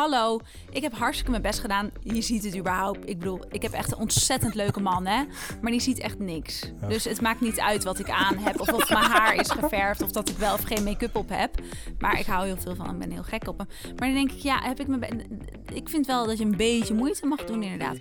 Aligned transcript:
hallo, 0.00 0.40
ik 0.70 0.82
heb 0.82 0.94
hartstikke 0.94 1.30
mijn 1.30 1.42
best 1.42 1.58
gedaan. 1.58 1.90
Je 2.02 2.22
ziet 2.22 2.44
het 2.44 2.56
überhaupt. 2.56 3.08
Ik 3.08 3.18
bedoel, 3.18 3.40
ik 3.50 3.62
heb 3.62 3.72
echt 3.72 3.92
een 3.92 3.98
ontzettend 3.98 4.54
leuke 4.54 4.80
man, 4.80 5.06
hè. 5.06 5.24
Maar 5.60 5.70
die 5.70 5.80
ziet 5.80 5.98
echt 5.98 6.18
niks. 6.18 6.72
Dus 6.88 7.04
het 7.04 7.20
maakt 7.20 7.40
niet 7.40 7.60
uit 7.60 7.84
wat 7.84 7.98
ik 7.98 8.10
aan 8.10 8.36
heb. 8.36 8.60
Of 8.60 8.72
of 8.72 8.90
mijn 8.90 9.04
haar 9.04 9.34
is 9.34 9.50
geverfd. 9.50 10.02
Of 10.02 10.10
dat 10.10 10.28
ik 10.28 10.36
wel 10.36 10.54
of 10.54 10.62
geen 10.62 10.84
make-up 10.84 11.16
op 11.16 11.28
heb. 11.28 11.54
Maar 11.98 12.18
ik 12.18 12.26
hou 12.26 12.46
heel 12.46 12.56
veel 12.56 12.74
van 12.74 12.86
hem. 12.86 12.94
Ik 12.94 13.00
ben 13.00 13.10
heel 13.10 13.22
gek 13.22 13.48
op 13.48 13.58
hem. 13.58 13.66
Maar 13.96 14.08
dan 14.08 14.14
denk 14.14 14.30
ik, 14.32 14.38
ja, 14.38 14.60
heb 14.62 14.80
ik 14.80 14.86
me... 14.86 15.26
Ik 15.72 15.88
vind 15.88 16.06
wel 16.06 16.26
dat 16.26 16.38
je 16.38 16.44
een 16.44 16.56
beetje 16.56 16.94
moeite 16.94 17.26
mag 17.26 17.44
doen, 17.44 17.62
inderdaad. 17.62 17.98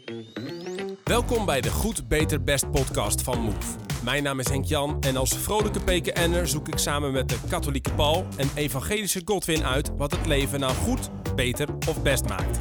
Welkom 1.10 1.46
bij 1.46 1.62
de 1.62 1.70
Goed, 1.70 2.08
Beter, 2.08 2.44
Best 2.44 2.72
podcast 2.72 3.22
van 3.22 3.40
Move. 3.42 3.78
Mijn 4.04 4.24
naam 4.24 4.40
is 4.40 4.48
Henk 4.50 4.66
Jan 4.66 5.02
en 5.02 5.18
als 5.18 5.38
vrolijke 5.38 5.80
PKN'er 5.80 6.48
zoek 6.48 6.68
ik 6.68 6.78
samen 6.78 7.12
met 7.12 7.30
de 7.30 7.38
katholieke 7.50 7.94
Paul 7.94 8.26
en 8.38 8.50
evangelische 8.56 9.22
Godwin 9.26 9.64
uit 9.64 9.92
wat 9.98 10.12
het 10.12 10.26
leven 10.26 10.60
nou 10.60 10.74
goed, 10.74 11.10
beter 11.36 11.68
of 11.88 12.02
best 12.02 12.28
maakt. 12.28 12.60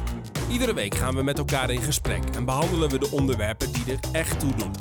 Iedere 0.51 0.73
week 0.73 0.95
gaan 0.95 1.15
we 1.15 1.23
met 1.23 1.37
elkaar 1.37 1.69
in 1.69 1.81
gesprek 1.81 2.23
en 2.35 2.45
behandelen 2.45 2.89
we 2.89 2.99
de 2.99 3.11
onderwerpen 3.11 3.71
die 3.73 3.83
er 3.93 3.99
echt 4.11 4.39
toe 4.39 4.55
doen. 4.55 4.71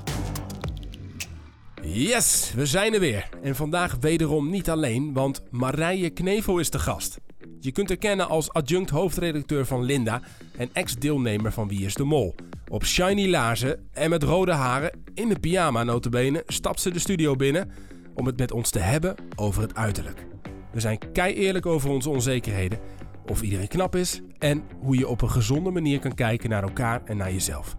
Yes, 1.82 2.52
we 2.54 2.66
zijn 2.66 2.94
er 2.94 3.00
weer. 3.00 3.28
En 3.42 3.56
vandaag 3.56 3.96
wederom 4.00 4.50
niet 4.50 4.70
alleen, 4.70 5.12
want 5.12 5.42
Marije 5.50 6.10
Knevel 6.10 6.58
is 6.58 6.70
de 6.70 6.78
gast. 6.78 7.18
Je 7.60 7.72
kunt 7.72 7.88
haar 7.88 7.98
kennen 7.98 8.28
als 8.28 8.52
adjunct 8.52 8.90
hoofdredacteur 8.90 9.66
van 9.66 9.82
Linda 9.82 10.20
en 10.56 10.70
ex-deelnemer 10.72 11.52
van 11.52 11.68
Wie 11.68 11.84
is 11.84 11.94
de 11.94 12.04
Mol. 12.04 12.34
Op 12.68 12.84
shiny 12.84 13.28
laarzen 13.28 13.88
en 13.92 14.10
met 14.10 14.22
rode 14.22 14.52
haren, 14.52 14.90
in 15.14 15.28
de 15.28 15.38
pyjama 15.38 15.82
notabene, 15.82 16.42
stapt 16.46 16.80
ze 16.80 16.90
de 16.90 16.98
studio 16.98 17.36
binnen 17.36 17.70
om 18.14 18.26
het 18.26 18.38
met 18.38 18.52
ons 18.52 18.70
te 18.70 18.78
hebben 18.78 19.14
over 19.36 19.62
het 19.62 19.74
uiterlijk. 19.74 20.26
We 20.72 20.80
zijn 20.80 21.12
kei 21.12 21.34
eerlijk 21.34 21.66
over 21.66 21.90
onze 21.90 22.10
onzekerheden, 22.10 22.78
of 23.26 23.42
iedereen 23.42 23.68
knap 23.68 23.96
is 23.96 24.20
en 24.38 24.62
hoe 24.80 24.98
je 24.98 25.08
op 25.08 25.22
een 25.22 25.30
gezonde 25.30 25.70
manier 25.70 25.98
kan 25.98 26.14
kijken 26.14 26.50
naar 26.50 26.62
elkaar 26.62 27.02
en 27.04 27.16
naar 27.16 27.32
jezelf. 27.32 27.76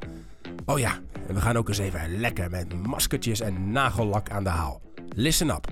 Oh 0.65 0.79
ja, 0.79 0.99
en 1.27 1.33
we 1.33 1.41
gaan 1.41 1.57
ook 1.57 1.67
eens 1.67 1.77
even 1.77 2.19
lekker 2.19 2.49
met 2.49 2.73
maskertjes 2.87 3.39
en 3.39 3.71
nagellak 3.71 4.29
aan 4.29 4.43
de 4.43 4.49
haal. 4.49 4.81
Listen 5.15 5.49
up. 5.49 5.67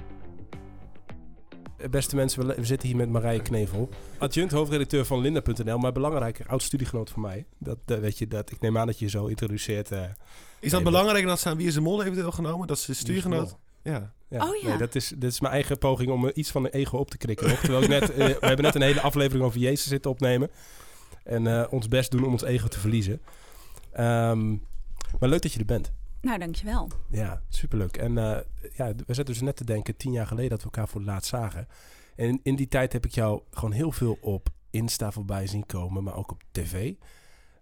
Beste 1.89 2.15
mensen, 2.15 2.47
we 2.47 2.65
zitten 2.65 2.87
hier 2.87 2.97
met 2.97 3.09
Marije 3.09 3.41
Knevel, 3.41 3.89
adjunct 4.17 4.51
hoofdredacteur 4.51 5.05
van 5.05 5.19
Linda.nl, 5.19 5.77
maar 5.77 5.91
belangrijker, 5.91 6.47
oud 6.47 6.63
studiegenoot 6.63 7.09
van 7.09 7.21
mij. 7.21 7.45
Dat, 7.57 7.77
dat 7.85 7.99
weet 7.99 8.17
je, 8.17 8.27
dat, 8.27 8.51
ik 8.51 8.59
neem 8.59 8.77
aan 8.77 8.87
dat 8.87 8.99
je 8.99 9.05
je 9.05 9.11
zo 9.11 9.25
introduceert. 9.25 9.91
uh, 9.91 10.01
Is 10.59 10.71
dat 10.71 10.83
belangrijk 10.83 11.25
dat 11.25 11.39
ze 11.39 11.49
aan 11.49 11.57
Wie 11.57 11.67
is 11.67 11.73
de 11.73 11.81
Mol 11.81 12.01
heeft 12.01 12.15
deelgenomen? 12.15 12.67
Dat 12.67 12.79
ze 12.79 12.93
studiegenoot... 12.93 13.57
Ja. 13.83 14.13
Ja, 14.29 14.47
Oh 14.47 14.55
ja. 14.55 14.67
Nee, 14.67 14.77
dat, 14.77 14.95
is, 14.95 15.13
dat 15.17 15.31
is 15.31 15.39
mijn 15.39 15.53
eigen 15.53 15.77
poging 15.77 16.11
om 16.11 16.31
iets 16.33 16.51
van 16.51 16.65
een 16.65 16.71
ego 16.71 16.97
op 16.97 17.09
te 17.09 17.17
krikken. 17.17 17.47
nog. 17.47 17.59
Terwijl 17.59 17.83
ik 17.83 17.89
net, 17.89 18.11
eh, 18.11 18.17
we 18.17 18.37
hebben 18.39 18.65
net 18.65 18.75
een 18.75 18.81
hele 18.81 19.01
aflevering 19.01 19.45
over 19.45 19.59
Jezus 19.59 19.87
zitten 19.87 20.11
opnemen. 20.11 20.49
En 21.23 21.47
eh, 21.47 21.73
ons 21.73 21.87
best 21.87 22.11
doen 22.11 22.23
om 22.25 22.31
ons 22.31 22.43
ego 22.43 22.67
te 22.67 22.79
verliezen. 22.79 23.21
Ehm, 23.91 24.49
maar 25.19 25.29
leuk 25.29 25.41
dat 25.41 25.53
je 25.53 25.59
er 25.59 25.65
bent. 25.65 25.91
Nou, 26.21 26.39
dankjewel. 26.39 26.89
Ja, 27.09 27.41
superleuk. 27.49 27.97
En 27.97 28.17
eh, 28.17 28.39
ja, 28.75 28.93
we 28.95 29.13
zaten 29.13 29.25
dus 29.25 29.41
net 29.41 29.55
te 29.55 29.65
denken, 29.65 29.97
tien 29.97 30.11
jaar 30.11 30.27
geleden 30.27 30.49
dat 30.49 30.59
we 30.59 30.65
elkaar 30.65 30.87
voor 30.87 31.01
het 31.01 31.09
laatst 31.09 31.29
zagen. 31.29 31.67
En 32.15 32.39
in, 32.43 32.55
die 32.55 32.67
tijd 32.67 32.93
heb 32.93 33.05
ik 33.05 33.11
jou 33.11 33.41
gewoon 33.51 33.71
heel 33.71 33.91
veel 33.91 34.17
op 34.21 34.49
Insta 34.69 35.11
voorbij 35.11 35.47
zien 35.47 35.65
komen, 35.65 36.03
maar 36.03 36.15
ook 36.15 36.31
op 36.31 36.43
tv. 36.51 36.93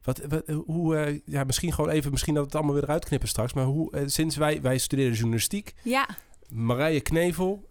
Wat, 0.04 0.22
wat, 0.28 0.48
hoe, 0.66 0.96
eh, 0.98 1.20
ja, 1.26 1.44
misschien 1.44 1.74
gewoon 1.74 1.90
even, 1.90 2.12
misschien 2.12 2.34
dat 2.34 2.44
we 2.44 2.50
het 2.50 2.58
allemaal 2.58 2.76
weer 2.76 2.84
eruit 2.84 3.06
knippen 3.06 3.30
straks. 3.30 3.54
Maar 3.54 3.66
hoe, 3.66 3.92
eh, 3.92 4.04
sinds 4.06 4.36
wij, 4.36 4.62
wij 4.62 4.78
studeerden 4.78 5.16
journalistiek, 5.16 5.74
Ja, 5.84 6.08
Marije 6.50 7.02
Knevel, 7.02 7.70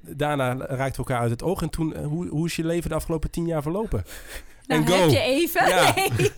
daarna 0.00 0.56
raakten 0.56 1.02
we 1.02 1.08
elkaar 1.08 1.20
uit 1.20 1.30
het 1.30 1.42
oog. 1.42 1.62
En 1.62 1.70
toen, 1.70 1.96
hoe, 1.96 2.28
hoe 2.28 2.46
is 2.46 2.56
je 2.56 2.64
leven 2.64 2.88
de 2.90 2.96
afgelopen 2.96 3.30
tien 3.30 3.46
jaar 3.46 3.62
verlopen? 3.62 4.04
Nou 4.80 5.00
heb 5.00 5.10
je 5.10 5.20
even. 5.20 5.68
Ja. 5.68 5.94
Nee. 5.94 6.30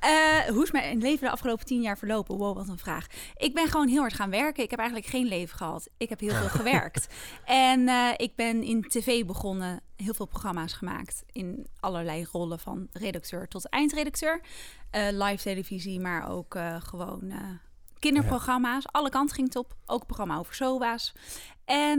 Eh, 0.00 0.38
hoe 0.52 0.62
is 0.62 0.70
mijn 0.70 0.98
leven 1.00 1.26
de 1.26 1.30
afgelopen 1.32 1.66
tien 1.66 1.80
jaar 1.80 1.98
verlopen? 1.98 2.36
Wow, 2.36 2.56
wat 2.56 2.68
een 2.68 2.78
vraag. 2.78 3.06
Ik 3.36 3.54
ben 3.54 3.68
gewoon 3.68 3.88
heel 3.88 4.00
hard 4.00 4.14
gaan 4.14 4.30
werken. 4.30 4.62
Ik 4.62 4.70
heb 4.70 4.78
eigenlijk 4.78 5.08
geen 5.10 5.26
leven 5.26 5.56
gehad. 5.56 5.88
Ik 5.96 6.08
heb 6.08 6.20
heel 6.20 6.34
veel 6.34 6.48
gewerkt. 6.60 7.06
En 7.44 7.88
eh, 7.88 8.08
ik 8.16 8.34
ben 8.36 8.62
in 8.62 8.82
tv 8.88 9.24
begonnen. 9.24 9.80
Heel 9.96 10.14
veel 10.14 10.26
programma's 10.26 10.72
gemaakt. 10.72 11.22
In 11.32 11.66
allerlei 11.80 12.26
rollen 12.32 12.58
van 12.58 12.88
redacteur 12.92 13.48
tot 13.48 13.68
eindredacteur. 13.68 14.40
Eh, 14.90 15.06
live 15.10 15.42
televisie, 15.42 16.00
maar 16.00 16.30
ook 16.30 16.58
gewoon... 16.78 17.32
Kinderprogramma's, 17.98 18.84
alle 18.90 19.10
kanten 19.10 19.34
ging 19.34 19.46
het 19.46 19.56
op. 19.56 19.74
Ook 19.86 20.06
programma 20.06 20.36
over 20.36 20.54
SOA's. 20.54 21.12
En 21.64 21.98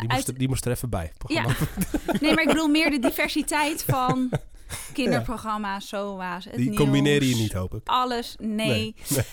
Die 0.00 0.08
moest, 0.08 0.28
er- 0.28 0.38
die 0.38 0.48
moest 0.48 0.64
er 0.64 0.70
even 0.72 0.90
bij. 0.90 1.12
ja, 1.26 1.44
nee, 2.20 2.34
maar 2.34 2.42
ik 2.42 2.48
bedoel 2.48 2.68
meer 2.68 2.90
de 2.90 2.98
diversiteit 2.98 3.84
van 3.84 4.28
kinderprogramma's, 4.92 5.88
SOA's, 5.88 6.44
het 6.44 6.54
Die 6.54 6.64
nieuws. 6.70 6.76
combineer 6.76 7.22
je 7.24 7.34
niet, 7.34 7.52
hoop 7.52 7.74
ik. 7.74 7.80
Alles, 7.88 8.36
nee. 8.38 8.68
Nee, 8.68 8.94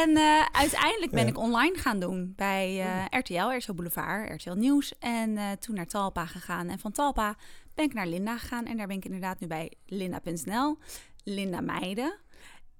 En 0.00 0.16
eh, 0.16 0.46
uiteindelijk 0.52 1.12
ben 1.12 1.22
Ja. 1.22 1.28
ik 1.28 1.38
online 1.38 1.76
gaan 1.78 2.00
doen 2.00 2.32
bij 2.36 2.80
eh, 2.80 3.18
RTL, 3.20 3.56
RTL 3.56 3.72
Boulevard, 3.74 4.42
RTL 4.42 4.54
Nieuws. 4.56 4.98
En 4.98 5.36
eh, 5.36 5.50
toen 5.60 5.74
naar 5.74 5.86
Talpa 5.86 6.26
gegaan. 6.26 6.68
En 6.68 6.78
van 6.78 6.92
Talpa 6.92 7.36
ben 7.74 7.84
ik 7.84 7.94
naar 7.94 8.06
Linda 8.06 8.38
gegaan. 8.38 8.66
En 8.66 8.76
daar 8.76 8.86
ben 8.86 8.96
ik 8.96 9.04
inderdaad 9.04 9.40
nu 9.40 9.46
bij 9.46 9.72
Linda.nl, 9.86 10.78
Linda 11.24 11.60
Meiden 11.60 12.14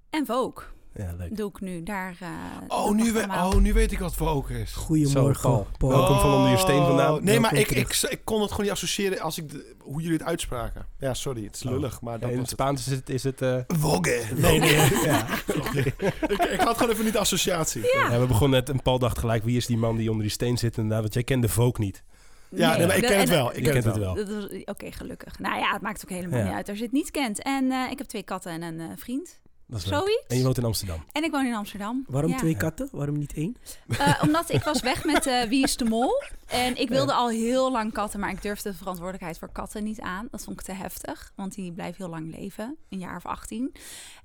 en 0.09 0.25
Vogue 0.25 0.65
Ja, 0.97 1.13
leuk. 1.17 1.37
doe 1.37 1.49
ik 1.49 1.59
nu. 1.61 1.83
Daar, 1.83 2.17
eh, 2.19 2.27
Oh 2.67 2.95
nu, 2.95 3.11
we, 3.11 3.19
oh, 3.29 3.55
nu 3.55 3.73
weet 3.73 3.91
ik 3.91 3.99
wat 3.99 4.15
Vogue 4.15 4.59
is. 4.61 4.73
Goedemorgen, 4.73 5.41
Zo, 5.41 5.49
Paul. 5.49 5.67
Paul. 5.77 5.91
Welkom 5.91 6.19
van 6.19 6.33
onder 6.33 6.51
je 6.51 6.57
steen 6.57 6.85
vandaan. 6.85 7.13
Oh, 7.13 7.21
Nee, 7.21 7.39
maar 7.39 7.53
ik, 7.53 7.71
ik, 7.71 7.93
ik 8.09 8.19
kon 8.23 8.41
het 8.41 8.49
gewoon 8.49 8.65
niet 8.65 8.73
associëren 8.73 9.19
als 9.19 9.37
ik 9.37 9.49
de- 9.51 9.75
hoe 9.79 10.01
jullie 10.01 10.17
het 10.17 10.27
uitspraken. 10.27 10.85
Ja, 10.99 11.13
sorry, 11.13 11.43
het 11.43 11.55
is 11.55 11.65
Oh. 11.65 11.71
lullig, 11.71 12.01
maar 12.01 12.19
dat 12.19 12.29
in 12.29 12.37
het 12.37 12.45
het. 12.45 12.49
Spaans 12.59 12.87
is 12.87 12.93
het... 12.93 13.09
Is 13.09 13.23
het 13.23 13.41
eh, 13.41 13.55
Vogue. 13.67 14.23
Nee, 14.35 14.59
nee. 14.59 14.75
ja. 15.03 15.27
ik, 16.27 16.43
ik 16.51 16.59
had 16.59 16.77
gewoon 16.77 16.91
even 16.91 17.03
niet 17.03 17.13
de 17.13 17.19
associatie. 17.19 17.81
Ja. 17.93 18.11
Ja, 18.11 18.19
we 18.19 18.25
begonnen 18.25 18.59
net, 18.59 18.69
en 18.69 18.81
Paul 18.81 18.99
dacht 18.99 19.17
gelijk, 19.17 19.43
wie 19.43 19.57
is 19.57 19.65
die 19.65 19.77
man 19.77 19.97
die 19.97 20.07
onder 20.09 20.23
die 20.23 20.31
steen 20.31 20.57
zit? 20.57 20.75
Inderdaad, 20.77 21.01
want 21.01 21.13
jij 21.13 21.23
kende 21.23 21.49
Vogue 21.49 21.85
niet. 21.85 22.03
Ja, 22.49 22.77
nee, 22.77 22.87
maar 22.87 22.95
ik 22.97 23.03
ken 23.03 23.19
het 23.19 23.29
wel. 23.29 23.55
Ik 23.55 23.63
ken 23.63 23.71
kent 23.73 23.83
het 23.85 23.97
wel. 23.97 24.15
wel. 24.15 24.25
Dat 24.25 24.35
was- 24.35 24.63
Oké, 24.65 24.91
gelukkig. 24.91 25.39
Nou 25.39 25.59
ja, 25.59 25.71
het 25.73 25.81
maakt 25.81 26.01
ook 26.03 26.09
helemaal 26.09 26.39
Ja. 26.39 26.45
niet 26.45 26.53
uit 26.53 26.69
als 26.69 26.77
je 26.77 26.83
het 26.83 26.93
niet 26.93 27.11
kent. 27.11 27.41
En 27.43 27.71
eh, 27.71 27.91
ik 27.91 27.97
heb 27.97 28.07
twee 28.07 28.23
katten 28.23 28.51
en 28.51 28.61
een 28.61 28.79
eh, 28.79 28.85
vriend. 28.95 29.39
Dat 29.69 29.79
is 29.79 29.85
leuk. 29.85 29.99
Zoiets. 29.99 30.23
En 30.27 30.37
je 30.37 30.43
woont 30.43 30.57
in 30.57 30.63
Amsterdam. 30.63 31.03
En 31.11 31.23
ik 31.23 31.31
woon 31.31 31.45
in 31.45 31.53
Amsterdam. 31.55 32.03
Waarom 32.07 32.31
Ja. 32.31 32.37
twee 32.37 32.57
katten? 32.57 32.89
Waarom 32.91 33.17
niet 33.17 33.33
één? 33.33 33.55
Eh, 33.97 34.21
omdat 34.25 34.51
ik 34.53 34.63
was 34.63 34.81
weg 34.81 35.03
met 35.05 35.25
eh, 35.25 35.41
Wie 35.43 35.63
is 35.63 35.77
de 35.77 35.85
Mol. 35.85 36.21
En 36.47 36.77
ik 36.77 36.89
wilde 36.89 37.13
al 37.13 37.29
heel 37.29 37.71
lang 37.71 37.93
katten, 37.93 38.19
maar 38.19 38.29
ik 38.29 38.41
durfde 38.41 38.69
de 38.71 38.75
verantwoordelijkheid 38.77 39.37
voor 39.37 39.49
katten 39.51 39.83
niet 39.83 40.01
aan. 40.01 40.27
Dat 40.31 40.43
vond 40.43 40.59
ik 40.59 40.65
te 40.65 40.71
heftig, 40.71 41.31
want 41.35 41.53
die 41.55 41.71
blijven 41.71 41.95
heel 41.97 42.09
lang 42.09 42.35
leven. 42.39 42.75
Een 42.89 42.99
jaar 42.99 43.15
of 43.15 43.25
18. 43.25 43.73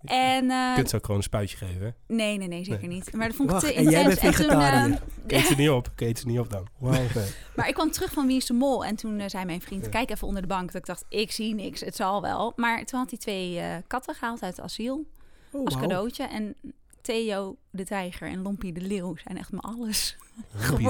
En 0.02 0.50
eh, 0.50 0.56
Je 0.68 0.72
kunt 0.74 0.90
ze 0.90 0.96
ook 0.96 1.02
gewoon 1.04 1.16
een 1.16 1.22
spuitje 1.26 1.56
geven. 1.56 1.94
nee, 2.06 2.38
nee, 2.38 2.48
nee, 2.48 2.64
zeker 2.64 2.88
niet. 2.88 3.12
Maar 3.12 3.26
dat 3.26 3.36
vond 3.36 3.48
ik 3.48 3.54
Wacht, 3.54 3.66
te 3.66 3.74
en 3.74 3.90
jij 3.90 4.00
intens. 4.02 4.20
bent 4.20 4.34
En 4.34 4.40
toen, 4.42 4.50
eh, 4.50 4.58
vegetariër? 4.58 5.02
Ik 5.26 5.32
eet 5.32 5.46
ze 5.46 5.54
niet 5.54 5.70
op. 5.70 5.88
Ik 5.92 6.00
eet 6.00 6.18
ze 6.18 6.26
niet 6.26 6.38
op 6.38 6.50
dan. 6.50 6.66
Wauw. 6.78 6.92
Nee. 7.14 7.30
Maar 7.56 7.68
ik 7.68 7.74
kwam 7.74 7.90
terug 7.90 8.12
van 8.12 8.26
Wie 8.26 8.36
is 8.36 8.46
de 8.46 8.52
Mol. 8.52 8.84
En 8.84 8.96
toen 8.96 9.18
eh, 9.20 9.28
zei 9.28 9.44
mijn 9.44 9.60
vriend, 9.60 9.88
kijk 9.88 10.10
even 10.10 10.26
onder 10.26 10.42
de 10.42 10.48
bank. 10.48 10.66
Dat 10.72 10.80
ik 10.80 10.86
dacht, 10.86 11.04
ik 11.08 11.32
zie 11.32 11.54
niks, 11.54 11.80
het 11.80 11.96
zal 11.96 12.22
wel. 12.22 12.52
Maar 12.56 12.84
toen 12.84 12.98
had 13.00 13.10
hij 13.10 13.18
twee 13.18 13.58
eh, 13.58 13.76
katten 13.86 14.14
gehaald 14.14 14.42
uit 14.42 14.56
het 14.56 14.64
asiel 14.64 15.06
Oh, 15.52 15.64
als 15.64 15.76
cadeautje. 15.76 16.24
En 16.24 16.54
Theo 17.00 17.56
de 17.70 17.84
tijger 17.84 18.28
en 18.28 18.42
Lompie 18.42 18.72
de 18.72 18.80
leeuw 18.80 19.16
zijn 19.16 19.38
echt 19.38 19.50
mijn 19.50 19.62
alles. 19.62 20.16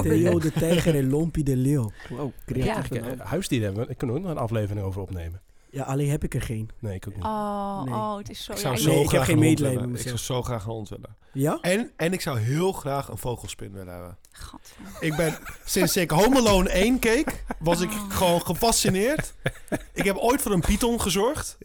Theo 0.01 0.39
de 0.39 0.51
tijger 0.51 0.95
en 0.95 1.09
Lompie 1.09 1.43
de 1.43 1.55
leeuw. 1.55 1.91
Wow, 2.09 2.31
creatief. 2.45 2.89
Ja. 2.89 2.95
Eigenlijk, 2.95 3.21
huisdieren 3.21 3.67
hebben 3.67 3.85
we. 3.85 3.91
Ik 3.91 3.97
kan 3.97 4.09
er 4.09 4.15
ook 4.15 4.21
nog 4.21 4.31
een 4.31 4.37
aflevering 4.37 4.85
over 4.85 5.01
opnemen. 5.01 5.41
Ja, 5.73 5.83
alleen 5.83 6.09
heb 6.09 6.23
ik 6.23 6.33
er 6.33 6.41
geen. 6.41 6.69
Nee, 6.79 6.95
ik 6.95 7.07
ook 7.07 7.15
niet. 7.15 7.23
Oh, 7.23 7.83
Nee. 7.83 7.93
oh 7.93 8.17
het 8.17 8.29
is 8.29 8.43
zo... 8.43 8.51
Ik 8.51 8.57
zou 8.57 8.77
zo 8.77 8.89
Nee, 8.89 8.95
ik 8.95 9.01
heb 9.01 9.09
graag 9.09 9.25
geen 9.25 9.37
een 9.37 9.43
hond 9.43 9.49
medelijden 9.49 9.91
met 9.91 9.99
Ik 9.99 10.07
zou 10.07 10.17
zo 10.17 10.41
graag 10.41 10.65
een 10.65 10.71
hond 10.71 10.89
willen. 10.89 11.15
Ja? 11.33 11.57
En, 11.61 11.91
en 11.95 12.13
ik 12.13 12.21
zou 12.21 12.39
heel 12.39 12.71
graag 12.71 13.07
een 13.07 13.17
vogelspin 13.17 13.71
willen 13.71 13.93
hebben. 13.93 14.17
Ik 14.99 15.15
ben 15.15 15.37
sinds 15.65 15.97
ik 15.97 16.09
Home 16.09 16.37
Alone 16.37 16.69
1 16.69 16.99
keek, 16.99 17.45
was 17.59 17.81
ik 17.81 17.89
gewoon 18.09 18.41
gefascineerd. 18.41 19.33
Ik 19.93 20.03
heb 20.03 20.17
ooit 20.17 20.41
voor 20.41 20.51
een 20.51 20.61
python 20.61 21.01
gezorgd. 21.01 21.57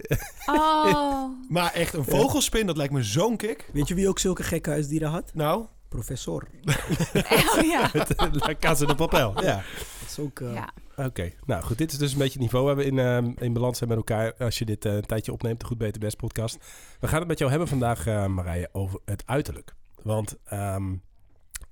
Oh. 0.47 1.25
Maar 1.49 1.73
echt 1.73 1.95
een 1.95 2.05
vogelspin, 2.05 2.67
dat 2.67 2.77
lijkt 2.77 2.93
me 2.93 3.03
zo'n 3.03 3.37
kick. 3.37 3.71
Weet 3.73 3.89
je 3.89 3.95
wie 3.95 4.09
ook 4.09 4.19
zulke 4.19 4.43
gekke 4.43 4.71
huisdieren 4.71 5.09
had? 5.09 5.31
Nou, 5.35 5.67
Professor. 5.89 6.49
oh 7.57 7.65
ja. 7.65 7.91
La 8.33 8.55
Casa 8.59 8.87
de 8.87 8.95
Papel. 8.95 9.43
Ja. 9.43 9.55
Dat 10.01 10.09
is 10.09 10.19
ook... 10.19 10.41
eh, 10.41 10.55
ja. 10.55 10.73
Oké, 10.97 11.33
nou 11.47 11.63
goed, 11.63 11.79
dit 11.79 11.93
is 11.93 11.99
dus 11.99 12.13
een 12.13 12.19
beetje 12.19 12.33
het 12.33 12.43
niveau 12.43 12.65
waar 12.65 12.77
we 12.77 12.85
in, 12.85 12.99
ehm, 12.99 13.33
in 13.39 13.53
balans 13.53 13.79
zijn 13.79 13.89
met 13.89 13.99
elkaar. 13.99 14.35
Als 14.39 14.59
je 14.59 14.65
dit 14.65 14.85
eh, 14.85 14.95
een 14.95 15.07
tijdje 15.07 15.33
opneemt, 15.33 15.61
de 15.61 15.67
Goed 15.67 15.79
Beter 15.79 16.01
Best 16.01 16.17
podcast. 16.17 16.59
We 17.01 17.09
gaan 17.09 17.19
het 17.19 17.29
met 17.29 17.39
jou 17.39 17.51
hebben 17.51 17.69
vandaag, 17.69 18.07
eh, 18.07 18.27
Marije, 18.27 18.69
over 18.73 19.01
het 19.05 19.23
uiterlijk. 19.27 19.75
Want 20.03 20.37
ehm, 20.45 20.95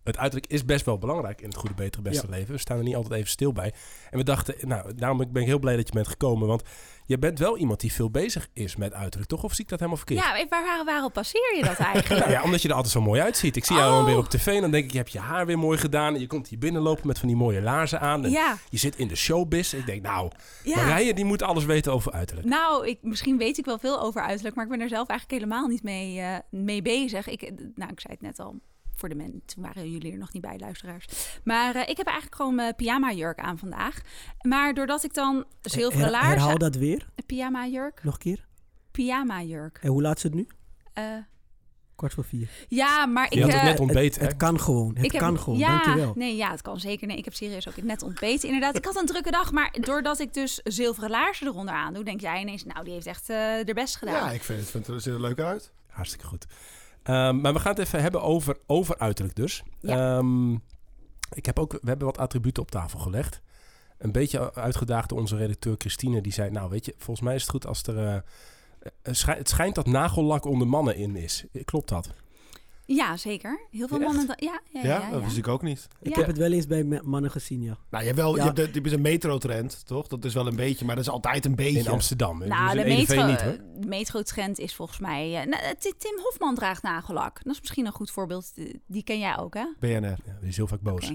het 0.07 0.19
uiterlijk 0.19 0.53
is 0.53 0.65
best 0.65 0.85
wel 0.85 0.99
belangrijk 0.99 1.41
in 1.41 1.49
het 1.49 1.57
goede, 1.57 1.75
betere, 1.75 2.03
beste 2.03 2.27
leven. 2.29 2.55
We 2.55 2.61
staan 2.61 2.77
er 2.79 2.83
niet 2.85 2.95
altijd 2.97 3.15
even 3.15 3.31
stil 3.31 3.53
bij. 3.53 3.73
En 4.11 4.19
we 4.19 4.25
dachten, 4.25 4.55
nou, 4.61 4.95
daarom 4.95 5.19
ben 5.33 5.43
ik 5.43 5.49
heel 5.49 5.59
blij 5.59 5.77
dat 5.77 5.87
je 5.87 5.93
bent 5.95 6.09
gekomen. 6.09 6.49
Want 6.49 6.63
je 7.07 7.19
bent 7.19 7.39
wel 7.39 7.57
iemand 7.57 7.81
die 7.81 7.93
veel 7.93 8.11
bezig 8.11 8.49
is 8.53 8.77
met 8.77 8.93
uiterlijk, 8.93 9.31
toch? 9.31 9.43
Of 9.45 9.55
zie 9.55 9.65
ik 9.65 9.71
dat 9.71 9.79
helemaal 9.79 10.01
verkeerd? 10.05 10.25
Ja, 10.25 10.47
waar, 10.49 10.65
waar, 10.65 10.85
waarop 10.85 11.13
passeer 11.13 11.57
je 11.57 11.63
dat 11.63 11.77
eigenlijk? 11.93 12.29
Ja, 12.29 12.43
omdat 12.43 12.63
je 12.63 12.69
er 12.69 12.75
altijd 12.75 12.93
zo 12.93 13.01
mooi 13.01 13.21
uitziet. 13.21 13.57
Ik 13.57 13.65
zie 13.65 13.77
jou 13.77 13.91
dan 13.91 14.01
Oh. 14.01 14.07
weer 14.07 14.19
op 14.19 14.29
tv 14.29 14.47
en 14.47 14.61
dan 14.61 14.71
denk 14.71 14.85
ik, 14.85 14.91
je 14.91 14.97
hebt 14.97 15.13
je 15.13 15.19
haar 15.19 15.47
weer 15.47 15.59
mooi 15.59 15.79
gedaan. 15.79 16.15
En 16.15 16.21
je 16.21 16.27
komt 16.27 16.49
hier 16.49 16.59
binnenlopen 16.59 17.07
met 17.07 17.19
van 17.19 17.29
die 17.29 17.37
mooie 17.37 17.63
laarzen 17.63 18.01
aan. 18.01 18.25
En 18.25 18.31
Ja, 18.31 18.57
Je 18.71 18.79
zit 18.79 18.97
in 18.97 19.09
de 19.09 19.17
showbiz. 19.17 19.73
Ik 19.73 19.87
denk, 19.87 20.03
nou, 20.03 20.31
ja. 20.65 20.77
Marije 20.77 21.15
die 21.15 21.25
moet 21.25 21.43
alles 21.43 21.65
weten 21.65 21.93
over 21.93 22.13
uiterlijk. 22.13 22.49
Nou, 22.49 22.87
ik, 22.87 22.99
misschien 23.03 23.39
weet 23.39 23.59
ik 23.59 23.65
wel 23.65 23.79
veel 23.79 24.01
over 24.01 24.21
uiterlijk, 24.23 24.55
maar 24.57 24.65
ik 24.65 24.71
ben 24.71 24.81
er 24.81 24.89
zelf 24.89 25.09
eigenlijk 25.09 25.41
helemaal 25.43 25.67
niet 25.69 25.83
mee, 25.83 26.21
eh, 26.21 26.37
mee 26.51 26.83
bezig. 26.83 27.29
Ik, 27.29 27.53
nou, 27.75 27.91
ik 27.93 28.01
zei 28.01 28.13
het 28.13 28.21
net 28.23 28.39
al. 28.39 28.55
Voor 28.97 29.09
de 29.09 29.15
mensen, 29.15 29.43
toen 29.45 29.63
waren 29.63 29.91
jullie 29.91 30.13
er 30.13 30.19
nog 30.19 30.33
niet 30.33 30.43
bij, 30.43 30.59
luisteraars. 30.59 31.07
Maar 31.45 31.75
eh, 31.75 31.89
ik 31.89 31.97
heb 31.97 32.07
eigenlijk 32.07 32.37
gewoon 32.37 32.55
mijn 32.55 32.75
pyjama 32.75 33.13
jurk 33.13 33.39
aan 33.39 33.59
vandaag. 33.59 34.01
Maar 34.41 34.75
doordat 34.75 35.05
ik 35.05 35.15
dan 35.15 35.45
zilveren 35.63 36.03
Her- 36.05 36.13
laarzen... 36.13 36.31
herhaal 36.39 36.59
dat 36.59 36.75
weer, 36.75 37.09
Pyjama 37.27 37.67
jurk? 37.67 38.01
nog 38.05 38.15
een 38.15 38.21
keer. 38.21 38.47
Pyjama 38.91 39.43
jurk. 39.43 39.79
En 39.83 39.89
hoe 39.89 40.03
laat 40.03 40.17
is 40.17 40.23
het 40.23 40.35
nu? 40.35 40.47
Eh, 40.93 41.05
Kwart 41.97 42.15
voor 42.15 42.25
vier. 42.25 42.51
ja, 42.69 43.07
maar 43.07 43.25
ik... 43.25 43.33
Je 43.33 43.41
had 43.41 43.51
het 43.53 43.61
eh, 43.61 43.67
net 43.67 43.81
ontbeten, 43.81 44.05
Het, 44.13 44.21
hè? 44.21 44.27
het 44.27 44.37
kan 44.37 44.61
gewoon, 44.61 44.95
het 44.97 45.05
ik 45.05 45.13
heb, 45.13 45.21
kan 45.21 45.39
gewoon, 45.39 45.59
ja, 45.59 45.69
dankjewel. 45.83 46.13
Nee, 46.17 46.37
ja, 46.37 46.51
het 46.51 46.63
kan 46.63 46.81
zeker. 46.81 47.07
Nee, 47.07 47.17
ik 47.17 47.25
heb 47.25 47.35
serieus 47.35 47.69
ook 47.69 47.77
net 47.83 48.03
ontbeten. 48.03 48.47
Inderdaad, 48.49 48.77
ik 48.77 48.85
had 48.85 48.97
een 48.97 49.07
drukke 49.07 49.31
dag, 49.31 49.53
maar 49.53 49.75
doordat 49.81 50.19
ik 50.19 50.35
dus 50.35 50.61
zilveren 50.65 51.11
laarzen 51.11 51.47
eronder 51.47 51.75
aan 51.75 51.95
doe, 51.95 52.05
denk 52.05 52.21
jij 52.21 52.41
ineens, 52.41 52.65
nou, 52.65 52.85
die 52.85 52.93
heeft 52.93 53.07
echt 53.07 53.29
eh 53.31 53.37
de 53.65 53.75
best 53.75 53.97
gedaan. 53.97 54.15
Ja, 54.15 54.31
ik 54.31 54.43
vind 54.43 54.59
het, 54.61 54.69
vind 54.71 54.87
het 54.87 54.95
er 54.97 55.03
ziet 55.03 55.13
er 55.13 55.21
leuk 55.21 55.39
uit. 55.41 55.73
Hartstikke 55.87 56.27
goed. 56.27 56.47
Ehm, 57.07 57.41
maar 57.41 57.53
we 57.53 57.59
gaan 57.59 57.73
het 57.73 57.87
even 57.87 58.03
hebben 58.03 58.23
over, 58.23 58.57
over 58.67 58.99
uiterlijk 58.99 59.37
dus. 59.37 59.63
Ja. 59.81 60.17
Ehm, 60.17 60.53
ik 61.35 61.47
heb 61.47 61.59
ook, 61.59 61.73
we 61.73 61.89
hebben 61.89 62.07
wat 62.07 62.19
attributen 62.19 62.63
op 62.63 62.71
tafel 62.71 62.99
gelegd. 62.99 63.41
Een 63.99 64.13
beetje 64.13 64.55
uitgedaagd 64.55 65.09
door 65.09 65.19
onze 65.19 65.37
redacteur 65.37 65.75
Christine. 65.79 66.21
Die 66.21 66.33
zei, 66.33 66.51
nou 66.51 66.71
weet 66.71 66.85
je, 66.85 66.95
volgens 66.99 67.27
mij 67.27 67.35
is 67.35 67.43
het 67.43 67.51
goed 67.51 67.67
als 67.67 67.83
er... 67.83 67.99
eh, 67.99 68.15
eh, 69.03 69.37
het 69.37 69.49
schijnt 69.49 69.75
dat 69.75 69.87
nagellak 69.87 70.45
onder 70.45 70.69
mannen 70.69 70.97
in 70.97 71.17
is. 71.17 71.45
Klopt 71.65 71.89
dat? 71.89 72.11
Ja, 72.89 73.17
zeker. 73.17 73.61
Heel 73.71 73.89
veel 73.89 74.01
Echt? 74.01 74.07
mannen. 74.07 74.27
Ja, 74.39 74.61
ja, 74.73 74.81
Ja, 74.83 74.89
ja. 74.89 75.01
ja, 75.01 75.11
dat 75.11 75.23
wist 75.23 75.37
ik 75.37 75.49
ook 75.49 75.63
niet. 75.63 75.89
Ik 76.03 76.11
Ja. 76.13 76.19
heb 76.19 76.27
het 76.27 76.37
wel 76.39 76.53
eens 76.53 76.67
bij 76.67 76.85
mannen 77.05 77.31
gezien, 77.31 77.63
ja. 77.63 77.77
Nou, 77.91 78.03
je 78.05 78.09
hebt 78.11 78.21
wel, 78.21 78.37
Ja. 78.37 78.45
je 78.45 78.51
hebt 78.61 78.75
de, 78.75 78.81
is 78.81 78.93
een 78.93 79.01
metrotrend, 79.01 79.87
toch? 79.87 80.07
Dat 80.07 80.25
is 80.25 80.35
wel 80.35 80.47
een 80.47 80.57
beetje, 80.57 80.85
maar 80.85 80.95
dat 80.97 81.05
is 81.05 81.11
altijd 81.11 81.45
een 81.45 81.55
beetje. 81.55 81.79
In 81.79 81.89
Amsterdam. 81.89 82.39
Nou, 82.47 82.75
Dus 82.75 82.83
de 82.83 82.89
metro, 82.89 83.27
niet, 83.27 83.41
hoor. 83.43 83.57
de 83.79 83.87
metrotrend 83.87 84.59
is 84.59 84.75
volgens 84.75 84.99
mij... 84.99 85.41
eh, 85.41 85.47
nou, 85.47 85.63
eh, 85.63 85.71
Ti- 85.79 85.93
Tim 85.99 86.19
Hofman 86.23 86.55
draagt 86.55 86.83
nagellak. 86.83 87.41
Dat 87.45 87.53
is 87.55 87.61
misschien 87.61 87.87
een 87.87 87.93
goed 87.93 88.11
voorbeeld. 88.11 88.53
Eh, 88.55 88.75
Die 88.87 89.03
ken 89.03 89.19
jij 89.19 89.39
ook, 89.39 89.55
hè? 89.55 89.67
BNR. 89.81 90.01
Ja, 90.03 90.37
die 90.41 90.49
is 90.49 90.57
heel 90.57 90.67
vaak 90.67 90.81
boos. 90.81 91.07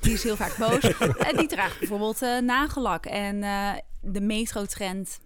Die 0.00 0.12
is 0.12 0.22
heel 0.22 0.36
vaak 0.36 0.56
boos. 0.56 0.80
Eh, 1.18 1.38
die 1.38 1.46
draagt 1.48 1.78
bijvoorbeeld 1.78 2.22
eh, 2.22 2.38
nagellak. 2.38 3.06
En 3.06 3.42
eh, 3.42 3.72
de 4.00 4.20
metrotrend... 4.20 5.18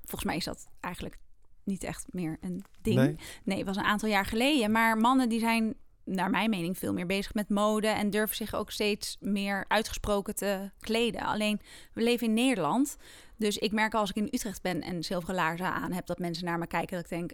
Volgens 0.00 0.24
mij 0.24 0.36
is 0.36 0.44
dat 0.44 0.66
eigenlijk 0.80 1.18
niet 1.66 1.84
echt 1.84 2.06
meer 2.10 2.36
een 2.40 2.64
ding. 2.82 2.96
Nee. 2.96 3.16
Nee, 3.44 3.56
het 3.56 3.66
was 3.66 3.76
een 3.76 3.84
aantal 3.84 4.08
jaar 4.08 4.26
geleden. 4.26 4.70
Maar 4.70 4.96
mannen 4.96 5.28
die 5.28 5.40
zijn, 5.40 5.74
naar 6.04 6.30
mijn 6.30 6.50
mening, 6.50 6.78
veel 6.78 6.92
meer 6.92 7.06
bezig 7.06 7.34
met 7.34 7.48
mode 7.48 7.88
en 7.88 8.10
durven 8.10 8.36
zich 8.36 8.54
ook 8.54 8.70
steeds 8.70 9.16
meer 9.20 9.64
uitgesproken 9.68 10.34
te 10.34 10.70
kleden. 10.80 11.20
Alleen, 11.20 11.60
we 11.92 12.02
leven 12.02 12.26
in 12.26 12.34
Nederland. 12.34 12.96
Dus 13.38 13.58
ik 13.58 13.72
merk 13.72 13.94
als 13.94 14.10
ik 14.10 14.16
in 14.16 14.28
Utrecht 14.30 14.62
ben 14.62 14.82
en 14.82 15.02
zilveren 15.04 15.34
laarzen 15.34 15.72
aan 15.72 15.92
heb, 15.92 16.06
dat 16.06 16.18
mensen 16.18 16.44
naar 16.44 16.58
me 16.58 16.66
kijken. 16.66 16.96
Dat 16.96 17.04
ik 17.04 17.18
denk, 17.18 17.30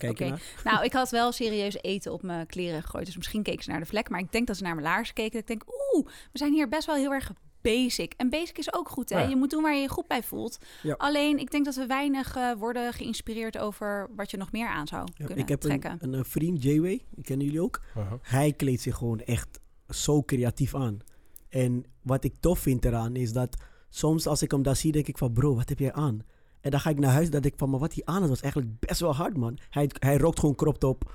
je 0.00 0.08
Oké. 0.08 0.38
nou, 0.64 0.84
ik 0.84 0.92
had 0.92 1.10
wel 1.10 1.32
serieus 1.32 1.82
eten 1.82 2.12
op 2.12 2.22
mijn 2.22 2.46
kleren 2.46 2.82
gegooid. 2.82 3.06
Dus 3.06 3.16
misschien 3.16 3.42
keken 3.42 3.64
ze 3.64 3.70
naar 3.70 3.80
de 3.80 3.86
vlek. 3.86 4.08
Maar 4.08 4.20
ik 4.20 4.32
denk 4.32 4.46
dat 4.46 4.56
ze 4.56 4.62
naar 4.62 4.74
mijn 4.74 4.86
laarzen 4.86 5.14
keken. 5.14 5.32
Dat 5.32 5.40
ik 5.40 5.46
denk, 5.46 5.64
oeh, 5.66 6.06
we 6.06 6.38
zijn 6.38 6.52
hier 6.52 6.68
best 6.68 6.86
wel 6.86 6.96
heel 6.96 7.12
erg 7.12 7.32
basic. 7.62 8.14
En 8.16 8.30
basic 8.30 8.58
is 8.58 8.74
ook 8.74 8.88
goed, 8.88 9.08
hè? 9.10 9.20
Ja. 9.20 9.28
Je 9.28 9.36
moet 9.36 9.50
doen 9.50 9.62
waar 9.62 9.74
je 9.74 9.80
je 9.80 9.88
goed 9.88 10.06
bij 10.06 10.22
voelt. 10.22 10.58
Ja. 10.82 10.94
Alleen, 10.98 11.38
ik 11.38 11.50
denk 11.50 11.64
dat 11.64 11.74
we 11.74 11.86
weinig 11.86 12.36
eh, 12.36 12.52
worden 12.58 12.92
geïnspireerd 12.92 13.58
over 13.58 14.10
wat 14.16 14.30
je 14.30 14.36
nog 14.36 14.52
meer 14.52 14.68
aan 14.68 14.86
zou 14.86 15.02
Ja, 15.14 15.24
kunnen 15.24 15.42
ik 15.44 15.48
heb 15.48 15.62
een, 15.62 15.68
trekken. 15.68 15.98
een, 16.00 16.14
eh, 16.14 16.20
vriend, 16.24 16.62
J-Way, 16.62 17.04
die 17.10 17.24
kennen 17.24 17.46
jullie 17.46 17.62
ook. 17.62 17.80
Uh-huh. 17.96 18.12
Hij 18.22 18.52
kleedt 18.52 18.80
zich 18.82 18.96
gewoon 18.96 19.20
echt 19.20 19.60
zo 19.88 20.22
creatief 20.22 20.74
aan. 20.74 20.98
En 21.48 21.84
wat 22.02 22.24
ik 22.24 22.34
tof 22.40 22.58
vind 22.58 22.84
eraan 22.84 23.16
is 23.16 23.32
dat 23.32 23.56
soms 23.88 24.26
als 24.26 24.42
ik 24.42 24.50
hem 24.50 24.62
daar 24.62 24.76
zie, 24.76 24.92
denk 24.92 25.08
ik 25.08 25.18
van 25.18 25.32
bro, 25.32 25.54
wat 25.54 25.68
heb 25.68 25.78
jij 25.78 25.92
aan? 25.92 26.20
En 26.60 26.70
dan 26.70 26.80
ga 26.80 26.90
ik 26.90 26.98
naar 26.98 27.12
huis, 27.12 27.30
dan 27.30 27.40
denk 27.40 27.52
ik 27.52 27.58
van, 27.58 27.70
maar 27.70 27.80
wat 27.80 27.94
hij 27.94 28.02
aan 28.04 28.20
had 28.20 28.28
was 28.28 28.40
eigenlijk 28.40 28.78
best 28.80 29.00
wel 29.00 29.14
hard, 29.14 29.36
man. 29.36 29.58
Hij, 29.70 29.90
hij 29.98 30.16
rookt 30.16 30.38
gewoon 30.38 30.54
crop 30.54 30.78
top. 30.78 31.12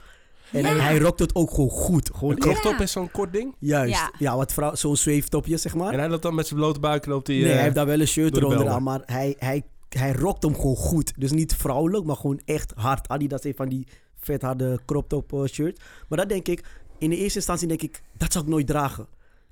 En 0.52 0.62
Ja. 0.62 0.76
hij 0.76 0.98
rookt 0.98 1.20
het 1.20 1.36
ook 1.36 1.50
gewoon 1.50 1.70
goed. 1.70 2.10
Gewoon 2.14 2.32
Een 2.32 2.38
echt, 2.38 2.46
crop 2.50 2.62
top 2.62 2.72
Ja. 2.78 2.84
is 2.84 2.92
zo'n 2.92 3.12
kort 3.12 3.34
ding. 3.34 3.56
juist. 3.60 3.94
Ja. 3.94 4.12
Ja, 4.20 4.36
wat 4.36 4.54
vrouw, 4.54 4.76
zo'n 4.76 4.96
zweeftopje, 4.98 5.58
zeg 5.58 5.76
maar. 5.76 5.94
En 5.94 6.00
hij 6.00 6.10
loopt 6.10 6.22
dan 6.22 6.36
met 6.36 6.48
zijn 6.48 6.60
blote 6.60 6.80
buik 6.80 7.06
loopt 7.06 7.28
hij... 7.28 7.36
nee, 7.36 7.46
eh, 7.46 7.54
hij 7.54 7.62
heeft 7.64 7.76
daar 7.76 7.86
wel 7.86 8.00
een 8.00 8.08
shirt 8.08 8.38
eronder 8.38 8.68
aan, 8.68 8.84
maar 8.84 9.02
hij, 9.06 9.36
hij, 9.40 9.64
hij 9.90 10.12
rockt 10.14 10.44
hem 10.44 10.56
gewoon 10.56 10.76
goed. 10.76 11.14
Dus 11.18 11.32
niet 11.32 11.56
vrouwelijk, 11.56 12.06
maar 12.06 12.16
gewoon 12.16 12.42
echt 12.46 12.74
hard. 12.76 13.08
Adidas 13.08 13.44
heeft 13.44 13.58
van 13.58 13.70
die 13.70 13.88
vet 14.20 14.42
harde 14.42 14.80
crop 14.86 15.10
top 15.10 15.34
eh, 15.34 15.44
shirt. 15.46 15.82
Maar 16.10 16.18
dat 16.18 16.30
denk 16.30 16.48
ik, 16.48 16.64
in 16.98 17.10
de 17.10 17.18
eerste 17.18 17.38
instantie 17.38 17.68
denk 17.68 17.82
ik, 17.82 18.02
dat 18.18 18.32
zou 18.32 18.44
ik 18.44 18.50
nooit 18.50 18.68
dragen. 18.68 19.08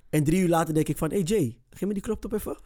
En 0.10 0.24
drie 0.24 0.42
uur 0.42 0.50
later 0.50 0.74
denk 0.74 0.88
ik 0.88 0.98
van, 0.98 1.10
hey 1.10 1.22
Jay, 1.22 1.58
geef 1.70 1.88
me 1.88 1.94
die 1.94 2.04
crop 2.04 2.22
top 2.22 2.34
even. 2.34 2.58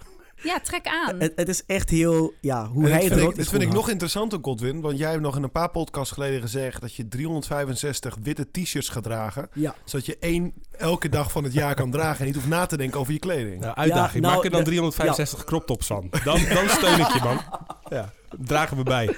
Ja, 0.44 0.60
trek 0.60 0.88
aan. 0.88 1.20
Het, 1.20 1.32
het 1.36 1.50
is 1.50 1.64
echt 1.66 1.90
heel, 1.90 2.34
ja, 2.42 2.68
hoe 2.68 2.86
En 2.86 2.92
hij 2.92 3.00
dit 3.00 3.02
het 3.02 3.08
vind 3.10 3.20
ik, 3.20 3.26
rookt 3.26 3.36
dit 3.38 3.50
vind 3.50 3.62
ik 3.62 3.72
nog 3.74 3.90
interessanter, 3.90 4.40
Godwin. 4.42 4.82
Want 4.82 4.98
jij 4.98 5.10
hebt 5.10 5.22
nog 5.22 5.36
in 5.36 5.44
een 5.44 5.52
paar 5.52 5.70
podcasts 5.70 6.14
geleden 6.14 6.42
gezegd 6.42 6.82
dat 6.82 6.94
je 6.96 7.08
365 7.08 8.18
witte 8.22 8.48
t-shirts 8.52 8.90
gaat 8.90 9.04
dragen. 9.04 9.50
Ja, 9.54 9.76
Zodat 9.86 10.06
je 10.06 10.18
één 10.20 10.54
elke 10.78 11.10
dag 11.10 11.32
van 11.32 11.44
het 11.44 11.54
jaar 11.54 11.76
kan 11.76 11.92
dragen 11.92 12.20
en 12.20 12.26
niet 12.26 12.36
hoeft 12.36 12.48
na 12.48 12.66
te 12.66 12.78
denken 12.78 13.00
over 13.00 13.14
je 13.14 13.20
kleding. 13.20 13.60
Nou, 13.62 13.76
uitdaging. 13.76 14.14
Ja, 14.14 14.20
nou, 14.30 14.34
Maak 14.36 14.44
er 14.44 14.50
dan 14.52 14.60
de- 14.60 14.66
365 14.66 15.44
crop 15.44 15.66
tops 15.66 15.88
van. 15.88 16.10
Dan, 16.24 16.40
dan 16.54 16.70
steun 16.70 17.00
ik 17.00 17.08
je, 17.14 17.20
man. 17.24 17.40
Ja, 17.90 18.10
dragen 18.40 18.78
we 18.78 18.84
bij. 18.84 19.16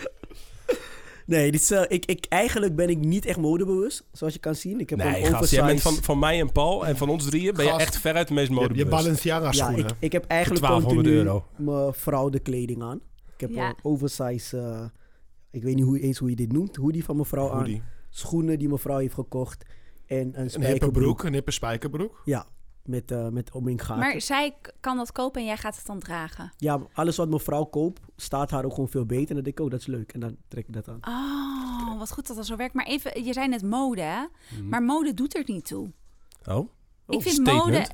Nee, 1.26 1.52
dit 1.52 1.62
is, 1.62 1.72
eh, 1.72 1.82
ik, 1.88 2.06
ik, 2.06 2.26
eigenlijk 2.30 2.76
ben 2.76 2.90
ik 2.90 2.98
niet 2.98 3.26
echt 3.26 3.38
modebewust, 3.38 4.04
zoals 4.12 4.34
je 4.34 4.40
kan 4.40 4.56
zien. 4.56 4.80
Ik 4.80 4.90
heb 4.90 5.00
Nee, 5.00 5.08
een 5.08 5.14
gast. 5.14 5.26
Jij 5.30 5.34
oversized... 5.36 5.66
bent 5.66 5.82
van, 5.82 5.94
van 6.04 6.20
mij 6.20 6.40
en 6.40 6.52
Paul 6.52 6.86
en 6.88 6.98
van 6.98 7.10
ons 7.10 7.26
drieën 7.26 7.54
ben 7.54 7.66
je 7.66 7.72
echt 7.72 7.98
veruit 7.98 8.28
de 8.28 8.34
meest 8.34 8.48
Je, 8.48 8.54
je 8.54 8.60
modebewust. 8.62 8.90
Balenciaga 8.90 9.46
Ja, 9.46 9.52
schoenen. 9.52 9.86
ik, 9.86 9.96
ik 10.00 10.12
heb 10.12 10.26
eigenlijk 10.26 10.62
1200 10.66 11.08
continu 11.08 11.28
euro. 11.28 11.46
mijn 11.82 11.94
vrouw 11.94 12.30
de 12.30 12.40
kleding 12.40 12.82
aan. 12.82 13.00
Ik 13.34 13.42
heb 13.42 13.50
Ja. 13.50 13.68
een 13.68 13.76
oversized, 13.82 14.60
eh, 14.60 14.84
ik 15.52 15.64
weet 15.64 15.76
niet 15.76 15.86
hoe, 15.86 16.00
eens 16.00 16.18
hoe 16.18 16.30
je 16.30 16.36
dit 16.36 16.52
noemt, 16.52 16.76
hoodie 16.76 17.04
van 17.04 17.16
mijn 17.16 17.28
vrouw 17.28 17.52
aan. 17.52 17.82
Schoenen 18.10 18.60
die 18.60 18.68
mijn 18.68 18.80
vrouw 18.80 18.98
heeft 18.98 19.14
gekocht. 19.14 19.66
En 20.06 20.18
een 20.18 20.26
Een 20.36 20.42
hippe 20.42 20.50
spijkerbroek. 20.50 20.94
broek, 21.04 21.24
een 21.24 21.34
hippe 21.34 21.52
spijkerbroek. 21.52 22.22
Ja, 22.26 22.46
met, 22.92 23.12
eh 23.12 23.28
met 23.28 23.52
om 23.52 23.68
in 23.68 23.80
gaten. 23.80 23.98
maar 23.98 24.22
zij 24.22 24.56
kan 24.80 24.98
dat 24.98 25.12
kopen 25.12 25.42
en 25.42 25.48
jij 25.48 25.58
gaat 25.58 25.76
het 25.76 25.86
dan 25.86 26.00
dragen. 26.00 26.52
Ja, 26.58 26.82
alles 26.94 27.18
wat 27.18 27.30
mijn 27.30 27.42
vrouw 27.42 27.64
koopt, 27.64 28.02
staat 28.16 28.52
haar 28.52 28.66
ook 28.66 28.74
gewoon 28.74 28.90
veel 28.90 29.06
beter. 29.06 29.30
En 29.30 29.36
dan 29.36 29.44
denk 29.44 29.60
ik, 29.60 29.66
oh, 29.66 29.72
dat 29.72 29.80
is 29.80 29.86
leuk. 29.86 30.14
En 30.14 30.20
dan 30.20 30.38
trek 30.48 30.68
ik 30.68 30.74
dat 30.74 30.88
aan. 30.88 31.00
Oh, 31.08 32.00
wat 32.00 32.12
goed 32.12 32.28
dat 32.28 32.36
dat 32.36 32.46
zo 32.46 32.56
werkt. 32.56 32.74
Maar 32.74 32.86
even, 32.86 33.24
je 33.24 33.34
zei 33.34 33.48
net 33.48 33.64
mode, 33.64 34.02
hè? 34.02 34.26
Mhm. 34.56 34.70
Maar 34.70 34.84
mode 34.84 35.14
doet 35.14 35.36
er 35.36 35.44
niet 35.46 35.66
toe. 35.66 35.92
Oh? 36.50 36.70
ik 37.08 37.22
vind 37.22 37.36
statement. 37.36 37.66
mode. 37.66 37.88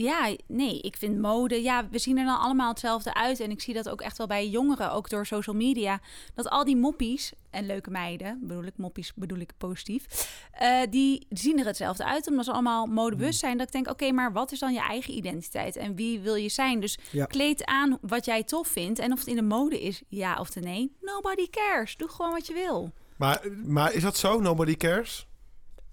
Ja, 0.00 0.36
nee, 0.46 0.80
ik 0.80 0.96
vind 0.96 1.18
mode. 1.18 1.62
Ja, 1.62 1.88
we 1.90 1.98
zien 1.98 2.18
er 2.18 2.24
dan 2.24 2.38
allemaal 2.40 2.68
hetzelfde 2.68 3.14
uit. 3.14 3.40
En 3.40 3.50
ik 3.50 3.60
zie 3.60 3.74
dat 3.74 3.88
ook 3.88 4.00
echt 4.00 4.18
wel 4.18 4.26
bij 4.26 4.48
jongeren, 4.48 4.92
ook 4.92 5.10
door 5.10 5.26
social 5.26 5.56
media. 5.56 6.00
Dat 6.34 6.48
al 6.48 6.64
die 6.64 6.76
moppies 6.76 7.32
en 7.50 7.66
leuke 7.66 7.90
meiden, 7.90 8.38
bedoel 8.42 8.62
ik, 8.64 8.76
moppies 8.76 9.12
bedoel 9.14 9.38
ik 9.38 9.52
positief. 9.58 10.06
eh, 10.52 10.80
die 10.90 11.26
zien 11.28 11.58
er 11.58 11.66
hetzelfde 11.66 12.04
uit, 12.04 12.28
omdat 12.28 12.44
ze 12.44 12.52
allemaal 12.52 12.86
modebewust 12.86 13.38
zijn. 13.38 13.58
Dat 13.58 13.66
ik 13.66 13.72
denk, 13.72 13.88
oké, 13.88 14.12
maar 14.12 14.32
wat 14.32 14.52
is 14.52 14.58
dan 14.58 14.72
je 14.72 14.80
eigen 14.80 15.14
identiteit? 15.14 15.76
En 15.76 15.94
wie 15.94 16.20
wil 16.20 16.34
je 16.34 16.48
zijn? 16.48 16.80
Dus 16.80 16.98
Ja. 17.10 17.24
kleed 17.24 17.64
aan 17.64 17.98
wat 18.00 18.24
jij 18.24 18.42
tof 18.42 18.68
vindt. 18.68 18.98
En 18.98 19.12
of 19.12 19.18
het 19.18 19.28
in 19.28 19.36
de 19.36 19.42
mode 19.42 19.80
is, 19.80 20.02
ja 20.08 20.40
of 20.40 20.54
nee, 20.54 20.96
nobody 21.00 21.48
cares. 21.50 21.96
Doe 21.96 22.08
gewoon 22.08 22.30
wat 22.32 22.46
je 22.46 22.54
wil. 22.54 22.92
Maar, 23.16 23.44
maar 23.64 23.92
is 23.94 24.02
dat 24.02 24.16
zo? 24.16 24.40
Nobody 24.40 24.76
cares? 24.76 25.26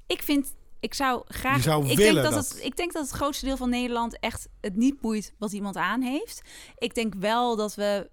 Ik 0.08 0.22
vind, 0.22 0.56
ik 0.86 0.94
zou 0.94 1.22
graag. 1.27 1.62
Zou 1.62 1.86
ik, 1.89 1.98
willen 1.98 2.13
denk 2.13 2.25
dat 2.25 2.34
dat- 2.44 2.50
Het, 2.54 2.65
ik 2.65 2.75
denk 2.77 2.94
dat 2.94 3.01
het 3.04 3.12
grootste 3.12 3.46
deel 3.46 3.58
van 3.58 3.70
Nederland 3.70 4.20
echt 4.20 4.48
het 4.62 4.75
niet 4.75 5.00
boeit 5.01 5.34
wat 5.38 5.51
iemand 5.51 5.75
aan 5.77 6.01
heeft. 6.01 6.42
Ik 6.77 6.96
denk 6.96 7.13
wel 7.15 7.56
dat 7.56 7.75
we 7.75 8.10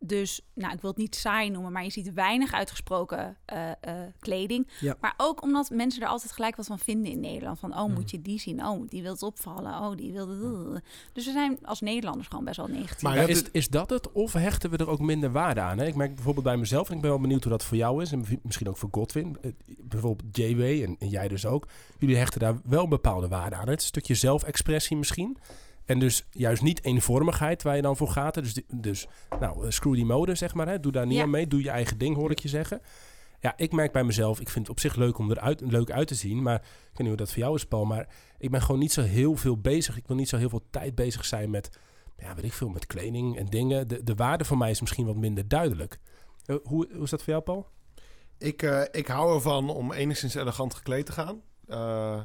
dus, 0.00 0.40
nou, 0.54 0.72
ik 0.74 0.80
wil 0.80 0.90
het 0.90 0.98
niet 0.98 1.14
saai 1.16 1.50
noemen, 1.50 1.72
maar 1.72 1.84
je 1.84 1.90
ziet 1.90 2.12
weinig 2.12 2.52
uitgesproken 2.52 3.36
eh, 3.44 3.70
eh, 3.70 3.76
kleding. 4.18 4.68
Ja. 4.80 4.96
Maar 5.00 5.14
ook 5.16 5.42
omdat 5.42 5.70
mensen 5.70 6.02
er 6.02 6.08
altijd 6.08 6.32
gelijk 6.32 6.56
wat 6.56 6.66
van 6.66 6.78
vinden 6.78 7.12
in 7.12 7.20
Nederland. 7.20 7.58
Van, 7.58 7.70
oh, 7.72 7.78
Hmm. 7.84 7.92
moet 7.94 8.10
je 8.10 8.22
die 8.22 8.38
zien? 8.40 8.66
Oh, 8.66 8.88
die 8.88 9.02
wil 9.02 9.12
het 9.12 9.22
opvallen. 9.22 9.72
Oh, 9.80 9.96
die 9.96 10.12
wil... 10.12 10.26
Dus 11.12 11.24
we 11.26 11.32
zijn 11.32 11.58
als 11.62 11.80
Nederlanders 11.80 12.28
gewoon 12.28 12.44
best 12.44 12.56
wel 12.56 12.66
negatief. 12.66 13.02
Maar 13.02 13.16
Ja, 13.16 13.26
is, 13.26 13.42
is- 13.50 13.68
dat 13.68 13.90
het? 13.90 14.12
Of 14.12 14.32
hechten 14.32 14.70
we 14.70 14.76
er 14.76 14.88
ook 14.88 14.98
minder 15.00 15.32
waarde 15.32 15.60
aan? 15.60 15.78
Hè? 15.78 15.86
Ik 15.86 15.94
merk 15.94 16.14
bijvoorbeeld 16.14 16.44
bij 16.44 16.56
mezelf, 16.56 16.88
en 16.90 16.94
ik 16.94 17.00
ben 17.00 17.10
wel 17.10 17.20
benieuwd 17.20 17.42
hoe 17.42 17.52
dat 17.52 17.64
voor 17.64 17.76
jou 17.76 18.02
is. 18.02 18.12
En 18.12 18.24
misschien 18.42 18.68
ook 18.68 18.76
voor 18.76 18.88
Godwin. 18.92 19.36
Eh, 19.42 19.50
Bijvoorbeeld 19.80 20.36
JW 20.36 20.60
en, 20.60 20.96
en 20.98 21.08
jij 21.08 21.28
dus 21.28 21.46
ook. 21.46 21.68
Jullie 21.98 22.16
hechten 22.16 22.40
daar 22.40 22.60
wel 22.64 22.82
een 22.82 22.88
bepaalde 22.88 23.28
waarde 23.28 23.56
aan. 23.56 23.64
hè? 23.64 23.70
Het 23.70 23.78
is 23.78 23.82
een 23.84 23.88
stukje 23.90 24.14
zelfexpressie 24.14 24.96
misschien. 24.96 25.36
En 25.88 25.98
dus 25.98 26.26
juist 26.30 26.62
niet 26.62 26.84
eenvormigheid 26.84 27.62
waar 27.62 27.76
je 27.76 27.82
dan 27.82 27.96
voor 27.96 28.08
gaat. 28.08 28.34
hè. 28.34 28.42
Dus, 28.42 28.60
dus 28.74 29.06
nou, 29.40 29.64
eh, 29.64 29.70
screw 29.70 29.94
die 29.94 30.04
mode, 30.04 30.34
zeg 30.34 30.54
maar. 30.54 30.68
Hè? 30.68 30.80
Doe 30.80 30.92
daar 30.92 31.06
niet 31.06 31.16
Ja. 31.16 31.22
aan 31.22 31.30
mee. 31.30 31.46
Doe 31.46 31.62
je 31.62 31.70
eigen 31.70 31.98
ding, 31.98 32.16
hoor 32.16 32.30
ik 32.30 32.38
je 32.38 32.48
zeggen. 32.48 32.80
Ja, 33.40 33.52
ik 33.56 33.72
merk 33.72 33.92
bij 33.92 34.04
mezelf, 34.04 34.40
ik 34.40 34.48
vind 34.48 34.66
het 34.66 34.76
op 34.76 34.80
zich 34.80 34.94
leuk 34.96 35.18
om 35.18 35.30
eruit, 35.30 35.60
leuk 35.60 35.90
uit 35.90 36.08
te 36.08 36.14
zien. 36.14 36.42
Maar 36.42 36.54
ik 36.54 36.62
weet 36.84 36.98
niet 36.98 37.06
hoe 37.08 37.16
dat 37.16 37.28
voor 37.32 37.42
jou 37.42 37.54
is, 37.54 37.64
Paul. 37.66 37.84
Maar 37.84 38.08
ik 38.38 38.50
ben 38.50 38.62
gewoon 38.62 38.80
niet 38.80 38.92
zo 38.92 39.02
heel 39.02 39.36
veel 39.36 39.58
bezig. 39.60 39.96
Ik 39.96 40.06
wil 40.06 40.16
niet 40.16 40.28
zo 40.28 40.36
heel 40.36 40.48
veel 40.48 40.62
tijd 40.70 40.94
bezig 40.94 41.24
zijn 41.24 41.50
met, 41.50 41.78
ja, 42.18 42.34
weet 42.34 42.44
ik 42.44 42.52
veel, 42.52 42.68
met 42.68 42.86
kleding 42.86 43.36
en 43.38 43.46
dingen. 43.46 43.88
De, 43.88 44.02
de 44.04 44.14
waarde 44.14 44.44
voor 44.44 44.58
mij 44.58 44.70
is 44.70 44.80
misschien 44.80 45.06
wat 45.06 45.16
minder 45.16 45.48
duidelijk. 45.48 45.98
Eh, 46.44 46.56
hoe, 46.62 46.88
hoe 46.92 47.02
is 47.02 47.10
dat 47.10 47.22
voor 47.22 47.32
jou, 47.32 47.42
Paul? 47.44 47.66
Ik, 48.38 48.62
eh, 48.62 48.82
ik 48.90 49.06
hou 49.06 49.34
ervan 49.34 49.70
om 49.70 49.92
enigszins 49.92 50.34
elegant 50.34 50.74
gekleed 50.74 51.06
te 51.06 51.12
gaan. 51.12 51.40
Eh, 51.66 52.20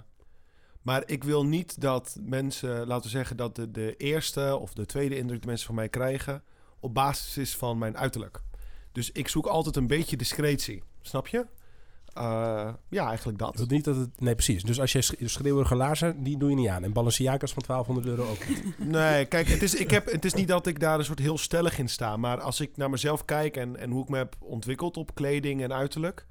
maar 0.84 1.04
ik 1.06 1.24
wil 1.24 1.46
niet 1.46 1.82
dat 1.82 2.18
mensen, 2.22 2.88
laten 2.88 3.04
we 3.04 3.18
zeggen, 3.18 3.38
dat 3.38 3.56
de, 3.56 3.72
de 3.72 3.96
eerste 3.98 4.58
of 4.58 4.74
de 4.74 4.86
tweede 4.86 5.18
indruk 5.18 5.40
die 5.40 5.50
mensen 5.50 5.66
van 5.66 5.76
mij 5.76 5.90
krijgen 5.90 6.44
op 6.80 6.94
basis 6.94 7.38
is 7.38 7.56
van 7.56 7.78
mijn 7.78 7.98
uiterlijk. 7.98 8.42
Dus 8.92 9.12
ik 9.12 9.28
zoek 9.28 9.46
altijd 9.46 9.76
een 9.76 9.88
beetje 9.88 10.18
discretie. 10.18 10.84
Snap 11.02 11.28
je? 11.28 11.46
Uh, 12.18 12.74
ja, 12.90 13.08
eigenlijk 13.08 13.38
dat. 13.38 13.58
dat 13.58 13.70
niet 13.70 13.84
dat 13.84 13.96
het, 13.96 14.20
nee, 14.20 14.34
precies. 14.36 14.64
Dus 14.64 14.80
als 14.80 14.92
je 14.92 15.02
schreeuwige 15.20 15.76
laarzen, 15.76 16.24
die 16.24 16.38
doe 16.38 16.50
je 16.50 16.56
niet 16.56 16.68
aan. 16.68 16.84
En 16.84 16.94
Balenciaga's 16.94 17.54
van 17.54 17.64
1200 17.68 18.18
euro 18.18 18.32
ook 18.32 18.48
niet. 18.48 18.78
Nee, 19.00 19.26
kijk, 19.26 19.48
het 19.48 19.62
is, 19.62 19.76
ik 19.76 19.92
heb, 19.92 20.12
het 20.12 20.26
is 20.26 20.34
niet 20.34 20.48
dat 20.48 20.68
ik 20.68 20.80
daar 20.80 21.00
een 21.00 21.06
soort 21.06 21.20
heel 21.20 21.38
stellig 21.38 21.80
in 21.80 21.90
sta. 21.90 22.18
Maar 22.18 22.42
als 22.42 22.60
ik 22.60 22.78
naar 22.78 22.90
mezelf 22.90 23.26
kijk 23.26 23.58
en, 23.58 23.78
en 23.78 23.92
hoe 23.92 24.04
ik 24.04 24.10
me 24.10 24.18
heb 24.18 24.36
ontwikkeld 24.40 24.98
op 24.98 25.16
kleding 25.16 25.62
en 25.62 25.74
uiterlijk... 25.74 26.26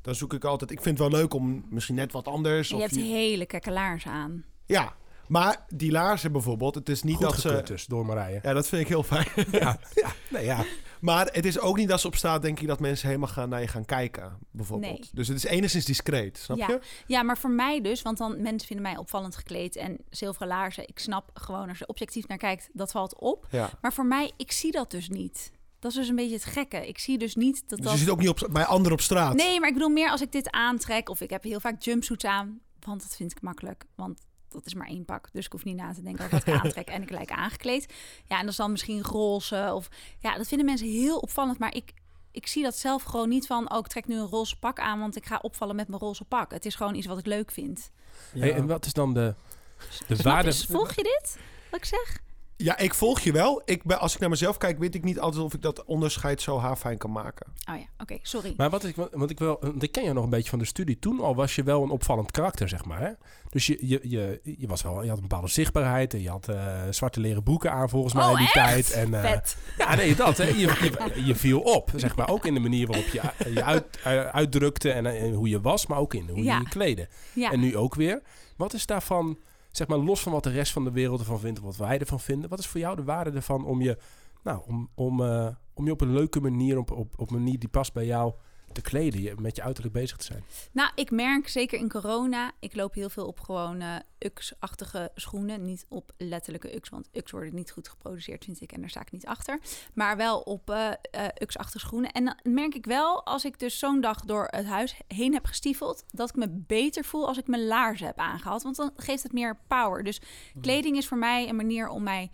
dan 0.00 0.14
zoek 0.14 0.32
ik 0.32 0.44
altijd... 0.44 0.70
Ik 0.70 0.82
vind 0.82 0.98
het 0.98 1.10
wel 1.10 1.20
leuk 1.20 1.34
om 1.34 1.64
misschien 1.70 1.94
net 1.94 2.12
wat 2.12 2.28
anders... 2.28 2.68
Je 2.68 2.74
of 2.74 2.80
hebt 2.80 2.94
je... 2.94 3.00
hele 3.00 3.46
kekke 3.46 3.70
laarzen 3.70 4.10
aan. 4.10 4.44
Ja, 4.66 4.94
maar 5.28 5.64
die 5.68 5.90
laarzen 5.90 6.32
bijvoorbeeld, 6.32 6.74
het 6.74 6.88
is 6.88 7.02
niet 7.02 7.16
Goed 7.16 7.24
dat 7.24 7.40
ze... 7.40 7.62
dus 7.64 7.86
door 7.86 8.06
Marije. 8.06 8.40
Ja, 8.42 8.52
dat 8.52 8.68
vind 8.68 8.82
ik 8.82 8.88
heel 8.88 9.02
fijn. 9.02 9.28
ja, 9.50 9.78
ja, 10.02 10.12
nee, 10.28 10.44
ja. 10.44 10.64
Maar 11.00 11.28
het 11.32 11.44
is 11.44 11.60
ook 11.60 11.76
niet 11.76 11.88
dat 11.88 12.00
ze 12.00 12.06
op 12.06 12.14
straat, 12.14 12.42
denk 12.42 12.60
ik, 12.60 12.66
dat 12.66 12.80
mensen 12.80 13.06
helemaal 13.06 13.28
gaan 13.28 13.48
naar 13.48 13.60
je 13.60 13.68
gaan 13.68 13.84
kijken, 13.84 14.38
bijvoorbeeld. 14.50 14.98
Nee. 14.98 15.10
Dus 15.12 15.28
het 15.28 15.36
is 15.36 15.44
enigszins 15.44 15.84
discreet, 15.84 16.38
snap 16.38 16.56
ja. 16.56 16.66
je? 16.68 16.80
Ja, 17.06 17.22
maar 17.22 17.38
voor 17.38 17.50
mij 17.50 17.80
dus, 17.80 18.02
want 18.02 18.18
dan 18.18 18.42
mensen 18.42 18.66
vinden 18.66 18.86
mij 18.86 18.96
opvallend 18.96 19.36
gekleed 19.36 19.76
en 19.76 19.98
zilveren 20.10 20.48
laarzen. 20.48 20.88
Ik 20.88 20.98
snap 20.98 21.30
gewoon 21.34 21.68
als 21.68 21.78
je 21.78 21.86
objectief 21.86 22.26
naar 22.26 22.38
kijkt, 22.38 22.68
dat 22.72 22.90
valt 22.90 23.18
op. 23.18 23.46
Ja. 23.50 23.70
Maar 23.80 23.92
voor 23.92 24.06
mij, 24.06 24.32
ik 24.36 24.52
zie 24.52 24.72
dat 24.72 24.90
dus 24.90 25.08
niet. 25.08 25.52
Dat 25.78 25.90
is 25.90 25.96
dus 25.96 26.08
een 26.08 26.16
beetje 26.16 26.34
het 26.34 26.44
gekke. 26.44 26.88
Ik 26.88 26.98
zie 26.98 27.18
dus 27.18 27.34
niet 27.34 27.68
dat 27.68 27.78
Dus 27.78 27.86
dat... 27.86 27.92
je 27.92 27.98
zit 27.98 28.10
ook 28.10 28.18
niet 28.18 28.28
op, 28.28 28.48
bij 28.50 28.64
anderen 28.64 28.92
op 28.92 29.00
straat? 29.00 29.34
Nee, 29.34 29.60
maar 29.60 29.68
ik 29.68 29.74
bedoel 29.74 29.88
meer 29.88 30.10
als 30.10 30.20
ik 30.20 30.32
dit 30.32 30.50
aantrek 30.50 31.08
of 31.08 31.20
ik 31.20 31.30
heb 31.30 31.42
heel 31.42 31.60
vaak 31.60 31.82
jumpsuits 31.82 32.24
aan, 32.24 32.60
want 32.80 33.02
dat 33.02 33.16
vind 33.16 33.30
ik 33.30 33.42
makkelijk. 33.42 33.84
Want 33.94 34.20
dat 34.48 34.66
is 34.66 34.74
maar 34.74 34.86
één 34.86 35.04
pak. 35.04 35.28
Dus 35.32 35.44
ik 35.44 35.52
hoef 35.52 35.64
niet 35.64 35.76
na 35.76 35.92
te 35.92 36.02
denken 36.02 36.24
over 36.24 36.38
wat 36.38 36.46
ik 36.46 36.60
aantrek 36.64 36.88
en 36.88 37.02
ik 37.02 37.10
lijk 37.10 37.30
aangekleed. 37.30 37.94
Ja, 38.24 38.36
en 38.36 38.42
dat 38.42 38.50
is 38.50 38.56
dan 38.56 38.70
misschien 38.70 39.02
roze 39.02 39.70
of... 39.74 39.88
Ja, 40.18 40.36
dat 40.36 40.48
vinden 40.48 40.66
mensen 40.66 40.88
heel 40.88 41.18
opvallend. 41.18 41.58
Maar 41.58 41.74
ik, 41.74 41.92
ik 42.30 42.46
zie 42.46 42.62
dat 42.62 42.76
zelf 42.76 43.02
gewoon 43.02 43.28
niet 43.28 43.46
van... 43.46 43.72
Oh, 43.72 43.78
ik 43.78 43.86
trek 43.86 44.06
nu 44.06 44.18
een 44.18 44.26
roze 44.26 44.58
pak 44.58 44.78
aan, 44.78 44.98
want 44.98 45.16
ik 45.16 45.26
ga 45.26 45.38
opvallen 45.42 45.76
met 45.76 45.88
mijn 45.88 46.00
roze 46.00 46.24
pak. 46.24 46.50
Het 46.50 46.66
is 46.66 46.74
gewoon 46.74 46.94
iets 46.94 47.06
wat 47.06 47.18
ik 47.18 47.26
leuk 47.26 47.50
vind. 47.50 47.90
Ja. 48.32 48.40
Hey, 48.40 48.54
en 48.54 48.66
wat 48.66 48.86
is 48.86 48.92
dan 48.92 49.14
de, 49.14 49.34
de 49.78 50.14
Snap 50.14 50.20
waarde... 50.20 50.54
volg 50.54 50.94
je 50.94 51.02
dit? 51.02 51.38
Wat 51.70 51.80
ik 51.80 51.86
zeg? 51.86 52.20
Ja, 52.60 52.78
ik 52.78 52.94
volg 52.94 53.20
je 53.20 53.32
wel. 53.32 53.62
Ik 53.64 53.84
ben, 53.84 53.98
als 54.00 54.14
ik 54.14 54.20
naar 54.20 54.28
mezelf 54.28 54.56
kijk, 54.56 54.78
weet 54.78 54.94
ik 54.94 55.04
niet 55.04 55.20
altijd 55.20 55.44
of 55.44 55.54
ik 55.54 55.62
dat 55.62 55.84
onderscheid 55.84 56.42
zo 56.42 56.58
haarfijn 56.58 56.98
kan 56.98 57.12
maken. 57.12 57.46
Oh 57.70 57.76
ja, 57.78 57.84
oké, 57.98 58.18
sorry. 58.22 58.54
Maar 58.56 58.70
wat 58.70 58.84
ik, 58.84 58.96
want 59.12 59.30
ik, 59.30 59.38
wil, 59.38 59.56
want 59.60 59.82
ik 59.82 59.92
ken 59.92 60.04
je 60.04 60.12
nog 60.12 60.24
een 60.24 60.30
beetje 60.30 60.50
van 60.50 60.58
de 60.58 60.64
studie. 60.64 60.98
Toen 60.98 61.20
al 61.20 61.34
was 61.34 61.54
je 61.54 61.62
wel 61.62 61.82
een 61.82 61.90
opvallend 61.90 62.30
karakter, 62.30 62.68
zeg 62.68 62.84
maar. 62.84 63.00
Hè? 63.00 63.10
Dus 63.50 63.66
je, 63.66 63.78
je, 63.80 64.00
je, 64.02 64.40
je, 64.58 64.66
was 64.66 64.82
wel, 64.82 65.02
je 65.02 65.08
had 65.08 65.16
een 65.16 65.22
bepaalde 65.28 65.48
zichtbaarheid. 65.48 66.14
En 66.14 66.22
je 66.22 66.28
had 66.30 66.48
eh, 66.48 66.82
zwarte 66.90 67.20
leren 67.20 67.42
broeken 67.42 67.72
aan, 67.72 67.88
volgens 67.88 68.14
mij, 68.14 68.24
Oh, 68.24 68.30
in 68.30 68.36
die 68.36 68.46
echt? 68.46 68.54
tijd. 68.54 68.90
En, 68.90 69.14
eh, 69.14 69.30
Vet. 69.30 69.56
Ja, 69.78 69.94
nee, 69.94 70.14
dat. 70.14 70.36
Hè. 70.36 70.44
Je, 70.44 70.54
je, 70.54 71.22
je 71.24 71.34
viel 71.34 71.60
op, 71.60 71.90
zeg 71.96 72.16
maar. 72.16 72.28
Ook 72.28 72.46
in 72.46 72.54
de 72.54 72.60
manier 72.60 72.86
waarop 72.86 73.06
je 73.06 73.22
je 73.54 73.64
uit, 73.64 73.84
eh, 74.04 74.20
uitdrukte 74.26 74.90
en, 74.92 75.06
eh, 75.06 75.34
hoe 75.34 75.48
je 75.48 75.60
was. 75.60 75.86
Maar 75.86 75.98
ook 75.98 76.14
in 76.14 76.28
hoe 76.28 76.42
Ja. 76.42 76.54
je 76.56 76.62
je 76.62 76.68
kleedde. 76.68 77.08
Ja. 77.32 77.52
En 77.52 77.60
nu 77.60 77.76
ook 77.76 77.94
weer. 77.94 78.22
Wat 78.56 78.72
is 78.72 78.86
daarvan, 78.86 79.38
zeg 79.78 79.86
maar, 79.88 79.98
los 79.98 80.20
van 80.20 80.32
wat 80.32 80.44
de 80.44 80.50
rest 80.50 80.72
van 80.72 80.84
de 80.84 80.92
wereld 80.92 81.20
ervan 81.20 81.40
vindt... 81.40 81.58
of 81.58 81.64
wat 81.64 81.76
wij 81.76 81.98
ervan 81.98 82.20
vinden... 82.20 82.50
wat 82.50 82.58
is 82.58 82.66
voor 82.66 82.80
jou 82.80 82.96
de 82.96 83.04
waarde 83.04 83.30
ervan 83.30 83.64
om 83.64 83.80
je... 83.82 83.98
Nou, 84.42 84.62
om, 84.66 84.88
om, 84.94 85.22
eh, 85.22 85.48
om 85.74 85.84
je 85.84 85.92
op 85.92 86.00
een 86.00 86.12
leuke 86.12 86.40
manier, 86.40 86.78
op, 86.78 86.90
op, 86.90 87.14
op 87.16 87.30
een 87.30 87.36
manier 87.36 87.58
die 87.58 87.68
past 87.68 87.92
bij 87.92 88.06
jou... 88.06 88.32
te 88.72 88.80
kleden, 88.80 89.22
je 89.22 89.34
met 89.38 89.56
je 89.56 89.62
uiterlijk 89.62 89.94
bezig 89.94 90.16
te 90.16 90.24
zijn. 90.24 90.44
Nou, 90.72 90.90
ik 90.94 91.10
merk 91.10 91.48
zeker 91.48 91.78
in 91.78 91.88
corona, 91.88 92.52
ik 92.58 92.74
loop 92.74 92.94
heel 92.94 93.10
veel 93.10 93.26
op 93.26 93.40
gewoon 93.40 93.80
eh, 93.80 93.96
UX-achtige 94.18 95.10
schoenen. 95.14 95.64
Niet 95.64 95.86
op 95.88 96.12
letterlijke 96.16 96.76
UX, 96.76 96.88
want 96.88 97.08
UX 97.12 97.30
worden 97.30 97.54
niet 97.54 97.70
goed 97.70 97.88
geproduceerd, 97.88 98.44
vind 98.44 98.60
ik. 98.60 98.72
En 98.72 98.80
daar 98.80 98.90
sta 98.90 99.00
ik 99.00 99.12
niet 99.12 99.26
achter. 99.26 99.60
Maar 99.94 100.16
wel 100.16 100.40
op 100.40 100.70
eh 100.70 100.90
eh, 101.10 101.24
UX-achtige 101.38 101.86
schoenen. 101.86 102.10
En 102.10 102.24
dan 102.24 102.38
merk 102.42 102.74
ik 102.74 102.86
wel, 102.86 103.24
als 103.24 103.44
ik 103.44 103.58
dus 103.58 103.78
zo'n 103.78 104.00
dag 104.00 104.20
door 104.20 104.46
het 104.50 104.66
huis 104.66 105.00
heen 105.06 105.32
heb 105.32 105.46
gestiefeld... 105.46 106.04
dat 106.10 106.28
ik 106.28 106.36
me 106.36 106.48
beter 106.48 107.04
voel 107.04 107.26
als 107.26 107.38
ik 107.38 107.46
mijn 107.46 107.66
laarzen 107.66 108.06
heb 108.06 108.18
aangehad. 108.18 108.62
Want 108.62 108.76
dan 108.76 108.90
geeft 108.96 109.22
het 109.22 109.32
meer 109.32 109.58
power. 109.66 110.04
Dus 110.04 110.20
kleding 110.60 110.96
is 110.96 111.08
voor 111.08 111.18
mij 111.18 111.48
een 111.48 111.56
manier 111.56 111.88
om 111.88 112.02
mij 112.02 112.30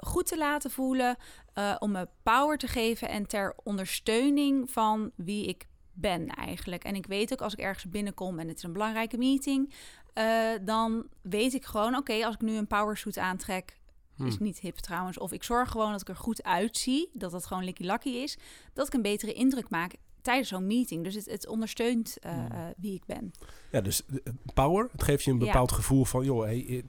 goed 0.00 0.26
te 0.26 0.38
laten 0.38 0.70
voelen... 0.70 1.16
eh, 1.58 1.74
om 1.78 1.90
me 1.90 2.08
power 2.22 2.58
te 2.58 2.66
geven 2.66 3.08
en 3.08 3.26
ter 3.26 3.54
ondersteuning 3.64 4.70
van 4.70 5.10
wie 5.16 5.46
ik 5.46 5.68
ben 5.92 6.28
eigenlijk. 6.28 6.84
En 6.84 6.94
ik 6.94 7.06
weet 7.06 7.32
ook 7.32 7.40
als 7.40 7.52
ik 7.52 7.58
ergens 7.58 7.88
binnenkom 7.90 8.38
en 8.38 8.48
het 8.48 8.56
is 8.56 8.62
een 8.62 8.72
belangrijke 8.72 9.18
meeting, 9.18 9.74
eh, 10.14 10.50
dan 10.62 11.06
weet 11.22 11.54
ik 11.54 11.64
gewoon, 11.64 11.96
oké, 11.96 12.24
als 12.24 12.34
ik 12.34 12.40
nu 12.40 12.56
een 12.56 12.66
powersuit 12.66 13.18
aantrek, 13.18 13.76
Hm. 14.16 14.26
is 14.26 14.38
niet 14.38 14.58
hip 14.60 14.76
trouwens, 14.76 15.18
of 15.18 15.32
ik 15.32 15.42
zorg 15.42 15.70
gewoon 15.70 15.92
dat 15.92 16.00
ik 16.00 16.08
er 16.08 16.16
goed 16.16 16.42
uitzie, 16.42 17.10
dat 17.12 17.32
het 17.32 17.46
gewoon 17.46 17.64
likkie 17.64 17.86
lakkie 17.86 18.16
is, 18.22 18.38
dat 18.72 18.86
ik 18.86 18.92
een 18.92 19.02
betere 19.02 19.32
indruk 19.32 19.70
maak 19.70 19.94
tijdens 20.28 20.48
zo'n 20.48 20.66
meeting. 20.66 21.04
Dus 21.04 21.14
het, 21.14 21.26
het 21.30 21.46
ondersteunt 21.46 22.16
eh, 22.20 22.32
Hm. 22.32 22.52
eh, 22.52 22.60
wie 22.76 22.94
ik 22.94 23.04
ben. 23.06 23.32
Ja, 23.70 23.80
dus 23.80 24.06
eh, 24.06 24.32
power, 24.54 24.88
het 24.92 25.02
geeft 25.02 25.24
je 25.24 25.30
een 25.30 25.38
Ja. 25.38 25.44
bepaald 25.44 25.72
gevoel 25.72 26.04
van... 26.04 26.24
joh, 26.24 26.42
hey, 26.44 26.84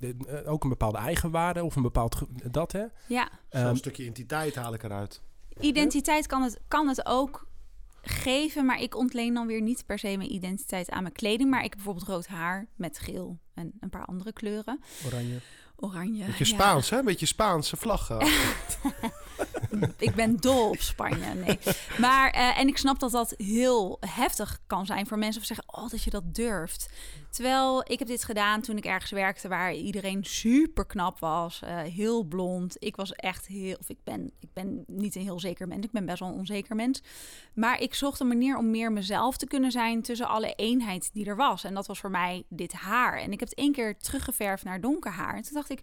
ook 0.46 0.63
een 0.63 0.69
bepaalde 0.69 0.98
eigenwaarde 0.98 1.63
of 1.63 1.75
een 1.75 1.81
bepaald... 1.81 2.22
dat, 2.51 2.72
hè? 2.72 2.84
Ja, 3.08 3.29
Zo'n 3.50 3.62
Ehm, 3.62 3.75
stukje 3.75 4.01
identiteit 4.03 4.55
haal 4.55 4.74
ik 4.74 4.84
eruit. 4.84 5.22
identiteit 5.60 6.27
kan 6.27 6.41
het, 6.41 6.60
kan 6.67 6.88
het 6.88 7.05
ook 7.05 7.48
geven, 8.01 8.65
maar 8.65 8.81
ik 8.81 8.96
ontleen 8.96 9.34
dan 9.34 9.48
weer 9.48 9.62
niet 9.62 9.86
per 9.86 10.00
se 10.00 10.17
mijn 10.17 10.34
identiteit 10.34 10.89
aan 10.89 11.01
mijn 11.01 11.13
kleding. 11.13 11.50
Maar 11.50 11.60
ik 11.63 11.65
heb 11.69 11.74
bijvoorbeeld 11.75 12.08
rood 12.08 12.27
haar 12.27 12.67
met 12.75 13.00
geel 13.00 13.38
en 13.53 13.72
een 13.79 13.89
paar 13.89 14.05
andere 14.05 14.34
kleuren. 14.34 14.79
Oranje. 15.05 15.39
Oranje. 15.75 16.25
Beetje 16.25 16.46
ja. 16.46 16.53
Spaans, 16.53 16.89
hè? 16.89 16.98
Een 16.98 17.05
beetje 17.05 17.25
Spaanse 17.25 17.77
vlaggen. 17.77 18.17
ik 19.98 20.15
ben 20.15 20.38
dol 20.38 20.69
op 20.69 20.79
Spanje. 20.79 21.33
Nee. 21.33 21.59
Maar, 21.98 22.31
eh, 22.31 22.59
en 22.59 22.67
ik 22.67 22.77
snap 22.77 23.00
dat 23.00 23.12
dat 23.12 23.33
heel 23.38 23.98
heftig 24.00 24.59
kan 24.67 24.86
zijn 24.86 25.07
voor 25.07 25.17
mensen. 25.17 25.41
Of 25.41 25.48
zeggen, 25.48 25.65
oh, 25.67 25.89
dat 25.89 26.03
je 26.03 26.09
dat 26.09 26.36
durft. 26.36 26.89
Terwijl 27.29 27.83
ik 27.91 28.00
heb 28.00 28.07
dit 28.07 28.24
gedaan 28.24 28.62
toen 28.62 28.77
ik 28.77 28.86
ergens 28.86 29.12
werkte 29.12 29.48
waar 29.48 29.74
iedereen 29.74 30.25
super 30.25 30.86
knap 30.86 31.19
was. 31.19 31.62
eh, 31.62 31.77
heel 31.77 32.24
blond. 32.24 32.75
Ik 32.79 32.95
was 32.95 33.13
echt 33.13 33.48
heel, 33.48 33.75
of 33.79 33.89
ik 33.89 33.98
ben, 34.03 34.31
ik 34.39 34.50
ben 34.53 34.83
niet 34.88 35.15
een 35.15 35.21
heel 35.21 35.39
zeker 35.39 35.67
mens. 35.67 35.86
Ik 35.86 35.91
ben 35.91 36.05
best 36.05 36.19
wel 36.19 36.29
een 36.29 36.39
onzeker 36.39 36.75
mens. 36.75 37.01
Maar 37.53 37.81
ik 37.81 37.93
zocht 37.93 38.19
een 38.19 38.27
manier 38.27 38.57
om 38.57 38.69
meer 38.69 38.91
mezelf 38.91 39.38
te 39.38 39.48
kunnen 39.48 39.71
zijn 39.71 40.01
tussen 40.01 40.27
alle 40.27 40.53
eenheid 40.55 41.09
die 41.13 41.25
er 41.25 41.36
was. 41.36 41.63
En 41.63 41.74
dat 41.74 41.88
was 41.88 42.00
voor 42.00 42.12
mij 42.12 42.43
dit 42.50 42.74
haar. 42.74 43.17
En 43.17 43.31
ik 43.31 43.39
heb 43.39 43.50
het 43.50 43.57
één 43.57 43.71
keer 43.71 43.98
teruggeverfd 43.98 44.63
naar 44.63 44.81
donker 44.81 45.12
haar. 45.12 45.36
En 45.36 45.41
toen 45.41 45.53
dacht 45.53 45.69
ik, 45.69 45.81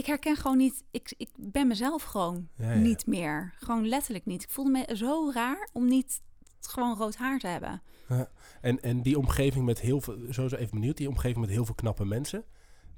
ik 0.00 0.06
herken 0.06 0.36
gewoon 0.36 0.56
niet, 0.56 0.84
ik, 0.90 1.14
ik 1.16 1.28
ben 1.36 1.66
mezelf 1.66 2.02
gewoon 2.02 2.48
Ja, 2.54 2.72
ja. 2.72 2.78
niet 2.78 3.06
meer. 3.06 3.54
Gewoon 3.58 3.88
letterlijk 3.88 4.26
niet. 4.26 4.42
Ik 4.42 4.50
voelde 4.50 4.70
me 4.70 4.96
zo 4.96 5.30
raar 5.34 5.68
om 5.72 5.88
niet 5.88 6.20
gewoon 6.60 6.96
rood 6.96 7.16
haar 7.16 7.38
te 7.38 7.46
hebben. 7.46 7.82
En, 8.60 8.82
en 8.82 9.02
die 9.02 9.18
omgeving 9.18 9.64
met 9.64 9.80
heel 9.80 10.00
veel... 10.00 10.18
Sowieso 10.28 10.56
even 10.56 10.70
benieuwd, 10.70 10.96
die 10.96 11.08
omgeving 11.08 11.40
met 11.40 11.48
heel 11.48 11.64
veel 11.64 11.74
knappe 11.74 12.04
mensen... 12.04 12.44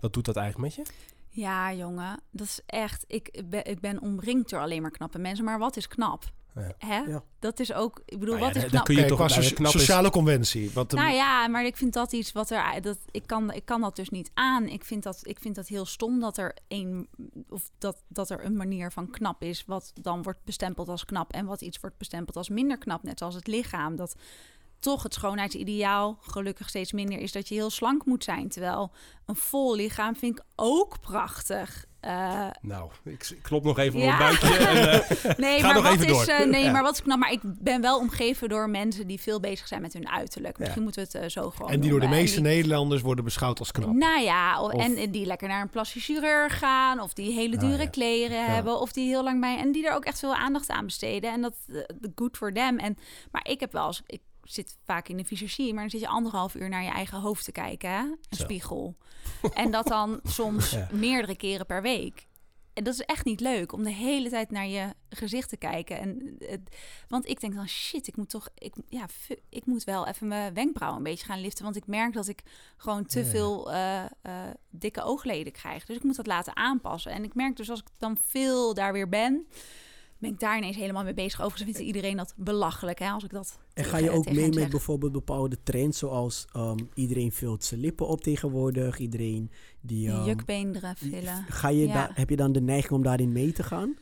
wat 0.01 0.13
doet 0.13 0.25
dat 0.25 0.37
eigenlijk 0.37 0.77
met 0.77 0.87
je? 0.87 0.93
Ja, 1.29 1.73
jongen, 1.75 2.21
dat 2.31 2.47
is 2.47 2.61
echt. 2.67 3.05
Ik 3.07 3.43
ben, 3.49 3.65
ik 3.65 3.81
ben 3.81 4.01
omringd 4.01 4.51
door 4.51 4.61
alleen 4.61 4.83
maar 4.83 4.91
knappe 4.91 5.19
mensen. 5.19 5.45
Maar 5.45 5.59
wat 5.59 5.77
is 5.77 5.89
knap? 5.89 6.33
Ja. 6.55 6.73
Hè? 6.79 6.99
Ja. 6.99 7.23
Dat 7.39 7.61
is 7.61 7.73
ook. 7.73 8.03
Ik 8.05 8.19
bedoel, 8.19 8.35
Nou 8.35 8.47
ja, 8.47 8.53
wat 8.53 8.63
is 8.65 8.71
knap? 8.71 8.85
kun 8.85 8.95
je 8.95 9.01
Kijk, 9.01 9.13
toch 9.19 9.27
qua 9.27 9.37
is- 9.39 9.71
sociale 9.71 10.11
conventie. 10.11 10.71
Wat 10.71 10.93
een- 10.93 10.99
Nou 10.99 11.13
ja, 11.15 11.49
maar 11.49 11.65
ik 11.65 11.77
vind 11.77 11.93
dat 11.93 12.13
iets 12.13 12.33
wat 12.33 12.51
er. 12.51 12.83
Dat, 12.83 12.99
ik, 13.11 13.27
kan, 13.27 13.53
ik 13.53 13.65
kan 13.65 13.81
dat 13.81 13.97
dus 13.97 14.09
niet 14.09 14.31
aan. 14.35 14.67
Ik 14.67 14.85
vind 14.85 15.03
dat, 15.03 15.21
ik 15.23 15.39
vind 15.39 15.55
dat 15.55 15.69
heel 15.69 15.85
stom 15.85 16.21
dat 16.21 16.37
er 16.39 16.57
een. 16.69 17.09
Of 17.49 17.71
dat, 17.79 18.03
dat 18.09 18.31
er 18.31 18.45
een 18.45 18.57
manier 18.57 18.91
van 18.91 19.11
knap 19.11 19.43
is. 19.43 19.65
Wat 19.67 19.93
dan 20.01 20.23
wordt 20.23 20.45
bestempeld 20.45 20.89
als 20.89 21.05
knap. 21.05 21.33
En 21.33 21.47
wat 21.47 21.61
iets 21.61 21.81
wordt 21.81 21.99
bestempeld 21.99 22.37
als 22.37 22.49
minder 22.49 22.79
knap. 22.79 23.03
Net 23.03 23.19
zoals 23.19 23.35
het 23.35 23.47
lichaam. 23.47 23.97
Dat 23.97 24.15
toch 24.79 25.03
het 25.03 25.15
schoonheidsideaal 25.15 26.19
gelukkig 26.21 26.69
steeds 26.69 26.93
minder 26.93 27.19
is 27.19 27.33
dat 27.33 27.49
je 27.49 27.55
heel 27.55 27.71
slank 27.71 28.05
moet 28.05 28.25
zijn. 28.25 28.49
Terwijl 28.49 28.93
een 29.27 29.37
vol 29.37 29.75
lichaam 29.75 30.17
vind 30.17 30.39
ik 30.39 30.45
ook 30.57 31.01
prachtig. 31.01 31.85
Eh, 32.03 32.47
Nou, 32.61 32.91
ik, 33.05 33.39
klop 33.43 33.65
nog 33.65 33.79
even 33.79 33.99
Ja. 34.01 34.13
op 34.13 34.19
mijn 34.19 34.39
buikje. 34.41 34.57
En, 34.69 34.91
eh, 35.31 35.37
Nee, 35.39 35.61
Ga 35.61 35.67
maar 35.67 35.75
nog 35.75 35.83
wat 35.83 35.93
even 35.93 36.07
is, 36.07 36.13
door. 36.27 36.37
eh, 36.37 36.47
nee 36.47 36.65
Ja. 36.65 36.71
maar 36.73 36.83
wat 36.83 36.93
is 36.95 37.03
knap? 37.03 37.19
Maar 37.19 37.33
ik 37.33 37.41
ben 37.43 37.81
wel 37.81 37.99
omgeven 37.99 38.49
door 38.49 38.71
mensen 38.71 39.07
die 39.07 39.21
veel 39.21 39.41
bezig 39.41 39.67
zijn 39.67 39.81
met 39.83 39.93
hun 39.93 40.09
uiterlijk. 40.09 40.59
Misschien 40.59 40.79
Ja. 40.79 40.85
moeten 40.85 41.03
we 41.03 41.09
het 41.19 41.23
eh, 41.25 41.43
zo 41.43 41.51
gewoon 41.51 41.71
en 41.71 41.81
die 41.81 41.91
door 41.91 42.01
de 42.01 42.09
meeste 42.09 42.41
die- 42.41 42.45
Nederlanders 42.51 43.03
worden 43.03 43.25
beschouwd 43.25 43.59
als 43.59 43.73
knap. 43.73 43.93
Nou 43.95 44.21
ja, 44.23 44.61
Of- 44.63 44.73
en 44.73 45.11
die 45.11 45.27
lekker 45.27 45.49
naar 45.49 45.61
een 45.63 45.69
plastic 45.71 46.03
chirurg 46.03 46.59
gaan, 46.59 47.01
of 47.01 47.13
die 47.13 47.33
hele 47.33 47.55
Ah, 47.57 47.61
dure 47.63 47.83
ja. 47.83 47.89
kleren 47.89 48.45
hebben, 48.55 48.81
of 48.81 48.93
die 48.93 49.09
heel 49.09 49.23
lang 49.25 49.41
bij 49.41 49.59
en 49.59 49.73
die 49.73 49.87
er 49.87 49.95
ook 49.95 50.05
echt 50.05 50.19
veel 50.19 50.35
aandacht 50.35 50.71
aan 50.71 50.85
besteden. 50.85 51.33
En 51.33 51.41
dat 51.41 51.55
eh, 51.69 51.79
good 52.15 52.37
for 52.37 52.53
them. 52.53 52.79
En 52.79 52.97
maar 53.31 53.47
ik 53.49 53.61
heb 53.61 53.73
wel 53.73 53.87
eens, 53.87 54.03
ik 54.07 54.21
zit 54.45 54.77
vaak 54.85 55.09
in 55.09 55.17
de 55.17 55.25
visagie, 55.25 55.73
maar 55.73 55.83
dan 55.83 55.91
zit 55.91 56.01
je 56.01 56.09
anderhalf 56.09 56.55
uur 56.55 56.69
naar 56.69 56.83
je 56.83 56.91
eigen 56.91 57.21
hoofd 57.21 57.45
te 57.45 57.53
kijken, 57.53 57.91
hè? 57.91 57.99
een 58.03 58.19
Zo. 58.31 58.43
spiegel. 58.43 58.97
en 59.55 59.71
dat 59.71 59.87
dan 59.87 60.21
soms 60.23 60.71
Ja. 60.71 60.89
meerdere 60.93 61.37
keren 61.37 61.67
per 61.67 61.83
week. 61.83 62.27
En 62.73 62.85
dat 62.85 62.95
is 62.95 63.01
echt 63.01 63.25
niet 63.25 63.41
leuk 63.41 63.73
om 63.73 63.83
de 63.83 63.91
hele 63.93 64.29
tijd 64.29 64.51
naar 64.51 64.67
je 64.67 64.95
gezicht 65.09 65.49
te 65.49 65.57
kijken. 65.57 65.99
En 65.99 66.37
het, 66.39 66.61
want 67.09 67.29
ik 67.29 67.41
denk 67.41 67.55
dan, 67.55 67.69
shit, 67.69 68.07
ik 68.07 68.17
moet 68.17 68.29
toch, 68.31 68.49
ik, 68.55 68.75
ja, 68.89 69.07
ik 69.49 69.67
moet 69.67 69.85
wel 69.85 70.07
even 70.07 70.29
mijn 70.29 70.55
wenkbrauwen 70.55 70.99
een 70.99 71.05
beetje 71.11 71.27
gaan 71.27 71.41
liften. 71.41 71.65
Want 71.65 71.77
ik 71.77 71.87
merk 71.87 72.13
dat 72.13 72.29
ik 72.29 72.43
gewoon 72.77 73.07
te 73.07 73.19
Ja. 73.21 73.25
veel 73.25 73.73
eh, 73.73 74.05
eh, 74.05 74.11
dikke 74.71 75.03
oogleden 75.03 75.53
krijg. 75.53 75.85
Dus 75.85 75.97
ik 75.97 76.03
moet 76.03 76.17
dat 76.17 76.27
laten 76.27 76.57
aanpassen. 76.57 77.13
En 77.13 77.25
ik 77.25 77.35
merk 77.35 77.57
dus 77.57 77.71
als 77.71 77.81
ik 77.81 77.87
dan 77.99 78.19
veel 78.27 78.75
daar 78.75 78.93
weer 78.93 79.09
ben, 79.09 79.47
ben 80.23 80.31
ik 80.31 80.41
daar 80.41 80.57
ineens 80.57 80.77
helemaal 80.77 81.05
mee 81.05 81.15
bezig. 81.15 81.41
Overigens 81.43 81.77
vindt 81.77 81.87
iedereen 81.97 82.17
dat 82.17 82.35
belachelijk, 82.37 82.99
hè, 82.99 83.11
als 83.11 83.25
ik 83.25 83.31
dat 83.31 83.59
En 83.75 83.85
ga 83.85 83.99
je 83.99 84.11
ook 84.11 84.33
mee 84.33 84.53
met 84.53 84.71
bijvoorbeeld 84.71 85.13
bepaalde 85.13 85.57
trends, 85.63 85.99
zoals 85.99 86.47
ehm, 86.53 86.79
iedereen 86.95 87.33
vult 87.33 87.65
zijn 87.65 87.81
lippen 87.81 88.07
op 88.09 88.21
tegenwoordig, 88.21 88.99
iedereen 88.99 89.51
die... 89.81 90.09
Ehm, 90.09 90.25
jukbeenderen 90.25 90.97
vullen. 90.97 91.45
Ga 91.49 91.69
je 91.69 91.87
Ja. 91.87 92.11
heb 92.15 92.31
je 92.31 92.37
dan 92.37 92.53
de 92.53 92.61
neiging 92.61 92.93
om 92.93 93.03
daarin 93.03 93.33
mee 93.33 93.53
te 93.53 93.63
gaan? 93.63 93.97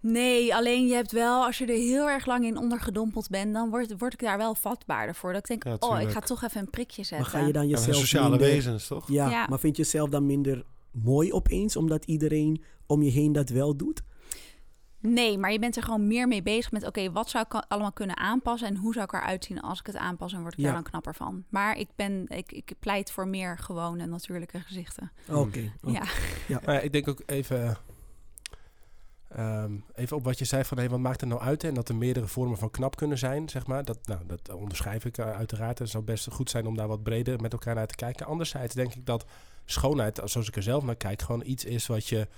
Nee, 0.00 0.54
alleen 0.54 0.86
je 0.86 0.94
hebt 0.94 1.12
wel, 1.12 1.44
als 1.44 1.58
je 1.58 1.66
er 1.66 1.74
heel 1.78 2.08
erg 2.08 2.26
lang 2.26 2.44
in 2.44 2.56
ondergedompeld 2.56 3.28
bent, 3.28 3.52
dan 3.54 3.70
word, 3.70 3.94
word 3.98 4.12
ik 4.12 4.20
daar 4.20 4.38
wel 4.38 4.54
vatbaarder 4.54 5.14
voor. 5.14 5.32
Dat 5.32 5.40
ik 5.40 5.46
denk, 5.48 5.64
Ja, 5.64 5.88
oh, 5.88 6.00
ik 6.00 6.08
ga 6.08 6.20
toch 6.20 6.42
even 6.42 6.60
een 6.60 6.70
prikje 6.70 6.96
Maar 6.96 7.04
zetten. 7.06 7.26
ga 7.26 7.46
je 7.46 7.52
dan 7.52 7.68
Ja, 7.68 7.70
we 7.70 7.76
zijn 7.76 7.86
jezelf 7.88 8.06
sociale 8.08 8.28
minder, 8.30 8.48
wezens, 8.48 8.86
toch? 8.86 9.08
Ja, 9.10 9.30
Ja. 9.30 9.46
maar 9.48 9.58
vind 9.58 9.76
je 9.76 9.82
jezelf 9.82 10.08
dan 10.10 10.26
minder 10.26 10.64
mooi 10.90 11.32
opeens, 11.32 11.76
omdat 11.76 12.04
iedereen 12.04 12.62
om 12.86 13.02
je 13.02 13.10
heen 13.10 13.32
dat 13.32 13.48
wel 13.48 13.76
doet? 13.76 14.02
Nee, 15.06 15.38
maar 15.38 15.52
je 15.52 15.58
bent 15.58 15.76
er 15.76 15.82
gewoon 15.82 16.06
meer 16.06 16.28
mee 16.28 16.42
bezig 16.42 16.72
met... 16.72 16.86
oké, 16.86 17.12
wat 17.12 17.30
zou 17.30 17.44
ik 17.48 17.64
allemaal 17.68 17.92
kunnen 17.92 18.16
aanpassen... 18.16 18.68
en 18.68 18.76
hoe 18.76 18.92
zou 18.92 19.04
ik 19.04 19.12
eruit 19.12 19.44
zien 19.44 19.60
als 19.60 19.78
ik 19.78 19.86
het 19.86 19.96
aanpas... 19.96 20.32
en 20.32 20.40
word 20.40 20.52
ik 20.52 20.58
Ja. 20.58 20.64
daar 20.64 20.74
dan 20.74 20.82
knapper 20.82 21.14
van. 21.14 21.44
Maar 21.48 21.78
ik, 21.78 21.88
ben, 21.96 22.24
ik, 22.28 22.52
ik 22.52 22.72
pleit 22.78 23.10
voor 23.10 23.28
meer 23.28 23.58
gewone, 23.58 24.06
natuurlijke 24.06 24.60
gezichten. 24.60 25.12
Oké. 25.28 25.72
oké. 25.82 25.90
Ja. 26.46 26.58
Maar 26.64 26.74
ja, 26.74 26.80
ik 26.80 26.92
denk 26.92 27.08
ook 27.08 27.22
even, 27.26 27.76
ehm, 29.28 29.72
even 29.94 30.16
op 30.16 30.24
wat 30.24 30.38
je 30.38 30.44
zei 30.44 30.64
van 30.64 30.78
hey, 30.78 30.88
wat 30.88 30.98
maakt 30.98 31.20
het 31.20 31.28
nou 31.28 31.42
uit? 31.42 31.62
hè? 31.62 31.68
En 31.68 31.74
dat 31.74 31.88
er 31.88 31.96
meerdere 31.96 32.26
vormen 32.26 32.58
van 32.58 32.70
knap 32.70 32.96
kunnen 32.96 33.18
zijn, 33.18 33.48
zeg 33.48 33.66
maar. 33.66 33.84
Dat, 33.84 33.98
nou, 34.06 34.20
dat 34.26 34.54
onderschrijf 34.54 35.04
ik 35.04 35.18
eh, 35.18 35.30
uiteraard. 35.30 35.78
Het 35.78 35.90
zou 35.90 36.04
best 36.04 36.28
goed 36.30 36.50
zijn 36.50 36.66
om 36.66 36.76
daar 36.76 36.88
wat 36.88 37.02
breder 37.02 37.40
met 37.40 37.52
elkaar 37.52 37.74
naar 37.74 37.86
te 37.86 37.94
kijken. 37.96 38.26
Anderzijds 38.26 38.74
denk 38.74 38.94
ik 38.94 39.06
dat 39.06 39.24
schoonheid, 39.64 40.20
zoals 40.24 40.48
ik 40.48 40.56
er 40.56 40.62
zelf 40.62 40.84
naar 40.84 40.96
kijk, 40.96 41.22
gewoon 41.22 41.42
iets 41.44 41.64
is 41.64 41.86
wat 41.86 42.06
je 42.06 42.28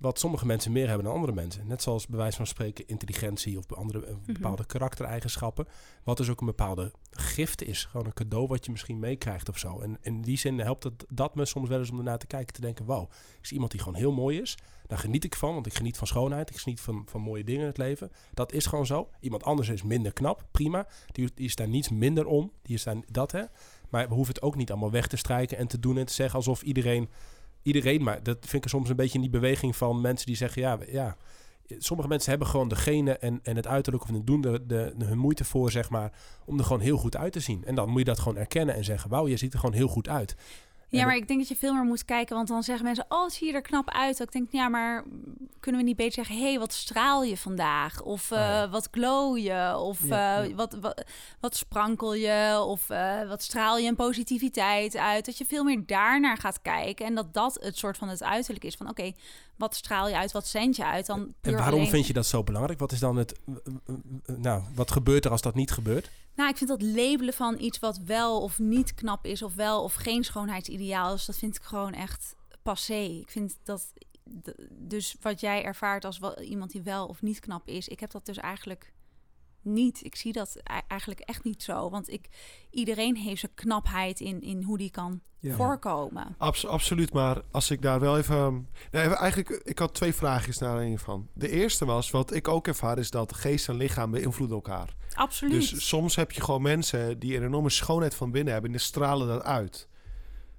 wat 0.00 0.18
sommige 0.18 0.46
mensen 0.46 0.72
meer 0.72 0.86
hebben 0.86 1.04
dan 1.04 1.14
andere 1.14 1.32
mensen. 1.32 1.66
Net 1.66 1.82
zoals 1.82 2.06
bij 2.06 2.18
wijze 2.18 2.36
van 2.36 2.46
spreken 2.46 2.86
intelligentie 2.86 3.58
of 3.58 3.72
andere 3.72 4.06
eh, 4.06 4.14
bepaalde 4.26 4.66
karaktereigenschappen. 4.66 5.66
Wat 6.04 6.16
dus 6.16 6.30
ook 6.30 6.40
een 6.40 6.46
bepaalde 6.46 6.92
gift 7.10 7.62
is. 7.62 7.84
Gewoon 7.84 8.06
een 8.06 8.12
cadeau 8.12 8.46
wat 8.46 8.64
je 8.64 8.70
misschien 8.70 8.98
meekrijgt 8.98 9.48
of 9.48 9.58
zo. 9.58 9.80
En 9.80 9.98
in 10.00 10.22
die 10.22 10.38
zin 10.38 10.58
helpt 10.58 10.84
het 10.84 11.04
dat 11.08 11.34
me 11.34 11.44
soms 11.44 11.68
wel 11.68 11.78
eens 11.78 11.90
om 11.90 11.98
ernaar 11.98 12.18
te 12.18 12.26
kijken. 12.26 12.54
Te 12.54 12.60
denken, 12.60 12.84
wow, 12.84 13.10
is 13.42 13.52
iemand 13.52 13.70
die 13.70 13.80
gewoon 13.80 13.98
heel 13.98 14.12
mooi 14.12 14.40
is. 14.40 14.56
Daar 14.86 14.98
geniet 14.98 15.24
ik 15.24 15.34
van, 15.34 15.54
want 15.54 15.66
ik 15.66 15.74
geniet 15.74 15.96
van 15.96 16.06
schoonheid. 16.06 16.50
Ik 16.50 16.56
geniet 16.56 16.80
van, 16.80 17.02
van 17.06 17.20
mooie 17.20 17.44
dingen 17.44 17.60
in 17.60 17.66
het 17.66 17.78
leven. 17.78 18.10
Dat 18.32 18.52
is 18.52 18.66
gewoon 18.66 18.86
zo. 18.86 19.08
Iemand 19.20 19.42
anders 19.42 19.68
is 19.68 19.82
minder 19.82 20.12
knap, 20.12 20.46
prima. 20.50 20.86
Die, 21.12 21.30
die 21.34 21.46
is 21.46 21.54
daar 21.54 21.68
niets 21.68 21.88
minder 21.88 22.26
om. 22.26 22.52
Die 22.62 22.74
is 22.74 22.82
daar 22.82 22.96
dat, 23.10 23.32
hè. 23.32 23.42
Maar 23.90 24.08
we 24.08 24.14
hoeven 24.14 24.34
het 24.34 24.42
ook 24.42 24.56
niet 24.56 24.70
allemaal 24.70 24.90
weg 24.90 25.06
te 25.06 25.16
strijken 25.16 25.56
en 25.56 25.66
te 25.66 25.78
doen 25.78 25.98
en 25.98 26.06
te 26.06 26.12
zeggen 26.12 26.36
alsof 26.36 26.62
iedereen... 26.62 27.08
Iedereen, 27.64 28.02
maar 28.02 28.22
dat 28.22 28.36
vind 28.40 28.64
ik 28.64 28.70
soms 28.70 28.88
een 28.88 28.96
beetje 28.96 29.14
in 29.14 29.20
die 29.20 29.30
beweging 29.30 29.76
van 29.76 30.00
mensen 30.00 30.26
die 30.26 30.36
zeggen... 30.36 30.62
ja, 30.62 30.78
ja 30.86 31.16
sommige 31.78 32.08
mensen 32.08 32.30
hebben 32.30 32.48
gewoon 32.48 32.68
de 32.68 32.76
genen 32.76 33.20
en, 33.20 33.40
en 33.42 33.56
het 33.56 33.66
uiterlijk... 33.66 34.04
of 34.04 34.10
doen 34.24 34.40
de, 34.40 34.66
de, 34.66 34.94
de- 34.96 35.04
hun 35.04 35.18
moeite 35.18 35.44
voor, 35.44 35.70
zeg 35.70 35.90
maar... 35.90 36.12
om 36.44 36.58
er 36.58 36.64
gewoon 36.64 36.80
heel 36.80 36.96
goed 36.96 37.16
uit 37.16 37.32
te 37.32 37.40
zien. 37.40 37.64
En 37.64 37.74
dan 37.74 37.88
moet 37.88 37.98
je 37.98 38.04
dat 38.04 38.18
gewoon 38.18 38.38
erkennen 38.38 38.74
en 38.74 38.84
zeggen... 38.84 39.10
wauw, 39.10 39.28
je 39.28 39.36
ziet 39.36 39.52
er 39.52 39.58
gewoon 39.58 39.74
heel 39.74 39.88
goed 39.88 40.08
uit. 40.08 40.36
Ja, 40.94 41.04
maar 41.06 41.16
ik 41.16 41.28
denk 41.28 41.38
dat 41.38 41.48
je 41.48 41.56
veel 41.56 41.74
meer 41.74 41.84
moet 41.84 42.04
kijken, 42.04 42.36
want 42.36 42.48
dan 42.48 42.62
zeggen 42.62 42.84
mensen, 42.84 43.04
oh, 43.08 43.28
zie 43.28 43.46
je 43.46 43.52
er 43.52 43.60
knap 43.62 43.90
uit. 43.90 44.20
Ik 44.20 44.32
denk, 44.32 44.52
ja, 44.52 44.68
maar 44.68 45.04
kunnen 45.60 45.80
we 45.80 45.86
niet 45.86 45.96
beter 45.96 46.12
zeggen, 46.12 46.36
hé, 46.36 46.42
hey, 46.50 46.58
wat 46.58 46.72
straal 46.72 47.22
je 47.22 47.36
vandaag? 47.36 48.02
Of 48.02 48.30
eh, 48.30 48.38
Ah, 48.38 48.44
ja. 48.44 48.68
wat 48.68 48.88
glow 48.90 49.38
je? 49.38 49.76
Of 49.78 49.98
Ja, 50.06 50.42
eh. 50.42 50.54
Wat, 50.54 50.76
wat, 50.80 51.04
wat 51.40 51.56
sprankel 51.56 52.14
je? 52.14 52.62
Of 52.66 52.90
eh, 52.90 53.28
wat 53.28 53.42
straal 53.42 53.78
je 53.78 53.88
een 53.88 53.96
positiviteit 53.96 54.96
uit? 54.96 55.24
Dat 55.24 55.38
je 55.38 55.44
veel 55.44 55.64
meer 55.64 55.82
daarnaar 55.86 56.36
gaat 56.36 56.62
kijken 56.62 57.06
en 57.06 57.14
dat 57.14 57.34
dat 57.34 57.58
het 57.60 57.78
soort 57.78 57.96
van 57.96 58.08
het 58.08 58.22
uiterlijk 58.22 58.64
is. 58.64 58.74
Van 58.74 58.88
oké, 58.88 59.12
wat 59.56 59.74
straal 59.74 60.08
je 60.08 60.16
uit? 60.16 60.32
Wat 60.32 60.46
zend 60.46 60.76
je 60.76 60.84
uit? 60.84 61.06
Dan 61.06 61.34
En 61.40 61.52
waarom 61.52 61.78
alleen- 61.78 61.90
vind 61.90 62.06
je 62.06 62.12
dat 62.12 62.26
zo 62.26 62.42
belangrijk? 62.44 62.78
Wat 62.78 62.92
is 62.92 62.98
dan 63.00 63.16
het... 63.16 63.38
nou, 64.36 64.62
wat 64.74 64.90
gebeurt 64.90 65.24
er 65.24 65.30
als 65.30 65.42
dat 65.42 65.54
niet 65.54 65.70
gebeurt? 65.70 66.10
Nou, 66.34 66.50
ik 66.50 66.56
vind 66.56 66.70
dat 66.70 66.82
labelen 66.82 67.34
van 67.34 67.58
iets 67.58 67.78
wat 67.78 67.98
wel 67.98 68.40
of 68.40 68.58
niet 68.58 68.94
knap 68.94 69.26
is, 69.26 69.42
of 69.42 69.54
wel 69.54 69.82
of 69.82 69.94
geen 69.94 70.24
schoonheidsideaal 70.24 71.14
is, 71.14 71.24
dat 71.24 71.36
vind 71.36 71.56
ik 71.56 71.62
gewoon 71.62 71.92
echt 71.92 72.36
passé. 72.62 73.02
Ik 73.02 73.30
vind 73.30 73.58
dat. 73.62 73.92
Dus 74.70 75.16
wat 75.20 75.40
jij 75.40 75.64
ervaart 75.64 76.04
als 76.04 76.20
iemand 76.40 76.70
die 76.70 76.82
wel 76.82 77.06
of 77.06 77.22
niet 77.22 77.40
knap 77.40 77.68
is, 77.68 77.88
ik 77.88 78.00
heb 78.00 78.10
dat 78.10 78.26
dus 78.26 78.36
eigenlijk 78.36 78.92
niet. 79.64 80.04
Ik 80.04 80.16
zie 80.16 80.32
dat 80.32 80.56
e- 80.56 80.78
eigenlijk 80.88 81.20
echt 81.20 81.44
niet 81.44 81.62
zo. 81.62 81.90
Want 81.90 82.10
ik, 82.12 82.28
iedereen 82.70 83.16
heeft 83.16 83.40
zijn 83.40 83.54
knapheid 83.54 84.20
in, 84.20 84.42
in 84.42 84.62
hoe 84.62 84.78
die 84.78 84.90
kan 84.90 85.20
Ja. 85.38 85.54
voorkomen. 85.54 86.34
Abs- 86.38 86.66
absoluut, 86.66 87.12
maar 87.12 87.42
als 87.50 87.70
ik 87.70 87.82
daar 87.82 88.00
wel 88.00 88.18
even... 88.18 88.68
Nee, 88.90 89.02
even- 89.04 89.16
eigenlijk, 89.16 89.62
ik 89.64 89.78
had 89.78 89.94
twee 89.94 90.14
vraagjes 90.14 90.58
naar 90.58 90.78
een 90.80 90.98
van. 90.98 91.28
De 91.32 91.50
eerste 91.50 91.84
was, 91.84 92.10
wat 92.10 92.34
ik 92.34 92.48
ook 92.48 92.66
ervaar, 92.66 92.98
is 92.98 93.10
dat 93.10 93.34
geest 93.34 93.68
en 93.68 93.76
lichaam 93.76 94.10
beïnvloeden 94.10 94.56
elkaar. 94.56 94.94
Absoluut. 95.14 95.52
Dus 95.70 95.88
soms 95.88 96.16
heb 96.16 96.32
je 96.32 96.40
gewoon 96.40 96.62
mensen 96.62 97.18
die 97.18 97.36
een 97.36 97.44
enorme 97.44 97.70
schoonheid 97.70 98.14
van 98.14 98.30
binnen 98.30 98.52
hebben 98.52 98.70
en 98.70 98.76
die 98.76 98.86
stralen 98.86 99.26
dat 99.28 99.42
uit. 99.42 99.88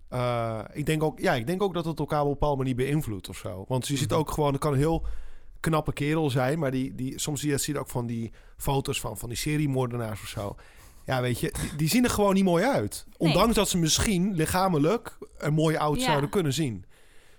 Eh, 0.10 0.60
ik, 0.74 0.86
denk 0.86 1.04
ook, 1.04 1.20
ja, 1.20 1.34
ik 1.34 1.48
denk 1.48 1.62
ook 1.62 1.74
dat 1.74 1.86
het 1.86 2.00
elkaar 2.00 2.20
op 2.22 2.26
een 2.26 2.32
bepaalde 2.32 2.58
manier 2.58 2.76
beïnvloedt 2.76 3.30
of 3.30 3.38
zo. 3.38 3.66
Want 3.68 3.88
je 3.88 3.98
ziet 3.98 4.12
ook 4.14 4.32
gewoon, 4.32 4.52
het 4.52 4.62
kan 4.62 4.76
heel 4.76 5.06
knappe 5.70 5.94
kerel 5.94 6.30
zijn, 6.30 6.60
maar 6.60 6.72
die, 6.72 6.96
die, 6.96 7.20
soms 7.20 7.40
zie 7.42 7.50
je, 7.50 7.58
zie 7.58 7.74
je 7.74 7.80
ook 7.80 7.90
van 7.90 8.06
die 8.06 8.32
foto's 8.58 9.00
van, 9.00 9.18
van 9.18 9.30
die 9.30 9.38
seriemoordenaars 9.38 10.22
of 10.22 10.28
zo. 10.28 10.56
Ja, 11.06 11.22
weet 11.22 11.40
je, 11.40 11.52
die, 11.62 11.76
die 11.76 11.90
zien 11.90 12.04
er 12.04 12.10
gewoon 12.10 12.34
niet 12.34 12.44
mooi 12.44 12.64
uit. 12.64 13.06
Nee. 13.08 13.30
Ondanks 13.30 13.56
dat 13.56 13.70
ze 13.70 13.78
misschien 13.78 14.34
lichamelijk 14.34 15.18
er 15.38 15.54
mooi 15.54 15.76
oud 15.76 16.00
Ja. 16.00 16.06
zouden 16.06 16.30
kunnen 16.30 16.54
zien. 16.54 16.86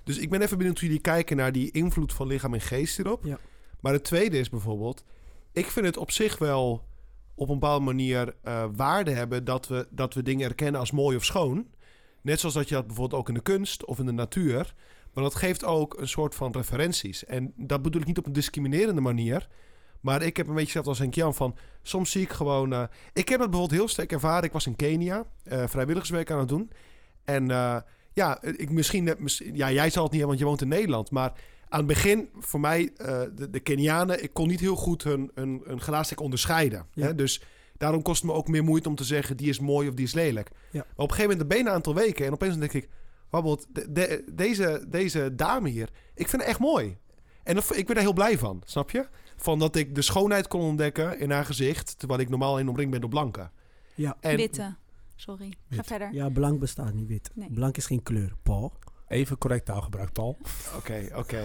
Dus 0.04 0.18
ik 0.18 0.30
ben 0.30 0.42
even 0.42 0.58
benieuwd 0.58 0.78
hoe 0.78 0.88
jullie 0.88 1.02
kijken 1.02 1.36
naar 1.36 1.52
die 1.52 1.70
invloed 1.70 2.12
van 2.12 2.26
lichaam 2.26 2.54
en 2.54 2.60
geest 2.60 2.96
hierop. 2.96 3.24
Ja. 3.24 3.38
Maar 3.80 3.92
het 3.92 4.04
tweede 4.04 4.38
is 4.38 4.48
bijvoorbeeld, 4.48 5.04
ik 5.52 5.66
vind 5.66 5.86
het 5.86 5.96
op 5.96 6.10
zich 6.10 6.38
wel 6.38 6.84
op 7.34 7.48
een 7.48 7.58
bepaalde 7.58 7.84
manier 7.84 8.34
eh, 8.42 8.64
waarde 8.76 9.10
hebben 9.10 9.44
dat 9.44 9.68
we, 9.68 9.86
dat 9.90 10.14
we 10.14 10.22
dingen 10.22 10.48
erkennen 10.48 10.80
als 10.80 10.90
mooi 10.90 11.16
of 11.16 11.24
schoon. 11.24 11.66
Net 12.22 12.40
zoals 12.40 12.54
dat 12.54 12.68
je 12.68 12.74
dat 12.74 12.86
bijvoorbeeld 12.86 13.20
ook 13.20 13.28
in 13.28 13.34
de 13.34 13.40
kunst 13.40 13.84
of 13.84 13.98
in 13.98 14.06
de 14.06 14.12
natuur. 14.12 14.74
Maar 15.16 15.24
dat 15.24 15.34
geeft 15.34 15.64
ook 15.64 15.96
een 15.98 16.08
soort 16.08 16.34
van 16.34 16.52
referenties. 16.52 17.24
En 17.24 17.52
dat 17.56 17.82
bedoel 17.82 18.00
ik 18.00 18.06
niet 18.06 18.18
op 18.18 18.26
een 18.26 18.32
discriminerende 18.32 19.00
manier. 19.00 19.48
Maar 20.00 20.22
ik 20.22 20.36
heb 20.36 20.48
een 20.48 20.54
beetje 20.54 20.70
zelf 20.70 20.86
als 20.86 20.98
een 20.98 21.08
Jan 21.08 21.34
van... 21.34 21.56
Soms 21.82 22.10
zie 22.10 22.22
ik 22.22 22.32
gewoon... 22.32 22.72
eh, 22.72 22.82
ik 23.12 23.28
heb 23.28 23.40
het 23.40 23.50
bijvoorbeeld 23.50 23.80
heel 23.80 23.88
sterk 23.88 24.12
ervaren. 24.12 24.44
Ik 24.44 24.52
was 24.52 24.66
in 24.66 24.76
Kenia 24.76 25.26
eh, 25.42 25.64
vrijwilligerswerk 25.66 26.30
aan 26.30 26.38
het 26.38 26.48
doen. 26.48 26.70
En 27.24 27.50
eh, 27.50 27.76
ja, 28.12 28.42
ik 28.42 28.70
misschien, 28.70 29.14
misschien... 29.18 29.56
Ja, 29.56 29.70
jij 29.70 29.90
zal 29.90 30.02
het 30.02 30.12
niet 30.12 30.20
hebben, 30.20 30.26
want 30.26 30.38
je 30.38 30.44
woont 30.44 30.60
in 30.60 30.68
Nederland. 30.68 31.10
Maar 31.10 31.32
aan 31.68 31.78
het 31.78 31.88
begin, 31.88 32.28
voor 32.38 32.60
mij, 32.60 32.92
de, 33.34 33.50
de 33.50 33.60
Kenianen... 33.60 34.22
Ik 34.22 34.32
kon 34.32 34.48
niet 34.48 34.60
heel 34.60 34.76
goed 34.76 35.02
hun, 35.02 35.30
hun, 35.34 35.62
hun 35.64 36.18
onderscheiden. 36.18 36.86
Ja. 36.92 37.06
Hè? 37.06 37.14
Dus 37.14 37.42
daarom 37.76 38.02
kost 38.02 38.22
het 38.22 38.30
me 38.30 38.36
ook 38.36 38.48
meer 38.48 38.64
moeite 38.64 38.88
om 38.88 38.94
te 38.94 39.04
zeggen... 39.04 39.36
die 39.36 39.48
is 39.48 39.58
mooi 39.58 39.88
of 39.88 39.94
die 39.94 40.06
is 40.06 40.14
lelijk. 40.14 40.50
Ja. 40.70 40.78
Maar 40.78 40.82
op 40.96 41.10
een 41.10 41.14
gegeven 41.14 41.30
moment 41.30 41.48
ben 41.48 41.66
een 41.66 41.72
aantal 41.72 41.94
weken... 41.94 42.26
en 42.26 42.32
opeens 42.32 42.58
denk 42.58 42.72
ik... 42.72 42.88
De, 43.42 43.92
de- 43.92 44.24
deze, 44.32 44.84
deze 44.88 45.34
dame 45.34 45.68
hier, 45.68 45.90
ik 46.14 46.28
vind 46.28 46.42
haar 46.42 46.50
echt 46.50 46.60
mooi. 46.60 46.96
En 47.42 47.54
dat, 47.54 47.76
ik 47.76 47.86
ben 47.86 47.94
daar 47.94 48.04
heel 48.04 48.12
blij 48.12 48.38
van, 48.38 48.62
snap 48.64 48.90
je? 48.90 49.08
Van 49.36 49.58
dat 49.58 49.76
ik 49.76 49.94
de 49.94 50.02
schoonheid 50.02 50.48
kon 50.48 50.60
ontdekken 50.60 51.18
in 51.18 51.30
haar 51.30 51.44
gezicht... 51.44 51.98
terwijl 51.98 52.20
ik 52.20 52.28
normaal 52.28 52.58
in 52.58 52.68
omringd 52.68 52.90
ben 52.90 53.00
door 53.00 53.10
blanken. 53.10 53.50
Ja. 53.94 54.16
En, 54.20 54.36
Witte. 54.36 54.74
Sorry. 55.16 55.52
Ga 55.70 55.82
verder. 55.82 56.08
ja, 56.12 56.28
blank 56.28 56.60
bestaat 56.60 56.92
niet 56.94 57.08
wit. 57.08 57.30
Nee. 57.34 57.50
Blank 57.52 57.76
is 57.76 57.86
geen 57.86 58.02
kleur, 58.02 58.32
Paul. 58.42 58.72
Even 59.08 59.38
correct 59.38 59.64
taalgebruik, 59.64 60.12
Paul. 60.12 60.36
Oké, 60.76 61.08
oké. 61.14 61.42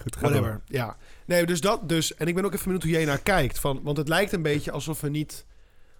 Goed, 0.00 0.16
ga 0.16 0.20
Whatever, 0.20 0.50
door. 0.50 0.60
ja. 0.66 0.96
Nee, 1.26 1.46
dus 1.46 1.60
dat 1.60 1.88
dus. 1.88 2.14
En 2.14 2.26
ik 2.26 2.34
ben 2.34 2.44
ook 2.44 2.52
even 2.52 2.64
benieuwd 2.64 2.82
hoe 2.82 2.92
jij 2.92 3.04
naar 3.04 3.18
kijkt. 3.22 3.58
Van, 3.60 3.80
want 3.82 3.96
het 3.96 4.08
lijkt 4.08 4.32
een 4.32 4.42
beetje 4.42 4.70
alsof 4.70 5.00
we 5.00 5.08
niet... 5.08 5.46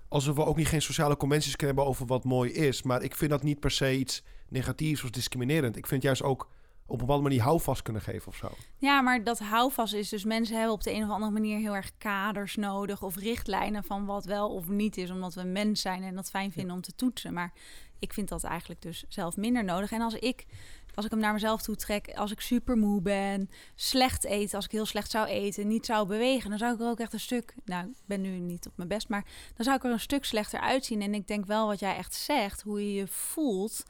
alsof 0.08 0.36
we 0.36 0.44
ook 0.44 0.56
niet 0.56 0.68
geen 0.68 0.82
sociale 0.82 1.16
conventies 1.16 1.56
kunnen 1.56 1.76
hebben 1.76 1.94
over 1.94 2.06
wat 2.06 2.24
mooi 2.24 2.52
is. 2.52 2.82
Maar 2.82 3.02
ik 3.02 3.14
vind 3.14 3.30
dat 3.30 3.42
niet 3.42 3.60
per 3.60 3.70
se 3.70 3.98
iets 3.98 4.22
negatiefs 4.48 5.04
of 5.04 5.10
discriminerend. 5.10 5.76
Ik 5.76 5.86
vind 5.86 6.02
juist 6.02 6.22
ook 6.22 6.48
op 6.86 6.92
een 6.92 6.98
bepaalde 6.98 7.22
manier 7.22 7.42
houvast 7.42 7.82
kunnen 7.82 8.02
geven 8.02 8.28
of 8.28 8.36
zo. 8.36 8.48
Ja, 8.76 9.00
maar 9.00 9.24
dat 9.24 9.38
houvast 9.38 9.94
is 9.94 10.08
dus 10.08 10.24
mensen 10.24 10.56
hebben 10.56 10.74
op 10.74 10.82
de 10.82 10.92
een 10.92 11.04
of 11.04 11.10
andere 11.10 11.32
manier 11.32 11.58
heel 11.58 11.74
erg 11.74 11.90
kaders 11.98 12.56
nodig 12.56 13.02
of 13.02 13.16
richtlijnen 13.16 13.84
van 13.84 14.04
wat 14.04 14.24
wel 14.24 14.54
of 14.54 14.68
niet 14.68 14.96
is, 14.96 15.10
omdat 15.10 15.34
we 15.34 15.42
mens 15.42 15.80
zijn 15.80 16.02
en 16.02 16.14
dat 16.14 16.30
fijn 16.30 16.52
vinden 16.52 16.74
om 16.74 16.80
te 16.80 16.94
toetsen. 16.94 17.32
Maar 17.32 17.52
ik 17.98 18.12
vind 18.12 18.28
dat 18.28 18.44
eigenlijk 18.44 18.82
dus 18.82 19.04
zelf 19.08 19.36
minder 19.36 19.64
nodig. 19.64 19.92
En 19.92 20.00
als 20.00 20.14
ik, 20.14 20.46
als 20.94 21.04
ik 21.04 21.10
hem 21.10 21.20
naar 21.20 21.32
mezelf 21.32 21.62
toe 21.62 21.76
trek, 21.76 22.12
als 22.14 22.30
ik 22.30 22.40
super 22.40 22.76
moe 22.76 23.00
ben, 23.00 23.50
slecht 23.74 24.24
eet, 24.24 24.54
als 24.54 24.64
ik 24.64 24.70
heel 24.70 24.86
slecht 24.86 25.10
zou 25.10 25.26
eten, 25.26 25.66
niet 25.66 25.86
zou 25.86 26.06
bewegen, 26.06 26.50
dan 26.50 26.58
zou 26.58 26.74
ik 26.74 26.80
er 26.80 26.88
ook 26.88 27.00
echt 27.00 27.12
een 27.12 27.20
stuk, 27.20 27.54
nou, 27.64 27.88
ik 27.88 28.06
ben 28.06 28.20
nu 28.20 28.28
niet 28.28 28.66
op 28.66 28.72
mijn 28.76 28.88
best, 28.88 29.08
maar 29.08 29.24
dan 29.54 29.64
zou 29.64 29.76
ik 29.76 29.84
er 29.84 29.90
een 29.90 30.00
stuk 30.00 30.24
slechter 30.24 30.60
uitzien. 30.60 31.02
En 31.02 31.14
ik 31.14 31.26
denk 31.26 31.46
wel 31.46 31.66
wat 31.66 31.80
jij 31.80 31.96
echt 31.96 32.14
zegt, 32.14 32.62
hoe 32.62 32.80
je 32.80 32.94
je 32.94 33.06
voelt 33.06 33.84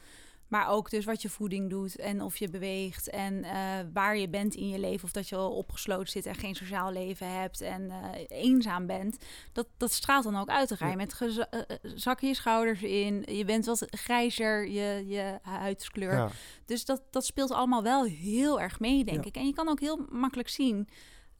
maar 0.49 0.69
ook 0.69 0.91
dus 0.91 1.05
wat 1.05 1.23
je 1.23 1.29
voeding 1.29 1.71
doet 1.71 1.97
en 1.97 2.23
of 2.23 2.37
je 2.37 2.49
beweegt 2.49 3.11
en 3.11 3.35
uh, 3.35 3.51
waar 3.93 4.17
je 4.17 4.29
bent 4.29 4.55
in 4.55 4.69
je 4.69 4.79
leven. 4.79 5.05
Of 5.05 5.13
dat 5.13 5.29
je 5.29 5.39
opgesloten 5.39 6.09
zit 6.09 6.27
en 6.27 6.35
geen 6.35 6.55
sociaal 6.55 6.93
leven 6.93 7.41
hebt 7.41 7.61
en 7.61 7.83
uh, 7.83 7.95
eenzaam 8.29 8.87
bent. 8.87 9.17
Dat, 9.53 9.67
dat 9.77 9.93
straalt 9.93 10.25
dan 10.25 10.37
ook 10.37 10.49
uit. 10.49 10.69
Je 10.79 10.97
met 10.97 11.21
uh, 11.21 11.45
zakken 11.83 12.29
je 12.29 12.35
schouders 12.35 12.83
in. 12.83 13.25
Je 13.37 13.45
bent 13.45 13.67
wat 13.67 13.87
grijzer, 13.91 14.69
je, 14.69 15.05
je 15.07 15.39
huidskleur. 15.43 16.15
Ja. 16.15 16.29
Dus 16.65 16.85
dat, 16.85 17.03
dat 17.11 17.25
speelt 17.25 17.51
allemaal 17.51 17.83
wel 17.83 18.05
heel 18.05 18.61
erg 18.61 18.81
mee, 18.81 19.05
denk 19.05 19.23
ja. 19.23 19.29
ik. 19.29 19.37
En 19.37 19.47
je 19.47 19.55
kan 19.55 19.69
ook 19.69 19.81
heel 19.81 20.07
makkelijk 20.11 20.49
zien... 20.49 20.89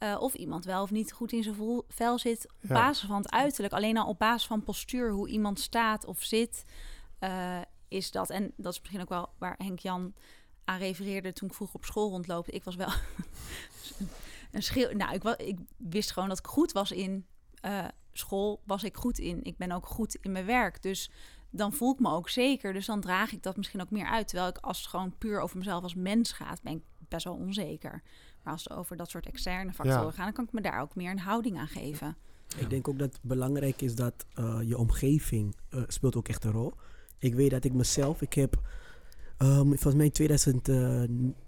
Uh, 0.03 0.17
of 0.21 0.35
iemand 0.35 0.65
wel 0.65 0.83
of 0.83 0.91
niet 0.91 1.13
goed 1.13 1.33
in 1.33 1.43
zijn 1.43 1.83
vel 1.89 2.19
zit 2.19 2.49
op 2.63 2.69
ja. 2.69 2.75
basis 2.75 3.09
van 3.09 3.17
het 3.17 3.31
uiterlijk. 3.31 3.75
Alleen 3.75 3.97
al 3.99 4.09
op 4.09 4.19
basis 4.19 4.47
van 4.47 4.63
postuur, 4.63 5.11
hoe 5.11 5.29
iemand 5.29 5.61
staat 5.61 6.05
of 6.05 6.23
zit... 6.23 6.65
Uh, 7.21 7.59
is 7.89 8.11
dat, 8.11 8.31
en 8.31 8.53
dat 8.57 8.73
is 8.73 8.81
misschien 8.81 9.01
ook 9.01 9.09
wel 9.09 9.29
waar 9.39 9.55
Henk 9.59 9.79
Jan 9.79 10.15
aan 10.65 10.79
refereerde 10.79 11.33
toen 11.33 11.49
ik 11.49 11.55
vroeger 11.55 11.77
op 11.77 11.85
school 11.85 12.11
rondloopte. 12.11 12.51
Ik 12.51 12.65
was 12.65 12.77
wel 12.77 12.91
een 14.53 14.63
schil. 14.63 14.91
Nou, 14.95 15.15
ik, 15.15 15.23
was, 15.23 15.37
ik 15.37 15.59
wist 15.77 16.11
gewoon 16.11 16.29
dat 16.29 16.39
ik 16.39 16.47
goed 16.47 16.73
was 16.73 16.91
in 16.91 17.27
uh, 17.65 17.85
school, 18.13 18.63
was 18.65 18.85
ik 18.85 18.97
goed 18.97 19.19
in. 19.19 19.45
Ik 19.45 19.57
ben 19.57 19.73
ook 19.73 19.87
goed 19.87 20.15
in 20.15 20.33
mijn 20.33 20.47
werk. 20.47 20.83
Dus 20.83 21.11
dan 21.51 21.73
voel 21.73 21.93
ik 21.93 22.01
me 22.01 22.11
ook 22.11 22.29
zeker. 22.29 22.73
Dus 22.73 22.87
dan 22.87 23.01
draag 23.01 23.33
ik 23.33 23.43
dat 23.43 23.57
misschien 23.57 23.81
ook 23.81 23.91
meer 23.91 24.07
uit. 24.07 24.29
Terwijl 24.29 24.51
ik 24.51 24.59
als 24.59 24.79
het 24.79 24.87
gewoon 24.87 25.19
puur 25.19 25.41
over 25.41 25.59
mezelf 25.59 25.83
als 25.83 25.95
mens 25.95 26.33
gaat, 26.33 26.63
ben 26.63 26.73
ik 26.73 26.83
best 27.09 27.25
wel 27.25 27.35
onzeker. 27.35 28.03
Maar 28.43 28.53
als 28.53 28.65
het 28.65 28.73
over 28.73 28.97
dat 28.97 29.11
soort 29.11 29.27
externe 29.27 29.73
factoren 29.73 30.05
ja. 30.05 30.11
gaat, 30.11 30.25
dan 30.25 30.33
kan 30.33 30.45
ik 30.45 30.53
me 30.53 30.61
daar 30.61 30.81
ook 30.81 30.95
meer 30.95 31.11
een 31.11 31.19
houding 31.19 31.59
aan 31.59 31.69
geven. 31.69 32.17
Ik 32.59 32.71
denk 32.71 32.89
ook 32.89 32.99
dat 32.99 33.13
het 33.13 33.23
belangrijk 33.23 33.83
is 33.83 33.95
dat 33.95 34.27
uh, 34.35 34.59
je 34.63 34.79
omgeving 34.79 35.57
uh, 35.71 35.83
speelt 35.87 36.17
ook 36.17 36.29
echt 36.29 36.45
een 36.45 36.53
rol. 36.53 36.75
Ik 37.19 37.35
weet 37.35 37.51
dat 37.51 37.65
ik 37.65 37.73
mezelf, 37.73 38.23
ik 38.23 38.33
heb, 38.33 38.61
um, 39.39 39.67
volgens 39.67 39.95
mij 39.95 40.11
2000, 40.11 40.69
uh, 40.69 41.03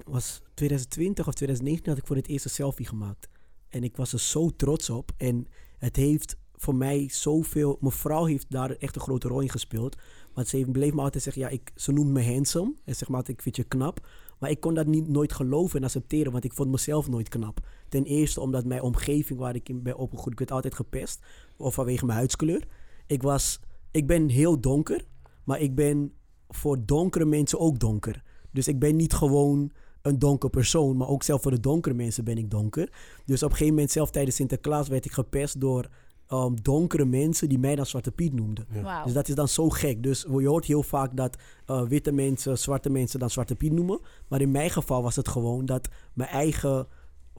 was 0.04 0.42
2020 0.54 1.26
of 1.26 1.34
2019 1.34 1.92
had 1.92 2.00
ik 2.00 2.06
voor 2.06 2.16
het 2.16 2.28
eerst 2.28 2.44
een 2.44 2.50
selfie 2.50 2.86
gemaakt. 2.86 3.28
En 3.68 3.84
ik 3.84 3.96
was 3.96 4.12
er 4.12 4.20
zo 4.20 4.50
trots 4.50 4.90
op. 4.90 5.10
En 5.16 5.46
het 5.78 5.96
heeft 5.96 6.36
voor 6.60 6.74
mij 6.74 7.08
zoveel, 7.10 7.76
mijn 7.80 7.92
vrouw 7.92 8.24
heeft 8.24 8.46
daar 8.48 8.70
echt 8.70 8.94
een 8.94 9.00
grote 9.00 9.28
rol 9.28 9.40
in 9.40 9.50
gespeeld. 9.50 9.96
Want 10.32 10.48
ze 10.48 10.66
bleef 10.72 10.94
me 10.94 11.02
altijd 11.02 11.22
zeggen, 11.22 11.42
ja, 11.42 11.48
ik, 11.48 11.72
ze 11.74 11.92
noemt 11.92 12.10
me 12.10 12.32
handsome. 12.32 12.74
En 12.84 12.96
zeg 12.96 13.08
maar, 13.08 13.22
ik 13.26 13.42
vind 13.42 13.56
je 13.56 13.64
knap. 13.64 14.06
Maar 14.38 14.50
ik 14.50 14.60
kon 14.60 14.74
dat 14.74 14.86
niet, 14.86 15.08
nooit 15.08 15.32
geloven 15.32 15.78
en 15.78 15.84
accepteren, 15.84 16.32
want 16.32 16.44
ik 16.44 16.52
vond 16.52 16.70
mezelf 16.70 17.08
nooit 17.08 17.28
knap. 17.28 17.60
Ten 17.88 18.04
eerste 18.04 18.40
omdat 18.40 18.64
mijn 18.64 18.82
omgeving 18.82 19.38
waar 19.38 19.54
ik 19.54 19.68
in 19.68 19.82
ben 19.82 19.96
opgegroeid, 19.96 20.32
ik 20.32 20.38
werd 20.38 20.50
altijd 20.50 20.74
gepest. 20.74 21.20
Of 21.56 21.74
vanwege 21.74 22.04
mijn 22.04 22.18
huidskleur. 22.18 22.64
Ik, 23.06 23.22
was, 23.22 23.60
ik 23.90 24.06
ben 24.06 24.28
heel 24.28 24.60
donker. 24.60 25.04
Maar 25.48 25.60
ik 25.60 25.74
ben 25.74 26.12
voor 26.48 26.84
donkere 26.84 27.24
mensen 27.24 27.58
ook 27.58 27.78
donker. 27.78 28.22
Dus 28.50 28.68
ik 28.68 28.78
ben 28.78 28.96
niet 28.96 29.12
gewoon 29.12 29.70
een 30.02 30.18
donker 30.18 30.50
persoon, 30.50 30.96
maar 30.96 31.08
ook 31.08 31.22
zelf 31.22 31.42
voor 31.42 31.50
de 31.50 31.60
donkere 31.60 31.94
mensen 31.94 32.24
ben 32.24 32.38
ik 32.38 32.50
donker. 32.50 32.92
Dus 33.24 33.42
op 33.42 33.50
een 33.50 33.56
gegeven 33.56 33.74
moment, 33.74 33.90
zelf 33.90 34.10
tijdens 34.10 34.36
Sinterklaas, 34.36 34.88
werd 34.88 35.04
ik 35.04 35.12
gepest 35.12 35.60
door 35.60 35.88
um, 36.32 36.62
donkere 36.62 37.04
mensen 37.04 37.48
die 37.48 37.58
mij 37.58 37.76
dan 37.76 37.86
Zwarte 37.86 38.12
Piet 38.12 38.32
noemden. 38.32 38.66
Wow. 38.72 39.04
Dus 39.04 39.12
dat 39.12 39.28
is 39.28 39.34
dan 39.34 39.48
zo 39.48 39.68
gek. 39.68 40.02
Dus 40.02 40.26
je 40.38 40.48
hoort 40.48 40.64
heel 40.64 40.82
vaak 40.82 41.16
dat 41.16 41.36
uh, 41.66 41.82
witte 41.82 42.12
mensen 42.12 42.58
zwarte 42.58 42.90
mensen 42.90 43.18
dan 43.18 43.30
Zwarte 43.30 43.54
Piet 43.54 43.72
noemen. 43.72 44.00
Maar 44.28 44.40
in 44.40 44.50
mijn 44.50 44.70
geval 44.70 45.02
was 45.02 45.16
het 45.16 45.28
gewoon 45.28 45.66
dat 45.66 45.88
mijn 46.12 46.30
eigen 46.30 46.86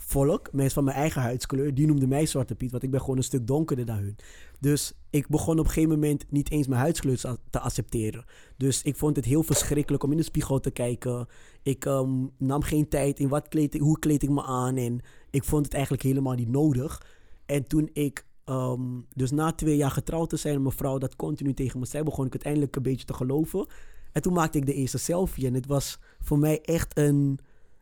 volk, 0.02 0.50
mensen 0.52 0.74
van 0.74 0.84
mijn 0.84 0.98
eigen 0.98 1.22
huidskleur, 1.22 1.74
die 1.74 1.88
noemden 1.88 2.10
mij 2.10 2.26
Zwarte 2.26 2.56
Piet, 2.56 2.72
want 2.72 2.84
ik 2.84 2.92
ben 2.92 3.00
gewoon 3.00 3.18
een 3.18 3.24
stuk 3.24 3.48
donkerder 3.48 3.86
dan 3.86 3.98
hun. 3.98 4.16
Dus 4.60 4.94
ik 5.10 5.28
begon 5.28 5.60
op 5.60 5.66
een 5.66 5.72
gegeven 5.72 5.90
moment 5.90 6.26
niet 6.30 6.52
eens 6.52 6.68
mijn 6.68 6.82
huidskleur 6.82 7.38
te 7.50 7.60
accepteren. 7.60 8.26
Dus 8.58 8.84
ik 8.84 8.96
vond 8.96 9.16
het 9.16 9.26
heel 9.26 9.44
verschrikkelijk 9.44 10.04
om 10.04 10.12
in 10.12 10.18
de 10.18 10.24
spiegel 10.24 10.60
te 10.60 10.72
kijken. 10.72 11.28
Ik 11.64 11.86
um, 11.86 12.32
nam 12.38 12.62
geen 12.62 12.88
tijd 12.88 13.20
in 13.20 13.28
wat 13.30 13.48
kleed 13.48 13.78
hoe 13.78 14.00
kleed 14.00 14.24
ik 14.24 14.30
me 14.30 14.44
aan 14.44 14.78
en 14.78 15.00
ik 15.30 15.44
vond 15.44 15.66
het 15.66 15.74
eigenlijk 15.74 16.04
helemaal 16.04 16.36
niet 16.36 16.50
nodig. 16.50 17.06
En 17.46 17.68
toen 17.68 17.90
ik 17.94 18.26
um, 18.46 19.06
dus 19.16 19.32
na 19.32 19.52
twee 19.52 19.76
jaar 19.76 19.92
getrouwd 19.92 20.30
te 20.30 20.38
zijn 20.38 20.54
met 20.54 20.64
mijn 20.64 20.76
vrouw 20.76 20.98
dat 20.98 21.16
continu 21.16 21.54
tegen 21.54 21.80
me 21.80 21.86
zei, 21.86 22.04
begon 22.04 22.26
ik 22.26 22.32
uiteindelijk 22.32 22.76
een 22.76 22.84
beetje 22.84 23.06
te 23.06 23.14
geloven. 23.14 23.68
En 24.12 24.22
toen 24.22 24.34
maakte 24.34 24.58
ik 24.58 24.66
de 24.66 24.74
eerste 24.74 24.98
selfie 24.98 25.48
en 25.48 25.54
het 25.54 25.66
was 25.66 26.00
voor 26.20 26.40
mij 26.40 26.62
echt 26.62 26.98
een, 26.98 27.40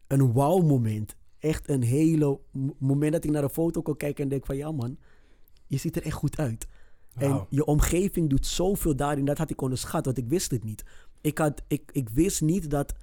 een 0.08 0.32
wow 0.32 0.68
moment 0.68 1.16
echt 1.40 1.70
een 1.70 1.84
hele 1.84 2.40
moment 2.78 3.12
dat 3.12 3.24
ik 3.24 3.32
naar 3.32 3.42
de 3.42 3.50
foto 3.50 3.82
kon 3.82 3.98
kijken 3.98 4.24
en 4.24 4.30
denk 4.30 4.46
van 4.46 4.58
ja 4.58 4.72
man, 4.72 4.98
je 5.68 5.78
ziet 5.78 5.96
er 5.96 6.04
echt 6.04 6.16
goed 6.16 6.38
uit. 6.38 6.68
Wow. 7.14 7.24
En 7.24 7.46
je 7.50 7.66
omgeving 7.66 8.30
doet 8.30 8.46
zoveel 8.46 8.96
daarin. 8.96 9.26
Dat 9.26 9.38
had 9.38 9.50
ik 9.50 9.62
onderschat, 9.62 10.06
want 10.06 10.18
ik 10.18 10.28
wist 10.28 10.52
het 10.52 10.64
niet. 10.64 10.84
Ik, 11.22 11.38
had, 11.38 11.62
ik, 11.68 11.90
ik 11.92 12.10
wist 12.10 12.42
niet 12.42 12.70
dat 12.70 12.94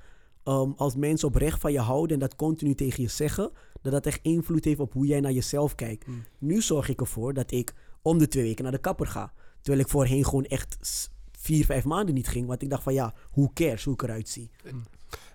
um, 0.44 0.74
als 0.76 0.94
mensen 0.96 1.28
oprecht 1.28 1.60
van 1.60 1.72
je 1.72 1.80
houden 1.80 2.14
en 2.14 2.18
dat 2.18 2.36
continu 2.36 2.74
tegen 2.74 3.02
je 3.02 3.08
zeggen, 3.08 3.50
dat 3.82 3.92
dat 3.92 4.06
echt 4.06 4.20
invloed 4.22 4.64
heeft 4.64 4.80
op 4.80 4.92
hoe 4.92 5.06
jij 5.06 5.20
naar 5.20 5.32
jezelf 5.32 5.74
kijkt. 5.74 6.04
Hmm. 6.04 6.14
Mm. 6.14 6.22
Nu 6.38 6.62
zorg 6.62 6.88
ik 6.88 7.00
ervoor 7.00 7.34
dat 7.34 7.50
ik 7.50 7.74
om 8.02 8.18
de 8.18 8.28
twee 8.28 8.44
weken 8.44 8.62
naar 8.62 8.72
de 8.72 8.78
kapper 8.78 9.06
ga. 9.06 9.32
Terwijl 9.60 9.84
ik 9.84 9.90
voorheen 9.90 10.24
gewoon 10.24 10.44
echt 10.44 11.10
vier, 11.32 11.64
vijf 11.64 11.84
maanden 11.84 12.14
niet 12.14 12.28
ging. 12.28 12.46
Want 12.46 12.62
ik 12.62 12.70
dacht 12.70 12.82
van 12.82 12.94
ja, 12.94 13.14
hoe 13.30 13.52
cares 13.52 13.84
hoe 13.84 13.94
ik 13.94 14.02
eruit 14.02 14.28
zie. 14.28 14.50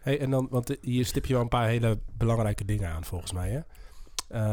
Hey, 0.02 0.20
en 0.20 0.30
dan, 0.30 0.48
want 0.50 0.78
hier 0.82 1.06
stip 1.06 1.26
je 1.26 1.34
wel 1.34 1.42
een 1.42 1.48
paar 1.48 1.68
hele 1.68 2.00
belangrijke 2.18 2.66
dingen 2.66 2.90
aan, 2.90 3.04
volgens 3.04 3.32
mij. 3.32 3.50
Hè? 3.50 3.62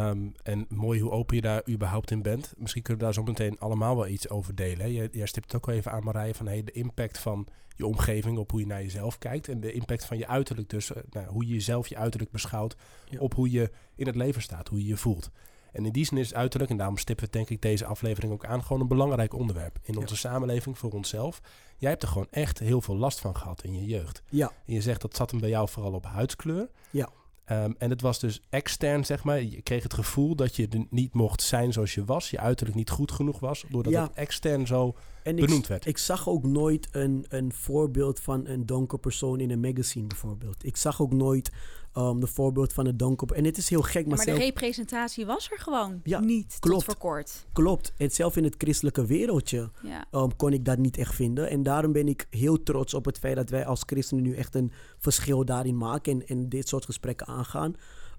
Um, 0.08 0.32
en 0.42 0.66
mooi 0.68 1.00
hoe 1.00 1.10
open 1.10 1.36
je 1.36 1.42
daar 1.42 1.68
überhaupt 1.68 2.10
in 2.10 2.22
bent. 2.22 2.54
Misschien 2.56 2.82
kunnen 2.82 3.02
we 3.02 3.08
daar 3.08 3.24
zo 3.24 3.30
meteen 3.30 3.58
allemaal 3.58 3.96
wel 3.96 4.06
iets 4.06 4.28
over 4.28 4.54
delen. 4.54 4.92
Jij, 4.92 5.08
jij 5.12 5.26
stipt 5.26 5.46
het 5.46 5.56
ook 5.56 5.66
wel 5.66 5.74
even 5.74 5.92
aan, 5.92 6.04
Marije, 6.04 6.34
van 6.34 6.46
hey, 6.46 6.64
de 6.64 6.72
impact 6.72 7.18
van 7.18 7.46
je 7.74 7.86
omgeving 7.86 8.38
op 8.38 8.50
hoe 8.50 8.60
je 8.60 8.66
naar 8.66 8.82
jezelf 8.82 9.18
kijkt. 9.18 9.48
En 9.48 9.60
de 9.60 9.72
impact 9.72 10.04
van 10.04 10.18
je 10.18 10.26
uiterlijk, 10.26 10.68
dus 10.68 10.90
nou, 11.10 11.26
hoe 11.26 11.46
je 11.46 11.52
jezelf, 11.52 11.86
je 11.86 11.96
uiterlijk 11.96 12.32
beschouwt, 12.32 12.76
ja. 13.08 13.18
op 13.18 13.34
hoe 13.34 13.50
je 13.50 13.70
in 13.94 14.06
het 14.06 14.16
leven 14.16 14.42
staat, 14.42 14.68
hoe 14.68 14.78
je 14.78 14.86
je 14.86 14.96
voelt. 14.96 15.30
En 15.76 15.86
in 15.86 15.92
die 15.92 16.04
zin 16.04 16.18
is 16.18 16.34
uiterlijk, 16.34 16.70
en 16.70 16.76
daarom 16.76 16.96
stippen 16.96 17.24
we 17.24 17.30
denk 17.30 17.50
ik 17.50 17.62
deze 17.62 17.84
aflevering 17.84 18.32
ook 18.32 18.44
aan, 18.44 18.62
gewoon 18.62 18.80
een 18.82 18.88
belangrijk 18.88 19.34
onderwerp 19.34 19.78
in 19.82 19.96
onze 19.96 20.14
ja. 20.14 20.20
samenleving 20.20 20.78
voor 20.78 20.92
onszelf. 20.92 21.40
Jij 21.78 21.90
hebt 21.90 22.02
er 22.02 22.08
gewoon 22.08 22.26
echt 22.30 22.58
heel 22.58 22.80
veel 22.80 22.96
last 22.96 23.20
van 23.20 23.36
gehad 23.36 23.62
in 23.64 23.74
je 23.74 23.84
jeugd. 23.84 24.22
Ja. 24.30 24.52
En 24.66 24.74
je 24.74 24.80
zegt 24.80 25.00
dat 25.00 25.16
zat 25.16 25.30
hem 25.30 25.40
bij 25.40 25.48
jou 25.48 25.68
vooral 25.68 25.92
op 25.92 26.04
huidskleur. 26.04 26.68
Ja. 26.90 27.08
Um, 27.50 27.74
en 27.78 27.90
het 27.90 28.00
was 28.00 28.18
dus 28.18 28.40
extern, 28.50 29.04
zeg 29.04 29.24
maar. 29.24 29.42
Je 29.42 29.62
kreeg 29.62 29.82
het 29.82 29.94
gevoel 29.94 30.34
dat 30.36 30.56
je 30.56 30.86
niet 30.90 31.14
mocht 31.14 31.42
zijn 31.42 31.72
zoals 31.72 31.94
je 31.94 32.04
was. 32.04 32.30
Je 32.30 32.38
uiterlijk 32.38 32.76
niet 32.76 32.90
goed 32.90 33.12
genoeg 33.12 33.40
was. 33.40 33.64
Doordat 33.68 33.92
ja. 33.92 34.02
het 34.02 34.14
extern 34.14 34.66
zo 34.66 34.94
en 35.26 35.36
benoemd 35.36 35.62
ik, 35.62 35.68
werd. 35.68 35.86
Ik 35.86 35.98
zag 35.98 36.28
ook 36.28 36.42
nooit 36.42 36.88
een, 36.90 37.24
een 37.28 37.52
voorbeeld 37.52 38.20
van 38.20 38.46
een 38.46 38.66
donker 38.66 38.98
persoon 38.98 39.40
in 39.40 39.50
een 39.50 39.60
magazine 39.60 40.06
bijvoorbeeld. 40.06 40.64
Ik 40.64 40.76
zag 40.76 41.00
ook 41.02 41.12
nooit 41.12 41.52
um, 41.94 42.20
de 42.20 42.26
voorbeeld 42.26 42.72
van 42.72 42.86
een 42.86 42.96
donker... 42.96 43.32
En 43.32 43.44
het 43.44 43.56
is 43.56 43.68
heel 43.68 43.82
gek, 43.82 44.06
maar, 44.06 44.16
maar 44.16 44.24
zelf... 44.24 44.38
de 44.38 44.44
representatie 44.44 45.26
was 45.26 45.50
er 45.50 45.58
gewoon 45.58 46.00
ja, 46.02 46.20
niet 46.20 46.56
klopt, 46.60 46.84
tot 46.84 46.84
voor 46.84 46.96
kort. 46.96 47.46
Klopt. 47.52 47.92
En 47.96 48.10
zelf 48.10 48.36
in 48.36 48.44
het 48.44 48.54
christelijke 48.58 49.06
wereldje 49.06 49.70
ja. 49.82 50.06
um, 50.12 50.36
kon 50.36 50.52
ik 50.52 50.64
dat 50.64 50.78
niet 50.78 50.96
echt 50.96 51.14
vinden. 51.14 51.50
En 51.50 51.62
daarom 51.62 51.92
ben 51.92 52.08
ik 52.08 52.26
heel 52.30 52.62
trots 52.62 52.94
op 52.94 53.04
het 53.04 53.18
feit 53.18 53.36
dat 53.36 53.50
wij 53.50 53.66
als 53.66 53.82
christenen 53.86 54.22
nu 54.22 54.34
echt 54.34 54.54
een 54.54 54.72
verschil 54.98 55.44
daarin 55.44 55.76
maken 55.76 56.12
en, 56.12 56.26
en 56.26 56.48
dit 56.48 56.68
soort 56.68 56.84
gesprekken 56.84 57.26
aangaan. 57.26 57.74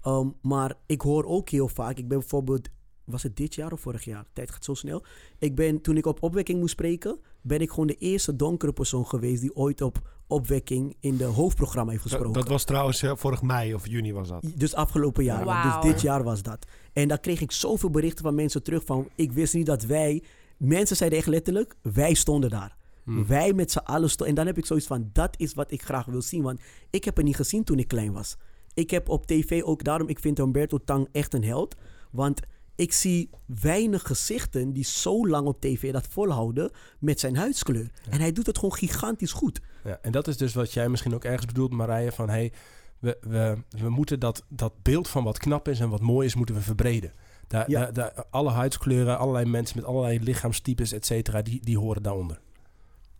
Um, 0.06 0.34
maar 0.42 0.74
ik 0.86 1.00
hoor 1.00 1.24
ook 1.24 1.48
heel 1.48 1.68
vaak, 1.68 1.98
ik 1.98 2.08
ben 2.08 2.18
bijvoorbeeld, 2.18 2.68
was 3.08 3.22
het 3.22 3.36
dit 3.36 3.54
jaar 3.54 3.72
of 3.72 3.80
vorig 3.80 4.04
jaar? 4.04 4.22
De 4.22 4.30
tijd 4.32 4.50
gaat 4.50 4.64
zo 4.64 4.74
snel. 4.74 5.04
Ik 5.38 5.54
ben, 5.54 5.80
toen 5.80 5.96
ik 5.96 6.06
op 6.06 6.22
opwekking 6.22 6.58
moest 6.58 6.72
spreken, 6.72 7.18
ben 7.40 7.60
ik 7.60 7.70
gewoon 7.70 7.86
de 7.86 7.96
eerste 7.96 8.36
donkere 8.36 8.72
persoon 8.72 9.06
geweest 9.06 9.40
die 9.40 9.56
ooit 9.56 9.80
op 9.80 10.16
opwekking 10.26 10.96
in 11.00 11.16
de 11.16 11.24
hoofdprogramma 11.24 11.90
heeft 11.90 12.02
gesproken. 12.02 12.32
Dat, 12.32 12.42
dat 12.42 12.52
was 12.52 12.64
trouwens 12.64 13.02
uh, 13.02 13.12
vorig 13.16 13.42
mei 13.42 13.74
of 13.74 13.86
juni 13.86 14.12
was 14.12 14.28
dat. 14.28 14.44
Dus 14.54 14.74
afgelopen 14.74 15.24
jaar, 15.24 15.44
wow. 15.44 15.82
dus 15.82 15.92
dit 15.92 16.00
jaar 16.00 16.22
was 16.22 16.42
dat. 16.42 16.66
En 16.92 17.08
daar 17.08 17.20
kreeg 17.20 17.40
ik 17.40 17.52
zoveel 17.52 17.90
berichten 17.90 18.24
van 18.24 18.34
mensen 18.34 18.62
terug 18.62 18.84
van, 18.84 19.08
ik 19.14 19.32
wist 19.32 19.54
niet 19.54 19.66
dat 19.66 19.82
wij, 19.82 20.22
mensen 20.56 20.96
zeiden 20.96 21.18
echt 21.18 21.28
letterlijk, 21.28 21.74
wij 21.82 22.14
stonden 22.14 22.50
daar. 22.50 22.76
Hmm. 23.04 23.26
Wij 23.26 23.52
met 23.52 23.70
z'n 23.70 23.78
allen 23.78 24.10
stonden. 24.10 24.28
En 24.28 24.34
dan 24.34 24.46
heb 24.46 24.58
ik 24.58 24.66
zoiets 24.66 24.86
van, 24.86 25.10
dat 25.12 25.34
is 25.38 25.54
wat 25.54 25.70
ik 25.70 25.82
graag 25.82 26.06
wil 26.06 26.22
zien. 26.22 26.42
Want 26.42 26.60
ik 26.90 27.04
heb 27.04 27.16
het 27.16 27.24
niet 27.24 27.36
gezien 27.36 27.64
toen 27.64 27.78
ik 27.78 27.88
klein 27.88 28.12
was. 28.12 28.36
Ik 28.74 28.90
heb 28.90 29.08
op 29.08 29.26
tv 29.26 29.62
ook 29.62 29.84
daarom, 29.84 30.08
ik 30.08 30.18
vind 30.18 30.38
Humberto 30.38 30.78
Tang 30.78 31.08
echt 31.12 31.34
een 31.34 31.44
held. 31.44 31.76
Want 32.10 32.40
ik 32.78 32.92
zie 32.92 33.30
weinig 33.46 34.02
gezichten 34.02 34.72
die 34.72 34.84
zo 34.84 35.26
lang 35.28 35.46
op 35.46 35.60
tv 35.60 35.92
dat 35.92 36.06
volhouden 36.06 36.70
met 36.98 37.20
zijn 37.20 37.36
huidskleur. 37.36 37.90
Ja. 38.04 38.10
En 38.10 38.20
hij 38.20 38.32
doet 38.32 38.46
het 38.46 38.58
gewoon 38.58 38.74
gigantisch 38.74 39.32
goed. 39.32 39.60
Ja, 39.84 39.98
en 40.02 40.12
dat 40.12 40.28
is 40.28 40.36
dus 40.36 40.54
wat 40.54 40.72
jij 40.72 40.88
misschien 40.88 41.14
ook 41.14 41.24
ergens 41.24 41.46
bedoelt, 41.46 41.72
Marije, 41.72 42.12
van 42.12 42.28
hey, 42.28 42.52
we, 42.98 43.18
we, 43.20 43.56
we 43.68 43.88
moeten 43.88 44.20
dat, 44.20 44.44
dat 44.48 44.72
beeld 44.82 45.08
van 45.08 45.24
wat 45.24 45.38
knap 45.38 45.68
is 45.68 45.80
en 45.80 45.88
wat 45.88 46.00
mooi 46.00 46.26
is, 46.26 46.34
moeten 46.34 46.54
we 46.54 46.60
verbreden. 46.60 47.12
Daar, 47.46 47.70
Ja. 47.70 47.80
daar, 47.80 47.92
daar- 47.92 48.24
alle 48.30 48.50
huidskleuren, 48.50 49.18
allerlei 49.18 49.44
mensen 49.44 49.76
met 49.76 49.86
allerlei 49.86 50.20
lichaamstypes, 50.20 50.92
et 50.92 51.06
cetera, 51.06 51.42
die, 51.42 51.60
die 51.64 51.78
horen 51.78 52.02
daaronder. 52.02 52.40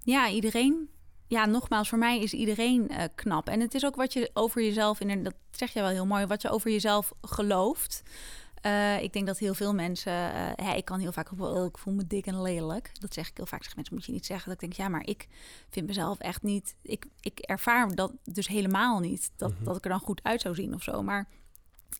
Ja, 0.02 0.28
iedereen. 0.30 0.88
Ja, 1.26 1.46
nogmaals, 1.46 1.88
voor 1.88 1.98
mij 1.98 2.20
is 2.20 2.32
iedereen 2.32 2.88
eh, 2.88 3.04
knap. 3.14 3.48
En 3.48 3.60
het 3.60 3.74
is 3.74 3.84
ook 3.84 3.96
wat 3.96 4.12
je 4.12 4.30
over 4.32 4.62
jezelf, 4.62 5.00
en 5.00 5.22
dat 5.22 5.34
zeg 5.50 5.72
je 5.72 5.80
wel 5.80 5.88
heel 5.88 6.06
mooi, 6.06 6.26
wat 6.26 6.42
je 6.42 6.50
over 6.50 6.70
jezelf 6.70 7.12
gelooft. 7.20 8.02
Eh, 8.62 9.02
ik 9.02 9.12
denk 9.12 9.26
dat 9.26 9.38
heel 9.38 9.54
veel 9.54 9.74
mensen, 9.74 10.56
eh, 10.56 10.76
ik 10.76 10.84
kan 10.84 11.00
heel 11.00 11.12
vaak 11.12 11.30
ik 11.66 11.78
voel 11.78 11.94
me 11.94 12.06
dik 12.06 12.26
en 12.26 12.42
lelijk. 12.42 12.90
Dat 13.00 13.14
zeg 13.14 13.28
ik 13.28 13.36
heel 13.36 13.46
vaak. 13.46 13.62
Zeg 13.64 13.74
mensen, 13.76 13.94
moet 13.94 14.04
je 14.04 14.12
niet 14.12 14.26
zeggen. 14.26 14.44
Dat 14.44 14.62
ik 14.62 14.68
denk, 14.68 14.72
ja, 14.72 14.88
maar 14.88 15.06
ik 15.06 15.28
vind 15.70 15.86
mezelf 15.86 16.18
echt 16.18 16.42
niet. 16.42 16.74
Ik, 16.82 17.06
ik 17.20 17.38
ervaar 17.38 17.94
dat 17.94 18.12
dus 18.24 18.48
helemaal 18.48 18.98
niet. 18.98 19.30
Dat, 19.36 19.52
Mhm. 19.52 19.64
dat 19.64 19.76
ik 19.76 19.84
er 19.84 19.90
dan 19.90 20.00
goed 20.00 20.20
uit 20.22 20.40
zou 20.40 20.54
zien 20.54 20.74
of 20.74 20.82
zo. 20.82 21.02
Maar 21.02 21.28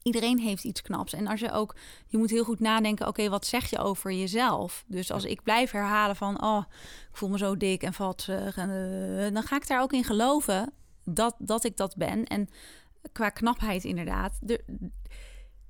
iedereen 0.02 0.38
heeft 0.38 0.64
iets 0.64 0.82
knaps. 0.82 1.12
En 1.12 1.26
als 1.26 1.40
je 1.40 1.52
ook, 1.52 1.74
je 2.06 2.18
moet 2.18 2.30
heel 2.30 2.44
goed 2.44 2.60
nadenken, 2.60 3.06
oké, 3.06 3.28
wat 3.28 3.46
zeg 3.46 3.70
je 3.70 3.78
over 3.78 4.12
jezelf? 4.12 4.84
Dus 4.86 5.10
als 5.10 5.24
ik 5.24 5.42
blijf 5.42 5.70
herhalen 5.70 6.16
van, 6.16 6.42
oh, 6.42 6.62
ik 7.10 7.16
voel 7.16 7.28
me 7.28 7.38
zo 7.38 7.56
dik 7.56 7.82
en 7.82 7.92
vatsig, 7.92 8.56
en, 8.56 8.70
eh, 8.70 9.34
dan 9.34 9.42
ga 9.42 9.56
ik 9.56 9.66
daar 9.68 9.82
ook 9.82 9.92
in 9.92 10.04
geloven 10.04 10.72
dat, 11.04 11.34
dat 11.38 11.64
ik 11.64 11.76
dat 11.76 11.96
ben. 11.96 12.24
En 12.24 12.48
qua 13.12 13.28
knapheid 13.30 13.84
inderdaad. 13.84 14.38
De, 14.40 14.64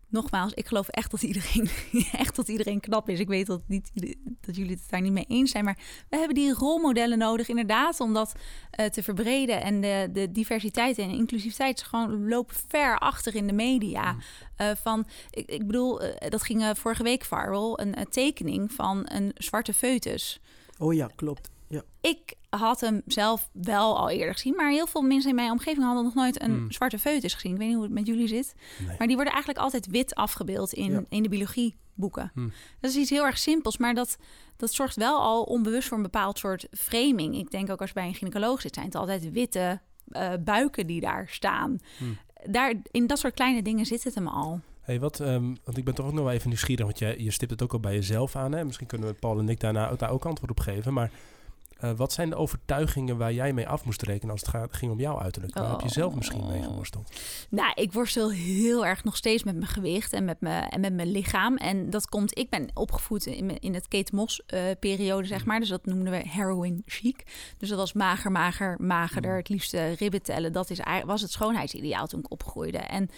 nogmaals, 0.09 0.53
ik 0.55 0.66
geloof 0.66 0.88
echt 0.88 1.11
dat 1.11 1.23
iedereen, 1.23 1.68
echt 2.12 2.37
dat 2.37 2.49
iedereen 2.49 2.81
knap 2.81 3.09
is. 3.09 3.21
Ik 3.21 3.29
weet 3.29 3.47
dat, 3.47 3.61
niet, 3.66 3.90
dat 4.40 4.57
jullie 4.57 4.75
het 4.75 4.90
daar 4.90 5.01
niet 5.01 5.12
mee 5.12 5.25
eens 5.29 5.51
zijn, 5.51 5.64
maar 5.64 5.79
we 6.09 6.16
hebben 6.16 6.35
die 6.35 6.53
rolmodellen 6.53 7.18
nodig 7.18 7.49
inderdaad 7.49 8.01
om 8.01 8.14
dat 8.14 8.35
eh, 8.71 8.87
te 8.87 9.03
verbreden. 9.03 9.62
En 9.62 9.81
de, 9.81 10.09
de 10.12 10.33
diversiteit 10.33 10.99
en 10.99 11.11
inclusiviteit 11.11 11.77
is 11.79 11.87
gewoon 11.87 12.29
lopen 12.29 12.57
ver 12.68 12.99
achter 12.99 13.35
in 13.35 13.47
de 13.47 13.53
media. 13.53 14.16
Eh, 14.57 14.71
van, 14.83 15.07
ik, 15.31 15.51
ik 15.51 15.66
bedoel, 15.66 16.01
eh, 16.01 16.31
dat 16.31 16.42
ging 16.42 16.64
vorige 16.75 17.03
week 17.03 17.25
viral, 17.25 17.81
een, 17.81 17.99
een 17.99 18.09
tekening 18.09 18.73
van 18.73 19.03
een 19.05 19.33
zwarte 19.35 19.75
foetus. 19.75 20.40
Oh 20.79 20.94
ja, 20.94 21.11
klopt. 21.14 21.49
Ja. 21.68 21.83
Ik 22.00 22.35
had 22.50 22.81
hem 22.81 23.02
zelf 23.07 23.48
wel 23.52 23.98
al 23.98 24.11
eerder 24.11 24.33
gezien, 24.33 24.54
maar 24.57 24.70
heel 24.70 24.87
veel 24.87 25.02
mensen 25.02 25.31
in 25.31 25.37
mijn 25.37 25.50
omgeving 25.50 25.85
hadden 25.85 26.04
nog 26.04 26.14
nooit 26.14 26.42
een 26.42 26.50
Hmm. 26.50 26.72
zwarte 26.72 26.98
foetus 26.98 27.35
gezien. 27.35 27.52
Ik 27.52 27.59
weet 27.59 27.66
niet 27.66 27.76
hoe 27.76 27.85
het 27.85 27.94
met 27.94 28.07
jullie 28.07 28.28
zit. 28.28 28.54
Nee. 28.87 28.96
Maar 28.98 29.07
die 29.07 29.16
worden 29.16 29.33
eigenlijk 29.35 29.64
altijd 29.64 29.87
wit 29.87 30.14
afgebeeld 30.14 30.72
in, 30.72 30.90
Ja. 30.90 31.02
in 31.09 31.22
de 31.22 31.28
biologieboeken. 31.28 32.31
Hmm. 32.35 32.52
Dat 32.81 32.90
is 32.90 32.96
iets 32.96 33.11
heel 33.11 33.24
erg 33.26 33.38
simpels, 33.38 33.78
maar 33.78 33.94
dat, 33.94 34.16
dat 34.57 34.72
zorgt 34.72 34.96
wel 34.96 35.20
al 35.20 35.42
onbewust 35.42 35.88
voor 35.88 35.96
een 35.96 36.02
bepaald 36.02 36.38
soort 36.38 36.66
framing. 36.70 37.37
Ik 37.37 37.50
denk 37.50 37.70
ook 37.70 37.81
als 37.81 37.92
bij 37.92 38.07
een 38.07 38.14
gynaecoloog 38.14 38.61
zit, 38.61 38.74
zijn 38.74 38.87
het 38.87 38.94
altijd 38.94 39.33
witte 39.33 39.81
eh, 40.09 40.33
buiken 40.40 40.87
die 40.87 41.00
daar 41.00 41.28
staan. 41.31 41.78
Hmm. 41.98 42.18
Daar, 42.44 42.74
in 42.90 43.07
dat 43.07 43.18
soort 43.18 43.35
kleine 43.35 43.62
dingen 43.62 43.87
zit 43.87 44.04
het 44.04 44.14
hem 44.14 44.26
al. 44.28 44.61
Hey, 44.81 45.00
wat, 45.00 45.20
ehm, 45.20 45.54
want 45.64 45.76
ik 45.76 45.85
ben 45.85 45.94
toch 45.94 46.07
ook 46.07 46.12
nog 46.12 46.24
wel 46.24 46.33
even 46.33 46.48
nieuwsgierig, 46.48 46.85
want 46.85 46.98
je, 46.98 47.14
je 47.24 47.31
stipt 47.31 47.50
het 47.50 47.62
ook 47.62 47.72
al 47.72 47.81
bij 47.81 47.94
jezelf 47.94 48.37
aan. 48.37 48.52
Hè? 48.52 48.64
Misschien 48.64 48.87
kunnen 48.87 49.09
we 49.09 49.14
Paul 49.14 49.38
en 49.38 49.48
ik 49.48 49.61
daarna 49.61 49.90
ook, 49.90 49.98
daar 49.98 50.11
ook 50.11 50.24
antwoord 50.26 50.50
op 50.50 50.61
geven. 50.61 50.92
Maar 50.92 51.11
eh, 51.78 51.90
wat 51.96 52.12
zijn 52.12 52.30
de 52.30 52.36
overtuigingen 52.36 53.16
waar 53.16 53.32
jij 53.32 53.52
mee 53.52 53.68
af 53.68 53.84
moest 53.84 54.02
rekenen 54.02 54.30
als 54.30 54.40
het 54.40 54.50
gaat, 54.50 54.72
ging 54.72 54.92
om 54.92 55.00
jouw 55.00 55.20
uiterlijk? 55.20 55.54
Waar 55.54 55.70
heb 55.70 55.80
je 55.80 55.88
zelf 55.88 56.14
misschien 56.14 56.46
mee 56.46 56.62
geworsteld? 56.62 57.10
Nou, 57.50 57.72
ik 57.74 57.92
worstel 57.92 58.30
heel 58.30 58.86
erg 58.86 59.04
nog 59.04 59.16
steeds 59.16 59.44
met 59.44 59.54
mijn 59.56 59.66
gewicht 59.66 60.12
en 60.12 60.24
met 60.24 60.40
mijn, 60.40 60.68
en 60.68 60.80
met 60.80 60.94
mijn 60.94 61.10
lichaam. 61.10 61.56
En 61.56 61.90
dat 61.90 62.08
komt, 62.08 62.38
ik 62.38 62.50
ben 62.50 62.70
opgevoed 62.74 63.26
in, 63.26 63.58
in 63.58 63.74
het 63.74 63.88
Kate 63.88 64.14
Moss 64.14 64.42
eh, 64.46 64.62
periode, 64.80 65.26
zeg 65.26 65.44
maar. 65.44 65.60
Dus 65.60 65.68
dat 65.68 65.86
noemden 65.86 66.12
we 66.12 66.28
heroin 66.28 66.82
chic. 66.86 67.26
Dus 67.58 67.68
dat 67.68 67.78
was 67.78 67.92
mager, 67.92 68.32
mager, 68.32 68.76
magerder. 68.80 69.36
Het 69.36 69.48
liefst 69.48 69.74
eh, 69.74 69.94
ribben 69.94 70.22
tellen. 70.22 70.52
Dat 70.52 70.70
is, 70.70 70.80
was 71.04 71.22
het 71.22 71.30
schoonheidsideaal 71.30 72.06
toen 72.06 72.20
ik 72.20 72.30
opgroeide. 72.30 72.78
En 72.78 73.08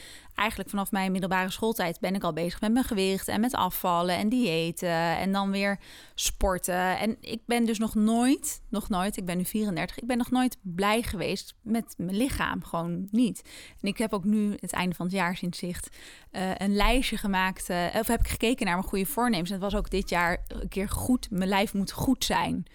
eigenlijk 0.40 0.70
vanaf 0.70 0.90
mijn 0.90 1.12
middelbare 1.12 1.50
schooltijd 1.50 2.00
ben 2.00 2.14
ik 2.14 2.22
al 2.22 2.32
bezig 2.32 2.60
met 2.60 2.72
mijn 2.72 2.84
gewicht 2.84 3.28
en 3.28 3.40
met 3.40 3.54
afvallen 3.54 4.16
en 4.16 4.28
diëten 4.28 5.16
en 5.16 5.32
dan 5.32 5.50
weer 5.50 5.78
sporten. 6.14 6.98
En 6.98 7.16
ik 7.20 7.40
ben 7.46 7.64
dus 7.64 7.78
nog 7.78 7.94
nooit, 7.94 8.62
nog 8.68 8.88
nooit, 8.88 9.16
ik 9.16 9.24
ben 9.24 9.36
nu 9.36 9.44
34, 9.44 9.98
ik 9.98 10.06
ben 10.06 10.18
nog 10.18 10.30
nooit 10.30 10.56
blij 10.62 11.02
geweest 11.02 11.54
met 11.62 11.94
mijn 11.96 12.16
lichaam. 12.16 12.64
Gewoon 12.64 13.08
niet. 13.10 13.42
En 13.80 13.88
ik 13.88 13.98
heb 13.98 14.12
ook 14.12 14.24
nu 14.24 14.56
het 14.60 14.72
einde 14.72 14.94
van 14.94 15.06
het 15.06 15.14
jaar 15.14 15.36
sinds 15.36 15.58
zicht 15.58 15.96
eh, 16.30 16.50
een 16.56 16.74
lijstje 16.74 17.16
gemaakt. 17.16 17.68
eh, 17.70 17.84
of 17.98 18.06
heb 18.06 18.20
ik 18.20 18.28
gekeken 18.28 18.66
naar 18.66 18.74
mijn 18.74 18.88
goede 18.88 19.06
voornemens. 19.06 19.50
En 19.50 19.54
het 19.54 19.72
was 19.72 19.80
ook 19.80 19.90
dit 19.90 20.08
jaar 20.08 20.44
een 20.48 20.68
keer 20.68 20.88
goed. 20.88 21.30
Mijn 21.30 21.48
lijf 21.48 21.74
moet 21.74 21.92
goed 21.92 22.24
zijn. 22.24 22.66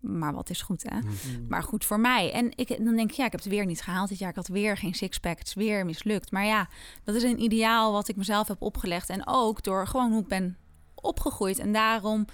Maar 0.00 0.34
wat 0.34 0.50
is 0.50 0.62
goed, 0.62 0.82
hè? 0.88 0.98
Mm. 0.98 1.46
Maar 1.48 1.62
goed 1.62 1.84
voor 1.84 2.00
mij. 2.00 2.32
En 2.32 2.52
ik, 2.54 2.84
dan 2.84 2.96
denk 2.96 3.10
ik, 3.10 3.16
ja, 3.16 3.24
ik 3.24 3.32
heb 3.32 3.40
het 3.40 3.50
weer 3.50 3.66
niet 3.66 3.82
gehaald 3.82 4.08
dit 4.08 4.18
jaar. 4.18 4.30
Ik 4.30 4.36
had 4.36 4.48
weer 4.48 4.76
geen 4.76 4.94
sixpack. 4.94 5.38
Het 5.38 5.46
is 5.46 5.54
weer 5.54 5.84
mislukt. 5.84 6.30
Maar 6.30 6.44
ja, 6.44 6.68
dat 7.04 7.14
is 7.14 7.22
een 7.22 7.42
ideaal 7.42 7.92
wat 7.92 8.08
ik 8.08 8.16
mezelf 8.16 8.48
heb 8.48 8.62
opgelegd. 8.62 9.08
En 9.08 9.22
ook 9.26 9.62
door 9.62 9.86
gewoon 9.86 10.10
hoe 10.10 10.20
ik 10.20 10.28
ben 10.28 10.56
opgegroeid. 10.94 11.58
En 11.58 11.72
daarom 11.72 12.26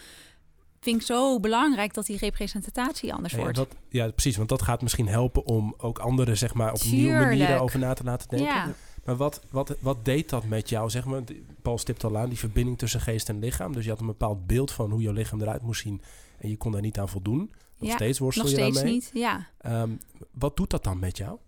vind 0.80 1.00
ik 1.00 1.06
zo 1.06 1.40
belangrijk 1.40 1.94
dat 1.94 2.06
die 2.06 2.18
representatie 2.18 3.14
anders 3.14 3.34
wordt. 3.34 3.56
dat, 3.56 3.68
ja, 3.88 4.10
precies, 4.10 4.36
want 4.36 4.48
dat 4.48 4.62
gaat 4.62 4.82
misschien 4.82 5.08
helpen 5.08 5.46
om 5.46 5.74
ook 5.76 5.98
anderen 5.98 6.36
zeg 6.38 6.54
maar, 6.54 6.72
op 6.72 6.82
nieuwe 6.84 7.18
manieren 7.18 7.60
over 7.60 7.78
na 7.78 7.92
te 7.92 8.04
laten 8.04 8.28
denken. 8.28 8.54
Ja. 8.54 8.74
Maar 9.04 9.16
wat, 9.16 9.40
wat, 9.50 9.76
wat 9.80 10.04
deed 10.04 10.30
dat 10.30 10.44
met 10.44 10.68
jou? 10.68 10.90
Zeg 10.90 11.04
maar, 11.04 11.22
Paul 11.62 11.78
stipt 11.78 12.04
al 12.04 12.18
aan, 12.18 12.28
die 12.28 12.38
verbinding 12.38 12.78
tussen 12.78 13.00
geest 13.00 13.28
en 13.28 13.38
lichaam. 13.38 13.72
Dus 13.72 13.84
je 13.84 13.90
had 13.90 14.00
een 14.00 14.06
bepaald 14.06 14.46
beeld 14.46 14.70
van 14.70 14.90
hoe 14.90 15.02
jouw 15.02 15.12
lichaam 15.12 15.40
eruit 15.40 15.62
moest 15.62 15.82
zien. 15.82 16.02
En 16.38 16.48
je 16.48 16.56
kon 16.56 16.72
daar 16.72 16.80
niet 16.80 16.98
aan 16.98 17.08
voldoen. 17.08 17.38
Nog 17.78 17.88
Ja, 17.88 17.94
steeds 17.94 18.18
worstel 18.18 18.44
Nog 18.44 18.52
je 18.52 18.58
steeds 18.58 18.74
daarmee. 18.76 18.92
niet, 18.94 19.10
ja. 19.14 19.46
Ehm, 19.58 19.90
wat 20.30 20.56
doet 20.56 20.70
dat 20.70 20.84
dan 20.84 20.98
met 20.98 21.16
jou? 21.16 21.38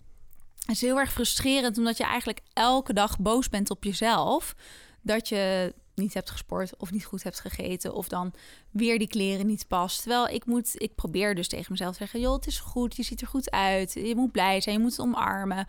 Het 0.58 0.76
is 0.76 0.80
heel 0.80 0.98
erg 0.98 1.12
frustrerend 1.12 1.78
omdat 1.78 1.96
je 1.96 2.04
eigenlijk 2.04 2.40
elke 2.52 2.92
dag 2.92 3.18
boos 3.18 3.48
bent 3.48 3.70
op 3.70 3.84
jezelf. 3.84 4.54
Dat 5.02 5.28
je 5.28 5.74
niet 5.98 6.14
hebt 6.14 6.30
gesport 6.30 6.76
of 6.76 6.90
niet 6.90 7.04
goed 7.04 7.22
hebt 7.22 7.40
gegeten 7.40 7.94
of 7.94 8.08
dan 8.08 8.32
weer 8.70 8.98
die 8.98 9.08
kleren 9.08 9.46
niet 9.46 9.68
past. 9.68 10.02
Terwijl 10.02 10.28
ik 10.28 10.46
moet, 10.46 10.70
ik 10.74 10.94
probeer 10.94 11.34
dus 11.34 11.48
tegen 11.48 11.72
mezelf 11.72 11.90
te 11.90 11.98
zeggen, 11.98 12.20
joh, 12.20 12.34
het 12.34 12.46
is 12.46 12.58
goed, 12.58 12.96
je 12.96 13.02
ziet 13.02 13.20
er 13.20 13.26
goed 13.26 13.50
uit, 13.50 13.92
je 13.92 14.16
moet 14.16 14.32
blij 14.32 14.60
zijn, 14.60 14.74
je 14.76 14.80
moet 14.80 14.90
het 14.90 15.00
omarmen. 15.00 15.66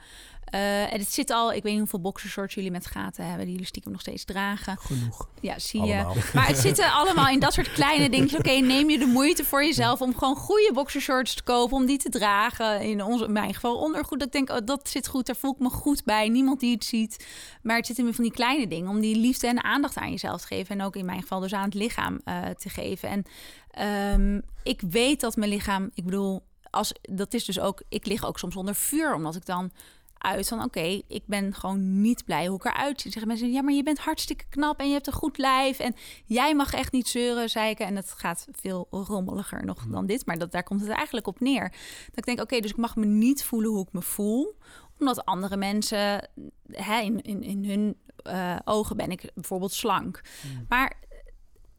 Eh, 0.50 0.94
en 0.94 1.00
het 1.00 1.13
zit 1.13 1.30
al, 1.30 1.54
ik 1.54 1.63
weet 1.63 1.72
niet 1.72 1.80
hoeveel 1.80 2.02
boxershorts 2.02 2.54
jullie 2.54 2.72
met 2.72 2.86
gaten 2.86 3.26
hebben, 3.26 3.44
die 3.44 3.52
jullie 3.52 3.68
stiekem 3.68 3.92
nog 3.92 4.02
steeds 4.02 4.24
dragen. 4.24 4.78
Genoeg. 4.78 5.28
Ja, 5.42 5.60
zie 5.60 5.84
je. 5.84 5.94
Allemaal. 5.94 6.15
Maar 6.34 6.48
het 6.48 6.58
zitten 6.58 6.92
allemaal 7.00 7.28
in 7.28 7.39
dat 7.39 7.54
soort 7.54 7.72
kleine 7.72 8.10
dingetjes. 8.10 8.39
Oké, 8.39 8.52
neem 8.52 8.89
je 8.89 9.00
de 9.00 9.06
moeite 9.06 9.44
voor 9.44 9.63
jezelf 9.63 10.02
om 10.02 10.18
gewoon 10.18 10.36
goede 10.36 10.72
boxershorts 10.74 11.34
te 11.34 11.44
kopen, 11.44 11.78
om 11.78 11.86
die 11.86 11.98
te 11.98 12.10
dragen. 12.10 12.82
In, 12.82 13.04
onze, 13.04 13.26
in 13.26 13.32
mijn 13.32 13.54
geval 13.54 13.78
ondergoed. 13.78 14.20
Dat 14.20 14.28
ik 14.28 14.34
denk, 14.34 14.50
oh, 14.50 14.65
dat 14.65 14.89
zit 14.89 15.08
goed, 15.08 15.26
daar 15.26 15.36
voel 15.36 15.54
ik 15.54 15.60
me 15.60 15.70
goed 15.70 16.04
bij. 16.04 16.30
Niemand 16.30 16.60
die 16.60 16.74
het 16.74 16.86
ziet. 16.86 17.26
Maar 17.62 17.78
het 17.78 17.86
zit 17.86 17.98
in 17.98 18.13
van 18.13 18.24
die 18.24 18.34
kleine 18.34 18.68
dingen, 18.68 18.89
om 18.89 19.00
die 19.00 19.15
liefde 19.15 19.48
en 19.48 19.63
aandacht 19.63 19.98
aan 19.98 20.12
jezelf 20.22 20.42
te 20.42 20.48
geven. 20.48 20.80
En 20.80 20.86
ook 20.86 20.96
in 20.96 21.06
mijn 21.06 21.22
geval 21.22 21.40
dus 21.40 21.54
aan 21.54 21.64
het 21.64 21.74
lichaam 21.74 22.20
eh, 22.24 22.46
te 22.46 22.70
geven. 22.70 23.10
En 23.10 23.24
ehm, 23.72 24.42
ik 24.64 24.82
weet 24.82 25.22
dat 25.22 25.36
mijn 25.36 25.50
lichaam, 25.50 25.90
ik 25.94 26.06
bedoel, 26.06 26.44
als, 26.70 26.94
dat 27.02 27.34
is 27.34 27.46
dus 27.46 27.60
ook, 27.60 27.82
ik 27.90 28.06
lig 28.06 28.26
ook 28.26 28.40
soms 28.40 28.56
onder 28.56 28.76
vuur, 28.76 29.14
omdat 29.14 29.36
ik 29.36 29.46
dan 29.46 29.72
uit 30.20 30.48
van 30.48 30.64
oké, 30.64 31.02
ik 31.08 31.24
ben 31.26 31.54
gewoon 31.54 32.02
niet 32.02 32.26
blij 32.26 32.48
hoe 32.48 32.56
ik 32.56 32.66
eruit 32.66 33.02
zie. 33.02 33.12
Zeggen 33.12 33.32
mensen, 33.32 33.52
ja, 33.52 33.62
maar 33.62 33.74
je 33.74 33.84
bent 33.84 34.00
hartstikke 34.00 34.44
knap 34.50 34.80
en 34.80 34.88
je 34.88 34.94
hebt 34.94 35.08
een 35.08 35.14
goed 35.14 35.38
lijf 35.38 35.80
en 35.80 35.96
jij 36.26 36.56
mag 36.56 36.74
echt 36.74 36.92
niet 36.92 37.08
zeuren, 37.08 37.50
zei 37.50 37.70
ik. 37.70 37.80
En 37.80 37.96
het 37.96 38.12
gaat 38.12 38.48
veel 38.52 38.88
rommeliger 38.90 39.66
nog 39.66 39.86
dan 39.88 40.06
dit, 40.06 40.26
maar 40.26 40.38
dat, 40.38 40.52
daar 40.52 40.64
komt 40.64 40.82
het 40.82 40.90
eigenlijk 40.90 41.28
op 41.28 41.40
neer. 41.40 41.70
Dat 42.06 42.18
ik 42.18 42.26
denk, 42.26 42.42
oké, 42.42 42.60
dus 42.60 42.72
ik 42.72 42.78
mag 42.78 42.96
me 42.96 43.06
niet 43.06 43.44
voelen 43.44 43.70
hoe 43.70 43.86
ik 43.86 43.94
me 43.94 44.02
voel, 44.02 44.56
omdat 45.00 45.26
andere 45.26 45.58
mensen, 45.58 46.30
hè, 46.72 47.00
in, 47.00 47.22
in, 47.22 47.44
in 47.44 47.66
hun 47.66 47.96
eh, 48.24 48.56
ogen 48.66 48.98
ben 48.98 49.12
ik 49.12 49.32
bijvoorbeeld 49.34 49.74
slank. 49.74 50.22
Maar 50.70 50.98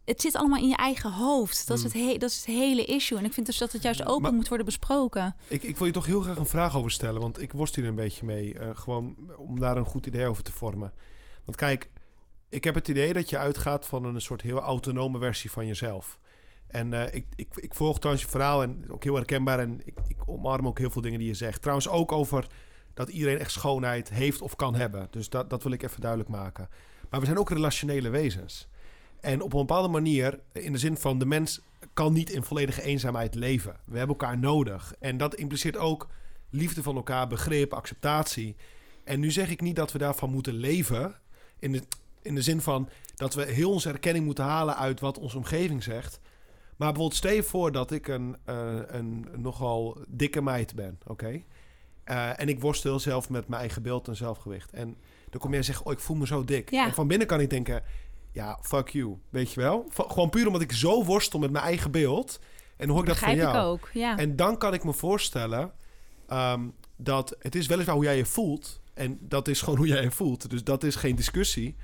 het 0.05 0.21
zit 0.21 0.35
allemaal 0.37 0.59
in 0.63 0.69
je 0.69 0.77
eigen 0.77 1.13
hoofd. 1.13 1.67
Dat 1.67 1.77
is, 1.79 1.83
het 1.85 1.93
he- 1.93 2.17
dat 2.19 2.31
is 2.31 2.37
het 2.37 2.45
hele 2.47 2.85
issue. 2.85 3.19
En 3.19 3.25
ik 3.25 3.33
vind 3.33 3.47
dus 3.47 3.59
dat 3.59 3.73
het 3.73 3.83
juist 3.83 4.07
open 4.07 4.23
Maar- 4.23 4.33
moet 4.33 4.49
worden 4.49 4.67
besproken. 4.67 5.37
Ik, 5.49 5.63
ik 5.63 5.77
wil 5.77 5.87
je 5.87 5.93
toch 5.93 6.07
heel 6.07 6.21
graag 6.21 6.37
een 6.37 6.47
vraag 6.47 6.77
over 6.77 6.91
stellen, 6.91 7.21
want 7.21 7.41
ik 7.43 7.53
worstel 7.53 7.83
hier 7.83 7.91
een 7.91 7.97
beetje 7.97 8.25
mee. 8.27 8.59
eh, 8.59 8.69
gewoon 8.75 9.17
om 9.37 9.61
daar 9.61 9.77
een 9.77 9.85
goed 9.85 10.07
idee 10.07 10.27
over 10.27 10.43
te 10.43 10.53
vormen. 10.53 10.93
Want 11.45 11.57
kijk, 11.57 11.91
ik 12.49 12.65
heb 12.65 12.75
het 12.75 12.89
idee 12.89 13.13
dat 13.13 13.31
je 13.31 13.39
uitgaat 13.39 13.87
van 13.87 14.05
een 14.05 14.21
soort 14.21 14.41
heel 14.43 14.59
autonome 14.61 15.19
versie 15.19 15.51
van 15.51 15.67
jezelf. 15.67 16.19
En 16.67 16.93
eh, 16.93 17.15
ik, 17.15 17.27
ik, 17.37 17.49
ik 17.55 17.75
volg 17.75 17.99
trouwens 17.99 18.25
je 18.25 18.31
verhaal 18.31 18.63
en 18.63 18.85
ook 18.91 19.05
heel 19.05 19.15
herkenbaar. 19.15 19.59
En 19.59 19.81
ik, 19.85 19.95
ik 20.09 20.17
omarm 20.27 20.67
ook 20.67 20.79
heel 20.79 20.91
veel 20.91 21.03
dingen 21.03 21.19
die 21.19 21.29
je 21.29 21.35
zegt. 21.35 21.61
Trouwens 21.61 21.89
ook 21.89 22.13
over 22.13 22.47
dat 23.01 23.15
iedereen 23.15 23.39
echt 23.39 23.51
schoonheid 23.51 24.11
heeft 24.11 24.43
of 24.43 24.57
kan 24.57 24.75
hebben. 24.75 25.09
Dus 25.11 25.29
dat, 25.29 25.51
dat 25.51 25.63
wil 25.63 25.73
ik 25.73 25.83
even 25.83 26.01
duidelijk 26.01 26.31
maken. 26.31 26.69
Maar 27.11 27.21
we 27.21 27.27
zijn 27.27 27.39
ook 27.39 27.51
relationele 27.51 28.09
wezens. 28.09 28.69
En 29.21 29.43
op 29.43 29.53
een 29.53 29.59
bepaalde 29.59 29.89
manier, 29.89 30.41
in 30.53 30.73
de 30.73 30.79
zin 30.79 30.97
van 30.97 31.19
de 31.19 31.27
mens 31.27 31.61
kan 31.95 32.13
niet 32.13 32.31
in 32.31 32.43
volledige 32.43 32.83
eenzaamheid 32.83 33.35
leven. 33.35 33.77
We 33.85 33.99
hebben 33.99 34.17
elkaar 34.17 34.39
nodig. 34.39 34.95
En 34.99 35.17
dat 35.17 35.35
impliceert 35.35 35.77
ook 35.77 36.09
liefde 36.51 36.83
van 36.83 36.97
elkaar, 36.97 37.29
begrip, 37.29 37.73
acceptatie. 37.73 38.57
En 39.05 39.21
nu 39.21 39.31
zeg 39.31 39.51
ik 39.51 39.61
niet 39.61 39.77
dat 39.77 39.93
we 39.93 39.99
daarvan 39.99 40.31
moeten 40.31 40.55
leven. 40.55 41.15
In 41.59 41.73
de, 41.73 41.83
in 42.23 42.35
de 42.35 42.43
zin 42.43 42.61
van 42.61 42.89
dat 43.15 43.35
we 43.35 43.45
heel 43.45 43.71
onze 43.71 43.89
erkenning 43.89 44.25
moeten 44.25 44.45
halen 44.45 44.77
uit 44.77 45.01
wat 45.01 45.19
onze 45.19 45.37
omgeving 45.37 45.83
zegt. 45.83 46.21
Maar 46.77 46.93
bijvoorbeeld 46.93 47.15
stel 47.15 47.43
voor 47.43 47.73
dat 47.73 47.91
ik 47.91 48.09
een, 48.09 48.37
eh, 48.45 48.79
een 48.87 49.27
nogal 49.37 49.99
dikke 50.09 50.43
meid 50.43 50.75
ben, 50.75 50.99
oké? 51.07 51.43
Eh, 52.11 52.41
en 52.41 52.49
ik 52.49 52.61
worstel 52.61 53.01
zelf 53.01 53.29
met 53.29 53.49
mijn 53.49 53.61
eigen 53.61 53.83
beeld 53.83 54.09
en 54.09 54.17
zelfgewicht. 54.17 54.71
En 54.73 54.97
dan 55.31 55.41
kom 55.41 55.53
jij 55.53 55.63
zeggen, 55.63 55.87
oh, 55.87 55.93
ik 55.93 55.99
voel 55.99 56.17
me 56.17 56.27
zo 56.27 56.45
dik. 56.45 56.71
Ja. 56.71 56.87
En 56.87 56.95
van 56.95 57.09
binnen 57.09 57.27
kan 57.27 57.41
ik 57.41 57.51
denken, 57.51 57.83
ja, 58.33 58.59
fuck 58.63 58.89
you. 58.89 59.17
Weet 59.29 59.53
je 59.53 59.61
wel? 59.61 59.87
Gewoon 59.95 60.31
puur 60.31 60.47
omdat 60.47 60.63
ik 60.63 60.73
zo 60.73 61.05
worstel 61.05 61.39
met 61.39 61.51
mijn 61.51 61.65
eigen 61.65 61.91
beeld. 61.91 62.41
En 62.77 62.89
hoor 62.89 63.01
ik 63.01 63.07
dat 63.07 63.19
van 63.19 63.29
Begrijp 63.29 63.49
ik 63.49 63.55
jou. 63.55 63.73
ook, 63.73 63.91
ja. 63.93 64.17
En 64.17 64.37
dan 64.37 64.59
kan 64.59 64.75
ik 64.75 64.85
me 64.85 64.93
voorstellen 64.93 65.73
ehm, 66.27 66.69
dat 66.97 67.37
het 67.39 67.55
is 67.55 67.67
weliswaar 67.67 67.95
hoe 67.95 68.05
jij 68.05 68.17
je 68.17 68.27
voelt. 68.27 68.81
En 68.95 69.19
dat 69.21 69.49
is 69.49 69.61
gewoon 69.61 69.79
hoe 69.79 69.87
jij 69.87 70.03
je 70.03 70.11
voelt. 70.11 70.51
Dus 70.51 70.65
dat 70.65 70.85
is 70.85 70.97
geen 70.97 71.17
discussie. 71.17 71.77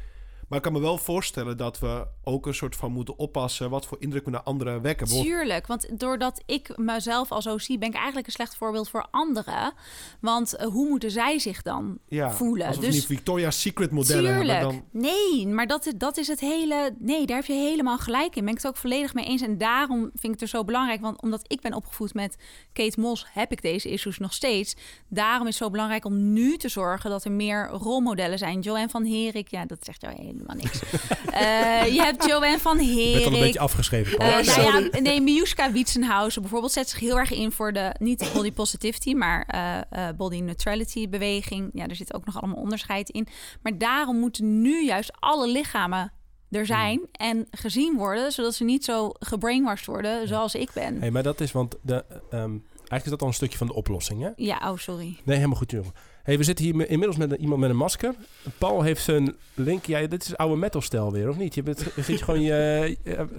Maar 0.48 0.58
ik 0.58 0.64
kan 0.64 0.72
me 0.72 0.80
wel 0.80 0.98
voorstellen 0.98 1.56
dat 1.56 1.78
we 1.78 2.06
ook 2.24 2.46
een 2.46 2.54
soort 2.54 2.76
van 2.76 2.92
moeten 2.92 3.18
oppassen... 3.18 3.70
wat 3.70 3.86
voor 3.86 3.96
indruk 4.00 4.24
we 4.24 4.30
naar 4.30 4.42
anderen 4.42 4.82
wekken. 4.82 5.06
Tuurlijk, 5.06 5.66
want 5.66 5.98
doordat 6.00 6.42
ik 6.46 6.76
mezelf 6.76 7.32
al 7.32 7.42
zo 7.42 7.58
zie, 7.58 7.78
ben 7.78 7.88
ik 7.88 7.94
eigenlijk 7.94 8.26
een 8.26 8.32
slecht 8.32 8.56
voorbeeld 8.56 8.88
voor 8.88 9.06
anderen. 9.10 9.72
Want 10.20 10.56
eh, 10.56 10.66
hoe 10.66 10.88
moeten 10.88 11.10
zij 11.10 11.38
zich 11.38 11.62
dan 11.62 11.98
ja, 12.08 12.30
voelen? 12.32 12.66
Alsof 12.66 12.84
Dus- 12.84 12.94
niet 12.94 13.06
Victoria's 13.06 13.60
Secret 13.60 13.90
modellen 13.90 14.34
Tuurlijk. 14.36 14.58
hebben. 14.58 14.84
Dan, 14.92 15.02
Nee, 15.02 15.46
maar 15.46 15.66
dat, 15.66 15.86
is- 15.86 15.92
dat 15.96 16.16
is 16.16 16.26
het 16.28 16.40
hele. 16.40 16.94
Nee, 16.98 17.26
daar 17.26 17.36
heb 17.36 17.46
je 17.46 17.52
helemaal 17.52 17.98
gelijk 17.98 18.36
in. 18.36 18.44
Ben 18.44 18.54
ik 18.54 18.58
het 18.62 18.66
ook 18.66 18.76
volledig 18.76 19.14
mee 19.14 19.24
eens. 19.24 19.42
En 19.42 19.58
daarom 19.58 20.00
vind 20.00 20.24
ik 20.24 20.30
het 20.30 20.40
er 20.40 20.48
zo 20.48 20.64
belangrijk. 20.64 21.00
Want 21.00 21.22
omdat 21.22 21.40
ik 21.52 21.60
ben 21.60 21.74
opgevoed 21.74 22.14
met 22.14 22.36
Kate 22.72 23.00
Moss, 23.00 23.26
heb 23.32 23.52
ik 23.52 23.62
deze 23.62 23.88
issues 23.90 24.18
nog 24.18 24.32
steeds. 24.32 24.76
Daarom 25.08 25.46
is 25.46 25.54
het 25.54 25.62
zo 25.64 25.70
belangrijk 25.70 26.04
om 26.04 26.32
nu 26.32 26.56
te 26.56 26.68
zorgen 26.68 27.10
dat 27.10 27.24
er 27.24 27.32
meer 27.32 27.68
rolmodellen 27.68 28.38
zijn. 28.38 28.60
Joanne 28.60 28.88
van 28.88 29.04
Herik, 29.06 29.48
ja, 29.48 29.64
dat 29.66 29.84
zegt 29.84 30.00
jou 30.00 30.14
helemaal 30.38 30.56
niks. 30.56 30.80
Eh, 31.36 31.94
je 31.94 32.02
hebt 32.02 32.26
Joanne 32.26 32.58
van 32.58 32.78
Ik 32.78 33.12
ben 33.14 33.24
al 33.24 33.32
een 33.32 33.40
beetje 33.40 33.58
afgeschreven. 33.58 34.18
Eh, 34.18 34.46
nou 34.46 34.60
ja, 34.60 35.00
nee, 35.00 35.20
Miuska 35.20 35.72
Wietsenhausen 35.72 36.42
bijvoorbeeld 36.42 36.72
zet 36.72 36.88
zich 36.88 37.00
heel 37.00 37.18
erg 37.18 37.32
in 37.32 37.52
voor 37.52 37.72
de, 37.72 37.94
niet 37.98 38.30
body 38.34 38.52
positivity, 38.52 39.14
maar 39.14 39.46
eh, 39.90 40.08
body 40.16 40.40
neutrality 40.40 41.08
beweging. 41.08 41.70
Ja, 41.72 41.86
er 41.86 41.96
zit 41.96 42.14
ook 42.14 42.24
nog 42.24 42.40
allemaal 42.40 42.62
onderscheid 42.62 43.10
in. 43.10 43.26
Maar 43.62 43.78
daarom 43.78 44.18
moeten 44.18 44.62
nu 44.62 44.84
juist 44.84 45.12
alle 45.18 45.48
lichamen 45.48 46.12
er 46.50 46.66
zijn 46.66 47.00
en 47.12 47.46
gezien 47.50 47.96
worden, 47.96 48.32
zodat 48.32 48.54
ze 48.54 48.64
niet 48.64 48.84
zo 48.84 49.10
gebrainwashed 49.18 49.86
worden 49.86 50.28
zoals 50.28 50.54
ik 50.54 50.70
ben. 50.74 51.00
Hey, 51.00 51.10
maar 51.10 51.22
dat 51.22 51.40
is, 51.40 51.52
want 51.52 51.76
de, 51.82 52.04
ehm, 52.30 52.58
eigenlijk 52.74 53.04
is 53.04 53.10
dat 53.10 53.20
al 53.22 53.26
een 53.26 53.34
stukje 53.34 53.58
van 53.58 53.66
de 53.66 53.74
oplossing, 53.74 54.22
hè? 54.22 54.30
Ja, 54.36 54.70
oh 54.70 54.78
sorry. 54.78 55.20
Nee, 55.24 55.36
helemaal 55.36 55.58
goed, 55.58 55.70
jongen. 55.70 55.92
Hey, 56.26 56.38
we 56.38 56.44
zitten 56.44 56.64
hier 56.64 56.88
inmiddels 56.88 57.16
met 57.16 57.30
een- 57.30 57.40
iemand 57.40 57.60
met 57.60 57.70
een 57.70 57.76
masker. 57.76 58.14
Paul 58.58 58.82
heeft 58.82 59.02
zijn 59.04 59.36
link. 59.54 59.84
Ja, 59.86 60.06
dit 60.06 60.22
is 60.24 60.36
oude 60.36 60.56
metal-stijl 60.56 61.12
weer, 61.12 61.28
of 61.28 61.36
niet? 61.36 61.54
Je 61.54 61.62
bent, 61.62 61.84
je 61.94 62.02
gewoon 62.02 62.40
je... 62.40 62.96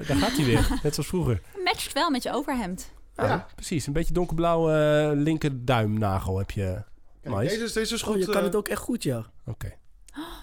daar 0.08 0.16
gaat 0.18 0.32
hij 0.36 0.46
weer, 0.46 0.68
net 0.84 0.94
zoals 0.94 1.10
vroeger. 1.10 1.42
Matcht 1.64 1.94
wel 1.94 2.10
met 2.12 2.24
je 2.24 2.34
overhemd. 2.34 2.92
Ja, 3.16 3.48
precies. 3.56 3.88
Een 3.88 3.94
beetje 3.94 4.14
donkerblauwe 4.14 4.72
eh, 4.74 5.18
linkerduimnagel 5.22 6.38
heb 6.38 6.52
je. 6.52 6.84
Kijk, 7.22 7.36
Nice. 7.36 7.50
deze, 7.54 7.64
is- 7.64 7.74
deze 7.74 7.94
is 7.94 8.02
goed. 8.02 8.14
Oh, 8.14 8.20
je 8.20 8.26
kan 8.26 8.36
eh, 8.38 8.44
het 8.44 8.56
ook 8.56 8.68
echt 8.68 8.82
goed, 8.82 9.04
ja. 9.04 9.26
Oké. 9.46 9.74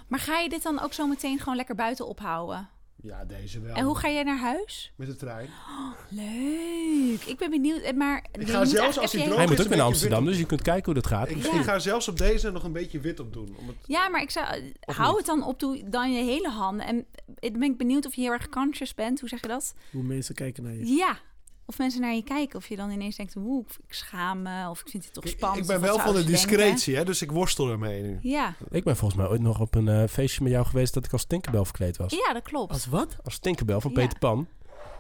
Maar 0.08 0.18
ga 0.18 0.38
je 0.38 0.48
dit 0.48 0.62
dan 0.62 0.80
ook 0.80 0.92
zo 0.92 1.06
meteen 1.06 1.38
gewoon 1.38 1.56
lekker 1.56 1.74
buiten 1.74 2.06
ophouden? 2.06 2.68
Ja, 3.04 3.24
deze 3.24 3.60
wel. 3.60 3.74
En 3.74 3.84
hoe 3.84 3.96
ga 3.98 4.08
jij 4.10 4.22
naar 4.22 4.38
huis? 4.38 4.92
Met 4.96 5.06
de 5.06 5.16
trein. 5.16 5.48
Leuk. 6.08 7.22
Ik 7.24 7.34
ben 7.38 7.50
benieuwd. 7.50 7.80
eh, 7.80 7.92
Maar 7.92 8.24
Ik 8.32 8.40
je 8.46 8.52
ga 8.52 8.58
moet 8.58 8.68
zelfs 8.68 8.98
als 8.98 9.12
hij 9.12 9.24
droog 9.24 9.36
Hij 9.36 9.46
moet 9.46 9.60
ook 9.60 9.68
naar 9.68 9.80
Amsterdam, 9.80 10.24
dus 10.24 10.38
je 10.38 10.46
kunt 10.46 10.62
kijken 10.62 10.84
hoe 10.84 10.94
dat 10.94 11.06
gaat. 11.06 11.30
Ik, 11.30 11.42
Ja. 11.44 11.52
ik 11.58 11.62
ga 11.62 11.78
zelfs 11.78 12.08
op 12.08 12.16
deze 12.18 12.50
nog 12.50 12.64
een 12.64 12.72
beetje 12.72 13.00
wit 13.00 13.20
op 13.20 13.32
doen. 13.32 13.56
Om 13.58 13.66
het... 13.68 13.76
Ja, 13.86 14.08
maar 14.08 14.22
ik 14.22 14.30
zou 14.30 14.46
hou 14.80 15.08
niet? 15.08 15.16
het 15.16 15.26
dan 15.26 15.42
op 15.44 15.60
doe 15.60 15.82
dan 15.88 16.12
je 16.12 16.22
hele 16.24 16.48
handen. 16.48 16.86
En 16.86 17.06
ik 17.38 17.52
ben 17.52 17.62
ik 17.62 17.76
benieuwd 17.76 18.06
of 18.06 18.14
je 18.14 18.20
heel 18.20 18.32
erg 18.32 18.48
conscious 18.48 18.94
bent. 18.94 19.20
Hoe 19.20 19.28
zeg 19.28 19.40
je 19.40 19.48
dat? 19.48 19.74
Hoe 19.92 20.02
mensen 20.02 20.34
kijken 20.34 20.62
naar 20.62 20.74
je. 20.74 20.86
Ja. 20.86 21.16
Of 21.66 21.78
mensen 21.78 22.00
naar 22.00 22.14
je 22.14 22.24
kijken. 22.24 22.58
Of 22.58 22.66
je 22.68 22.76
dan 22.76 22.90
ineens 22.90 23.16
denkt, 23.16 23.36
oeh, 23.36 23.66
ik 23.86 23.94
schaam 23.94 24.42
me. 24.42 24.68
Of 24.68 24.80
ik 24.80 24.88
vind 24.88 25.02
dit 25.02 25.12
toch 25.12 25.28
spannend. 25.28 25.60
ik 25.62 25.66
ben 25.66 25.80
wel 25.80 25.98
van 25.98 26.06
de 26.06 26.12
denken? 26.12 26.32
discretie, 26.32 26.96
hè, 26.96 27.04
dus 27.04 27.22
ik 27.22 27.30
worstel 27.32 27.70
ermee 27.70 28.02
nu. 28.02 28.18
Ja. 28.22 28.54
Ik 28.70 28.84
ben 28.84 28.96
volgens 28.96 29.20
mij 29.20 29.30
ooit 29.30 29.40
nog 29.40 29.60
op 29.60 29.74
een 29.74 29.88
eh, 29.88 30.02
feestje 30.08 30.42
met 30.42 30.52
jou 30.52 30.66
geweest 30.66 30.94
dat 30.94 31.04
ik 31.04 31.12
als 31.12 31.24
Tinkerbell 31.24 31.64
verkleed 31.64 31.96
was. 31.96 32.12
ja, 32.26 32.32
dat 32.32 32.42
klopt. 32.42 32.72
Als 32.72 32.86
wat? 32.86 33.16
Als 33.24 33.38
Tinkerbell 33.38 33.80
van 33.80 33.90
Ja. 33.90 33.96
Peter 34.00 34.18
Pan. 34.18 34.46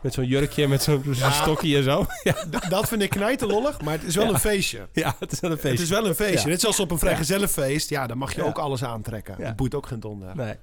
Met 0.02 0.14
zo'n 0.14 0.26
jurkje, 0.26 0.68
met 0.68 0.82
zo'n 0.82 1.14
stokje 1.14 1.76
en 1.76 1.82
zo. 1.82 2.06
Ja, 2.22 2.44
dat 2.68 2.88
vind 2.88 3.02
ik 3.02 3.10
knijterlollig, 3.10 3.80
maar 3.80 3.92
het 3.92 4.02
is 4.02 4.14
wel 4.14 4.24
Ja. 4.24 4.30
een 4.30 4.38
feestje. 4.38 4.88
ja, 4.92 5.16
het 5.18 5.32
is 5.32 5.40
wel 5.40 5.50
een 5.50 5.56
Het 5.56 5.66
feestje. 5.66 5.82
is 5.84 5.90
wel 5.90 6.06
een 6.06 6.14
feestje. 6.14 6.38
Ja. 6.40 6.46
Net 6.46 6.60
zoals 6.60 6.80
op 6.80 6.90
een 6.90 6.98
vrijgezellenfeest. 6.98 7.88
Ja, 7.90 8.06
dan 8.06 8.18
mag 8.18 8.34
je 8.34 8.40
Ja. 8.40 8.46
ook 8.46 8.58
alles 8.58 8.84
aantrekken. 8.84 9.34
Ja. 9.38 9.44
Het 9.46 9.56
boeit 9.56 9.74
ook 9.74 9.86
geen 9.86 10.00
donder. 10.00 10.36
Nee. 10.36 10.54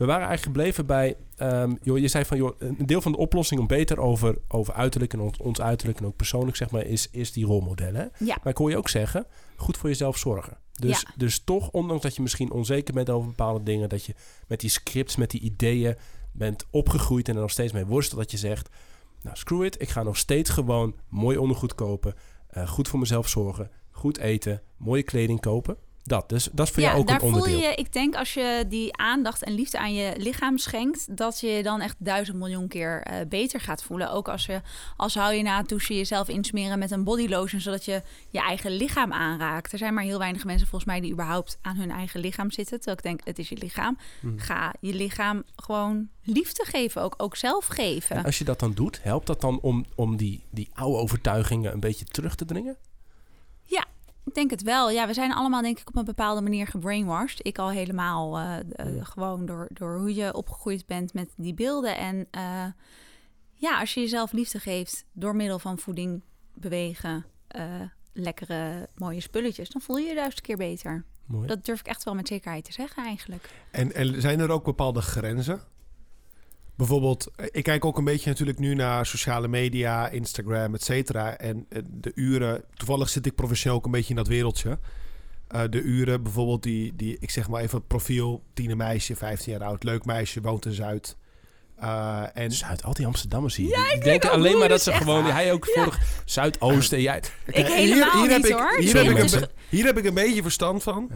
We 0.00 0.06
waren 0.06 0.26
eigenlijk 0.26 0.56
gebleven 0.56 0.86
bij... 0.86 1.16
ehm, 1.36 1.74
joh, 1.82 1.98
je 1.98 2.08
zei 2.08 2.24
van, 2.24 2.36
joh, 2.36 2.54
een 2.58 2.86
deel 2.86 3.00
van 3.00 3.12
de 3.12 3.18
oplossing 3.18 3.60
om 3.60 3.66
beter 3.66 3.98
over, 3.98 4.38
over 4.48 4.74
uiterlijk... 4.74 5.12
en 5.12 5.20
ons, 5.20 5.38
ons 5.38 5.60
uiterlijk 5.60 5.98
en 5.98 6.06
ook 6.06 6.16
persoonlijk, 6.16 6.56
zeg 6.56 6.70
maar... 6.70 6.84
is, 6.84 7.10
is 7.10 7.32
die 7.32 7.46
rolmodellen. 7.46 8.10
Ja. 8.18 8.38
Maar 8.42 8.52
ik 8.52 8.56
hoor 8.56 8.70
je 8.70 8.76
ook 8.76 8.88
zeggen, 8.88 9.26
goed 9.56 9.76
voor 9.76 9.88
jezelf 9.88 10.18
zorgen. 10.18 10.56
Dus, 10.72 11.00
Ja. 11.00 11.10
dus 11.16 11.38
toch, 11.44 11.70
ondanks 11.70 12.02
dat 12.02 12.16
je 12.16 12.22
misschien 12.22 12.50
onzeker 12.50 12.94
bent 12.94 13.10
over 13.10 13.28
bepaalde 13.28 13.62
dingen... 13.62 13.88
dat 13.88 14.04
je 14.04 14.14
met 14.46 14.60
die 14.60 14.70
scripts, 14.70 15.16
met 15.16 15.30
die 15.30 15.40
ideeën 15.40 15.96
bent 16.32 16.66
opgegroeid... 16.70 17.28
en 17.28 17.34
er 17.34 17.40
nog 17.40 17.50
steeds 17.50 17.72
mee 17.72 17.86
worstelt, 17.86 18.20
dat 18.20 18.30
je 18.30 18.36
zegt... 18.36 18.68
nou, 19.22 19.36
screw 19.36 19.64
it, 19.64 19.80
ik 19.80 19.88
ga 19.88 20.02
nog 20.02 20.16
steeds 20.16 20.50
gewoon 20.50 20.94
mooi 21.08 21.36
ondergoed 21.36 21.74
kopen... 21.74 22.14
eh, 22.48 22.68
goed 22.68 22.88
voor 22.88 22.98
mezelf 22.98 23.28
zorgen, 23.28 23.70
goed 23.90 24.18
eten, 24.18 24.62
mooie 24.76 25.02
kleding 25.02 25.40
kopen. 25.40 25.76
Dat, 26.02 26.28
dus 26.28 26.48
dat 26.52 26.66
is 26.66 26.72
voor 26.72 26.82
ja, 26.82 26.88
jou 26.88 27.00
ook 27.00 27.06
daar 27.06 27.16
een 27.16 27.22
onderdeel. 27.22 27.52
voel 27.52 27.62
je, 27.62 27.74
ik 27.74 27.92
denk 27.92 28.16
als 28.16 28.34
je 28.34 28.64
die 28.68 28.96
aandacht 28.96 29.42
en 29.42 29.52
liefde 29.52 29.78
aan 29.78 29.94
je 29.94 30.14
lichaam 30.16 30.58
schenkt, 30.58 31.16
dat 31.16 31.40
je 31.40 31.46
je 31.46 31.62
dan 31.62 31.80
echt 31.80 31.96
duizend 31.98 32.36
miljoen 32.36 32.68
keer 32.68 33.02
eh, 33.02 33.26
beter 33.28 33.60
gaat 33.60 33.82
voelen. 33.82 34.10
Ook 34.10 34.28
als 34.28 34.46
je, 34.46 34.60
als 34.96 35.14
hou 35.14 35.34
je 35.34 35.42
na 35.42 35.56
het 35.56 35.68
douchen 35.68 35.96
jezelf 35.96 36.28
insmeren 36.28 36.78
met 36.78 36.90
een 36.90 37.04
body 37.04 37.28
lotion, 37.28 37.60
zodat 37.60 37.84
je 37.84 38.02
je 38.28 38.40
eigen 38.40 38.70
lichaam 38.70 39.12
aanraakt. 39.12 39.72
Er 39.72 39.78
zijn 39.78 39.94
maar 39.94 40.04
heel 40.04 40.18
weinig 40.18 40.44
mensen 40.44 40.66
volgens 40.66 40.90
mij 40.90 41.00
die 41.00 41.12
überhaupt 41.12 41.58
aan 41.62 41.76
hun 41.76 41.90
eigen 41.90 42.20
lichaam 42.20 42.50
zitten. 42.50 42.76
Terwijl 42.76 42.96
ik 42.96 43.02
denk, 43.02 43.20
het 43.24 43.38
is 43.38 43.48
je 43.48 43.56
lichaam. 43.56 43.98
Hmm. 44.20 44.38
Ga 44.38 44.74
je 44.80 44.94
lichaam 44.94 45.42
gewoon 45.56 46.08
liefde 46.22 46.64
geven, 46.64 47.02
ook, 47.02 47.14
ook 47.16 47.36
zelf 47.36 47.66
geven. 47.66 48.16
En 48.16 48.24
als 48.24 48.38
je 48.38 48.44
dat 48.44 48.60
dan 48.60 48.72
doet, 48.72 49.02
helpt 49.02 49.26
dat 49.26 49.40
dan 49.40 49.60
om, 49.60 49.84
om 49.94 50.16
die, 50.16 50.44
die 50.50 50.70
oude 50.74 50.98
overtuigingen 50.98 51.72
een 51.72 51.80
beetje 51.80 52.04
terug 52.04 52.34
te 52.34 52.44
dringen? 52.44 52.76
Ik 54.24 54.34
denk 54.34 54.50
het 54.50 54.62
wel. 54.62 54.90
Ja, 54.90 55.06
we 55.06 55.14
zijn 55.14 55.32
allemaal 55.32 55.62
denk 55.62 55.78
ik 55.80 55.88
op 55.88 55.96
een 55.96 56.04
bepaalde 56.04 56.40
manier 56.40 56.66
gebrainwashed. 56.66 57.46
Ik 57.46 57.58
al 57.58 57.70
helemaal 57.70 58.38
eh, 58.38 58.58
eh, 58.58 58.96
Ja. 58.96 59.04
gewoon 59.04 59.46
door, 59.46 59.68
door 59.72 59.98
hoe 59.98 60.14
je 60.14 60.34
opgegroeid 60.34 60.86
bent 60.86 61.14
met 61.14 61.30
die 61.36 61.54
beelden. 61.54 61.96
En 61.96 62.26
eh, 62.30 62.64
ja, 63.54 63.80
als 63.80 63.94
je 63.94 64.00
jezelf 64.00 64.32
liefde 64.32 64.58
geeft 64.58 65.04
door 65.12 65.36
middel 65.36 65.58
van 65.58 65.78
voeding, 65.78 66.22
bewegen, 66.54 67.24
lekkere 68.12 68.88
mooie 68.96 69.20
spulletjes, 69.20 69.68
dan 69.68 69.80
voel 69.80 69.96
je 69.96 70.08
je 70.08 70.14
duizend 70.14 70.40
keer 70.40 70.56
beter. 70.56 71.04
Mooi. 71.26 71.46
Dat 71.46 71.64
durf 71.64 71.80
ik 71.80 71.86
echt 71.86 72.04
wel 72.04 72.14
met 72.14 72.28
zekerheid 72.28 72.64
te 72.64 72.72
zeggen 72.72 73.04
eigenlijk. 73.04 73.50
En, 73.70 73.94
en 73.94 74.20
zijn 74.20 74.40
er 74.40 74.50
ook 74.50 74.64
bepaalde 74.64 75.00
grenzen? 75.02 75.60
Bijvoorbeeld, 76.80 77.30
eh, 77.36 77.46
ik 77.50 77.62
kijk 77.62 77.84
ook 77.84 77.98
een 77.98 78.04
beetje 78.04 78.28
natuurlijk 78.28 78.58
nu 78.58 78.74
naar 78.74 79.06
sociale 79.06 79.48
media, 79.48 80.08
Instagram, 80.08 80.74
et 80.74 80.82
cetera. 80.82 81.36
En 81.36 81.66
eh, 81.68 81.82
de 81.86 82.12
uren, 82.14 82.62
toevallig 82.74 83.08
zit 83.08 83.26
ik 83.26 83.34
professioneel 83.34 83.78
ook 83.78 83.84
een 83.84 83.90
beetje 83.90 84.10
in 84.10 84.16
dat 84.16 84.28
wereldje. 84.28 84.78
Eh, 85.48 85.62
de 85.70 85.80
uren 85.80 86.22
bijvoorbeeld 86.22 86.62
die, 86.62 86.96
die, 86.96 87.16
ik 87.20 87.30
zeg 87.30 87.48
maar 87.48 87.62
even 87.62 87.86
profiel, 87.86 88.42
tienermeisje, 88.54 89.16
15 89.16 89.52
jaar 89.52 89.62
oud, 89.62 89.82
leuk 89.82 90.04
meisje, 90.04 90.40
woont 90.40 90.66
in 90.66 90.72
Zuid. 90.72 91.16
Eh, 91.76 92.22
en 92.34 92.52
Zuid, 92.52 92.84
al 92.84 92.94
die 92.94 93.06
Amsterdammers 93.06 93.56
hier. 93.56 93.68
Ja, 93.68 93.92
ik 93.92 94.04
denk 94.04 94.24
alleen 94.24 94.58
maar 94.58 94.68
dat 94.68 94.82
ze 94.82 94.92
gewoon... 94.92 95.24
Hij 95.24 95.52
ook 95.52 95.66
vorig 95.66 95.98
Zuidoosten. 96.24 96.96
en 96.96 97.02
Jij, 97.02 97.22
Ik 97.46 97.66
helemaal 97.66 98.28
heb 98.28 98.36
niet, 98.36 98.46
ik, 98.46 98.52
hoor. 98.52 98.76
Hier 98.78 98.94
Nee, 98.94 99.04
heb, 99.08 99.16
ik 99.16 99.32
een, 99.32 99.48
hier 99.68 99.84
heb 99.84 99.98
ik 99.98 100.04
een 100.04 100.14
beetje 100.14 100.42
verstand 100.42 100.82
van. 100.82 101.10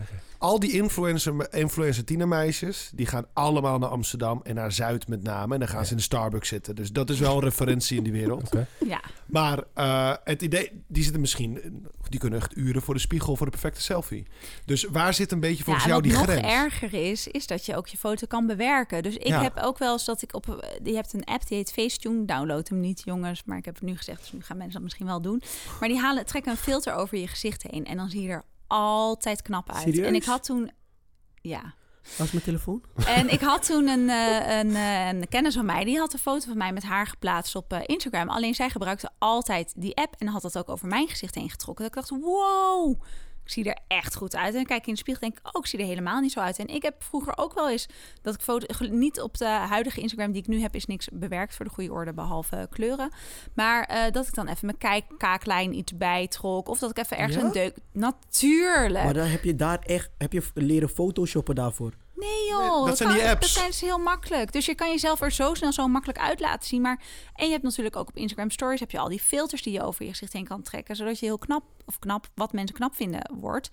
Al 0.44 0.58
die 0.60 0.72
influencer, 0.72 1.54
influencer 1.54 2.04
tienermeisjes, 2.04 2.90
die 2.94 3.06
gaan 3.06 3.26
allemaal 3.32 3.78
naar 3.78 3.88
Amsterdam 3.88 4.40
en 4.42 4.54
naar 4.54 4.72
Zuid 4.72 5.08
met 5.08 5.22
name. 5.22 5.52
En 5.54 5.60
dan 5.60 5.68
gaan 5.68 5.78
Ja. 5.78 5.84
ze 5.84 5.90
in 5.90 5.96
de 5.96 6.02
Starbucks 6.02 6.48
zitten. 6.48 6.74
Dus 6.74 6.92
dat 6.92 7.10
is 7.10 7.18
wel 7.18 7.34
een 7.36 7.42
referentie 7.42 7.96
in 7.96 8.02
die 8.02 8.12
wereld. 8.12 8.42
Oké. 8.46 8.66
Ja, 8.86 9.00
Maar 9.26 9.62
eh, 9.74 10.12
het 10.24 10.42
idee, 10.42 10.82
die 10.88 11.02
zitten 11.02 11.20
misschien, 11.20 11.82
die 12.08 12.20
kunnen 12.20 12.38
echt 12.38 12.56
uren 12.56 12.82
voor 12.82 12.94
de 12.94 13.00
spiegel 13.00 13.36
voor 13.36 13.46
de 13.46 13.52
perfecte 13.52 13.82
selfie. 13.82 14.26
Dus 14.64 14.84
waar 14.84 15.14
zit 15.14 15.32
een 15.32 15.40
beetje 15.40 15.56
ja 15.58 15.64
volgens 15.64 15.84
en 15.84 15.90
jou 15.90 16.00
wat 16.02 16.10
die 16.10 16.20
nog 16.20 16.30
grens? 16.30 16.52
erger 16.54 16.94
is, 17.10 17.26
is 17.26 17.46
dat 17.46 17.66
je 17.66 17.76
ook 17.76 17.86
je 17.86 17.96
foto 17.96 18.26
kan 18.26 18.46
bewerken. 18.46 19.02
Dus 19.02 19.16
ik 19.16 19.26
Ja. 19.26 19.42
heb 19.42 19.58
ook 19.62 19.78
wel 19.78 19.92
eens 19.92 20.04
dat 20.04 20.22
ik 20.22 20.34
op... 20.34 20.66
Je 20.82 20.94
hebt 20.94 21.12
een 21.12 21.24
app 21.24 21.46
die 21.48 21.56
heet 21.56 21.72
Facetune. 21.72 22.24
Download 22.24 22.68
hem 22.68 22.80
niet, 22.80 23.02
jongens. 23.04 23.42
Maar 23.44 23.58
ik 23.58 23.64
heb 23.64 23.74
het 23.74 23.84
nu 23.84 23.96
gezegd, 23.96 24.20
dus 24.20 24.32
nu 24.32 24.42
gaan 24.42 24.56
mensen 24.56 24.74
dat 24.74 24.82
misschien 24.82 25.06
wel 25.06 25.20
doen. 25.20 25.42
Maar 25.80 25.88
die 25.88 25.98
halen, 25.98 26.26
trekken 26.26 26.52
een 26.52 26.58
filter 26.58 26.94
over 26.94 27.18
je 27.18 27.28
gezicht 27.28 27.62
heen. 27.70 27.84
En 27.84 27.96
dan 27.96 28.10
zie 28.10 28.22
je 28.22 28.28
er 28.28 28.44
altijd 28.78 29.42
knap 29.42 29.70
uit. 29.70 29.82
Serieus? 29.82 30.06
En 30.06 30.14
ik 30.14 30.24
had 30.24 30.44
toen... 30.44 30.70
Ja. 31.40 31.74
Als 32.18 32.30
mijn 32.30 32.44
telefoon? 32.44 32.82
En 33.06 33.28
ik 33.28 33.40
had 33.40 33.66
toen 33.66 33.88
een, 33.88 34.08
eh, 34.20 34.58
een, 34.58 34.74
eh, 34.74 35.08
een 35.08 35.28
kennis 35.28 35.54
van 35.54 35.64
mij, 35.64 35.84
die 35.84 35.98
had 35.98 36.12
een 36.12 36.18
foto 36.18 36.46
van 36.46 36.56
mij 36.56 36.72
met 36.72 36.82
haar 36.82 37.06
geplaatst 37.06 37.56
op 37.56 37.72
eh, 37.72 37.80
Instagram. 37.86 38.28
Alleen 38.28 38.54
zij 38.54 38.70
gebruikte 38.70 39.10
altijd 39.18 39.72
die 39.76 39.96
app 39.96 40.14
en 40.18 40.26
had 40.26 40.42
dat 40.42 40.58
ook 40.58 40.68
over 40.68 40.88
mijn 40.88 41.08
gezicht 41.08 41.34
heen 41.34 41.50
getrokken. 41.50 41.84
Dat 41.84 41.94
ik 41.94 42.08
dacht, 42.08 42.22
wow, 42.22 43.02
ik 43.44 43.50
zie 43.50 43.64
er 43.64 43.78
echt 43.88 44.14
goed 44.14 44.36
uit. 44.36 44.46
En 44.46 44.54
dan 44.54 44.64
kijk 44.64 44.80
ik 44.80 44.86
in 44.86 44.92
de 44.92 44.98
spiegel 44.98 45.22
en 45.22 45.28
denk 45.28 45.46
ik, 45.46 45.56
oh, 45.56 45.60
ik 45.60 45.66
zie 45.66 45.78
er 45.78 45.86
helemaal 45.86 46.20
niet 46.20 46.32
zo 46.32 46.40
uit. 46.40 46.58
En 46.58 46.66
ik 46.66 46.82
heb 46.82 47.02
vroeger 47.02 47.32
ook 47.36 47.54
wel 47.54 47.70
eens 47.70 47.86
dat 48.22 48.34
ik 48.34 48.40
foto... 48.40 48.66
Niet 48.90 49.20
op 49.20 49.38
de 49.38 49.44
huidige 49.44 50.00
Instagram 50.00 50.32
die 50.32 50.42
ik 50.42 50.48
nu 50.48 50.60
heb, 50.60 50.74
is 50.74 50.86
niks 50.86 51.08
bewerkt 51.12 51.54
voor 51.54 51.64
de 51.64 51.70
goede 51.70 51.92
orde, 51.92 52.12
behalve 52.12 52.68
kleuren. 52.70 53.10
Maar 53.54 53.84
eh, 53.84 54.12
dat 54.12 54.26
ik 54.26 54.34
dan 54.34 54.48
even 54.48 54.66
mijn 54.66 54.78
kijk, 54.78 55.04
kaaklijn 55.18 55.74
iets 55.74 55.96
bijtrok. 55.96 56.68
Of 56.68 56.78
dat 56.78 56.90
ik 56.90 56.98
even 56.98 57.18
ergens 57.18 57.36
Ja? 57.36 57.44
een 57.44 57.52
deuk... 57.52 57.76
Natuurlijk. 57.92 59.04
Maar 59.04 59.14
dan 59.14 59.26
heb 59.26 59.44
je 59.44 59.54
daar 59.54 59.78
echt, 59.78 60.10
heb 60.18 60.32
je 60.32 60.42
leren 60.54 60.88
photoshoppen 60.88 61.54
daarvoor. 61.54 61.92
Nee 62.16 62.48
joh, 62.48 62.86
dat 62.86 62.96
zijn 62.96 63.12
die 63.12 63.28
apps. 63.28 63.40
Dat 63.40 63.50
zijn 63.50 63.72
ze 63.72 63.84
heel 63.84 63.98
makkelijk. 63.98 64.52
Dus 64.52 64.66
je 64.66 64.74
kan 64.74 64.90
jezelf 64.90 65.20
er 65.20 65.32
zo 65.32 65.54
snel 65.54 65.72
zo 65.72 65.88
makkelijk 65.88 66.18
uit 66.18 66.40
laten 66.40 66.68
zien. 66.68 66.80
Maar 66.80 67.00
en 67.34 67.46
je 67.46 67.52
hebt 67.52 67.62
natuurlijk 67.62 67.96
ook 67.96 68.08
op 68.08 68.16
Instagram 68.16 68.50
Stories 68.50 68.80
heb 68.80 68.90
je 68.90 68.98
al 68.98 69.08
die 69.08 69.20
filters 69.20 69.62
die 69.62 69.72
je 69.72 69.82
over 69.82 70.04
je 70.04 70.10
gezicht 70.10 70.32
heen 70.32 70.44
kan 70.44 70.62
trekken, 70.62 70.96
zodat 70.96 71.18
je 71.18 71.26
heel 71.26 71.38
knap 71.38 71.64
of 71.86 71.98
knap 71.98 72.26
wat 72.34 72.52
mensen 72.52 72.76
knap 72.76 72.94
vinden 72.94 73.30
wordt. 73.34 73.68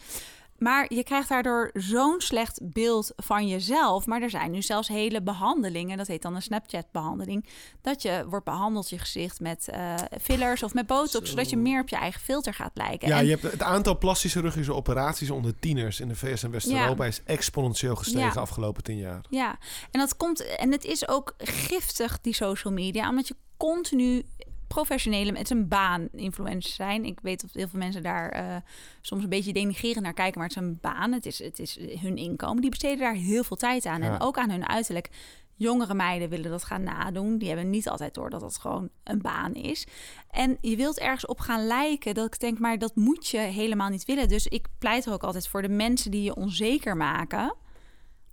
Maar 0.61 0.93
je 0.93 1.03
krijgt 1.03 1.29
daardoor 1.29 1.69
zo'n 1.73 2.15
slecht 2.21 2.59
beeld 2.63 3.11
van 3.15 3.47
jezelf. 3.47 4.05
Maar 4.05 4.21
er 4.21 4.29
zijn 4.29 4.51
nu 4.51 4.61
zelfs 4.61 4.87
hele 4.87 5.21
behandelingen, 5.21 5.97
dat 5.97 6.07
heet 6.07 6.21
dan 6.21 6.35
een 6.35 6.41
Snapchat-behandeling, 6.41 7.45
dat 7.81 8.01
je 8.01 8.25
wordt 8.29 8.45
behandeld 8.45 8.89
je 8.89 8.97
gezicht 8.97 9.39
met 9.39 9.67
eh, 9.67 9.95
fillers 10.21 10.63
of 10.63 10.73
met 10.73 10.87
botox, 10.87 11.29
zodat 11.29 11.49
je 11.49 11.57
meer 11.57 11.81
op 11.81 11.89
je 11.89 11.95
eigen 11.95 12.21
filter 12.21 12.53
gaat 12.53 12.71
lijken. 12.73 13.07
Ja, 13.07 13.17
En- 13.17 13.25
je 13.25 13.31
hebt 13.31 13.43
het 13.51 13.61
aantal 13.63 13.97
plastische 13.97 14.37
chirurgische 14.37 14.73
operaties 14.73 15.29
onder 15.29 15.59
tieners 15.59 15.99
in 15.99 16.07
de 16.07 16.15
VS 16.15 16.43
en 16.43 16.51
West-Europa 16.51 17.05
is 17.05 17.21
exponentieel 17.25 17.95
gestegen 17.95 18.27
Ja. 18.27 18.33
de 18.33 18.39
afgelopen 18.39 18.83
tien 18.83 18.97
jaar. 18.97 19.21
Ja, 19.29 19.57
en 19.91 19.99
dat 19.99 20.17
komt 20.17 20.55
en 20.55 20.71
het 20.71 20.85
is 20.85 21.07
ook 21.07 21.33
giftig 21.37 22.21
die 22.21 22.33
social 22.35 22.73
media, 22.73 23.09
omdat 23.09 23.27
je 23.27 23.35
continu 23.57 24.25
professionele, 24.73 25.31
is 25.39 25.49
een 25.49 25.67
baan 25.67 26.07
influencers 26.11 26.75
zijn. 26.75 27.05
Ik 27.05 27.19
weet 27.21 27.41
dat 27.41 27.49
heel 27.53 27.67
veel 27.67 27.79
mensen 27.79 28.03
daar 28.03 28.29
eh, 28.29 28.55
soms 29.01 29.23
een 29.23 29.29
beetje 29.29 29.53
denigreren 29.53 30.03
naar 30.03 30.13
kijken, 30.13 30.39
maar 30.39 30.47
het 30.47 30.57
is 30.57 30.63
een 30.63 30.77
baan. 30.81 31.11
Het 31.11 31.25
is, 31.25 31.39
het 31.39 31.59
is 31.59 31.79
hun 31.99 32.15
inkomen. 32.17 32.61
Die 32.61 32.69
besteden 32.69 32.97
daar 32.99 33.13
heel 33.13 33.43
veel 33.43 33.57
tijd 33.57 33.85
aan 33.85 34.01
Ja. 34.01 34.13
en 34.13 34.21
ook 34.21 34.37
aan 34.37 34.49
hun 34.49 34.67
uiterlijk. 34.67 35.09
Jongere 35.55 35.93
meiden 35.93 36.29
willen 36.29 36.51
dat 36.51 36.63
gaan 36.63 36.83
nadoen. 36.83 37.37
Die 37.37 37.47
hebben 37.47 37.69
niet 37.69 37.89
altijd 37.89 38.13
door 38.13 38.29
dat 38.29 38.39
dat 38.39 38.57
gewoon 38.57 38.89
een 39.03 39.21
baan 39.21 39.53
is. 39.53 39.87
En 40.29 40.57
je 40.61 40.75
wilt 40.75 40.99
ergens 40.99 41.25
op 41.25 41.39
gaan 41.39 41.67
lijken. 41.67 42.13
Dat 42.13 42.25
ik 42.25 42.39
denk, 42.39 42.59
maar 42.59 42.77
dat 42.77 42.95
moet 42.95 43.27
je 43.27 43.37
helemaal 43.37 43.89
niet 43.89 44.05
willen. 44.05 44.27
Dus 44.27 44.47
ik 44.47 44.67
pleit 44.79 45.05
er 45.05 45.13
ook 45.13 45.23
altijd 45.23 45.47
voor 45.47 45.61
de 45.61 45.69
mensen 45.69 46.11
die 46.11 46.23
je 46.23 46.35
onzeker 46.35 46.97
maken. 46.97 47.55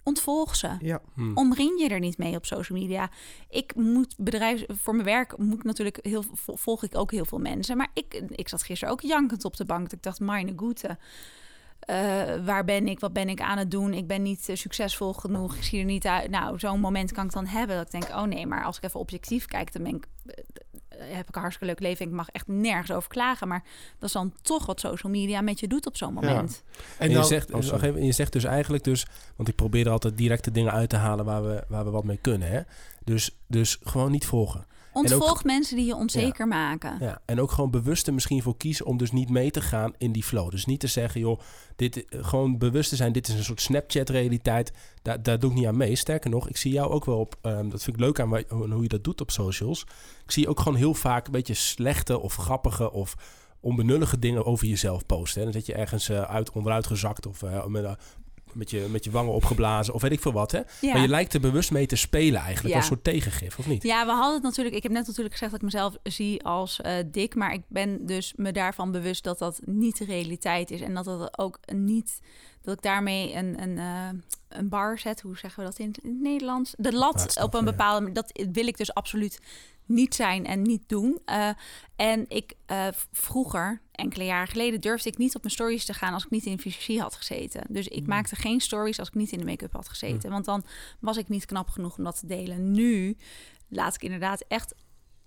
Ontvolg 0.08 0.56
ze. 0.56 0.76
Ja. 0.80 1.00
Hm. 1.14 1.34
Omring 1.34 1.80
je 1.80 1.88
er 1.88 1.98
niet 2.00 2.18
mee 2.18 2.36
op 2.36 2.46
social 2.46 2.78
media. 2.78 3.10
Ik 3.48 3.74
moet 3.74 4.14
bedrijf 4.18 4.64
voor 4.68 4.94
mijn 4.94 5.06
werk 5.06 5.38
moet 5.38 5.54
ik 5.58 5.64
natuurlijk 5.64 5.98
heel 6.02 6.24
vol- 6.32 6.56
volg 6.56 6.82
ik 6.82 6.96
ook 6.96 7.10
heel 7.10 7.24
veel 7.24 7.38
mensen. 7.38 7.76
Maar 7.76 7.88
ik, 7.94 8.22
ik 8.28 8.48
zat 8.48 8.62
gisteren 8.62 8.92
ook 8.94 9.00
jankend 9.00 9.44
op 9.44 9.56
de 9.56 9.64
bank. 9.64 9.82
Dat 9.82 9.92
Ik 9.92 10.02
dacht, 10.02 10.20
meine 10.20 10.52
goede. 10.56 10.98
eh, 11.80 12.44
waar 12.44 12.64
ben 12.64 12.88
ik? 12.88 13.00
Wat 13.00 13.12
ben 13.12 13.28
ik 13.28 13.40
aan 13.40 13.58
het 13.58 13.70
doen? 13.70 13.92
Ik 13.94 14.06
ben 14.06 14.22
niet 14.22 14.48
eh, 14.48 14.56
succesvol 14.56 15.12
genoeg. 15.12 15.56
Ik 15.56 15.62
zie 15.62 15.78
er 15.78 15.84
niet 15.84 16.06
uit. 16.06 16.30
Nou, 16.30 16.58
zo'n 16.58 16.80
moment 16.80 17.12
kan 17.12 17.24
ik 17.24 17.32
dan 17.32 17.46
hebben. 17.46 17.76
Dat 17.76 17.94
ik 17.94 18.00
denk, 18.00 18.14
oh 18.16 18.22
nee, 18.22 18.46
maar 18.46 18.64
als 18.64 18.76
ik 18.76 18.82
even 18.84 19.00
objectief 19.00 19.46
kijk, 19.46 19.72
dan 19.72 19.82
ben 19.82 19.94
ik, 19.94 20.06
eh, 20.26 20.44
heb 20.98 21.28
ik 21.28 21.34
een 21.34 21.40
hartstikke 21.40 21.66
leuk 21.74 21.80
leven. 21.88 22.06
Ik 22.06 22.12
mag 22.12 22.28
echt 22.28 22.46
nergens 22.46 22.92
over 22.92 23.08
klagen. 23.08 23.48
Maar 23.48 23.62
dat 23.98 24.08
is 24.08 24.12
dan 24.14 24.32
toch 24.42 24.66
wat 24.66 24.80
social 24.80 25.12
media 25.12 25.40
met 25.40 25.60
je 25.60 25.68
doet 25.68 25.86
op 25.86 25.96
zo'n 25.96 26.14
Ja. 26.14 26.20
moment. 26.20 26.62
En, 26.98 27.08
dan- 27.12 27.18
je, 27.22 27.26
zegt, 27.26 27.52
oh, 27.52 27.60
sorry. 27.62 28.04
je 28.04 28.12
zegt 28.12 28.32
dus 28.32 28.44
eigenlijk 28.44 28.84
dus, 28.84 29.06
want 29.36 29.48
ik 29.48 29.54
probeer 29.54 29.86
er 29.86 29.92
altijd 29.92 30.16
directe 30.16 30.50
dingen 30.50 30.72
uit 30.72 30.88
te 30.88 30.96
halen 30.96 31.24
waar 31.24 31.44
we, 31.46 31.64
waar 31.68 31.84
we 31.84 31.90
wat 31.90 32.04
mee 32.04 32.18
kunnen. 32.22 32.48
Hè? 32.50 32.60
Dus, 33.04 33.38
dus 33.46 33.78
gewoon 33.82 34.10
niet 34.10 34.26
volgen. 34.26 34.64
Ontvolg 34.92 35.44
mensen 35.44 35.76
die 35.76 35.86
je 35.86 35.94
onzeker 35.94 36.48
maken. 36.48 36.96
Ja, 37.00 37.20
en 37.24 37.40
ook 37.40 37.50
gewoon 37.50 37.70
bewust 37.70 38.06
er 38.06 38.14
misschien 38.14 38.42
voor 38.42 38.56
kiezen 38.56 38.86
om 38.86 38.96
dus 38.96 39.12
niet 39.12 39.30
mee 39.30 39.50
te 39.50 39.60
gaan 39.60 39.94
in 39.98 40.12
die 40.12 40.24
flow. 40.24 40.50
Dus 40.50 40.66
niet 40.66 40.80
te 40.80 40.86
zeggen, 40.86 41.20
joh, 41.20 41.40
dit, 41.76 42.06
eh, 42.08 42.24
gewoon 42.24 42.58
bewust 42.58 42.88
te 42.88 42.96
zijn, 42.96 43.12
dit 43.12 43.28
is 43.28 43.34
een 43.34 43.44
soort 43.44 43.60
Snapchat-realiteit. 43.60 44.72
Daar, 45.02 45.22
daar 45.22 45.38
doe 45.38 45.50
ik 45.50 45.56
niet 45.56 45.66
aan 45.66 45.76
mee. 45.76 45.96
Sterker 45.96 46.30
nog, 46.30 46.48
ik 46.48 46.56
zie 46.56 46.72
jou 46.72 46.90
ook 46.90 47.04
wel 47.04 47.18
op, 47.18 47.36
ehm, 47.42 47.68
dat 47.68 47.82
vind 47.82 47.96
ik 47.96 48.02
leuk 48.02 48.20
aan 48.20 48.44
hoe 48.50 48.82
je 48.82 48.88
dat 48.88 49.04
doet 49.04 49.20
op 49.20 49.30
socials. 49.30 49.82
Ik 50.24 50.30
zie 50.30 50.48
ook 50.48 50.60
gewoon 50.60 50.78
heel 50.78 50.94
vaak 50.94 51.26
een 51.26 51.32
beetje 51.32 51.54
slechte 51.54 52.18
of 52.18 52.34
grappige 52.34 52.92
of 52.92 53.16
onbenullige 53.60 54.18
dingen 54.18 54.44
over 54.44 54.66
jezelf 54.66 55.06
posten. 55.06 55.38
Hè. 55.38 55.44
Dan 55.44 55.60
zit 55.60 55.66
je 55.66 55.74
ergens 55.74 56.08
eh, 56.08 56.22
uit, 56.22 56.52
onderuit 56.52 56.86
gezakt 56.86 57.26
of 57.26 57.42
eh, 57.42 57.66
met, 57.66 57.84
eh, 57.84 57.92
met, 58.54 58.70
je, 58.70 58.86
met 58.90 59.04
je 59.04 59.10
wangen 59.10 59.32
opgeblazen 59.32 59.94
of 59.94 60.02
weet 60.02 60.12
ik 60.12 60.20
veel 60.20 60.32
wat. 60.32 60.50
Hè? 60.52 60.60
Ja. 60.80 60.92
Maar 60.92 61.02
je 61.02 61.08
lijkt 61.08 61.34
er 61.34 61.40
bewust 61.40 61.70
mee 61.70 61.86
te 61.86 61.96
spelen 61.96 62.40
eigenlijk, 62.40 62.74
Ja. 62.74 62.80
als 62.80 62.88
soort 62.88 63.04
tegengif, 63.04 63.58
of 63.58 63.66
niet? 63.66 63.82
Ja, 63.82 64.04
we 64.06 64.12
hadden 64.12 64.34
het 64.34 64.42
natuurlijk. 64.42 64.76
Ik 64.76 64.82
heb 64.82 64.92
net 64.92 65.06
natuurlijk 65.06 65.34
gezegd 65.34 65.50
dat 65.52 65.60
ik 65.60 65.66
mezelf 65.66 65.96
zie 66.02 66.44
als 66.44 66.80
eh, 66.80 66.94
dik. 67.06 67.34
Maar 67.34 67.52
ik 67.52 67.62
ben 67.68 68.06
dus 68.06 68.32
me 68.36 68.52
daarvan 68.52 68.90
bewust 68.92 69.24
dat 69.24 69.38
dat 69.38 69.60
niet 69.64 69.98
de 69.98 70.04
realiteit 70.04 70.70
is. 70.70 70.80
En 70.80 70.94
dat 70.94 71.04
dat 71.04 71.38
ook 71.38 71.58
niet. 71.74 72.20
Dat 72.62 72.76
ik 72.76 72.82
daarmee 72.82 73.34
een, 73.34 73.62
een, 73.62 73.78
eh, 73.78 74.20
een 74.48 74.68
bar 74.68 74.98
zet. 74.98 75.20
Hoe 75.20 75.38
zeggen 75.38 75.62
we 75.62 75.68
dat 75.70 75.78
in, 75.78 75.88
het 75.88 76.20
Nederlands? 76.20 76.74
De 76.76 76.92
lat 76.92 77.40
op 77.42 77.54
een 77.54 77.64
ja. 77.64 77.70
bepaalde. 77.70 78.12
Dat 78.12 78.42
wil 78.52 78.66
ik 78.66 78.76
dus 78.76 78.94
absoluut 78.94 79.40
niet 79.88 80.14
zijn 80.14 80.46
en 80.46 80.62
niet 80.62 80.82
doen. 80.86 81.18
Eh, 81.24 81.50
en 81.96 82.24
ik 82.28 82.54
eh, 82.66 82.86
vroeger, 83.12 83.80
enkele 83.92 84.24
jaren 84.24 84.48
geleden, 84.48 84.80
durfde 84.80 85.08
ik 85.08 85.18
niet 85.18 85.34
op 85.34 85.42
mijn 85.42 85.54
stories 85.54 85.84
te 85.84 85.94
gaan 85.94 86.12
als 86.12 86.24
ik 86.24 86.30
niet 86.30 86.44
in 86.44 86.60
fysiologie 86.60 87.00
had 87.00 87.14
gezeten. 87.14 87.64
Dus 87.68 87.88
ik 87.88 88.06
maakte 88.06 88.36
geen 88.36 88.60
stories 88.60 88.98
als 88.98 89.08
ik 89.08 89.14
niet 89.14 89.32
in 89.32 89.38
de 89.38 89.44
make-up 89.44 89.72
had 89.72 89.88
gezeten. 89.88 90.30
Want 90.30 90.44
dan 90.44 90.64
was 91.00 91.16
ik 91.16 91.28
niet 91.28 91.46
knap 91.46 91.68
genoeg 91.68 91.98
om 91.98 92.04
dat 92.04 92.18
te 92.18 92.26
delen. 92.26 92.70
Nu 92.70 93.16
laat 93.68 93.94
ik 93.94 94.02
inderdaad 94.02 94.44
echt 94.48 94.74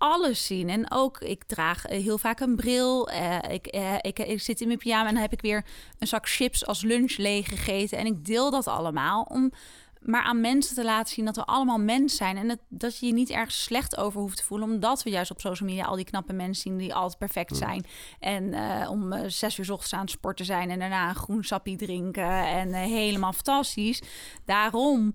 alles 0.02 0.46
zien. 0.46 0.68
En 0.68 0.90
ook, 0.90 1.20
ik 1.20 1.44
draag 1.44 1.86
eh, 1.86 2.02
heel 2.02 2.18
vaak 2.18 2.40
een 2.40 2.56
bril. 2.56 3.08
Eh, 3.08 3.38
ik, 3.48 3.66
eh, 3.66 3.94
ik, 4.00 4.18
ik 4.18 4.40
zit 4.40 4.60
in 4.60 4.66
mijn 4.66 4.78
pyjama 4.78 5.08
en 5.08 5.14
dan 5.14 5.22
heb 5.22 5.32
ik 5.32 5.40
weer 5.40 5.64
een 5.98 6.06
zak 6.06 6.28
chips 6.28 6.66
als 6.66 6.82
lunch 6.82 7.16
leeg 7.16 7.48
gegeten. 7.48 7.98
En 7.98 8.06
ik 8.06 8.24
deel 8.24 8.50
dat 8.50 8.66
allemaal 8.66 9.22
om 9.22 9.52
maar 10.00 10.22
aan 10.22 10.40
mensen 10.40 10.74
te 10.74 10.84
laten 10.84 11.14
zien 11.14 11.24
dat 11.24 11.36
we 11.36 11.44
allemaal 11.44 11.78
mens 11.78 12.16
zijn. 12.16 12.36
En 12.36 12.48
dat, 12.48 12.58
dat 12.68 12.98
je 12.98 13.06
je 13.06 13.12
niet 13.12 13.30
ergens 13.30 13.62
slecht 13.62 13.96
over 13.96 14.20
hoeft 14.20 14.36
te 14.36 14.44
voelen. 14.44 14.70
Omdat 14.70 15.02
we 15.02 15.10
juist 15.10 15.30
op 15.30 15.40
social 15.40 15.68
media 15.68 15.84
al 15.84 15.96
die 15.96 16.04
knappe 16.04 16.32
mensen 16.32 16.62
zien 16.62 16.76
die 16.76 16.94
altijd 16.94 17.18
perfect 17.18 17.56
zijn. 17.56 17.84
En 18.18 18.54
om 18.88 19.28
zes 19.30 19.58
uur 19.58 19.64
's 19.64 19.70
ochtends 19.70 19.94
aan 19.94 20.00
het 20.00 20.10
sporten 20.10 20.44
zijn. 20.44 20.70
En 20.70 20.78
daarna 20.78 21.08
een 21.08 21.14
groen 21.14 21.44
sappie 21.44 21.76
drinken. 21.76 22.46
En 22.46 22.72
helemaal 22.74 23.32
fantastisch. 23.32 24.02
Daarom 24.44 25.12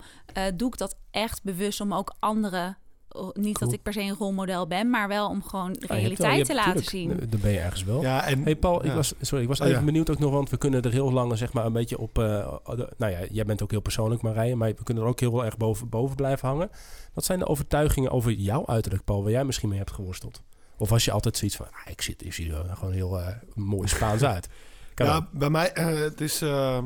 doe 0.55 0.67
ik 0.67 0.77
dat 0.77 0.97
echt 1.11 1.43
bewust 1.43 1.81
om 1.81 1.93
ook 1.93 2.15
anderen... 2.19 2.77
oh, 3.17 3.29
Niet 3.35 3.57
Cool. 3.57 3.69
dat 3.69 3.73
ik 3.73 3.83
per 3.83 3.93
se 3.93 4.01
een 4.01 4.15
rolmodel 4.15 4.67
ben, 4.67 4.89
maar 4.89 5.07
wel 5.07 5.29
om 5.29 5.43
gewoon 5.43 5.73
de 5.73 5.79
Ah, 5.81 5.87
wel- 5.89 5.97
realiteit 5.97 6.45
te 6.45 6.53
laten 6.53 6.71
tuurlijk, 6.83 6.89
zien. 6.89 7.29
Daar 7.29 7.39
ben 7.39 7.51
je 7.51 7.59
ergens 7.59 7.83
wel. 7.83 8.01
Ja, 8.01 8.25
en 8.25 8.43
Hey 8.43 8.55
Paul, 8.55 8.85
ik 8.85 8.91
was, 8.91 9.13
sorry, 9.21 9.43
ik 9.43 9.49
was 9.49 9.59
Oh, 9.61 9.67
even 9.67 9.79
ja. 9.79 9.85
benieuwd 9.85 10.09
ook 10.09 10.19
nog, 10.19 10.31
want 10.31 10.49
we 10.49 10.57
kunnen 10.57 10.81
er 10.81 10.91
heel 10.91 11.11
lang 11.11 11.37
zeg 11.37 11.53
maar 11.53 11.65
een 11.65 11.73
beetje 11.73 11.97
op... 11.97 12.17
eh, 12.19 12.23
de- 12.65 12.93
nou 12.97 13.11
ja, 13.11 13.19
jij 13.31 13.45
bent 13.45 13.63
ook 13.63 13.71
heel 13.71 13.81
persoonlijk 13.81 14.21
Marije, 14.21 14.55
maar 14.55 14.69
we 14.69 14.83
kunnen 14.83 15.03
er 15.03 15.09
ook 15.09 15.19
heel 15.19 15.45
erg 15.45 15.57
boven, 15.57 15.89
boven 15.89 16.15
blijven 16.15 16.47
hangen. 16.47 16.69
Wat 17.13 17.25
zijn 17.25 17.39
de 17.39 17.47
overtuigingen 17.47 18.11
over 18.11 18.31
jouw 18.31 18.65
uiterlijk, 18.67 19.03
Paul, 19.03 19.23
waar 19.23 19.31
jij 19.31 19.45
misschien 19.45 19.69
mee 19.69 19.77
hebt 19.77 19.91
geworsteld? 19.91 20.41
Of 20.77 20.89
was 20.89 21.05
je 21.05 21.11
altijd 21.11 21.37
zoiets 21.37 21.57
van, 21.57 21.65
ah, 21.65 21.91
ik, 21.91 22.01
zit, 22.01 22.25
ik 22.25 22.33
zie 22.33 22.53
er 22.53 22.75
gewoon 22.75 22.93
heel 22.93 23.19
eh, 23.19 23.27
mooi 23.53 23.87
Spaans 23.87 24.23
uit? 24.23 24.49
Kan 24.93 25.07
ja, 25.07 25.27
bij 25.31 25.49
mij, 25.49 25.73
eh, 25.73 25.85
het 25.99 26.21
is... 26.21 26.41
ehm, 26.41 26.85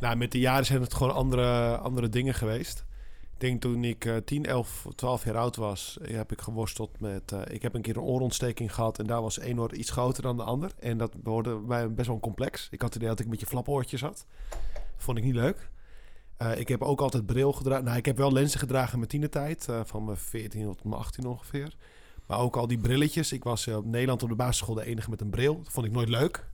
nou, 0.00 0.16
met 0.16 0.32
de 0.32 0.38
jaren 0.38 0.64
zijn 0.66 0.80
het 0.80 0.94
gewoon 0.94 1.14
andere, 1.14 1.76
andere 1.76 2.08
dingen 2.08 2.34
geweest. 2.34 2.84
Toen 3.52 3.84
ik 3.84 4.04
eh 4.04 4.16
10, 4.16 4.46
11, 4.46 4.86
12 4.94 5.24
jaar 5.24 5.36
oud 5.36 5.56
was, 5.56 5.98
eh, 6.02 6.16
heb 6.16 6.32
ik 6.32 6.40
geworsteld 6.40 7.00
met... 7.00 7.32
eh, 7.32 7.40
ik 7.54 7.62
heb 7.62 7.74
een 7.74 7.82
keer 7.82 7.96
een 7.96 8.02
oorontsteking 8.02 8.74
gehad 8.74 8.98
en 8.98 9.06
daar 9.06 9.22
was 9.22 9.38
één 9.38 9.60
oor 9.60 9.74
iets 9.74 9.90
groter 9.90 10.22
dan 10.22 10.36
de 10.36 10.42
ander. 10.42 10.70
En 10.80 10.98
dat 10.98 11.22
behoorde 11.22 11.56
bij 11.56 11.92
best 11.92 12.06
wel 12.06 12.16
een 12.16 12.22
complex. 12.22 12.68
Ik 12.70 12.80
had 12.80 12.88
het 12.88 12.96
idee 12.96 13.08
dat 13.08 13.18
ik 13.18 13.24
een 13.24 13.30
beetje 13.30 13.46
flapoortjes 13.46 14.00
had. 14.00 14.26
Vond 14.96 15.18
ik 15.18 15.24
niet 15.24 15.34
leuk. 15.34 15.70
Eh, 16.36 16.58
ik 16.58 16.68
heb 16.68 16.82
ook 16.82 17.00
altijd 17.00 17.26
bril 17.26 17.52
gedragen. 17.52 17.84
Nou, 17.84 17.96
ik 17.96 18.06
heb 18.06 18.16
wel 18.16 18.32
lenzen 18.32 18.58
gedragen 18.58 18.98
mijn 18.98 19.10
tienertijd. 19.10 19.68
eh, 19.68 19.80
van 19.84 20.04
mijn 20.04 20.16
14 20.16 20.64
tot 20.64 20.84
mijn 20.84 21.00
18 21.00 21.26
ongeveer. 21.26 21.74
Maar 22.26 22.38
ook 22.38 22.56
al 22.56 22.66
die 22.66 22.78
brilletjes. 22.78 23.32
Ik 23.32 23.44
was 23.44 23.68
op 23.68 23.84
Nederland 23.84 24.22
op 24.22 24.28
de 24.28 24.34
basisschool 24.34 24.74
de 24.74 24.84
enige 24.84 25.10
met 25.10 25.20
een 25.20 25.30
bril. 25.30 25.56
Dat 25.62 25.72
vond 25.72 25.86
ik 25.86 25.92
nooit 25.92 26.08
leuk. 26.08 26.46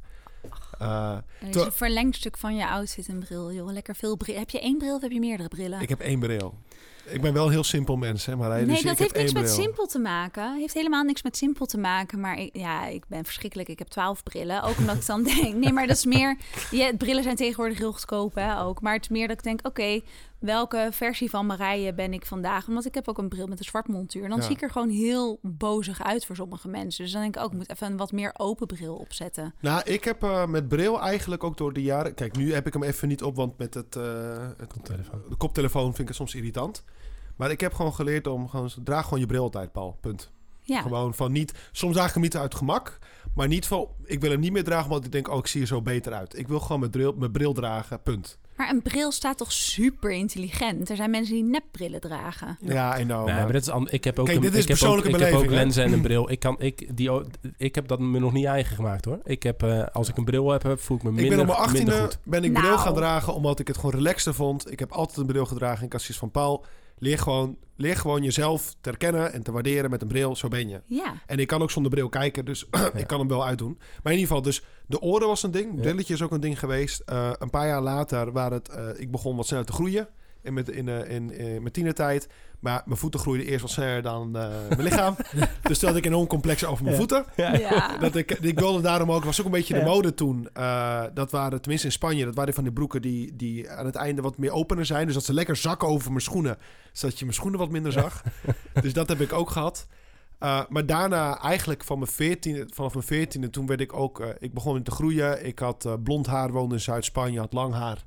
Eh, 0.78 1.16
Er 1.41 1.49
is 1.49 1.55
een 1.55 1.72
verlengstuk 1.72 2.36
van 2.38 2.57
je 2.57 2.66
outfit 2.68 3.09
een 3.09 3.18
bril, 3.18 3.53
joh. 3.53 3.72
Lekker 3.72 3.95
veel 3.97 4.16
bril. 4.16 4.38
Heb 4.38 4.51
je 4.51 4.61
één 4.61 4.78
bril 4.78 4.95
of 4.95 5.03
heb 5.03 5.11
je 5.11 5.20
meerdere 5.20 5.49
brillen? 5.49 5.80
ik 5.80 5.88
heb 5.88 6.01
één 6.01 6.18
bril. 6.20 6.55
Ik 7.05 7.20
ben 7.20 7.32
wel 7.32 7.44
een 7.44 7.51
heel 7.51 7.64
simpel 7.64 7.96
mens, 7.96 8.26
hè, 8.26 8.36
Marij. 8.36 8.57
nee, 8.64 8.66
dus 8.66 8.82
dat 8.82 8.92
ik 8.92 8.98
heeft 8.98 9.11
heb 9.12 9.20
niks 9.20 9.32
met 9.32 9.42
bril. 9.42 9.55
simpel 9.55 9.86
te 9.86 9.98
maken. 9.98 10.57
Heeft 10.59 10.74
helemaal 10.74 11.05
niks 11.05 11.22
met 11.22 11.36
simpel 11.36 11.66
te 11.66 11.78
maken. 11.78 12.20
Maar 12.20 12.38
ik, 12.38 12.51
ja, 12.57 12.86
ik 12.86 13.05
ben 13.09 13.24
verschrikkelijk. 13.24 13.68
Ik 13.68 13.78
heb 13.78 13.88
twaalf 13.88 14.22
brillen. 14.22 14.62
Ook 14.62 14.78
omdat 14.78 14.96
ik 14.96 15.07
dan 15.07 15.22
denk... 15.34 15.55
Nee, 15.55 15.72
maar 15.72 15.86
dat 15.86 15.96
is 15.96 16.05
meer... 16.05 16.36
Ja, 16.70 16.96
brillen 16.96 17.22
zijn 17.22 17.36
tegenwoordig 17.36 17.78
heel 17.78 17.92
goedkoop, 17.92 18.34
hè, 18.34 18.61
ook. 18.61 18.80
Maar 18.80 18.92
het 18.94 19.03
is 19.03 19.09
meer 19.09 19.28
dat 19.28 19.36
ik 19.36 19.42
denk... 19.42 19.66
Oké, 19.66 20.01
welke 20.38 20.88
versie 20.90 21.30
van 21.30 21.46
Marije 21.46 21.94
ben 21.94 22.12
ik 22.12 22.26
vandaag? 22.26 22.68
Omdat 22.68 22.84
ik 22.84 22.94
heb 22.94 23.09
ook 23.09 23.18
een 23.18 23.28
bril 23.28 23.46
met 23.46 23.59
een 23.59 23.64
zwart 23.64 23.88
montuur. 23.88 24.22
En 24.24 24.28
dan 24.30 24.38
Ja. 24.38 24.44
zie 24.44 24.55
ik 24.55 24.62
er 24.62 24.70
gewoon 24.70 24.88
heel 24.88 25.38
bozig 25.42 26.03
uit 26.03 26.26
voor 26.26 26.36
sommige 26.36 26.68
mensen. 26.68 27.05
Dus 27.05 27.12
dan 27.12 27.22
denk 27.22 27.36
ik 27.36 27.42
ook... 27.42 27.51
Ik 27.51 27.57
moet 27.57 27.70
even 27.70 27.86
een 27.86 27.96
wat 27.96 28.12
meer 28.12 28.34
open 28.36 28.66
bril 28.66 28.94
opzetten. 28.94 29.55
Nou, 29.61 29.82
ik 29.84 30.05
heb 30.05 30.22
eh, 30.22 30.46
met 30.46 30.68
bril 30.68 31.01
eigenlijk 31.01 31.44
ook 31.44 31.57
door 31.57 31.72
de 31.72 31.82
jaren... 31.82 32.14
Kijk, 32.14 32.36
nu 32.36 32.53
heb 32.53 32.66
ik 32.66 32.72
hem 32.72 32.82
even 32.82 33.09
niet 33.09 33.22
op, 33.22 33.36
want 33.36 33.59
met 33.59 33.74
het, 33.74 33.96
eh, 33.96 34.03
het 34.57 34.72
Koptelefoon. 34.72 35.22
de 35.28 35.36
koptelefoon 35.36 35.84
vind 35.86 35.98
ik 35.98 36.07
het 36.09 36.16
soms 36.16 36.34
irritant. 36.34 36.84
Maar 37.41 37.51
ik 37.51 37.61
heb 37.61 37.74
gewoon 37.74 37.95
geleerd 37.95 38.26
om 38.26 38.49
gewoon... 38.49 38.70
Draag 38.84 39.05
gewoon 39.05 39.20
je 39.20 39.26
bril 39.26 39.43
altijd, 39.43 39.72
Paul. 39.72 39.97
Punt. 40.01 40.30
Ja. 40.61 40.80
Gewoon 40.80 41.14
van 41.14 41.32
niet... 41.32 41.53
Soms 41.72 41.95
draag 41.95 42.07
ik 42.09 42.14
hem 42.14 42.22
niet 42.22 42.36
uit 42.36 42.55
gemak. 42.55 42.99
Maar 43.34 43.49
niet 43.49 43.66
van... 43.66 43.88
Ik 44.05 44.20
wil 44.20 44.30
hem 44.30 44.41
niet 44.41 44.53
meer 44.53 44.64
dragen 44.64 44.88
omdat 44.88 45.05
ik 45.05 45.12
denk... 45.12 45.28
Oh, 45.28 45.38
ik 45.38 45.47
zie 45.47 45.61
er 45.61 45.66
zo 45.66 45.82
beter 45.82 46.12
uit. 46.12 46.38
Ik 46.38 46.49
wil 46.49 46.61
gewoon 46.61 46.78
mijn 46.78 46.91
bril, 46.91 47.12
mijn 47.12 47.30
bril 47.32 47.53
dragen. 47.53 48.03
Punt. 48.03 48.38
Maar 48.57 48.70
een 48.70 48.82
bril 48.82 49.12
staat 49.12 49.38
toch 49.38 49.53
super 49.53 50.11
intelligent? 50.11 50.91
Er 50.91 50.97
zijn 50.97 51.11
mensen 51.11 51.34
die 51.34 51.45
nepbrillen 51.45 52.01
dragen. 52.01 52.59
Ja, 52.61 52.99
I 52.99 53.05
know. 53.05 53.24
nee, 53.24 53.34
maar- 53.34 53.45
maar 53.45 53.53
dat 53.53 53.68
is 53.86 53.93
ik 53.93 54.05
heb 54.05 54.18
ook 54.18 54.26
Kijk, 54.26 54.36
een, 54.36 54.43
dit 54.43 54.55
is 54.55 54.62
ik 54.62 54.68
heb 54.68 54.76
ook, 54.76 54.82
persoonlijke 54.82 55.11
ik 55.11 55.32
heb 55.32 55.34
ook 55.34 55.51
lenzen 55.51 55.84
en 55.84 55.93
een 55.93 56.01
bril. 56.03 56.30
Ik, 56.30 56.38
kan, 56.41 56.57
ik, 56.61 56.97
die, 56.97 57.11
ik 57.57 57.74
heb 57.74 57.88
dat 57.88 58.01
me 58.01 58.18
nog 58.18 58.32
niet 58.32 58.45
eigen 58.45 58.76
gemaakt 58.76 59.05
hoor. 59.05 59.18
Ik 59.24 59.43
heb, 59.43 59.62
eh, 59.62 59.86
als 59.93 60.09
ik 60.09 60.16
een 60.16 60.24
bril 60.24 60.51
heb, 60.51 60.80
voel 60.80 60.97
ik 60.97 61.03
me 61.03 61.09
ik 61.09 61.14
minder, 61.14 61.36
ben 61.36 61.41
op 61.41 61.47
mijn 61.47 61.72
minder 61.72 61.95
achttiende 61.95 62.01
goed. 62.01 62.18
ben 62.24 62.45
ik 62.45 62.53
bril 62.53 62.68
Nou. 62.68 62.80
gaan 62.80 62.95
dragen 62.95 63.34
omdat 63.34 63.59
ik 63.59 63.66
het 63.66 63.76
gewoon 63.76 63.95
relaxter 63.95 64.34
vond. 64.34 64.72
Ik 64.72 64.78
heb 64.78 64.93
altijd 64.93 65.18
een 65.18 65.26
bril 65.26 65.47
gedragen. 65.47 65.84
Ik 65.86 65.93
had 65.93 66.01
zoiets 66.01 66.18
van 66.18 66.30
Paul, 66.30 66.64
leer 67.01 67.18
gewoon, 67.18 67.57
leer 67.76 67.96
gewoon 67.96 68.22
jezelf 68.22 68.74
te 68.80 68.88
herkennen 68.88 69.32
en 69.32 69.42
te 69.42 69.53
waarderen 69.53 69.90
met 69.90 70.03
een 70.03 70.09
bril. 70.09 70.36
Zo 70.36 70.48
ben 70.48 70.68
je. 70.68 70.80
Ja. 70.86 71.14
En 71.26 71.38
ik 71.38 71.46
kan 71.46 71.62
ook 71.62 71.70
zonder 71.70 71.92
bril 71.92 72.09
kijken, 72.09 72.44
dus 72.44 72.66
ik 72.94 73.07
kan 73.07 73.18
hem 73.18 73.28
wel 73.28 73.46
uitdoen. 73.46 73.78
Maar 73.78 74.12
in 74.12 74.18
ieder 74.18 74.26
geval, 74.26 74.42
dus 74.42 74.62
de 74.86 75.01
oren 75.01 75.28
was 75.28 75.42
een 75.42 75.51
ding. 75.51 75.74
Ja. 75.74 75.80
Brilletje 75.80 76.14
is 76.14 76.22
ook 76.22 76.32
een 76.32 76.40
ding 76.40 76.59
geweest. 76.59 77.01
Eh, 77.01 77.30
een 77.38 77.51
paar 77.51 77.66
jaar 77.66 77.82
later 77.82 78.32
waar 78.32 78.51
het, 78.51 78.68
eh, 78.68 78.88
ik 78.96 79.11
begon 79.11 79.36
wat 79.36 79.46
sneller 79.46 79.66
te 79.66 79.72
groeien 79.72 80.09
in, 80.43 80.55
met, 80.55 80.68
in, 80.70 80.88
eh, 80.88 81.14
in, 81.14 81.30
in 81.30 81.61
mijn 81.61 81.72
tienertijd. 81.72 82.28
Maar 82.61 82.82
mijn 82.84 82.99
voeten 82.99 83.20
groeiden 83.20 83.47
eerst 83.47 83.61
wat 83.61 83.70
sneller 83.70 84.03
dan 84.03 84.36
eh, 84.36 84.49
mijn 84.68 84.82
lichaam. 84.82 85.16
dus 85.62 85.78
toen 85.78 85.88
had 85.88 85.99
ik 85.99 86.05
een 86.05 86.11
enorm 86.12 86.26
complex 86.26 86.64
over 86.64 86.84
mijn 86.84 86.95
Ja. 86.97 87.01
voeten. 87.01 87.24
Ja. 87.36 87.99
Dat 87.99 88.16
ik, 88.16 88.30
ik 88.30 88.59
wilde 88.59 88.80
daarom 88.82 89.12
ook, 89.12 89.24
was 89.24 89.38
ook 89.41 89.47
een 89.47 89.53
beetje 89.53 89.74
de 89.74 89.84
mode 89.84 90.14
toen. 90.14 90.49
eh, 90.53 91.05
dat 91.14 91.30
waren, 91.30 91.61
tenminste 91.61 91.86
in 91.86 91.93
Spanje, 91.93 92.24
dat 92.24 92.34
waren 92.34 92.55
van 92.55 92.64
die 92.64 92.72
broeken 92.72 93.03
die, 93.03 93.36
die 93.36 93.70
aan 93.70 93.86
het 93.86 93.95
einde 93.95 94.22
wat 94.22 94.38
meer 94.38 94.53
opener 94.53 94.86
zijn. 94.86 95.05
Dus 95.07 95.14
dat 95.14 95.24
ze 95.24 95.32
lekker 95.34 95.57
zakken 95.57 95.88
over 95.88 96.09
mijn 96.11 96.22
schoenen. 96.22 96.59
Zodat 96.93 97.18
je 97.18 97.24
mijn 97.24 97.36
schoenen 97.36 97.59
wat 97.61 97.70
minder 97.70 97.93
zag. 97.93 98.22
dus 98.82 98.93
dat 98.93 99.09
heb 99.09 99.20
ik 99.20 99.32
ook 99.32 99.51
gehad. 99.51 99.86
Eh, 100.38 100.61
maar 100.68 100.86
daarna, 100.86 101.38
eigenlijk 101.41 101.84
van 101.84 101.99
mijn 101.99 102.11
14, 102.11 102.70
vanaf 102.74 102.93
mijn 102.95 103.07
veertiende, 103.07 103.51
toen 103.51 103.66
werd 103.66 103.80
ik 103.80 103.93
ook, 103.93 104.20
eh, 104.20 104.28
ik 104.38 104.55
begon 104.55 104.82
te 104.82 104.91
groeien. 104.91 105.47
Ik 105.47 105.59
had 105.59 105.84
eh, 105.84 105.93
blond 106.03 106.26
haar, 106.26 106.51
woonde 106.53 106.74
in 106.74 106.80
Zuid-Spanje, 106.80 107.38
had 107.38 107.53
lang 107.53 107.74
haar. 107.74 108.05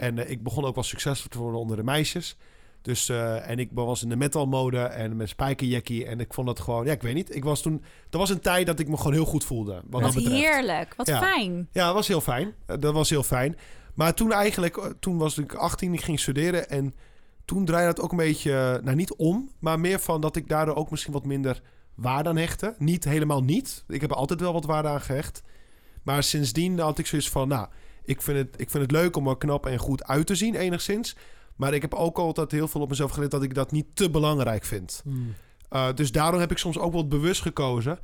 En 0.00 0.18
eh, 0.18 0.30
ik 0.30 0.42
begon 0.42 0.64
ook 0.64 0.74
wel 0.74 0.84
succesvol 0.84 1.28
te 1.30 1.38
worden 1.38 1.60
onder 1.60 1.76
de 1.76 1.82
meisjes. 1.82 2.36
Dus, 2.82 3.08
eh, 3.08 3.48
en 3.50 3.58
ik 3.58 3.68
was 3.72 4.02
in 4.02 4.08
de 4.08 4.16
metalmode 4.16 4.78
en 4.80 5.16
met 5.16 5.28
spijkerjackie. 5.28 6.06
En 6.06 6.20
ik 6.20 6.34
vond 6.34 6.46
dat 6.46 6.60
gewoon, 6.60 6.84
ja, 6.86 6.92
ik 6.92 7.02
weet 7.02 7.14
niet. 7.14 7.34
Ik 7.34 7.44
was 7.44 7.62
toen, 7.62 7.82
er 8.10 8.18
was 8.18 8.30
een 8.30 8.40
tijd 8.40 8.66
dat 8.66 8.78
ik 8.78 8.88
me 8.88 8.96
gewoon 8.96 9.12
heel 9.12 9.24
goed 9.24 9.44
voelde. 9.44 9.72
Wat 9.90 10.02
Wat 10.02 10.12
dat 10.12 10.22
heerlijk. 10.24 10.94
Wat 10.96 11.06
Ja. 11.06 11.18
fijn. 11.20 11.68
Ja, 11.72 11.84
dat 11.86 11.94
was 11.94 12.08
heel 12.08 12.20
fijn. 12.20 12.54
Eh, 12.66 12.76
Dat 12.80 12.92
was 12.94 13.10
heel 13.10 13.22
fijn. 13.22 13.56
Maar 13.94 14.14
toen 14.14 14.32
eigenlijk, 14.32 14.94
toen 15.00 15.18
was 15.18 15.38
ik 15.38 15.54
18, 15.54 15.92
ik 15.94 16.00
ging 16.00 16.20
studeren. 16.20 16.68
En 16.70 16.94
toen 17.44 17.64
draaide 17.64 17.88
het 17.88 18.00
ook 18.00 18.10
een 18.10 18.16
beetje, 18.16 18.80
nou 18.84 18.96
niet 18.96 19.14
om, 19.14 19.50
maar 19.58 19.80
meer 19.80 19.98
van 20.00 20.20
dat 20.20 20.36
ik 20.36 20.48
daardoor 20.48 20.74
ook 20.74 20.90
misschien 20.90 21.12
wat 21.12 21.24
minder 21.26 21.62
waarde 21.94 22.28
aan 22.28 22.36
hechtte. 22.36 22.74
Niet 22.78 23.04
helemaal 23.04 23.42
niet. 23.42 23.84
Ik 23.88 24.00
heb 24.00 24.10
er 24.10 24.16
altijd 24.16 24.40
wel 24.40 24.52
wat 24.52 24.64
waarde 24.64 24.88
aan 24.88 25.00
gehecht. 25.00 25.42
Maar 26.02 26.22
sindsdien 26.22 26.78
had 26.78 26.98
ik 26.98 27.06
zoiets 27.06 27.28
van, 27.30 27.48
nou, 27.48 27.68
ik 28.04 28.22
vind 28.22 28.38
het, 28.38 28.60
ik 28.60 28.70
vind 28.70 28.82
het 28.82 28.92
leuk 28.92 29.16
om 29.16 29.28
er 29.28 29.38
knap 29.38 29.66
en 29.66 29.78
goed 29.78 30.04
uit 30.04 30.26
te 30.26 30.34
zien, 30.34 30.54
enigszins. 30.54 31.16
Maar 31.56 31.74
ik 31.74 31.82
heb 31.82 31.94
ook 31.94 32.18
altijd 32.18 32.50
heel 32.50 32.68
veel 32.68 32.80
op 32.80 32.88
mezelf 32.88 33.10
geleerd 33.10 33.30
dat 33.30 33.42
ik 33.42 33.54
dat 33.54 33.72
niet 33.72 33.86
te 33.94 34.10
belangrijk 34.10 34.64
vind. 34.64 35.00
Hmm. 35.04 35.34
Uh, 35.70 35.88
dus 35.94 36.12
daarom 36.12 36.40
heb 36.40 36.50
ik 36.50 36.58
soms 36.58 36.78
ook 36.78 36.92
wel 36.92 37.08
bewust 37.08 37.42
gekozen 37.42 37.98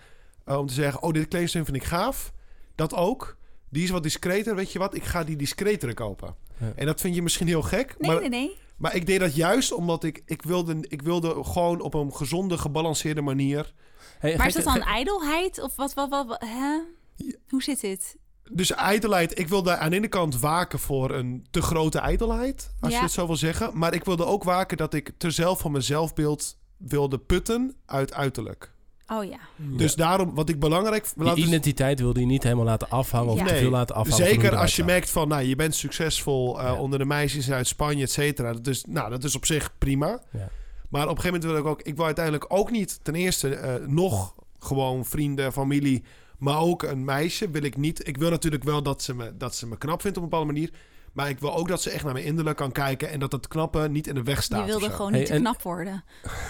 uh, 0.46 0.58
om 0.58 0.66
te 0.66 0.74
zeggen: 0.74 1.02
Oh, 1.02 1.12
dit 1.12 1.28
kledingstream 1.28 1.64
vind 1.64 1.76
ik 1.76 1.84
gaaf. 1.84 2.32
Dat 2.74 2.94
ook. 2.94 3.36
Die 3.68 3.82
is 3.82 3.90
wat 3.90 4.02
discreter. 4.02 4.54
Weet 4.54 4.72
je 4.72 4.78
wat? 4.78 4.94
Ik 4.94 5.04
ga 5.04 5.24
die 5.24 5.36
discretere 5.36 5.94
kopen. 5.94 6.34
Ja. 6.58 6.72
En 6.76 6.86
dat 6.86 7.00
vind 7.00 7.14
je 7.14 7.22
misschien 7.22 7.46
heel 7.46 7.62
gek. 7.62 7.94
Nee, 7.98 8.10
maar, 8.10 8.20
nee, 8.20 8.28
nee. 8.28 8.56
maar 8.76 8.94
ik 8.94 9.06
deed 9.06 9.20
dat 9.20 9.34
juist 9.34 9.72
omdat 9.72 10.04
ik, 10.04 10.22
ik, 10.26 10.42
wilde, 10.42 10.76
ik 10.88 11.02
wilde 11.02 11.44
gewoon 11.44 11.80
op 11.80 11.94
een 11.94 12.14
gezonde, 12.14 12.58
gebalanceerde 12.58 13.20
manier. 13.20 13.72
Hey, 14.18 14.36
Maar 14.36 14.46
is 14.46 14.54
dat 14.54 14.64
dan 14.64 14.82
ijdelheid? 14.82 15.62
Of 15.62 15.76
wat, 15.76 15.94
wat, 15.94 16.08
wat, 16.08 16.26
wat- 16.26 16.40
hè? 16.40 16.80
Ja. 17.14 17.34
Hoe 17.48 17.62
zit 17.62 17.80
dit? 17.80 18.16
Dus 18.52 18.72
ijdelheid, 18.72 19.38
ik 19.38 19.48
wilde 19.48 19.76
aan 19.76 19.90
de 19.90 19.96
ene 19.96 20.08
kant 20.08 20.38
waken 20.40 20.78
voor 20.78 21.10
een 21.14 21.46
te 21.50 21.62
grote 21.62 21.98
ijdelheid, 21.98 22.70
als 22.80 22.92
Ja. 22.92 22.98
je 22.98 23.04
het 23.04 23.12
zo 23.12 23.26
wil 23.26 23.36
zeggen. 23.36 23.70
Maar 23.78 23.94
ik 23.94 24.04
wilde 24.04 24.24
ook 24.26 24.44
waken 24.44 24.76
dat 24.76 24.94
ik 24.94 25.10
te 25.18 25.30
zelf 25.30 25.60
van 25.60 25.70
mijn 25.70 25.82
zelfbeeld 25.84 26.58
wilde 26.76 27.18
putten 27.18 27.74
uit 27.86 28.12
uiterlijk. 28.14 28.74
Oh 29.12 29.24
ja. 29.24 29.38
Dus 29.56 29.94
daarom, 29.94 30.34
wat 30.34 30.48
ik 30.48 30.60
belangrijk... 30.60 31.06
Die 31.16 31.34
dus- 31.34 31.44
identiteit 31.44 32.00
wilde 32.00 32.20
je 32.20 32.26
niet 32.26 32.42
helemaal 32.42 32.64
laten 32.64 32.90
afhangen 32.90 33.32
of 33.32 33.38
Ja. 33.38 33.44
te 33.46 33.54
veel 33.54 33.70
laten 33.70 33.94
afhangen. 33.94 34.26
Zeker 34.26 34.56
als 34.56 34.76
je 34.76 34.84
merkt 34.84 35.10
van, 35.10 35.28
nou, 35.28 35.42
je 35.42 35.56
bent 35.56 35.74
succesvol 35.74 36.58
eh, 36.60 36.64
Ja. 36.66 36.74
onder 36.74 36.98
de 36.98 37.04
meisjes 37.04 37.50
uit 37.50 37.66
Spanje, 37.66 38.02
et 38.02 38.10
cetera. 38.10 38.52
Dat 38.52 38.66
is, 38.66 38.84
nou, 38.88 39.10
dat 39.10 39.24
is 39.24 39.36
op 39.36 39.46
zich 39.46 39.78
prima. 39.78 40.20
Ja. 40.32 40.48
Maar 40.88 41.02
op 41.08 41.16
een 41.16 41.20
gegeven 41.22 41.40
moment 41.40 41.44
wil 41.44 41.56
ik 41.72 41.78
ook, 41.78 41.82
ik 41.86 41.96
wil 41.96 42.04
uiteindelijk 42.04 42.44
ook 42.48 42.70
niet 42.70 42.98
ten 43.02 43.14
eerste 43.14 43.54
eh, 43.54 43.86
nog 43.86 44.34
gewoon 44.58 45.04
vrienden, 45.04 45.52
familie, 45.52 46.04
maar 46.38 46.60
ook 46.60 46.82
een 46.82 47.04
meisje 47.04 47.50
wil 47.50 47.62
ik 47.62 47.76
niet. 47.76 48.08
Ik 48.08 48.16
wil 48.16 48.30
natuurlijk 48.30 48.64
wel 48.64 48.82
dat 48.82 49.02
ze 49.02 49.14
me, 49.14 49.36
dat 49.36 49.54
ze 49.54 49.66
me 49.66 49.78
knap 49.78 50.00
vindt 50.00 50.16
op 50.16 50.22
een 50.22 50.28
bepaalde 50.28 50.52
manier. 50.52 50.70
Maar 51.16 51.28
ik 51.28 51.38
wil 51.40 51.56
ook 51.56 51.68
dat 51.68 51.82
ze 51.82 51.90
echt 51.90 52.04
naar 52.04 52.12
mijn 52.12 52.24
innerlijk 52.24 52.56
kan 52.56 52.72
kijken 52.72 53.10
en 53.10 53.18
dat 53.18 53.32
het 53.32 53.48
knappe 53.48 53.88
niet 53.88 54.06
in 54.06 54.14
de 54.14 54.22
weg 54.22 54.42
staat. 54.42 54.60
Je 54.60 54.66
wilde 54.66 54.90
gewoon 54.90 55.10
Hey, 55.10 55.18
niet 55.18 55.28
te 55.28 55.34
en- 55.34 55.40
knap 55.40 55.62
worden. 55.62 56.04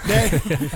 Nee, 0.07 0.29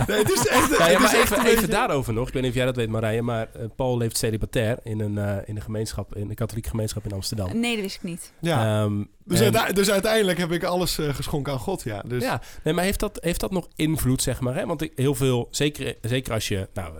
nee, 0.06 0.18
het 0.18 0.30
is 0.30 0.46
echt. 0.46 0.78
Ja, 0.78 0.86
ja, 0.86 0.90
het 0.92 0.98
maar 0.98 1.12
is 1.14 1.20
echt 1.20 1.44
even, 1.44 1.70
daarover 1.70 2.12
nog. 2.12 2.26
Ik 2.28 2.32
weet 2.32 2.42
niet 2.42 2.50
of 2.50 2.56
jij 2.56 2.66
dat 2.66 2.76
weet, 2.76 2.88
Marije. 2.88 3.22
Maar 3.22 3.48
eh, 3.52 3.64
Paul 3.76 3.96
leeft 3.96 4.16
celibatair 4.16 4.78
in 4.82 5.00
een, 5.00 5.18
eh, 5.18 5.36
in 5.48 5.56
een 5.56 5.62
gemeenschap, 5.62 6.16
in 6.16 6.28
een 6.28 6.34
katholieke 6.34 6.68
gemeenschap 6.68 7.04
in 7.04 7.12
Amsterdam. 7.12 7.58
Nee, 7.60 7.72
dat 7.74 7.82
wist 7.82 7.96
ik 7.96 8.02
niet. 8.02 8.32
Ja, 8.40 8.82
Ehm, 8.82 9.04
dus, 9.24 9.40
en- 9.40 9.58
uite- 9.58 9.72
dus 9.72 9.90
uiteindelijk 9.90 10.38
heb 10.38 10.52
ik 10.52 10.64
alles 10.64 10.98
eh, 10.98 11.14
geschonken 11.14 11.52
aan 11.52 11.58
God, 11.58 11.82
ja. 11.82 12.02
Dus, 12.06 12.22
Ja, 12.22 12.40
nee, 12.64 12.74
maar 12.74 12.84
heeft 12.84 13.00
dat, 13.00 13.18
heeft 13.20 13.40
dat 13.40 13.50
nog 13.50 13.68
invloed, 13.74 14.22
zeg 14.22 14.40
maar? 14.40 14.54
Hè? 14.54 14.66
Want 14.66 14.82
ik, 14.82 14.92
heel 14.94 15.14
veel, 15.14 15.48
zeker, 15.50 15.96
zeker 16.02 16.32
als 16.32 16.48
je... 16.48 16.68
Nou, 16.74 16.92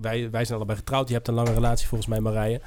wij, 0.00 0.30
wij 0.30 0.44
zijn 0.44 0.56
allebei 0.56 0.78
getrouwd. 0.78 1.08
Je 1.08 1.14
hebt 1.14 1.28
een 1.28 1.34
lange 1.34 1.52
relatie 1.54 1.86
volgens 1.88 2.10
mij, 2.10 2.20
Marije. 2.20 2.60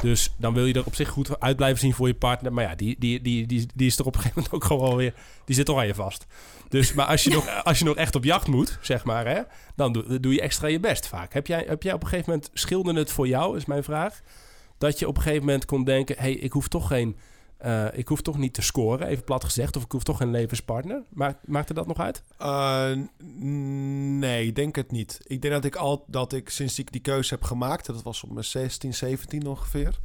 Dus 0.00 0.34
dan 0.36 0.54
wil 0.54 0.64
je 0.66 0.74
er 0.74 0.86
op 0.86 0.94
zich 0.94 1.08
goed 1.08 1.40
uit 1.40 1.56
blijven 1.56 1.78
zien 1.80 1.94
voor 1.94 2.06
je 2.06 2.14
partner. 2.14 2.52
Maar 2.52 2.64
ja, 2.64 2.74
die, 2.74 2.96
die, 2.98 3.13
die, 3.22 3.46
die, 3.46 3.66
die 3.74 3.86
is 3.86 3.98
er 3.98 4.04
op 4.04 4.14
een 4.14 4.20
gegeven 4.20 4.42
moment 4.42 4.54
ook 4.62 4.64
gewoon 4.64 4.96
weer... 4.96 5.14
Die 5.44 5.54
zit 5.54 5.66
toch 5.66 5.78
aan 5.78 5.86
je 5.86 5.94
vast. 5.94 6.26
Dus, 6.68 6.92
maar 6.92 7.06
als 7.06 7.24
je, 7.24 7.30
nog, 7.30 7.64
als 7.64 7.78
je 7.78 7.84
nog 7.84 7.96
echt 7.96 8.14
op 8.14 8.24
jacht 8.24 8.46
moet, 8.46 8.78
zeg 8.80 9.04
maar, 9.04 9.26
hè, 9.26 9.40
dan 9.76 9.92
doe, 9.92 10.20
doe 10.20 10.32
je 10.32 10.40
extra 10.40 10.66
je 10.68 10.80
best 10.80 11.06
vaak. 11.06 11.32
Heb 11.32 11.46
jij, 11.46 11.64
heb 11.68 11.82
jij 11.82 11.92
op 11.92 12.02
een 12.02 12.08
gegeven 12.08 12.30
moment... 12.32 12.50
Schilderde 12.52 13.00
het 13.00 13.10
voor 13.10 13.28
jou, 13.28 13.56
is 13.56 13.64
mijn 13.64 13.84
vraag. 13.84 14.20
Dat 14.78 14.98
je 14.98 15.08
op 15.08 15.16
een 15.16 15.22
gegeven 15.22 15.44
moment 15.44 15.64
kon 15.64 15.84
denken... 15.84 16.16
hey, 16.18 16.32
ik 16.32 16.52
hoef 16.52 16.68
toch 16.68 16.86
geen... 16.88 17.16
eh, 17.56 17.86
ik 17.92 18.08
hoef 18.08 18.22
toch 18.22 18.38
niet 18.38 18.54
te 18.54 18.62
scoren, 18.62 19.06
even 19.06 19.24
plat 19.24 19.44
gezegd. 19.44 19.76
Of 19.76 19.84
ik 19.84 19.92
hoef 19.92 20.02
toch 20.02 20.16
geen 20.16 20.30
levenspartner. 20.30 21.02
Maakt, 21.08 21.38
maakte 21.46 21.74
dat 21.74 21.86
nog 21.86 21.98
uit? 22.00 22.22
Uh, 22.40 22.90
n- 23.24 24.18
nee, 24.18 24.46
ik 24.46 24.54
denk 24.56 24.76
het 24.76 24.90
niet. 24.90 25.20
Ik 25.26 25.42
denk 25.42 25.54
dat 25.54 25.64
ik 25.64 25.76
al 25.76 26.04
dat 26.06 26.32
ik 26.32 26.48
sinds 26.48 26.78
ik 26.78 26.92
die 26.92 27.00
keuze 27.00 27.34
heb 27.34 27.42
gemaakt, 27.42 27.86
dat 27.86 28.02
was 28.02 28.22
op 28.22 28.32
mijn 28.32 28.44
16, 28.44 28.94
17 28.94 29.46
ongeveer. 29.46 29.98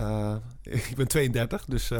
Uh, 0.00 0.34
ik 0.62 0.92
ben 0.96 1.08
32, 1.08 1.64
dus, 1.64 1.90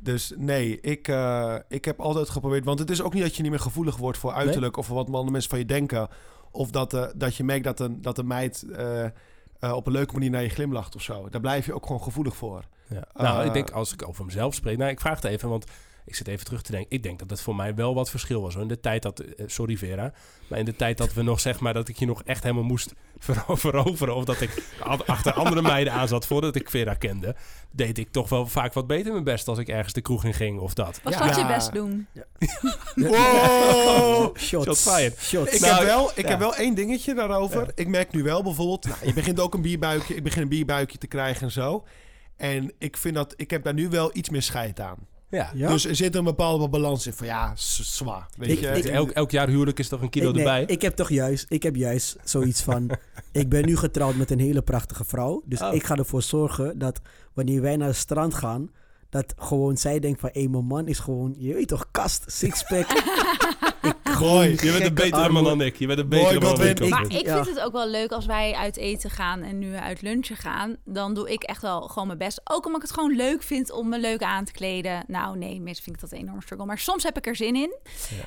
dus 0.00 0.32
nee, 0.36 0.80
ik, 0.80 1.08
uh, 1.08 1.54
ik 1.68 1.84
heb 1.84 2.00
altijd 2.00 2.28
geprobeerd. 2.28 2.64
Want 2.64 2.78
het 2.78 2.90
is 2.90 3.02
ook 3.02 3.14
niet 3.14 3.22
dat 3.22 3.36
je 3.36 3.42
niet 3.42 3.50
meer 3.50 3.60
gevoelig 3.60 3.96
wordt 3.96 4.18
voor 4.18 4.32
uiterlijk 4.32 4.76
of 4.76 4.86
voor 4.86 4.96
wat 4.96 5.06
andere 5.06 5.30
mensen 5.30 5.50
van 5.50 5.58
je 5.58 5.64
denken. 5.64 6.08
Of 6.50 6.70
dat, 6.70 6.94
uh, 6.94 7.04
dat 7.14 7.36
je 7.36 7.44
merkt 7.44 7.64
dat 7.64 7.80
een, 7.80 8.02
dat 8.02 8.18
een 8.18 8.26
meid 8.26 8.64
uh, 8.68 9.04
uh, 9.60 9.72
op 9.72 9.86
een 9.86 9.92
leuke 9.92 10.12
manier 10.12 10.30
naar 10.30 10.42
je 10.42 10.48
glimlacht 10.48 10.94
of 10.94 11.02
zo. 11.02 11.28
Daar 11.28 11.40
blijf 11.40 11.66
je 11.66 11.74
ook 11.74 11.86
gewoon 11.86 12.02
gevoelig 12.02 12.36
voor. 12.36 12.64
Ja. 12.88 13.04
Nou, 13.14 13.46
ik 13.46 13.52
denk 13.52 13.70
als 13.70 13.92
ik 13.92 14.08
over 14.08 14.24
mezelf 14.24 14.54
spreek. 14.54 14.78
Nou, 14.78 14.90
ik 14.90 15.00
vraag 15.00 15.22
het 15.22 15.24
even, 15.24 15.48
want 15.48 15.64
ik 16.08 16.14
zit 16.14 16.28
even 16.28 16.44
terug 16.44 16.62
te 16.62 16.70
denken. 16.72 16.90
Ik 16.90 17.02
denk 17.02 17.18
dat 17.18 17.30
het 17.30 17.40
voor 17.40 17.56
mij 17.56 17.74
wel 17.74 17.94
wat 17.94 18.10
verschil 18.10 18.42
was. 18.42 18.52
Hoor. 18.54 18.62
In 18.62 18.68
de 18.68 18.80
tijd 18.80 19.02
dat, 19.02 19.20
eh, 19.20 19.44
sorry 19.46 19.76
Vera, 19.76 20.12
maar 20.48 20.58
in 20.58 20.64
de 20.64 20.76
tijd 20.76 20.98
dat 20.98 21.12
we 21.14 21.22
nog 21.22 21.40
zeg 21.40 21.60
maar 21.60 21.74
dat 21.74 21.88
ik 21.88 21.96
je 21.98 22.06
nog 22.06 22.22
echt 22.24 22.42
helemaal 22.42 22.64
moest 22.64 22.94
vero- 23.18 23.54
veroveren 23.56 24.14
of 24.14 24.24
dat 24.24 24.40
ik 24.40 24.62
achter 25.06 25.32
andere 25.32 25.62
meiden 25.62 25.92
aan 25.92 26.08
zat 26.08 26.26
voordat 26.26 26.54
ik 26.56 26.70
Vera 26.70 26.94
kende, 26.94 27.36
deed 27.72 27.98
ik 27.98 28.08
toch 28.10 28.28
wel 28.28 28.46
vaak 28.46 28.72
wat 28.72 28.86
beter 28.86 29.12
mijn 29.12 29.24
best 29.24 29.48
als 29.48 29.58
ik 29.58 29.68
ergens 29.68 29.92
de 29.92 30.00
kroeg 30.00 30.24
in 30.24 30.34
ging 30.34 30.58
of 30.60 30.74
dat. 30.74 31.00
Was 31.02 31.14
Ja. 31.14 31.26
dat 31.26 31.34
je 31.34 31.40
Ja. 31.40 31.46
best 31.54 31.72
doen? 31.72 32.06
Wow! 32.94 34.36
Shots. 34.38 34.64
Shots 34.66 34.82
fired. 34.96 35.18
Shots. 35.20 35.52
Ik, 35.54 35.60
Nou, 35.60 35.74
heb 35.76 35.86
wel, 35.86 36.10
ik 36.14 36.22
ja. 36.24 36.28
heb 36.28 36.38
wel 36.38 36.54
één 36.54 36.74
dingetje 36.74 37.14
daarover. 37.14 37.70
Ik 37.74 37.88
merk 37.88 38.12
nu 38.12 38.22
wel 38.22 38.42
bijvoorbeeld... 38.42 38.84
Nou, 38.84 38.98
je 39.06 39.12
begint 39.12 39.40
ook 39.40 39.54
een 39.54 39.62
bierbuikje. 39.62 40.14
Ik 40.14 40.22
begin 40.22 40.42
een 40.42 40.48
bierbuikje 40.48 40.98
te 40.98 41.06
krijgen 41.06 41.42
en 41.42 41.50
zo. 41.52 41.84
En 42.36 42.72
ik 42.78 42.96
vind 42.96 43.14
dat... 43.14 43.34
Ik 43.36 43.50
heb 43.50 43.64
daar 43.64 43.74
nu 43.74 43.88
wel 43.88 44.10
iets 44.12 44.28
meer 44.30 44.42
scheid 44.42 44.80
aan. 44.80 44.96
Ja. 45.30 45.50
Ja? 45.54 45.68
Dus 45.68 45.86
er 45.86 45.96
zit 45.96 46.14
een 46.14 46.24
bepaalde 46.24 46.68
balans 46.68 47.06
in. 47.06 47.12
Van 47.12 47.26
ja, 47.26 47.52
zwaar. 47.56 48.26
Weet 48.36 48.48
Ik- 48.50 48.60
je? 48.60 48.66
ik- 48.68 48.84
Elk, 48.84 49.10
elk 49.10 49.30
jaar 49.30 49.48
huwelijk 49.48 49.78
is 49.78 49.88
toch 49.88 50.00
een 50.02 50.08
kilo 50.10 50.28
ik, 50.28 50.34
nee, 50.34 50.44
erbij? 50.44 50.64
ik 50.64 50.82
heb 50.82 50.96
toch 50.96 51.08
juist, 51.10 51.46
ik 51.48 51.62
heb 51.62 51.76
juist 51.76 52.16
zoiets 52.24 52.62
van, 52.62 52.90
ik 53.32 53.48
ben 53.48 53.66
nu 53.66 53.76
getrouwd 53.76 54.14
met 54.16 54.30
een 54.30 54.40
hele 54.40 54.62
prachtige 54.62 55.04
vrouw. 55.04 55.42
Dus 55.44 55.60
Oh. 55.62 55.74
ik 55.74 55.84
ga 55.84 55.96
ervoor 55.96 56.22
zorgen 56.22 56.78
dat 56.78 57.00
wanneer 57.34 57.60
wij 57.62 57.76
naar 57.76 57.88
het 57.88 57.96
strand 57.96 58.34
gaan, 58.34 58.70
Dat 59.10 59.34
gewoon 59.36 59.76
zij 59.76 59.98
denkt 59.98 60.20
van, 60.20 60.30
hé, 60.32 60.46
mijn 60.48 60.64
man 60.66 60.88
is 60.88 60.98
gewoon, 60.98 61.34
je 61.38 61.54
weet 61.54 61.68
toch, 61.68 61.86
kast, 61.90 62.24
sixpack. 62.26 62.86
ik 63.82 64.18
Mooi. 64.20 64.50
Je 64.50 64.72
bent 64.72 64.84
een 64.84 64.94
betere 64.94 65.28
man 65.28 65.44
dan 65.44 65.60
ik. 65.60 65.76
Je 65.76 65.86
bent 65.86 65.98
een 65.98 66.08
Mooi, 66.08 66.22
betere 66.22 66.40
man 66.40 66.56
dan 66.58 66.66
ik. 66.66 66.88
Maar 66.88 67.04
ik 67.18 67.26
Ja. 67.26 67.44
vind 67.44 67.56
het 67.56 67.64
ook 67.64 67.72
wel 67.72 67.88
leuk 67.88 68.12
als 68.12 68.26
wij 68.26 68.54
uit 68.54 68.76
eten 68.76 69.10
gaan 69.10 69.42
en 69.42 69.58
nu 69.58 69.74
uit 69.76 70.02
lunchen 70.02 70.36
gaan. 70.36 70.76
Dan 70.84 71.14
doe 71.14 71.32
ik 71.32 71.42
echt 71.42 71.62
wel 71.62 71.80
gewoon 71.80 72.06
mijn 72.06 72.18
best. 72.18 72.40
Ook 72.44 72.66
omdat 72.66 72.82
ik 72.82 72.88
het 72.88 72.96
gewoon 72.98 73.16
leuk 73.16 73.42
vind 73.42 73.70
om 73.72 73.88
me 73.88 73.98
leuk 74.00 74.22
aan 74.22 74.44
te 74.44 74.52
kleden. 74.52 75.04
Nou 75.06 75.38
nee, 75.38 75.60
meestal 75.60 75.84
vind 75.84 75.96
ik 75.96 76.02
dat 76.02 76.12
een 76.12 76.18
enorm 76.26 76.40
struggle. 76.42 76.66
Maar 76.66 76.78
soms 76.78 77.02
heb 77.02 77.16
ik 77.16 77.26
er 77.26 77.36
zin 77.36 77.54
in. 77.56 77.76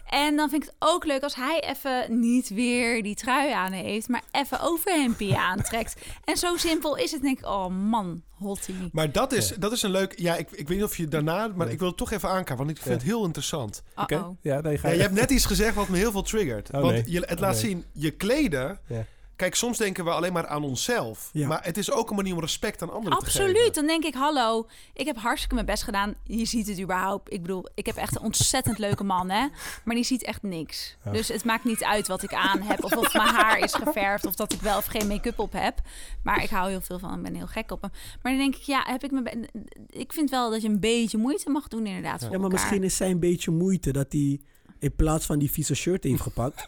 En 0.10 0.36
dan 0.36 0.50
vind 0.50 0.64
ik 0.64 0.70
het 0.70 0.90
ook 0.90 1.06
leuk 1.06 1.24
als 1.24 1.36
hij 1.36 1.64
even 1.70 2.20
niet 2.20 2.50
weer 2.50 3.04
die 3.04 3.16
trui 3.16 3.52
aan 3.52 3.72
heeft. 3.72 4.08
Maar 4.08 4.24
even 4.32 4.60
overhempie 4.62 5.36
aantrekt. 5.50 5.96
En 6.26 6.38
zo 6.38 6.58
simpel 6.58 6.96
is 6.98 7.12
het. 7.12 7.22
denk 7.22 7.40
ik, 7.40 7.46
oh 7.46 7.68
man, 7.68 8.22
hottie. 8.40 8.76
Maar 8.92 9.12
dat 9.12 9.32
is, 9.32 9.48
dat 9.60 9.72
is 9.72 9.82
een 9.82 9.92
leuk... 9.92 10.20
Ja, 10.20 10.36
ik, 10.36 10.52
ik 10.52 10.68
weet 10.72 10.80
niet 10.80 10.90
of 10.90 10.98
je 10.98 11.08
daarna... 11.08 11.48
Maar 11.56 11.70
ik 11.70 11.80
wil 11.80 11.88
het 11.88 11.98
toch 11.98 12.12
even 12.12 12.30
aankaarten, 12.30 12.58
want 12.58 12.70
ik 12.70 12.76
vind 12.76 12.88
Ja. 12.90 12.94
het 12.94 13.04
heel 13.04 13.26
interessant. 13.26 13.84
Oké. 13.96 14.36
Ja, 14.42 14.62
nee, 14.62 14.78
ga 14.78 14.88
Ja, 14.88 14.94
je. 14.94 14.96
je 15.00 15.04
hebt 15.06 15.16
net 15.20 15.30
iets 15.32 15.46
gezegd 15.46 15.76
wat 15.76 15.88
me 15.88 15.98
heel 15.98 16.12
veel 16.12 16.22
triggert. 16.22 16.70
Oh, 16.72 16.82
want 16.82 16.94
nee. 16.94 17.04
je, 17.06 17.20
het 17.20 17.32
Oh, 17.32 17.40
laat 17.40 17.52
nee. 17.52 17.60
zien, 17.60 17.86
je 17.92 18.12
kleden... 18.12 18.80
Ja. 18.88 19.06
Kijk, 19.42 19.56
soms 19.56 19.78
denken 19.78 20.04
we 20.06 20.12
alleen 20.12 20.34
maar 20.34 20.48
aan 20.48 20.64
onszelf. 20.64 21.30
Ja. 21.34 21.48
Maar 21.48 21.64
het 21.64 21.78
is 21.78 21.92
ook 21.92 22.10
een 22.10 22.16
manier 22.16 22.34
om 22.34 22.40
respect 22.40 22.82
aan 22.82 22.92
anderen 22.94 23.20
te 23.20 23.26
geven. 23.26 23.42
Absoluut. 23.46 23.76
Dan 23.76 23.86
denk 23.88 24.04
ik, 24.04 24.14
hallo, 24.14 24.68
ik 24.94 25.06
heb 25.06 25.18
hartstikke 25.18 25.54
mijn 25.56 25.66
best 25.68 25.84
gedaan. 25.84 26.16
Je 26.24 26.46
ziet 26.46 26.68
het 26.68 26.80
überhaupt. 26.82 27.34
Ik 27.34 27.42
bedoel, 27.42 27.66
ik 27.76 27.86
heb 27.86 27.96
echt 27.96 28.16
een 28.16 28.22
ontzettend 28.22 28.78
leuke 28.78 29.04
man, 29.04 29.30
hè. 29.30 29.48
Maar 29.84 29.96
die 29.96 30.04
ziet 30.04 30.24
echt 30.24 30.44
niks. 30.44 30.98
Ja. 31.06 31.12
Dus 31.12 31.28
het 31.28 31.44
maakt 31.46 31.64
niet 31.64 31.84
uit 31.84 32.08
wat 32.08 32.24
ik 32.24 32.34
aan 32.34 32.62
heb. 32.62 32.84
Of 32.84 32.96
of 32.98 33.14
mijn 33.14 33.28
haar 33.28 33.60
is 33.60 33.74
geverfd. 33.74 34.26
Of 34.26 34.36
dat 34.36 34.54
ik 34.54 34.62
wel 34.62 34.78
of 34.78 34.86
geen 34.86 35.08
make-up 35.08 35.40
op 35.40 35.54
heb. 35.54 35.80
Maar 36.24 36.44
ik 36.44 36.50
hou 36.50 36.70
heel 36.70 36.82
veel 36.82 37.00
van 37.00 37.10
hem. 37.10 37.18
Ik 37.18 37.24
ben 37.26 37.36
heel 37.36 37.48
gek 37.48 37.72
op 37.72 37.82
hem. 37.82 37.92
Maar 38.22 38.32
dan 38.32 38.42
denk 38.42 38.56
ik, 38.56 38.62
ja, 38.62 38.84
heb 38.88 39.04
ik 39.04 39.12
me... 39.12 39.22
be- 39.22 39.48
Ik 39.90 40.14
vind 40.14 40.30
wel 40.30 40.50
dat 40.50 40.62
je 40.62 40.68
een 40.68 40.80
beetje 40.80 41.18
moeite 41.18 41.50
mag 41.50 41.68
doen 41.68 41.86
inderdaad 41.86 42.20
voor 42.22 42.32
Ja, 42.32 42.38
maar 42.38 42.50
elkaar. 42.50 42.60
misschien 42.60 42.84
is 42.84 42.96
zij 42.96 43.10
een 43.10 43.20
beetje 43.20 43.52
moeite 43.52 43.92
dat 43.92 44.12
hij 44.12 44.40
in 44.82 44.96
plaats 44.96 45.26
van 45.26 45.40
die 45.40 45.52
vieze 45.52 45.76
shirt 45.76 46.04
heeft 46.04 46.22
gepakt, 46.22 46.68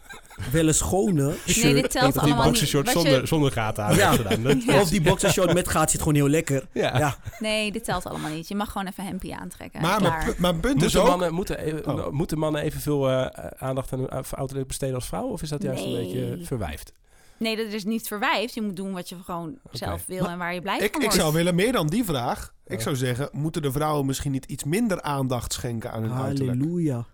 wel 0.52 0.66
een 0.66 0.74
schone 0.74 1.34
shirt. 1.48 1.62
Nee, 1.72 1.82
dit 1.82 1.90
telt 1.90 2.12
die 2.12 2.20
allemaal 2.22 2.36
niet. 2.38 2.46
boxershort 2.46 2.92
Wat 2.92 3.02
je- 3.02 3.08
zonder, 3.08 3.28
zonder 3.28 3.52
gaten 3.52 3.84
aan 3.84 3.94
Ja. 3.96 4.12
gedaan. 4.12 4.62
Of 4.80 4.88
die 4.88 5.00
boxershort 5.00 5.54
met 5.54 5.68
gaat 5.68 5.90
zit 5.90 5.98
gewoon 6.00 6.14
heel 6.14 6.28
lekker. 6.28 6.66
Ja. 6.72 6.98
Ja. 6.98 7.16
Nee, 7.38 7.72
dit 7.72 7.84
telt 7.84 8.04
allemaal 8.06 8.30
niet. 8.30 8.48
Je 8.48 8.54
mag 8.54 8.72
gewoon 8.72 8.86
even 8.86 9.04
hempie 9.04 9.36
aantrekken. 9.36 9.80
Maar 9.80 10.34
mijn 10.38 10.60
punt 10.60 10.76
is 10.76 10.80
Moeten 10.82 11.00
ook... 11.02 11.08
mannen, 11.08 11.34
moeten, 11.34 11.58
even- 11.58 11.86
Oh. 12.06 12.10
moeten 12.10 12.38
mannen 12.38 12.62
evenveel 12.62 13.10
eh, 13.10 13.26
aandacht 13.58 13.92
aan 13.92 13.98
hun 13.98 14.10
uiterlijk 14.30 14.66
besteden 14.68 14.94
als 14.94 15.06
vrouwen? 15.06 15.32
Of 15.32 15.42
is 15.42 15.48
dat 15.48 15.62
juist 15.62 15.84
een 15.84 15.92
beetje 15.92 16.38
verwijfd? 16.42 16.92
Nee, 17.36 17.56
dat 17.56 17.66
is 17.66 17.84
niet 17.84 18.06
verwijfd. 18.06 18.54
Je 18.54 18.62
moet 18.62 18.76
doen 18.76 18.92
wat 18.92 19.08
je 19.08 19.16
gewoon 19.24 19.58
zelf 19.72 20.04
wil 20.06 20.28
en 20.28 20.38
waar 20.38 20.54
je 20.54 20.60
blij 20.60 20.74
Ik, 20.78 20.80
van 20.92 21.00
ik 21.00 21.00
wordt. 21.06 21.14
zou 21.14 21.32
willen 21.32 21.54
meer 21.54 21.72
dan 21.72 21.86
die 21.86 22.04
vraag. 22.04 22.52
Ik 22.66 22.80
zou 22.80 22.96
zeggen, 22.96 23.28
moeten 23.32 23.62
de 23.62 23.72
vrouwen 23.72 24.06
misschien 24.06 24.32
niet 24.32 24.44
iets 24.44 24.64
minder 24.64 25.02
aandacht 25.02 25.52
schenken 25.52 25.92
aan 25.92 26.02
hun 26.02 26.12
uiterlijk? 26.12 26.58
Halleluja. 26.60 27.06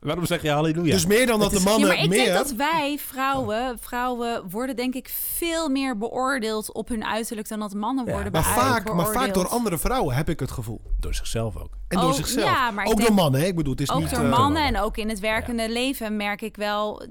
Waarom 0.00 0.26
zeg 0.26 0.42
je 0.42 0.50
halleluja? 0.50 0.92
Dus 0.92 1.06
meer 1.06 1.26
dan 1.26 1.40
dat 1.40 1.50
de 1.50 1.60
mannen 1.60 1.88
ja, 1.88 1.94
maar 1.94 2.02
ik 2.04 2.08
meer... 2.08 2.24
denk 2.24 2.36
dat 2.36 2.52
wij, 2.52 2.98
vrouwen, 3.06 3.78
vrouwen 3.80 4.50
worden 4.50 4.76
denk 4.76 4.94
ik 4.94 5.08
veel 5.08 5.68
meer 5.68 5.98
beoordeeld 5.98 6.72
op 6.72 6.88
hun 6.88 7.04
uiterlijk 7.04 7.48
dan 7.48 7.58
dat 7.58 7.74
mannen 7.74 8.06
Ja, 8.06 8.12
worden 8.12 8.32
maar, 8.32 8.44
vaak, 8.44 8.84
maar 8.84 8.94
beoordeeld. 8.94 9.14
vaak 9.16 9.34
door 9.34 9.48
andere 9.48 9.78
vrouwen 9.78 10.14
heb 10.14 10.28
ik 10.28 10.40
het 10.40 10.50
gevoel. 10.50 10.80
Door 10.98 11.14
zichzelf 11.14 11.56
ook. 11.56 11.78
En 11.90 11.98
door 12.00 12.08
Ook- 12.08 12.14
zichzelf. 12.14 12.44
ja, 12.50 12.70
maar 12.70 12.84
ook 12.86 12.96
denk- 12.96 13.06
door 13.08 13.16
mannen, 13.16 13.40
hè? 13.40 13.46
Ik 13.46 13.54
bedoel, 13.56 13.72
het 13.72 13.80
is 13.82 13.90
Ook 13.90 14.00
niet... 14.00 14.10
door 14.10 14.24
eh, 14.24 14.30
mannen 14.30 14.64
en 14.64 14.78
ook 14.78 14.96
in 14.96 15.08
het 15.08 15.20
werkende 15.20 15.70
leven 15.70 16.16
merk 16.16 16.42
ik 16.42 16.56
wel, 16.56 17.02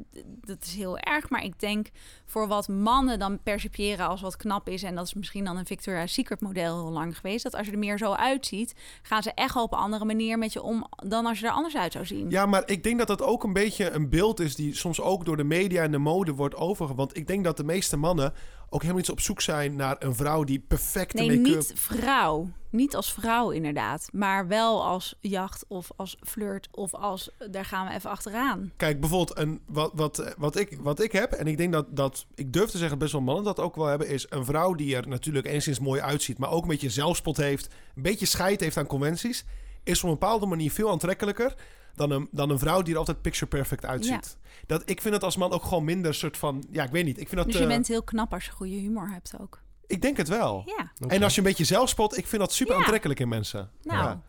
dat 0.42 0.58
is 0.66 0.74
heel 0.76 0.98
erg, 0.98 1.30
maar 1.30 1.44
ik 1.44 1.60
denk 1.60 1.88
voor 2.26 2.48
wat 2.48 2.68
mannen 2.68 3.20
dan 3.20 3.40
percipiëren 3.44 4.08
als 4.08 4.22
wat 4.22 4.38
knap 4.38 4.70
is, 4.70 4.84
en 4.84 4.96
dat 4.96 5.06
is 5.06 5.14
misschien 5.14 5.44
dan 5.46 5.58
een 5.58 5.66
Victoria's 5.66 6.14
Secret 6.14 6.42
model 6.42 6.82
heel 6.84 6.92
lang 6.92 7.16
geweest, 7.18 7.44
dat 7.44 7.56
als 7.56 7.66
je 7.66 7.72
er 7.72 7.78
meer 7.78 7.98
zo 7.98 8.12
uitziet, 8.12 8.74
gaan 9.02 9.24
ze 9.24 9.32
echt 9.34 9.56
op 9.56 9.72
een 9.74 9.80
andere 9.80 10.06
manier 10.06 10.38
met 10.38 10.54
je 10.54 10.62
om 10.62 10.86
dan 11.08 11.26
als 11.26 11.40
je 11.40 11.46
er 11.46 11.52
anders 11.52 11.78
uit 11.78 11.92
zou 11.92 12.06
zien. 12.06 12.30
Ja, 12.30 12.46
maar 12.46 12.64
ik 12.66 12.84
denk 12.84 12.98
dat 12.98 13.08
dat 13.08 13.22
ook 13.22 13.44
een 13.44 13.54
beetje 13.54 13.90
een 13.90 14.10
beeld 14.10 14.40
is 14.40 14.56
die 14.56 14.76
soms 14.76 15.02
ook 15.02 15.26
door 15.26 15.38
de 15.38 15.44
media 15.44 15.84
en 15.84 15.92
de 15.92 15.98
mode 15.98 16.34
wordt 16.34 16.56
overge. 16.56 16.96
Want 16.96 17.18
ik 17.18 17.28
denk 17.28 17.44
dat 17.44 17.58
de 17.58 17.64
meeste 17.64 17.98
mannen 17.98 18.34
ook 18.70 18.82
helemaal 18.82 19.02
niet 19.02 19.12
op 19.12 19.20
zoek 19.20 19.42
zijn 19.42 19.76
naar 19.76 19.96
een 20.00 20.16
vrouw 20.16 20.44
die 20.44 20.60
perfecte 20.60 21.18
Nee, 21.18 21.40
make-up... 21.40 21.56
niet 21.56 21.72
vrouw. 21.76 22.50
Niet 22.70 22.96
als 22.96 23.14
vrouw 23.14 23.50
inderdaad. 23.50 24.10
Maar 24.12 24.48
wel 24.48 24.86
als 24.86 25.16
jacht 25.20 25.66
of 25.68 25.92
als 25.96 26.18
flirt 26.22 26.68
of 26.72 26.94
als... 26.94 27.30
Daar 27.52 27.66
gaan 27.66 27.88
we 27.88 27.94
even 27.94 28.10
achteraan. 28.10 28.72
Kijk, 28.78 29.00
bijvoorbeeld 29.00 29.38
een, 29.38 29.62
wat, 29.68 29.92
wat, 29.94 30.34
wat, 30.38 30.56
ik, 30.56 30.78
wat 30.82 31.02
ik 31.02 31.12
heb, 31.12 31.32
en 31.32 31.48
ik 31.48 31.58
denk 31.58 31.74
dat, 31.74 31.96
dat 31.96 32.26
ik 32.36 32.54
durf 32.54 32.70
te 32.70 32.78
zeggen 32.78 32.98
best 32.98 33.12
wel 33.12 33.22
mannen 33.22 33.44
dat 33.44 33.60
ook 33.60 33.76
wel 33.76 33.86
hebben, 33.86 34.08
is 34.08 34.26
een 34.30 34.46
vrouw 34.46 34.74
die 34.74 34.96
er 34.96 35.08
natuurlijk 35.08 35.48
enigszins 35.48 35.80
mooi 35.80 36.02
uitziet, 36.02 36.38
maar 36.38 36.52
ook 36.52 36.62
een 36.62 36.70
beetje 36.70 36.90
zelfspot 36.90 37.38
heeft, 37.38 37.68
een 37.96 38.02
beetje 38.02 38.26
scheid 38.26 38.60
heeft 38.60 38.78
aan 38.78 38.88
conventies, 38.88 39.46
is 39.84 40.04
op 40.04 40.10
een 40.10 40.20
bepaalde 40.20 40.46
manier 40.46 40.72
veel 40.72 40.92
aantrekkelijker 40.92 41.56
dan 42.00 42.12
een, 42.12 42.28
dan 42.32 42.50
een 42.50 42.60
vrouw 42.60 42.82
die 42.82 42.94
er 42.94 43.00
altijd 43.00 43.22
picture 43.22 43.46
perfect 43.46 43.86
uitziet. 43.86 44.38
Dat, 44.68 44.82
ik 44.90 45.02
vind 45.02 45.14
het 45.14 45.24
als 45.24 45.38
man 45.38 45.52
ook 45.52 45.64
gewoon 45.64 45.84
minder 45.84 46.14
soort 46.14 46.38
van, 46.38 46.64
ja, 46.72 46.84
ik 46.84 46.92
weet 46.92 47.06
niet. 47.06 47.20
Ik, 47.20 47.28
vind 47.28 47.36
dat, 47.36 47.46
Dus 47.46 47.56
je 47.56 47.62
eh, 47.62 47.68
bent 47.68 47.88
heel 47.88 48.04
knap 48.04 48.34
als 48.34 48.46
je 48.46 48.52
goede 48.52 48.76
humor 48.76 49.10
hebt 49.10 49.34
ook. 49.40 49.60
ik 49.88 50.02
denk 50.02 50.18
het 50.18 50.28
wel. 50.28 50.64
Ja. 50.66 50.92
En 51.08 51.24
als 51.24 51.34
je 51.36 51.42
een 51.42 51.48
beetje 51.48 51.64
zelfspot, 51.64 52.18
ik 52.18 52.28
vind 52.28 52.42
dat 52.42 52.54
super 52.54 52.74
Ja. 52.74 52.80
aantrekkelijk 52.80 53.20
in 53.20 53.28
mensen. 53.28 53.70
nou. 53.84 54.00
Ja. 54.00 54.22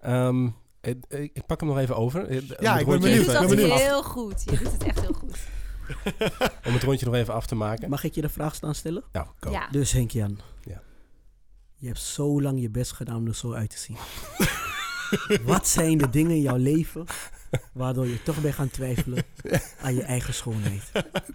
Ehm, 0.00 0.48
ik, 1.08 1.46
pak 1.46 1.60
hem 1.60 1.68
nog 1.68 1.78
even 1.78 1.96
over. 1.96 2.26
Eh, 2.26 2.34
het 2.34 2.50
ik 2.50 2.56
ben 2.58 2.68
rondje 2.84 2.92
Je 2.92 2.98
benieuwd, 2.98 3.38
doet 3.40 3.48
benieuwd. 3.48 3.78
heel 3.78 4.02
goed. 4.02 4.42
Je 4.44 4.58
doet 4.58 4.72
het 4.72 4.84
echt 4.84 5.00
heel 5.00 5.12
goed. 5.12 5.38
Om 6.66 6.72
het 6.72 6.82
rondje 6.82 7.06
nog 7.06 7.14
even 7.14 7.34
af 7.34 7.46
te 7.46 7.54
maken. 7.54 7.90
Mag 7.90 8.04
ik 8.04 8.14
je 8.14 8.20
de 8.20 8.28
vraag 8.28 8.54
staan 8.54 8.74
stellen? 8.74 9.04
Nou. 9.12 9.26
Ja. 9.50 9.68
Dus 9.70 9.92
Henk-Jan. 9.92 10.38
Ja. 10.64 10.82
Je 11.76 11.86
hebt 11.86 12.00
zo 12.00 12.42
lang 12.42 12.60
je 12.60 12.70
best 12.70 12.92
gedaan 12.92 13.16
om 13.16 13.26
er 13.26 13.34
zo 13.34 13.52
uit 13.52 13.70
te 13.70 13.78
zien. 13.78 13.96
Wat 15.42 15.68
zijn 15.68 15.98
de 15.98 16.10
dingen 16.10 16.30
in 16.30 16.40
jouw 16.42 16.56
leven 16.56 17.04
waardoor 17.72 18.06
je 18.06 18.22
toch 18.22 18.40
bent 18.40 18.54
gaan 18.54 18.70
twijfelen 18.70 19.24
aan 19.82 19.94
je 19.94 20.02
eigen 20.02 20.34
schoonheid? 20.34 20.82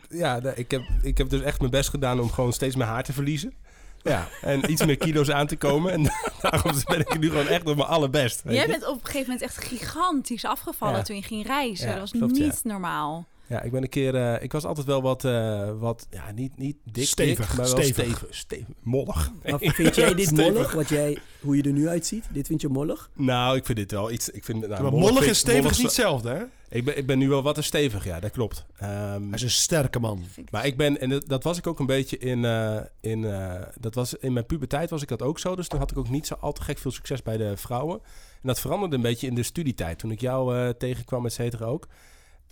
Ja, 0.09 0.41
ik, 0.55 0.71
heb, 0.71 0.81
ik 1.01 1.17
heb 1.17 1.29
dus 1.29 1.41
echt 1.41 1.59
mijn 1.59 1.71
best 1.71 1.89
gedaan 1.89 2.19
om 2.19 2.29
gewoon 2.31 2.53
steeds 2.53 2.75
mijn 2.75 2.89
haar 2.89 3.03
te 3.03 3.13
verliezen. 3.13 3.53
Ja, 4.01 4.27
en 4.41 4.71
iets 4.71 4.85
meer 4.85 4.97
kilo's 4.97 5.29
aan 5.29 5.47
te 5.47 5.55
komen. 5.55 5.91
En 5.91 6.03
daarom 6.41 6.71
ben 6.85 6.99
ik 6.99 7.19
nu 7.19 7.29
gewoon 7.29 7.47
echt 7.47 7.65
op 7.65 7.75
mijn 7.75 7.87
allerbest. 7.87 8.43
weet 8.43 8.53
Jij 8.55 8.65
je? 8.65 8.71
bent 8.71 8.87
op 8.87 8.93
een 8.99 9.05
gegeven 9.05 9.21
moment 9.31 9.41
echt 9.41 9.57
gigantisch 9.57 10.45
afgevallen 10.45 10.97
Ja. 10.97 11.03
toen 11.03 11.15
je 11.15 11.21
ging 11.21 11.45
reizen. 11.45 11.85
Ja, 11.87 11.91
dat 11.91 12.01
was 12.01 12.11
klopt, 12.11 12.37
ja. 12.37 12.43
niet 12.43 12.59
normaal. 12.63 13.27
Ja, 13.47 13.61
ik 13.61 13.71
ben 13.71 13.81
een 13.83 13.89
keer... 13.89 14.15
eh, 14.15 14.43
ik 14.43 14.51
was 14.51 14.65
altijd 14.65 14.85
wel 14.87 15.01
wat... 15.01 15.25
eh, 15.25 15.69
wat 15.79 16.07
ja, 16.09 16.31
niet, 16.31 16.57
niet 16.57 16.77
dik, 16.83 17.05
Stevig, 17.07 17.47
dik, 17.47 17.57
maar 17.57 17.65
wel 17.65 17.83
stevig. 17.83 17.93
stevig. 18.17 18.27
stevig 18.29 18.65
mollig. 18.81 19.31
Maar 19.43 19.59
vind 19.59 19.95
jij 19.95 20.13
dit 20.13 20.31
mollig, 20.41 20.73
wat 20.73 20.89
jij, 20.89 21.17
hoe 21.41 21.55
je 21.57 21.63
er 21.63 21.71
nu 21.71 21.87
uitziet? 21.87 22.25
Dit 22.31 22.47
vind 22.47 22.61
je 22.61 22.69
mollig? 22.69 23.09
Nou, 23.13 23.55
ik 23.57 23.65
vind 23.65 23.77
dit 23.77 23.91
wel 23.91 24.11
iets... 24.11 24.29
Ik 24.29 24.43
vind, 24.43 24.59
nou, 24.67 24.81
maar 24.81 24.91
mollig 24.91 25.09
mollig 25.09 25.27
en 25.27 25.35
stevig 25.35 25.55
mollig 25.61 25.71
is 25.71 25.77
niet 25.77 25.85
hetzelfde, 25.85 26.29
hè? 26.29 26.43
Ik 26.69 26.85
ben, 26.85 26.97
ik 26.97 27.05
ben 27.07 27.17
nu 27.17 27.29
wel 27.29 27.41
wat 27.43 27.55
te 27.55 27.61
stevig, 27.61 28.05
ja, 28.05 28.19
dat 28.19 28.31
klopt. 28.31 28.65
Ehm, 28.77 28.89
Hij 29.23 29.29
is 29.33 29.41
een 29.41 29.49
sterke 29.49 29.99
man. 29.99 30.23
maar 30.51 30.65
ik 30.65 30.77
ben, 30.77 30.99
en 30.99 31.09
dat, 31.09 31.27
dat 31.27 31.43
was 31.43 31.57
ik 31.57 31.67
ook 31.67 31.79
een 31.79 31.85
beetje 31.85 32.17
in, 32.17 32.45
eh, 32.45 32.79
in, 33.01 33.25
eh, 33.25 33.61
dat 33.79 33.95
was 33.95 34.13
in 34.13 34.33
mijn 34.33 34.45
puberteit 34.45 34.89
was 34.89 35.01
ik 35.01 35.07
dat 35.07 35.21
ook 35.21 35.39
zo. 35.39 35.55
Dus 35.55 35.67
toen 35.67 35.79
had 35.79 35.91
ik 35.91 35.97
ook 35.97 36.09
niet 36.09 36.27
zo 36.27 36.35
al 36.39 36.51
te 36.53 36.61
gek 36.61 36.77
veel 36.77 36.91
succes 36.91 37.21
bij 37.21 37.37
de 37.37 37.57
vrouwen. 37.57 37.99
En 38.41 38.47
dat 38.47 38.59
veranderde 38.59 38.95
een 38.95 39.01
beetje 39.01 39.27
in 39.27 39.35
de 39.35 39.43
studietijd, 39.43 39.99
toen 39.99 40.11
ik 40.11 40.21
jou 40.21 40.57
eh, 40.57 40.69
tegenkwam, 40.69 41.25
et 41.25 41.33
cetera 41.33 41.65
ook. 41.65 41.87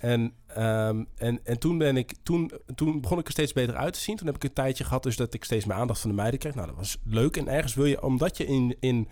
En, 0.01 0.33
ehm, 0.47 1.03
en, 1.15 1.39
en 1.43 1.59
toen, 1.59 1.77
ben 1.77 1.97
ik, 1.97 2.13
toen, 2.23 2.51
toen 2.75 3.01
begon 3.01 3.19
ik 3.19 3.25
er 3.25 3.31
steeds 3.31 3.53
beter 3.53 3.75
uit 3.75 3.93
te 3.93 3.99
zien. 3.99 4.15
Toen 4.15 4.27
heb 4.27 4.35
ik 4.35 4.43
een 4.43 4.53
tijdje 4.53 4.83
gehad 4.83 5.03
dus 5.03 5.15
dat 5.15 5.33
ik 5.33 5.43
steeds 5.43 5.65
meer 5.65 5.77
aandacht 5.77 5.99
van 5.99 6.09
de 6.09 6.15
meiden 6.15 6.39
kreeg. 6.39 6.55
Nou, 6.55 6.67
dat 6.67 6.75
was 6.75 6.97
leuk. 7.03 7.37
En 7.37 7.47
ergens 7.47 7.73
wil 7.73 7.85
je, 7.85 8.03
omdat 8.03 8.37
je 8.37 8.45
in... 8.45 8.75
in 8.79 9.07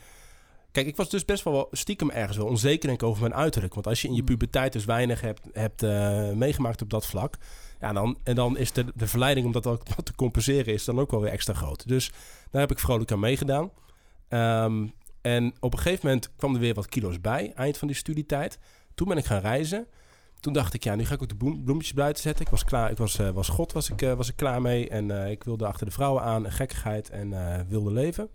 Kijk, 0.71 0.87
ik 0.87 0.95
was 0.95 1.09
dus 1.09 1.25
best 1.25 1.43
wel 1.43 1.67
stiekem 1.71 2.09
ergens 2.09 2.37
wel 2.37 2.47
onzeker 2.47 2.87
denk 2.87 3.01
ik, 3.01 3.07
over 3.07 3.21
mijn 3.21 3.33
uiterlijk. 3.33 3.73
Want 3.73 3.87
als 3.87 4.01
je 4.01 4.07
in 4.07 4.13
je 4.13 4.23
puberteit 4.23 4.73
dus 4.73 4.85
weinig 4.85 5.21
hebt, 5.21 5.41
hebt 5.51 5.83
eh, 5.83 6.31
meegemaakt 6.31 6.81
op 6.81 6.89
dat 6.89 7.05
vlak... 7.05 7.37
Ja, 7.79 7.93
dan, 7.93 8.17
en 8.23 8.35
dan 8.35 8.57
is 8.57 8.71
de, 8.71 8.85
de 8.95 9.07
verleiding 9.07 9.45
om 9.45 9.51
dat 9.51 9.67
ook 9.67 9.83
wat 9.95 10.05
te 10.05 10.15
compenseren 10.15 10.73
is 10.73 10.85
dan 10.85 10.99
ook 10.99 11.11
wel 11.11 11.21
weer 11.21 11.31
extra 11.31 11.53
groot. 11.53 11.87
Dus 11.87 12.11
daar 12.51 12.61
heb 12.61 12.71
ik 12.71 12.79
vrolijk 12.79 13.11
aan 13.11 13.19
meegedaan. 13.19 13.71
Ehm, 14.27 14.87
en 15.21 15.53
op 15.59 15.73
een 15.73 15.79
gegeven 15.79 16.07
moment 16.07 16.35
kwam 16.35 16.53
er 16.53 16.59
weer 16.59 16.73
wat 16.73 16.87
kilo's 16.87 17.21
bij, 17.21 17.51
eind 17.55 17.77
van 17.77 17.87
die 17.87 17.97
studietijd. 17.97 18.59
Toen 18.95 19.07
ben 19.07 19.17
ik 19.17 19.25
gaan 19.25 19.41
reizen. 19.41 19.87
Toen 20.39 20.53
dacht 20.53 20.73
ik, 20.73 20.83
ja, 20.83 20.95
nu 20.95 21.05
ga 21.05 21.13
ik 21.13 21.21
ook 21.21 21.29
de 21.29 21.35
bloem- 21.35 21.63
bloemetjes 21.63 21.93
buiten 21.93 22.23
zetten. 22.23 22.45
Ik 22.45 22.51
was 22.51 22.63
klaar, 22.63 22.91
ik 22.91 22.97
was, 22.97 23.19
eh, 23.19 23.29
was 23.29 23.47
God, 23.47 23.71
was 23.71 23.89
ik, 23.89 24.01
eh, 24.01 24.13
was 24.13 24.29
ik 24.29 24.35
klaar 24.35 24.61
mee. 24.61 24.89
En 24.89 25.23
eh, 25.23 25.31
ik 25.31 25.43
wilde 25.43 25.65
achter 25.65 25.85
de 25.85 25.91
vrouwen 25.91 26.23
aan, 26.23 26.51
gekkigheid 26.51 27.09
en 27.09 27.33
wilde 27.67 27.91
leven. 27.91 28.29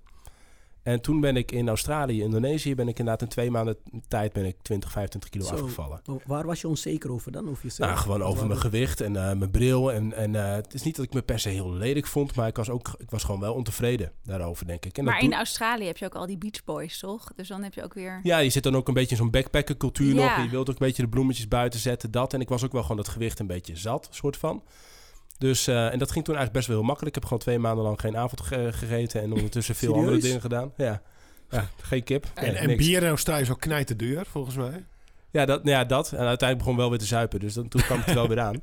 En 0.84 1.00
toen 1.00 1.20
ben 1.20 1.36
ik 1.36 1.52
in 1.52 1.68
Australië, 1.68 2.22
Indonesië, 2.22 2.74
ben 2.74 2.88
ik 2.88 2.98
inderdaad 2.98 3.22
in 3.22 3.28
twee 3.28 3.50
maanden 3.50 3.76
tijd 4.08 4.32
ben 4.32 4.44
ik 4.44 4.56
20, 4.62 4.90
25 4.90 5.30
kilo 5.30 5.44
Zo. 5.44 5.52
afgevallen. 5.54 6.00
Maar 6.06 6.16
Waar 6.26 6.46
was 6.46 6.60
je 6.60 6.68
onzeker 6.68 7.12
over 7.12 7.32
dan? 7.32 7.48
Over 7.48 7.62
jezelf? 7.62 7.88
Nou, 7.90 8.00
gewoon 8.02 8.22
over 8.22 8.46
mijn 8.46 8.58
gewicht 8.60 9.00
en 9.00 9.16
eh, 9.16 9.22
mijn 9.36 9.50
bril. 9.50 9.92
En, 9.92 10.12
en 10.12 10.34
eh, 10.36 10.54
het 10.54 10.74
is 10.74 10.82
niet 10.82 10.96
dat 10.96 11.04
ik 11.04 11.12
me 11.12 11.22
per 11.22 11.38
se 11.38 11.48
heel 11.48 11.72
lelijk 11.72 12.06
vond, 12.06 12.34
maar 12.34 12.48
ik 12.48 12.56
was, 12.56 12.70
ook, 12.70 12.94
ik 12.98 13.10
was 13.10 13.24
gewoon 13.24 13.40
wel 13.40 13.54
ontevreden 13.54 14.12
daarover, 14.24 14.66
denk 14.66 14.84
ik. 14.84 14.98
En 14.98 15.04
Maar 15.04 15.20
in 15.22 15.28
doe- 15.28 15.36
Australië 15.38 15.86
heb 15.86 15.96
je 15.96 16.04
ook 16.04 16.14
al 16.14 16.26
die 16.26 16.38
Beach 16.38 16.64
Boys, 16.64 16.98
toch? 16.98 17.32
Dus 17.36 17.48
dan 17.48 17.62
heb 17.62 17.74
je 17.74 17.82
ook 17.84 17.94
weer... 17.94 18.20
Ja, 18.22 18.38
je 18.38 18.50
zit 18.50 18.62
dan 18.62 18.76
ook 18.76 18.88
een 18.88 18.94
beetje 18.94 19.10
in 19.10 19.16
zo'n 19.16 19.30
backpacker 19.30 19.76
cultuur 19.76 20.14
Ja. 20.14 20.36
nog. 20.36 20.44
Je 20.44 20.50
wilt 20.50 20.70
ook 20.70 20.80
een 20.80 20.86
beetje 20.86 21.02
de 21.02 21.08
bloemetjes 21.08 21.48
buiten 21.48 21.80
zetten, 21.80 22.10
dat. 22.10 22.32
En 22.32 22.40
ik 22.40 22.48
was 22.48 22.64
ook 22.64 22.72
wel 22.72 22.82
gewoon 22.82 22.96
dat 22.96 23.08
gewicht 23.08 23.38
een 23.38 23.46
beetje 23.46 23.76
zat, 23.76 24.08
soort 24.10 24.36
van. 24.36 24.62
Dus, 25.38 25.66
eh, 25.66 25.92
en 25.92 25.98
dat 25.98 26.10
ging 26.12 26.24
toen 26.24 26.34
eigenlijk 26.34 26.52
best 26.52 26.66
wel 26.66 26.76
heel 26.76 26.86
makkelijk. 26.86 27.16
Ik 27.16 27.22
heb 27.22 27.30
gewoon 27.30 27.42
twee 27.42 27.58
maanden 27.58 27.84
lang 27.84 28.00
geen 28.00 28.16
avond 28.16 28.40
ge- 28.40 28.72
gegeten 28.72 29.22
en 29.22 29.32
ondertussen 29.32 29.74
veel 29.74 29.88
Serieus? 29.88 30.06
andere 30.06 30.22
dingen 30.26 30.40
gedaan. 30.40 30.72
Ja. 30.76 31.02
Ja, 31.50 31.68
geen 31.82 32.04
kip. 32.04 32.26
En, 32.34 32.44
Nee, 32.52 32.56
en 32.56 32.76
bier 32.76 33.02
in 33.02 33.08
Australië 33.08 33.42
is 33.42 33.50
ook 33.50 33.96
duur, 33.98 34.26
volgens 34.26 34.56
mij. 34.56 34.84
Ja, 35.30 35.44
dat, 35.44 35.64
nou 35.64 35.76
ja, 35.76 35.84
dat. 35.84 36.12
En 36.12 36.18
uiteindelijk 36.18 36.58
begon 36.58 36.76
wel 36.76 36.90
weer 36.90 36.98
te 36.98 37.04
zuipen. 37.04 37.40
Dus 37.40 37.54
dan, 37.54 37.68
toen 37.68 37.82
kwam 37.82 38.00
het 38.00 38.14
wel 38.14 38.28
weer 38.28 38.40
aan. 38.40 38.62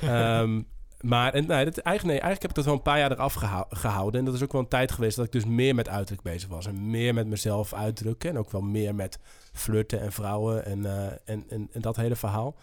Ehm, 0.00 0.62
maar 1.00 1.32
en, 1.34 1.46
nee, 1.46 1.64
dat, 1.64 1.78
eigenlijk, 1.78 2.02
nee, 2.04 2.10
eigenlijk 2.20 2.40
heb 2.42 2.50
ik 2.50 2.56
dat 2.56 2.64
wel 2.64 2.74
een 2.74 2.82
paar 2.82 2.98
jaar 2.98 3.10
eraf 3.12 3.34
geha- 3.34 3.66
gehouden. 3.70 4.20
En 4.20 4.26
dat 4.26 4.34
is 4.34 4.42
ook 4.42 4.52
wel 4.52 4.60
een 4.60 4.68
tijd 4.68 4.92
geweest 4.92 5.16
dat 5.16 5.24
ik 5.24 5.32
dus 5.32 5.44
meer 5.44 5.74
met 5.74 5.88
uiterlijk 5.88 6.22
bezig 6.22 6.48
was. 6.48 6.66
En 6.66 6.90
meer 6.90 7.14
met 7.14 7.26
mezelf 7.26 7.72
uitdrukken. 7.74 8.30
En 8.30 8.38
ook 8.38 8.50
wel 8.50 8.60
meer 8.60 8.94
met 8.94 9.18
flirten 9.52 10.00
en 10.00 10.12
vrouwen 10.12 10.64
en, 10.64 10.86
eh, 10.86 11.06
en, 11.24 11.44
en, 11.48 11.68
en 11.72 11.80
dat 11.80 11.96
hele 11.96 12.16
verhaal. 12.16 12.56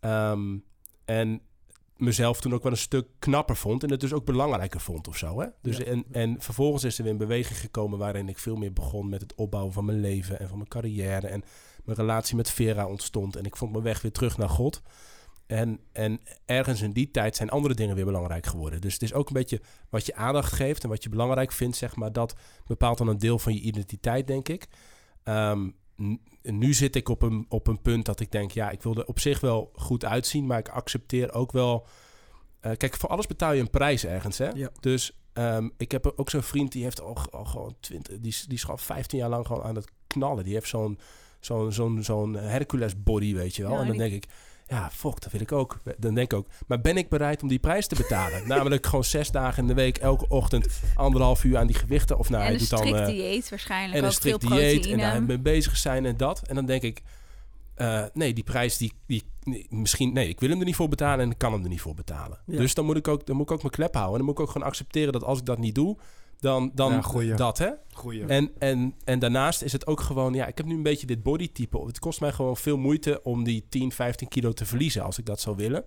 Ehm, 0.00 0.56
en 1.04 1.40
mezelf 1.98 2.40
toen 2.40 2.54
ook 2.54 2.62
wel 2.62 2.72
een 2.72 2.78
stuk 2.78 3.06
knapper 3.18 3.56
vond. 3.56 3.82
En 3.82 3.90
het 3.90 4.00
dus 4.00 4.12
ook 4.12 4.24
belangrijker 4.24 4.80
vond 4.80 5.08
of 5.08 5.16
zo. 5.16 5.40
Hè? 5.40 5.46
Dus 5.62 5.76
Ja. 5.76 5.84
en, 5.84 6.04
en 6.10 6.36
vervolgens 6.42 6.84
is 6.84 6.96
er 6.96 7.02
weer 7.02 7.12
een 7.12 7.18
beweging 7.18 7.58
gekomen... 7.58 7.98
waarin 7.98 8.28
ik 8.28 8.38
veel 8.38 8.56
meer 8.56 8.72
begon 8.72 9.08
met 9.08 9.20
het 9.20 9.34
opbouwen 9.34 9.72
van 9.72 9.84
mijn 9.84 10.00
leven... 10.00 10.40
en 10.40 10.48
van 10.48 10.56
mijn 10.56 10.68
carrière. 10.68 11.26
En 11.26 11.42
mijn 11.84 11.98
relatie 11.98 12.36
met 12.36 12.50
Vera 12.50 12.86
ontstond. 12.86 13.36
En 13.36 13.44
ik 13.44 13.56
vond 13.56 13.72
mijn 13.72 13.84
weg 13.84 14.02
weer 14.02 14.12
terug 14.12 14.36
naar 14.36 14.48
God. 14.48 14.82
En, 15.46 15.80
en 15.92 16.20
ergens 16.44 16.82
in 16.82 16.92
die 16.92 17.10
tijd 17.10 17.36
zijn 17.36 17.50
andere 17.50 17.74
dingen 17.74 17.94
weer 17.94 18.04
belangrijk 18.04 18.46
geworden. 18.46 18.80
Dus 18.80 18.92
het 18.92 19.02
is 19.02 19.12
ook 19.12 19.28
een 19.28 19.34
beetje 19.34 19.60
wat 19.88 20.06
je 20.06 20.14
aandacht 20.14 20.52
geeft... 20.52 20.82
en 20.82 20.88
wat 20.88 21.02
je 21.02 21.08
belangrijk 21.08 21.52
vindt, 21.52 21.76
zeg 21.76 21.96
maar... 21.96 22.12
dat 22.12 22.34
bepaalt 22.66 22.98
dan 22.98 23.08
een 23.08 23.18
deel 23.18 23.38
van 23.38 23.54
je 23.54 23.60
identiteit, 23.60 24.26
denk 24.26 24.48
ik. 24.48 24.66
N- 25.30 25.74
nu 26.42 26.74
zit 26.74 26.96
ik 26.96 27.08
op 27.08 27.22
een, 27.22 27.46
op 27.48 27.66
een 27.66 27.82
punt 27.82 28.04
dat 28.04 28.20
ik 28.20 28.32
denk... 28.32 28.50
ja, 28.50 28.70
ik 28.70 28.82
wil 28.82 28.94
er 28.96 29.06
op 29.06 29.18
zich 29.18 29.40
wel 29.40 29.70
goed 29.74 30.04
uitzien... 30.04 30.46
maar 30.46 30.58
ik 30.58 30.68
accepteer 30.68 31.32
ook 31.32 31.52
wel... 31.52 31.86
eh, 32.60 32.72
kijk, 32.76 32.96
voor 32.96 33.08
alles 33.08 33.26
betaal 33.26 33.52
je 33.52 33.60
een 33.60 33.70
prijs 33.70 34.04
ergens, 34.04 34.38
hè? 34.38 34.48
Ja. 34.48 34.70
Dus 34.80 35.18
ehm, 35.32 35.68
ik 35.76 35.90
heb 35.92 36.12
ook 36.16 36.30
zo'n 36.30 36.42
vriend... 36.42 36.72
die 36.72 36.82
heeft 36.82 37.00
al, 37.00 37.16
al 37.30 37.44
gewoon 37.44 37.74
20... 37.80 38.18
Die, 38.18 38.30
is- 38.30 38.44
die 38.44 38.54
is 38.56 38.62
gewoon 38.62 38.78
15 38.78 39.18
jaar 39.18 39.28
lang 39.28 39.46
gewoon 39.46 39.62
aan 39.62 39.74
het 39.74 39.90
knallen. 40.06 40.44
Die 40.44 40.54
heeft 40.54 40.68
zo'n 40.68 40.98
zo'n 41.40 41.72
zo'n 41.72 42.02
zo'n 42.02 42.34
Hercules 42.34 43.02
body, 43.02 43.34
weet 43.34 43.56
je 43.56 43.62
wel. 43.62 43.72
Ja, 43.72 43.80
en 43.80 43.86
dan 43.86 43.96
denk 43.96 44.12
ik... 44.12 44.24
Ja, 44.68 44.90
fuck, 44.92 45.20
dat 45.20 45.32
wil 45.32 45.40
ik 45.40 45.52
ook. 45.52 45.80
Dan 45.98 46.14
denk 46.14 46.32
ik 46.32 46.38
ook, 46.38 46.46
maar 46.66 46.80
ben 46.80 46.96
ik 46.96 47.08
bereid 47.08 47.42
om 47.42 47.48
die 47.48 47.58
prijs 47.58 47.86
te 47.86 47.94
betalen? 47.94 48.46
Namelijk 48.48 48.86
gewoon 48.86 49.04
zes 49.04 49.30
dagen 49.30 49.62
in 49.62 49.68
de 49.68 49.74
week, 49.74 49.96
elke 49.96 50.28
ochtend 50.28 50.80
anderhalf 50.94 51.44
uur 51.44 51.56
aan 51.56 51.66
die 51.66 51.76
gewichten. 51.76 52.18
Of 52.18 52.30
nou, 52.30 52.44
en 52.44 52.52
een 52.52 52.58
doet 52.58 52.66
strikt 52.66 52.98
eh, 52.98 53.06
dieet 53.06 53.48
waarschijnlijk. 53.48 53.92
en 53.92 54.04
een 54.04 54.10
ook 54.10 54.20
veel 54.20 54.38
strikt 54.38 54.54
dieet 54.54 54.74
en 54.74 54.80
proteïne. 54.80 55.02
daar 55.02 55.22
mee 55.22 55.38
bezig 55.38 55.76
zijn 55.76 56.06
en 56.06 56.16
dat. 56.16 56.42
En 56.48 56.54
dan 56.54 56.66
denk 56.66 56.82
ik, 56.82 57.02
eh, 57.74 58.04
nee, 58.12 58.32
die 58.32 58.44
prijs, 58.44 58.76
die, 58.76 58.92
die, 59.06 59.22
nee, 59.42 59.66
misschien, 59.70 60.12
nee, 60.12 60.28
ik 60.28 60.40
wil 60.40 60.48
hem 60.48 60.58
er 60.58 60.64
niet 60.64 60.76
voor 60.76 60.88
betalen 60.88 61.24
en 61.24 61.30
ik 61.30 61.38
kan 61.38 61.52
hem 61.52 61.62
er 61.62 61.68
niet 61.68 61.80
voor 61.80 61.94
betalen. 61.94 62.38
Ja. 62.46 62.56
Dus 62.56 62.74
dan 62.74 62.84
moet, 62.84 62.96
ik 62.96 63.08
ook, 63.08 63.26
dan 63.26 63.36
moet 63.36 63.44
ik 63.44 63.52
ook 63.52 63.62
mijn 63.62 63.74
klep 63.74 63.94
houden. 63.94 64.12
En 64.12 64.18
dan 64.18 64.26
moet 64.26 64.38
ik 64.38 64.46
ook 64.46 64.52
gewoon 64.52 64.68
accepteren 64.68 65.12
dat 65.12 65.24
als 65.24 65.38
ik 65.38 65.44
dat 65.44 65.58
niet 65.58 65.74
doe, 65.74 65.96
dan, 66.40 66.70
dan 66.74 66.92
Ja, 66.92 67.00
goeie. 67.00 67.34
dat, 67.34 67.58
hè. 67.58 67.70
Goeie. 67.92 68.24
En, 68.26 68.50
en, 68.58 68.94
en 69.04 69.18
daarnaast 69.18 69.62
is 69.62 69.72
het 69.72 69.86
ook 69.86 70.00
gewoon, 70.00 70.34
ja, 70.34 70.46
ik 70.46 70.56
heb 70.56 70.66
nu 70.66 70.74
een 70.74 70.82
beetje 70.82 71.06
dit 71.06 71.22
bodytype. 71.22 71.86
Het 71.86 71.98
kost 71.98 72.20
mij 72.20 72.32
gewoon 72.32 72.56
veel 72.56 72.76
moeite 72.76 73.22
om 73.22 73.44
die 73.44 73.66
10, 73.68 73.92
15 73.92 74.28
kilo 74.28 74.52
te 74.52 74.64
verliezen 74.66 75.02
als 75.02 75.18
ik 75.18 75.26
dat 75.26 75.40
zou 75.40 75.56
willen. 75.56 75.84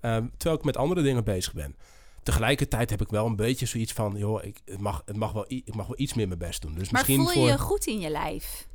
Ehm, 0.00 0.26
terwijl 0.36 0.58
ik 0.58 0.64
met 0.64 0.76
andere 0.76 1.02
dingen 1.02 1.24
bezig 1.24 1.52
ben. 1.54 1.76
Tegelijkertijd 2.22 2.90
heb 2.90 3.00
ik 3.00 3.08
wel 3.08 3.26
een 3.26 3.36
beetje 3.36 3.66
zoiets 3.66 3.92
van, 3.92 4.14
joh, 4.16 4.44
ik, 4.44 4.60
het, 4.64 4.80
mag, 4.80 5.02
het 5.04 5.16
mag 5.16 5.32
wel, 5.32 5.44
ik 5.48 5.74
mag 5.74 5.86
wel 5.86 5.98
iets 6.00 6.14
meer 6.14 6.26
mijn 6.26 6.38
best 6.38 6.62
doen. 6.62 6.74
Dus 6.74 6.90
maar 6.90 7.00
misschien 7.06 7.24
voel 7.24 7.32
je 7.32 7.38
voor 7.40 7.48
je 7.48 7.58
goed 7.58 7.86
in 7.86 8.00
je 8.00 8.10
lijf? 8.10 8.66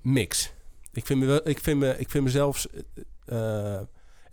mix. 0.00 0.52
Ik 0.92 1.06
vind, 1.06 1.18
me 1.20 1.26
wel, 1.26 1.48
ik 1.48 1.58
vind, 1.60 1.78
me, 1.78 1.98
ik 1.98 2.10
vind 2.10 2.24
mezelf. 2.24 2.66
eh, 3.26 3.74
eh, 3.76 3.82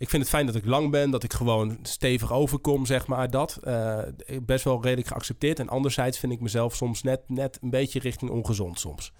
ik 0.04 0.10
vind 0.10 0.22
het 0.22 0.30
fijn 0.30 0.46
dat 0.46 0.54
ik 0.54 0.64
lang 0.64 0.90
ben, 0.90 1.10
dat 1.10 1.22
ik 1.22 1.32
gewoon 1.32 1.78
stevig 1.82 2.32
overkom, 2.32 2.86
zeg 2.86 3.06
maar. 3.06 3.30
Dat 3.30 3.56
eh, 3.62 3.98
best 4.42 4.64
wel 4.64 4.82
redelijk 4.82 5.08
geaccepteerd. 5.08 5.58
En 5.58 5.68
anderzijds 5.68 6.18
vind 6.18 6.32
ik 6.32 6.40
mezelf 6.40 6.74
soms 6.74 7.02
net, 7.02 7.20
net 7.26 7.58
een 7.62 7.70
beetje 7.70 7.98
richting 7.98 8.30
ongezond 8.30 8.80
soms. 8.80 9.12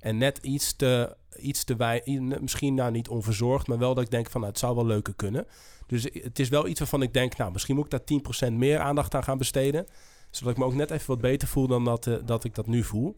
En 0.00 0.18
net 0.18 0.38
iets 0.38 0.76
te, 0.76 1.16
iets 1.38 1.64
te 1.64 2.02
misschien 2.40 2.74
nou 2.74 2.90
niet 2.90 3.08
onverzorgd, 3.08 3.66
maar 3.66 3.78
wel 3.78 3.94
dat 3.94 4.04
ik 4.04 4.10
denk 4.10 4.30
van 4.30 4.40
nou, 4.40 4.52
het 4.52 4.60
zou 4.60 4.74
wel 4.74 4.86
leuker 4.86 5.14
kunnen. 5.14 5.46
Dus 5.86 6.02
het 6.12 6.38
is 6.38 6.48
wel 6.48 6.66
iets 6.66 6.78
waarvan 6.78 7.02
ik 7.02 7.12
denk, 7.12 7.36
nou, 7.36 7.52
misschien 7.52 7.76
moet 7.76 7.92
ik 7.92 8.06
daar 8.24 8.48
10% 8.48 8.52
meer 8.52 8.78
aandacht 8.78 9.14
aan 9.14 9.24
gaan 9.24 9.38
besteden. 9.38 9.86
Zodat 10.30 10.52
ik 10.52 10.58
me 10.58 10.64
ook 10.64 10.74
net 10.74 10.90
even 10.90 11.06
wat 11.06 11.20
beter 11.20 11.48
voel 11.48 11.66
dan 11.66 11.84
dat, 11.84 12.06
eh, 12.06 12.14
dat 12.24 12.44
ik 12.44 12.54
dat 12.54 12.66
nu 12.66 12.82
voel. 12.82 13.16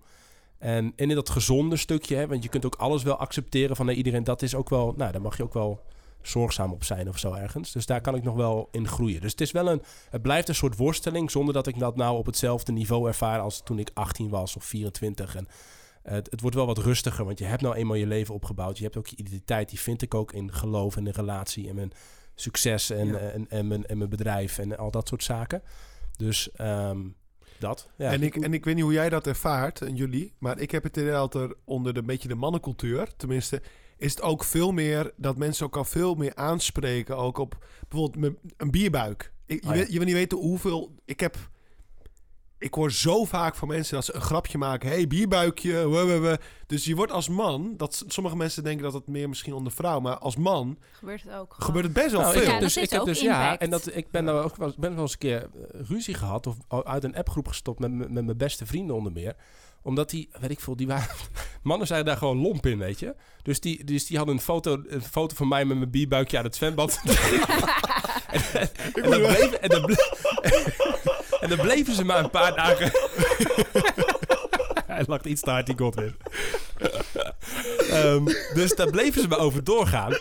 En, 0.59 0.93
in 0.97 1.09
dat 1.09 1.31
gezonde 1.31 1.77
stukje, 1.77 2.17
hè, 2.17 2.27
want 2.27 2.43
je 2.43 2.49
kunt 2.49 2.67
ook 2.67 2.75
alles 2.75 3.03
wel 3.03 3.17
accepteren 3.17 3.77
van 3.77 3.87
nee, 3.87 3.97
iedereen, 3.97 4.25
dat 4.25 4.43
is 4.43 4.55
ook 4.55 4.69
wel, 4.69 4.95
nou, 4.97 5.13
daar 5.13 5.21
mag 5.21 5.37
je 5.37 5.43
ook 5.43 5.55
wel 5.55 5.81
zorgzaam 6.29 6.73
op 6.73 6.85
zijn 6.85 7.09
of 7.09 7.19
zo 7.19 7.33
ergens. 7.33 7.73
Dus 7.73 7.87
daar 7.87 8.01
kan 8.01 8.15
ik 8.15 8.23
nog 8.23 8.35
wel 8.35 8.69
in 8.71 8.89
groeien. 8.89 9.21
Dus 9.21 9.31
het 9.31 9.41
is 9.41 9.53
wel 9.53 9.69
een, 9.69 9.83
het 10.11 10.23
blijft 10.23 10.49
een 10.49 10.55
soort 10.55 10.77
worsteling, 10.77 11.31
zonder 11.31 11.55
dat 11.55 11.67
ik 11.67 11.79
dat 11.79 11.97
nou 11.97 12.17
op 12.19 12.27
hetzelfde 12.27 12.73
niveau 12.73 13.09
ervaar 13.09 13.41
als 13.41 13.63
toen 13.65 13.79
ik 13.79 13.91
18 13.95 14.29
was 14.29 14.57
of 14.57 14.65
24. 14.65 15.37
En 15.37 15.49
het, 16.03 16.31
het 16.31 16.41
wordt 16.41 16.57
wel 16.57 16.67
wat 16.67 16.79
rustiger, 16.79 17.25
want 17.25 17.39
je 17.39 17.45
hebt 17.45 17.63
nou 17.63 17.75
eenmaal 17.75 17.97
je 17.97 18.07
leven 18.07 18.35
opgebouwd. 18.35 18.77
Je 18.79 18.85
hebt 18.85 18.97
ook 18.97 19.07
je 19.07 19.17
identiteit, 19.17 19.69
die 19.69 19.81
vind 19.81 20.03
ik 20.03 20.15
ook 20.15 20.33
in 20.33 20.53
geloof 20.53 20.97
en 20.97 21.07
in 21.07 21.13
relatie 21.13 21.69
en 21.69 21.75
mijn 21.75 21.93
succes 22.35 22.91
en, 22.91 23.07
Ja. 23.07 23.19
en, 23.19 23.49
en, 23.49 23.67
mijn, 23.67 23.87
en 23.87 23.99
mijn 23.99 24.11
bedrijf 24.11 24.59
en 24.59 24.79
al 24.79 24.91
dat 24.91 25.09
soort 25.09 25.23
zaken. 25.23 25.63
Dus 26.17 26.53
ehm, 26.53 27.01
dat. 27.59 27.89
Ja. 27.97 28.13
En, 28.13 28.23
ik, 28.23 28.37
en 28.37 28.55
ik 28.55 28.65
weet 28.65 28.75
niet 28.75 28.85
hoe 28.85 28.93
jij 28.93 29.09
dat 29.09 29.27
ervaart, 29.27 29.83
en 29.83 29.97
jullie, 29.97 30.35
maar 30.39 30.59
ik 30.59 30.71
heb 30.71 30.83
het 30.83 30.97
idee 30.97 31.11
dat 31.11 31.35
er 31.35 31.55
onder 31.65 31.95
de 31.95 32.01
een 32.01 32.07
beetje 32.07 32.29
de 32.29 32.35
mannencultuur, 32.35 33.09
tenminste, 33.17 33.63
is 33.97 34.11
het 34.11 34.23
ook 34.23 34.45
veel 34.45 34.73
meer 34.73 35.13
dat 35.17 35.37
mensen 35.37 35.67
ook 35.67 35.77
al 35.77 35.85
veel 35.85 36.15
meer 36.15 36.35
aanspreken, 36.35 37.17
ook 37.17 37.39
op 37.39 37.65
bijvoorbeeld 37.89 38.35
een 38.57 38.71
bierbuik. 38.71 39.33
Ik, 39.47 39.63
je, 39.63 39.69
Oh 39.69 39.75
ja. 39.75 39.81
weet, 39.81 39.93
je 39.93 39.97
wil 39.97 40.07
niet 40.07 40.15
weten 40.15 40.39
hoeveel. 40.39 40.95
Ik 41.05 41.21
heb. 41.21 41.37
Ik 42.59 42.75
hoor 42.75 42.93
zo 42.93 43.25
vaak 43.25 43.55
van 43.55 43.69
mensen 43.69 43.95
dat 43.95 44.05
ze 44.05 44.15
een 44.15 44.21
grapje 44.21 44.59
maken. 44.59 44.89
hey, 44.89 45.07
bierbuikje. 45.07 45.89
we, 45.91 46.05
we, 46.05 46.19
we. 46.19 46.39
Dus 46.67 46.85
je 46.85 46.95
wordt 46.95 47.13
als 47.13 47.29
man. 47.29 47.75
Dat, 47.77 48.05
sommige 48.07 48.37
mensen 48.37 48.65
denken 48.65 48.83
dat 48.83 48.93
het 48.93 49.07
meer 49.07 49.29
misschien 49.29 49.53
onder 49.53 49.73
vrouw. 49.73 50.01
Maar 50.01 50.19
als 50.19 50.37
man 50.37 50.79
Gebeurt 50.93 51.23
het 51.23 51.33
ook? 51.33 51.53
gewoon? 51.53 51.67
gebeurt 51.67 51.85
het 51.85 51.95
best 51.95 52.11
wel 52.11 52.21
Nou, 52.21 52.33
veel. 52.39 52.51
Ja, 52.53 52.59
dus, 52.59 52.77
ik 52.77 52.91
heb 52.91 53.05
dus 53.05 53.21
ja, 53.21 53.59
en 53.59 53.71
dat, 53.71 53.97
ik 53.97 54.11
ben, 54.11 54.25
nou 54.25 54.45
ook 54.45 54.57
wel, 54.57 54.75
ben 54.79 54.93
wel 54.95 55.03
eens 55.03 55.13
een 55.13 55.19
keer 55.19 55.43
eh, 55.43 55.81
ruzie 55.89 56.15
gehad 56.15 56.47
of 56.47 56.57
uit 56.85 57.05
een 57.05 57.17
appgroep 57.17 57.49
gestopt 57.49 57.79
met, 57.79 57.93
met 57.93 58.25
mijn 58.25 58.37
beste 58.37 58.67
vrienden 58.67 58.97
onder 58.97 59.13
meer 59.13 59.37
omdat 59.85 60.11
die, 60.11 60.29
weet 60.41 60.51
ik 60.51 60.61
veel, 60.61 60.77
die 60.77 60.87
waren... 60.87 61.09
Mannen 61.63 61.87
zijn 61.87 62.05
daar 62.05 62.17
gewoon 62.17 62.39
lomp 62.39 62.67
in, 62.67 62.79
weet 62.79 62.99
je. 62.99 63.15
Dus 63.43 63.61
die, 63.61 63.85
dus 63.85 64.07
die 64.07 64.17
hadden 64.17 64.35
een 64.35 64.41
foto, 64.41 64.83
een 64.87 65.03
foto 65.03 65.35
van 65.35 65.49
mij 65.49 65.65
met 65.65 65.79
mijn 65.79 65.91
bierbuikje 65.91 66.39
aan 66.39 66.45
het 66.45 66.57
zwembad. 66.57 67.01
en, 68.31 68.71
en, 68.95 69.11
dan 69.11 69.21
bleven, 69.21 69.63
en, 69.63 69.71
en 71.51 71.57
bleven 71.57 71.95
ze 71.95 72.05
maar 72.05 72.25
een 72.25 72.31
paar 72.31 72.55
dagen... 72.55 72.93
Hij 74.95 75.05
lacht 75.07 75.25
iets 75.25 75.41
te 75.41 75.51
hard, 75.51 75.67
die 75.67 75.79
Godwin. 75.79 76.15
Ehm, 77.91 78.25
dus 78.55 78.75
daar 78.75 78.91
bleven 78.91 79.23
ze 79.23 79.29
maar 79.29 79.39
over 79.39 79.65
doorgaan. 79.65 80.13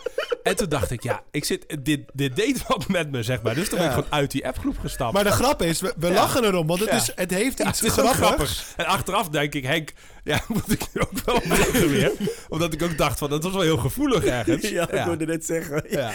En 0.44 0.56
toen 0.56 0.70
dacht 0.70 0.92
ik, 0.92 1.04
ja, 1.04 1.24
ik 1.32 1.46
zit, 1.46 1.78
dit, 1.84 2.00
dit 2.14 2.36
deed 2.36 2.68
wat 2.68 2.88
met 2.88 3.12
me, 3.12 3.24
zeg 3.24 3.42
maar. 3.42 3.56
Dus 3.56 3.70
toen 3.70 3.78
ben 3.78 3.88
ik 3.88 3.94
Ja. 3.94 3.98
gewoon 4.02 4.14
uit 4.20 4.32
die 4.32 4.48
appgroep 4.48 4.80
gestapt. 4.80 5.14
Maar 5.14 5.24
de 5.24 5.32
grap 5.32 5.62
is, 5.62 5.82
we, 5.82 5.94
we 5.98 6.08
Ja. 6.08 6.14
lachen 6.14 6.44
erom, 6.44 6.68
want 6.68 6.80
het, 6.80 6.90
Ja. 6.90 6.96
is, 6.96 7.12
het 7.16 7.32
heeft 7.32 7.58
Ja, 7.58 7.68
iets 7.70 7.80
het 7.80 7.92
is 7.92 8.00
ook 8.00 8.10
grappigs. 8.14 8.26
grappig. 8.60 8.74
En 8.78 8.86
achteraf 8.86 9.30
denk 9.30 9.54
ik, 9.54 9.64
Henk, 9.66 9.92
ja, 10.24 10.42
moet 10.54 10.72
ik 10.72 10.82
nu 10.94 11.02
ook 11.02 11.12
wel 11.26 11.42
lachen 11.48 11.90
weer. 11.90 12.12
Omdat 12.50 12.74
ik 12.74 12.84
ook 12.84 12.98
dacht 12.98 13.20
van, 13.20 13.30
dat 13.30 13.44
was 13.44 13.54
wel 13.54 13.62
heel 13.62 13.78
gevoelig 13.78 14.26
ergens. 14.26 14.70
Ja, 14.70 14.90
ik 14.92 15.04
wilde 15.06 15.26
net 15.26 15.46
zeggen. 15.46 15.84
Ja. 15.90 16.12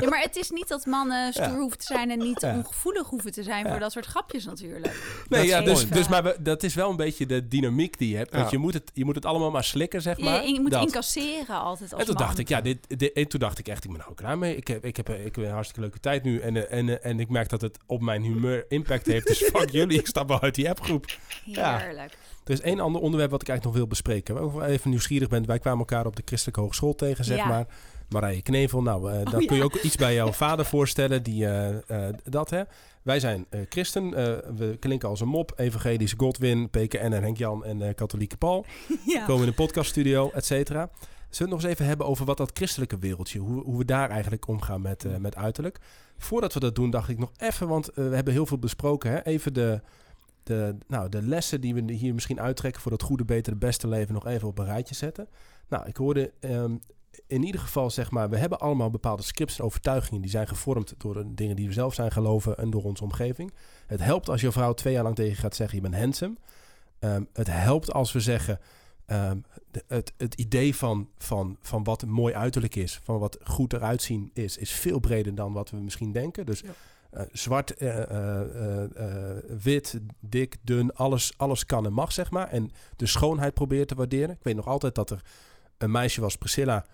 Ja, 0.00 0.08
maar 0.08 0.20
het 0.20 0.36
is 0.36 0.50
niet 0.50 0.68
dat 0.68 0.86
mannen 0.86 1.32
stoer 1.32 1.44
Ja. 1.44 1.54
hoeven 1.56 1.78
te 1.78 1.84
zijn 1.86 2.10
en 2.10 2.18
niet 2.18 2.40
Ja. 2.40 2.54
ongevoelig 2.54 3.06
hoeven 3.06 3.32
te 3.32 3.42
zijn 3.42 3.64
Ja. 3.64 3.70
voor 3.70 3.80
dat 3.80 3.92
soort 3.92 4.06
grapjes 4.06 4.44
natuurlijk. 4.44 4.84
Nee, 5.28 5.40
Dat 5.40 5.48
ja, 5.50 5.60
dus, 5.60 5.82
even- 5.82 5.94
dus 5.96 6.08
maar 6.08 6.22
we- 6.22 6.36
dat 6.40 6.62
is 6.62 6.74
wel 6.74 6.90
een 6.90 6.96
beetje 6.96 7.26
de 7.26 7.47
dynamiek 7.48 7.98
die 7.98 8.08
je 8.10 8.16
hebt. 8.16 8.30
Want 8.32 8.44
Ja. 8.44 8.50
je 8.50 8.58
moet, 8.58 8.74
het, 8.74 8.90
je 8.94 9.04
moet 9.04 9.14
het 9.14 9.24
allemaal 9.24 9.50
maar 9.50 9.64
slikken, 9.64 10.02
zeg 10.02 10.18
maar. 10.18 10.42
je, 10.46 10.52
je 10.52 10.60
moet 10.60 10.70
Dat. 10.70 10.82
incasseren 10.82 11.60
altijd 11.60 11.92
als 11.92 12.00
En 12.00 12.06
toen 12.06 12.14
man. 12.14 12.24
dacht 12.26 12.38
ik, 12.38 12.48
ja, 12.48 12.60
dit, 12.60 12.98
dit, 12.98 13.12
en 13.12 13.28
toen 13.28 13.40
dacht 13.40 13.58
ik 13.58 13.68
echt, 13.68 13.84
ik 13.84 13.90
ben 13.90 14.00
er 14.00 14.08
ook 14.08 14.16
klaar 14.16 14.38
mee. 14.38 14.56
Ik 14.56 14.68
heb, 14.68 14.84
ik 14.84 14.96
heb, 14.96 15.08
ik 15.08 15.36
heb 15.36 15.44
een 15.44 15.50
hartstikke 15.50 15.80
leuke 15.80 16.00
tijd 16.00 16.22
nu. 16.22 16.38
En, 16.40 16.56
eh, 16.68 16.78
en, 16.78 16.88
eh, 16.88 17.10
en 17.10 17.20
ik 17.20 17.28
merk 17.28 17.48
dat 17.48 17.60
het 17.60 17.78
op 17.86 18.00
mijn 18.00 18.22
humeur 18.22 18.64
impact 18.68 19.06
heeft. 19.06 19.26
Dus 19.26 19.38
fuck 19.54 19.70
jullie, 19.70 19.98
ik 19.98 20.06
stap 20.06 20.28
wel 20.28 20.40
uit 20.40 20.54
die 20.54 20.68
appgroep. 20.70 21.06
ja. 21.44 21.78
Heerlijk. 21.78 22.16
Er 22.44 22.54
is 22.54 22.60
één 22.60 22.80
ander 22.80 23.00
onderwerp 23.00 23.30
wat 23.30 23.42
ik 23.42 23.48
eigenlijk 23.48 23.78
nog 23.78 23.86
wil 23.86 23.94
bespreken. 23.94 24.34
Waar 24.34 24.44
ik 24.44 24.52
wel 24.52 24.64
even 24.64 24.90
nieuwsgierig 24.90 25.28
ben. 25.28 25.46
Wij 25.46 25.58
kwamen 25.58 25.78
elkaar 25.78 26.06
op 26.06 26.16
de 26.16 26.22
Christelijke 26.24 26.60
Hogeschool 26.60 26.94
tegen, 26.94 27.24
zeg 27.24 27.36
Ja. 27.36 27.46
maar. 27.46 27.66
Marije 28.08 28.42
Knevel, 28.42 28.82
nou, 28.82 29.12
eh 29.12 29.24
dan 29.30 29.40
ja. 29.40 29.46
kun 29.46 29.56
je 29.56 29.64
ook 29.64 29.74
iets 29.74 29.96
bij 29.96 30.14
jouw 30.14 30.32
vader 30.44 30.64
voorstellen. 30.64 31.22
Die, 31.22 31.46
eh, 31.46 32.08
eh, 32.08 32.14
dat, 32.24 32.50
hè. 32.50 32.62
Wij 33.02 33.20
zijn 33.20 33.46
christen. 33.68 34.10
we 34.56 34.76
klinken 34.80 35.08
als 35.08 35.20
een 35.20 35.28
mop. 35.28 35.52
Evangelisch 35.56 36.14
Godwin, 36.16 36.70
PKN 36.70 36.96
en 36.96 37.22
Henk-Jan 37.22 37.64
en 37.64 37.82
eh, 37.82 37.94
katholieke 37.94 38.36
Paul. 38.36 38.64
Ja. 39.06 39.24
Komen 39.24 39.42
in 39.42 39.48
een 39.48 39.54
podcaststudio, 39.54 40.30
et 40.30 40.44
cetera. 40.44 40.90
Zullen 40.90 41.28
we 41.28 41.36
het 41.38 41.48
nog 41.48 41.62
eens 41.62 41.72
even 41.72 41.86
hebben 41.86 42.06
over 42.06 42.24
wat 42.24 42.36
dat 42.36 42.50
christelijke 42.54 42.98
wereldje... 42.98 43.38
hoe, 43.38 43.62
hoe 43.62 43.78
we 43.78 43.84
daar 43.84 44.10
eigenlijk 44.10 44.48
omgaan 44.48 44.80
met, 44.80 45.20
met 45.20 45.36
uiterlijk. 45.36 45.78
Voordat 46.18 46.54
we 46.54 46.60
dat 46.60 46.74
doen, 46.74 46.90
dacht 46.90 47.08
ik 47.08 47.18
nog 47.18 47.30
even... 47.38 47.68
want 47.68 47.90
we 47.94 48.02
hebben 48.02 48.32
heel 48.32 48.46
veel 48.46 48.58
besproken, 48.58 49.10
hè. 49.10 49.24
Even 49.24 49.54
de, 49.54 49.80
de, 50.42 50.76
nou, 50.86 51.08
de 51.08 51.22
lessen 51.22 51.60
die 51.60 51.74
we 51.74 51.92
hier 51.92 52.14
misschien 52.14 52.40
uittrekken... 52.40 52.82
voor 52.82 52.90
dat 52.90 53.02
goede, 53.02 53.24
betere, 53.24 53.56
beste 53.56 53.88
leven 53.88 54.14
nog 54.14 54.26
even 54.26 54.48
op 54.48 54.58
een 54.58 54.64
rijtje 54.64 54.94
zetten. 54.94 55.28
Nou, 55.68 55.86
ik 55.86 55.96
hoorde 55.96 56.32
ehm, 56.40 56.74
in 57.26 57.42
ieder 57.42 57.60
geval, 57.60 57.90
zeg 57.90 58.10
maar... 58.10 58.30
we 58.30 58.36
hebben 58.36 58.58
allemaal 58.58 58.90
bepaalde 58.90 59.22
scripts 59.22 59.58
en 59.58 59.64
overtuigingen... 59.64 60.20
die 60.20 60.30
zijn 60.30 60.48
gevormd 60.48 60.94
door 60.98 61.14
de 61.14 61.34
dingen 61.34 61.56
die 61.56 61.66
we 61.66 61.72
zelf 61.72 61.94
zijn 61.94 62.10
geloven... 62.12 62.56
en 62.58 62.70
door 62.70 62.82
onze 62.84 63.02
omgeving. 63.04 63.52
Het 63.86 64.00
helpt 64.00 64.28
als 64.28 64.40
je 64.40 64.52
vrouw 64.52 64.72
twee 64.72 64.92
jaar 64.92 65.02
lang 65.02 65.14
tegen 65.14 65.36
gaat 65.36 65.56
zeggen... 65.56 65.76
je 65.76 65.82
bent 65.82 65.94
handsome... 66.02 66.34
Ehm, 66.98 67.22
het 67.32 67.46
helpt 67.46 67.92
als 67.92 68.12
we 68.12 68.20
zeggen... 68.20 68.60
ehm, 69.06 69.38
de- 69.70 69.84
het, 69.86 70.12
het 70.16 70.34
idee 70.34 70.76
van, 70.76 71.08
van, 71.18 71.56
van 71.60 71.84
wat 71.84 72.02
een 72.02 72.10
mooi 72.10 72.34
uiterlijk 72.34 72.74
is... 72.76 73.00
van 73.04 73.18
wat 73.18 73.38
goed 73.44 73.72
eruit 73.72 74.02
zien 74.02 74.30
is... 74.34 74.56
is 74.56 74.70
veel 74.70 74.98
breder 74.98 75.34
dan 75.34 75.52
wat 75.52 75.70
we 75.70 75.76
misschien 75.76 76.12
denken. 76.12 76.46
Dus 76.46 76.60
Ja. 76.60 76.68
eh, 77.10 77.22
zwart, 77.32 77.76
eh, 77.76 78.02
eh, 78.10 79.36
wit, 79.62 80.00
dik, 80.20 80.56
dun... 80.62 80.94
Alles, 80.94 81.32
alles 81.36 81.66
kan 81.66 81.86
en 81.86 81.92
mag, 81.92 82.12
zeg 82.12 82.30
maar. 82.30 82.48
En 82.48 82.70
de 82.96 83.06
schoonheid 83.06 83.54
proberen 83.54 83.86
te 83.86 83.94
waarderen. 83.94 84.30
Ik 84.30 84.42
weet 84.42 84.56
nog 84.56 84.66
altijd 84.66 84.94
dat 84.94 85.10
er 85.10 85.22
een 85.78 85.90
meisje 85.90 86.20
was, 86.20 86.36
Priscilla... 86.36 86.84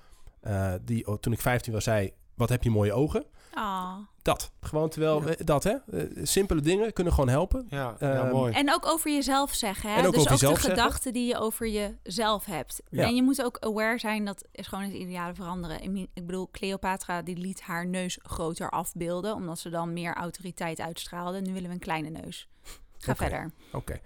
eh, 0.44 0.72
die 0.82 1.06
oh, 1.06 1.16
toen 1.20 1.32
ik 1.32 1.40
15 1.40 1.72
was 1.72 1.84
zei... 1.84 2.12
Wat 2.34 2.48
heb 2.48 2.62
je 2.62 2.70
mooie 2.70 2.92
ogen? 2.92 3.24
Ah. 3.52 3.96
Dat. 4.22 4.52
Gewoon 4.60 4.88
terwijl... 4.88 5.28
Ja. 5.28 5.34
Dat, 5.38 5.64
hè? 5.64 5.70
Eh, 5.70 6.04
simpele 6.22 6.60
dingen 6.60 6.92
kunnen 6.92 7.12
gewoon 7.12 7.28
helpen. 7.28 7.66
Ja, 7.68 7.96
Ehm, 7.98 8.12
ja 8.12 8.24
mooi. 8.24 8.52
En 8.52 8.74
ook 8.74 8.86
over 8.86 9.12
jezelf 9.12 9.54
zeggen. 9.54 9.90
Hè? 9.90 9.98
En 9.98 10.06
ook 10.06 10.14
dus 10.14 10.30
over 10.30 10.48
ook 10.48 10.54
de 10.54 10.60
gedachten 10.60 11.12
die 11.12 11.26
je 11.26 11.38
over 11.38 11.68
jezelf 11.68 12.44
hebt. 12.44 12.82
Ja. 12.90 13.04
En 13.04 13.14
je 13.14 13.22
moet 13.22 13.42
ook 13.42 13.58
aware 13.60 13.98
zijn, 13.98 14.24
dat 14.24 14.44
is 14.52 14.66
gewoon 14.66 14.84
het 14.84 14.92
ideale 14.92 15.34
veranderen. 15.34 15.82
Ik 16.14 16.26
bedoel, 16.26 16.48
Cleopatra 16.50 17.22
die 17.22 17.36
liet 17.36 17.60
haar 17.60 17.86
neus 17.86 18.18
groter 18.22 18.70
afbeelden, 18.70 19.34
omdat 19.34 19.58
ze 19.58 19.70
dan 19.70 19.92
meer 19.92 20.14
autoriteit 20.14 20.80
uitstraalde. 20.80 21.40
Nu 21.40 21.52
willen 21.52 21.68
we 21.68 21.74
een 21.74 21.80
kleine 21.80 22.10
neus. 22.10 22.48
Ga 22.98 23.14
verder. 23.14 23.50
Oké. 23.72 24.00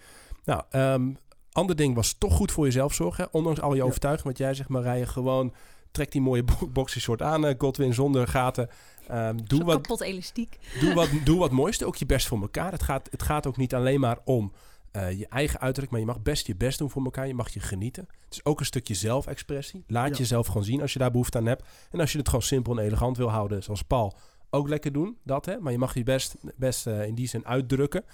Nou, 0.45 0.63
ehm 0.71 1.11
ander 1.53 1.77
ding 1.77 1.95
was 1.95 2.13
toch 2.13 2.35
goed 2.35 2.53
voor 2.53 2.65
jezelf 2.65 2.95
zorgen. 2.95 3.29
Ondanks 3.31 3.61
al 3.61 3.71
je 3.71 3.77
Ja. 3.77 3.85
overtuiging. 3.85 4.27
Wat 4.27 4.39
jij 4.39 4.55
zegt, 4.55 4.69
Marije, 4.69 5.07
gewoon 5.07 5.55
trek 5.91 6.13
die 6.13 6.21
mooie 6.21 6.43
bo- 6.45 6.67
boxershort 6.69 7.23
aan. 7.23 7.47
eh, 7.47 7.55
Godwin 7.59 7.95
zonder 7.95 8.29
gaten. 8.29 8.69
Ehm, 9.09 9.37
doe, 9.45 9.65
wat, 9.65 9.75
kapot 9.81 10.01
elastiek. 10.01 10.59
doe, 10.81 10.95
wat, 10.95 11.09
doe 11.25 11.39
wat 11.39 11.51
mooiste. 11.51 11.87
Ook 11.87 11.97
je 11.97 12.07
best 12.07 12.27
voor 12.27 12.41
elkaar. 12.41 12.73
Het 12.73 12.83
gaat, 12.83 13.09
het 13.11 13.23
gaat 13.23 13.47
ook 13.47 13.57
niet 13.57 13.75
alleen 13.75 14.01
maar 14.01 14.19
om 14.25 14.53
eh, 14.91 15.19
je 15.19 15.27
eigen 15.29 15.61
uiterlijk. 15.61 15.93
Maar 15.93 16.01
je 16.01 16.07
mag 16.07 16.23
best 16.23 16.47
je 16.47 16.57
best 16.57 16.79
doen 16.79 16.91
voor 16.91 17.05
elkaar. 17.05 17.27
Je 17.27 17.35
mag 17.35 17.49
je 17.55 17.61
genieten. 17.61 18.07
Het 18.25 18.35
is 18.35 18.45
ook 18.45 18.61
een 18.61 18.67
stukje 18.67 18.95
zelfexpressie. 18.95 19.85
Laat 19.87 20.09
Ja. 20.09 20.17
jezelf 20.17 20.47
gewoon 20.47 20.65
zien 20.65 20.81
als 20.81 20.93
je 20.93 20.99
daar 20.99 21.11
behoefte 21.11 21.39
aan 21.39 21.47
hebt. 21.47 21.65
En 21.91 22.01
als 22.01 22.13
je 22.13 22.19
het 22.19 22.27
gewoon 22.29 22.43
simpel 22.43 22.79
en 22.79 22.85
elegant 22.85 23.17
wil 23.17 23.29
houden, 23.31 23.63
zoals 23.63 23.83
Paul, 23.83 24.17
ook 24.51 24.69
lekker 24.69 24.93
doen. 24.93 25.17
Dat, 25.25 25.45
hè? 25.47 25.59
Maar 25.61 25.73
je 25.73 25.79
mag 25.79 25.95
je 25.95 26.03
best, 26.03 26.37
best 26.57 26.87
eh, 26.87 27.07
in 27.07 27.15
die 27.15 27.29
zin 27.29 27.47
uitdrukken. 27.47 28.05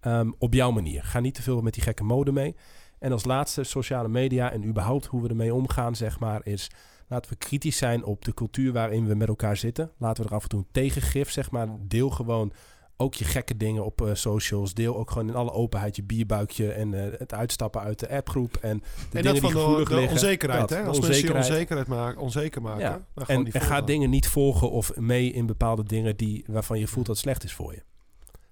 Ehm, 0.00 0.30
op 0.38 0.54
jouw 0.54 0.70
manier. 0.70 1.02
Ga 1.04 1.20
niet 1.20 1.34
te 1.34 1.42
veel 1.42 1.60
met 1.60 1.74
die 1.74 1.82
gekke 1.82 2.04
mode 2.04 2.32
mee. 2.32 2.54
En 2.98 3.12
als 3.12 3.24
laatste, 3.24 3.64
sociale 3.64 4.08
media 4.08 4.50
en 4.52 4.64
überhaupt 4.64 5.06
hoe 5.06 5.22
we 5.22 5.28
ermee 5.28 5.54
omgaan, 5.54 5.96
zeg 5.96 6.18
maar, 6.20 6.40
is... 6.46 6.70
Laten 7.12 7.30
we 7.30 7.36
kritisch 7.36 7.76
zijn 7.76 8.04
op 8.04 8.24
de 8.24 8.34
cultuur 8.34 8.72
waarin 8.72 9.06
we 9.06 9.14
met 9.14 9.28
elkaar 9.28 9.56
zitten. 9.56 9.90
Laten 9.98 10.22
we 10.22 10.28
er 10.28 10.34
af 10.36 10.42
en 10.42 10.48
toe 10.48 10.58
een 10.58 10.66
tegengif, 10.72 11.30
zeg 11.30 11.50
maar. 11.50 11.68
Deel 11.80 12.10
gewoon 12.10 12.52
ook 12.96 13.14
je 13.14 13.24
gekke 13.24 13.56
dingen 13.56 13.84
op 13.84 14.00
eh, 14.02 14.14
socials. 14.14 14.74
Deel 14.74 14.96
ook 14.96 15.10
gewoon 15.10 15.28
in 15.28 15.34
alle 15.34 15.52
openheid 15.52 15.96
je 15.96 16.02
bierbuikje 16.02 16.72
en 16.72 16.94
eh, 16.94 17.18
het 17.18 17.34
uitstappen 17.34 17.80
uit 17.80 17.98
de 17.98 18.08
appgroep. 18.08 18.56
En 18.56 18.78
de 18.78 18.84
en 18.84 19.08
dingen 19.10 19.24
dat 19.24 19.32
die 19.32 19.42
van 19.42 19.52
de, 19.52 19.58
gevoelig 19.58 19.88
de 19.88 19.94
liggen. 19.94 20.12
onzekerheid, 20.12 20.68
Dat, 20.68 20.78
hè? 20.78 20.84
Als 20.84 21.00
mensen 21.00 21.06
je 21.06 21.14
onzekerheid. 21.14 21.50
onzekerheid 21.50 21.88
maken, 21.88 22.20
onzeker 22.20 22.62
maken, 22.62 22.80
Ja. 22.80 23.06
dan 23.14 23.26
En, 23.26 23.52
en 23.52 23.60
ga 23.60 23.80
dingen 23.80 24.10
niet 24.10 24.28
volgen 24.28 24.70
of 24.70 24.96
mee 24.96 25.32
in 25.32 25.46
bepaalde 25.46 25.84
dingen 25.84 26.16
die, 26.16 26.44
waarvan 26.46 26.78
je 26.78 26.86
voelt 26.86 27.06
dat 27.06 27.18
slecht 27.18 27.44
is 27.44 27.52
voor 27.54 27.72
je. 27.72 27.82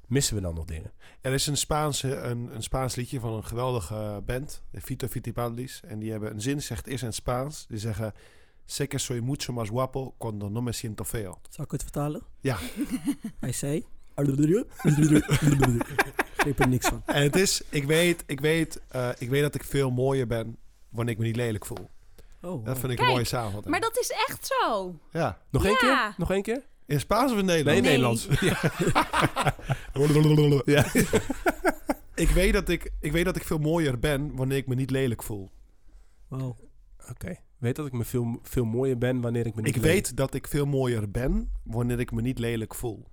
Missen 0.07 0.35
we 0.35 0.41
dan 0.41 0.55
nog 0.55 0.65
dingen? 0.65 0.93
Er 1.21 1.33
is 1.33 1.47
een, 1.47 1.57
Spaanse, 1.57 2.17
een, 2.17 2.55
een 2.55 2.63
Spaans 2.63 2.95
liedje 2.95 3.21
van 3.21 3.33
een 3.33 3.45
geweldige 3.45 4.23
band, 4.27 4.63
de 4.71 4.81
Vito 4.81 5.07
Fitipaldis. 5.07 5.81
En 5.87 5.99
die 5.99 6.11
hebben 6.11 6.31
een 6.31 6.41
zin, 6.41 6.63
zegt 6.63 6.87
eerst 6.87 7.03
in 7.03 7.07
het 7.09 7.17
Spaans. 7.17 7.67
Die 7.69 7.79
zeggen... 7.79 8.13
Sé 8.71 8.87
que 8.89 8.99
soy 8.99 9.21
mucho 9.21 9.53
más 9.53 9.69
guapo 9.71 10.15
cuando 10.19 10.49
no 10.49 10.61
me 10.63 10.73
siento 10.73 11.05
feo. 11.05 11.41
Zal 11.49 11.65
ik 11.65 11.71
het 11.71 11.83
vertalen? 11.83 12.23
Ja. 12.41 12.59
Hij 13.41 13.53
zei... 13.53 13.87
Ik 14.17 14.37
begreep 16.37 16.59
er 16.61 16.69
niks 16.69 16.87
van. 16.89 17.03
En 17.07 17.23
het 17.23 17.37
is, 17.37 17.63
ik 17.69 17.85
weet, 17.85 18.23
ik 18.27 18.41
weet, 18.41 18.81
eh, 18.89 19.09
ik 19.19 19.29
weet 19.29 19.43
dat 19.43 19.55
ik 19.55 19.65
veel 19.65 19.91
mooier 19.91 20.27
ben 20.27 20.57
wanneer 20.89 21.13
ik 21.15 21.21
me 21.21 21.27
niet 21.27 21.37
lelijk 21.37 21.67
voel. 21.67 21.91
Oh, 22.43 22.65
Dat 22.65 22.79
vind 22.79 22.91
ik 22.93 22.97
Kijk, 22.97 23.09
een 23.09 23.15
mooie 23.15 23.25
samenvatting. 23.27 23.71
Maar 23.71 23.81
dat 23.81 23.99
is 23.99 24.11
echt 24.29 24.47
zo. 24.47 24.95
Ja. 25.13 25.39
Nog 25.51 25.65
één 25.65 25.73
Ja. 25.73 25.79
keer? 25.79 26.15
Nog 26.17 26.31
één 26.31 26.43
keer? 26.43 26.63
In 26.87 27.01
Spaans 27.01 27.33
of 27.33 27.39
in 27.39 27.45
Nee, 27.45 27.65
Nederland? 27.65 28.29
Nederlands. 28.29 28.29
Ja. 30.75 30.85
ik, 32.15 32.29
weet 32.29 32.53
dat 32.53 32.69
ik, 32.69 32.93
ik 33.01 33.13
weet 33.13 33.25
dat 33.25 33.37
ik 33.37 33.45
veel 33.45 33.59
mooier 33.59 33.99
ben 33.99 34.35
wanneer 34.37 34.57
ik 34.57 34.67
me 34.67 34.75
niet 34.75 34.91
lelijk 34.91 35.23
voel. 35.23 35.51
Wow. 36.29 36.59
Oké. 37.11 37.37
Weet 37.61 37.77
dat 37.77 37.87
ik 37.87 37.93
me 37.93 38.05
veel, 38.05 38.39
veel 38.43 38.65
mooier 38.65 38.99
ben 38.99 39.21
wanneer 39.21 39.47
ik 39.47 39.55
me 39.55 39.63
niet 39.63 39.77
Ik 39.77 39.83
weet 39.83 40.17
dat 40.17 40.35
ik 40.35 40.47
veel 40.47 40.67
mooier 40.67 41.11
ben 41.11 41.53
wanneer 41.63 42.01
ik 42.01 42.13
me 42.13 42.21
niet 42.21 42.39
lelijk 42.39 42.75
voel. 42.75 43.07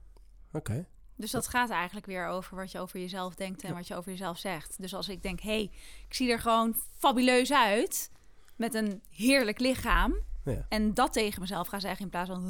Oké. 0.51 0.87
Dus 1.15 1.31
dat 1.31 1.47
gaat 1.47 1.69
eigenlijk 1.69 2.05
weer 2.05 2.27
over 2.27 2.55
wat 2.55 2.71
je 2.71 2.79
over 2.79 2.99
jezelf 2.99 3.35
denkt 3.35 3.63
en 3.63 3.73
wat 3.73 3.87
je 3.87 3.95
over 3.95 4.11
jezelf 4.11 4.37
zegt. 4.37 4.81
Dus 4.81 4.93
als 4.93 5.09
ik 5.09 5.21
denk, 5.23 5.39
hé, 5.39 5.49
hey, 5.49 5.71
ik 6.07 6.13
zie 6.13 6.31
er 6.31 6.39
gewoon 6.39 6.75
fabuleus 6.97 7.53
uit 7.53 8.11
met 8.55 8.73
een 8.73 9.01
heerlijk 9.09 9.59
lichaam. 9.59 10.15
Ja. 10.43 10.65
En 10.69 10.93
dat 10.93 11.13
tegen 11.13 11.41
mezelf 11.41 11.67
ga 11.67 11.79
zeggen 11.79 12.03
in 12.03 12.09
plaats 12.09 12.29
van... 12.29 12.41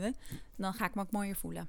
Dan 0.56 0.72
ga 0.72 0.86
ik 0.86 0.94
me 0.94 1.00
ook 1.00 1.10
mooier 1.10 1.36
voelen. 1.36 1.68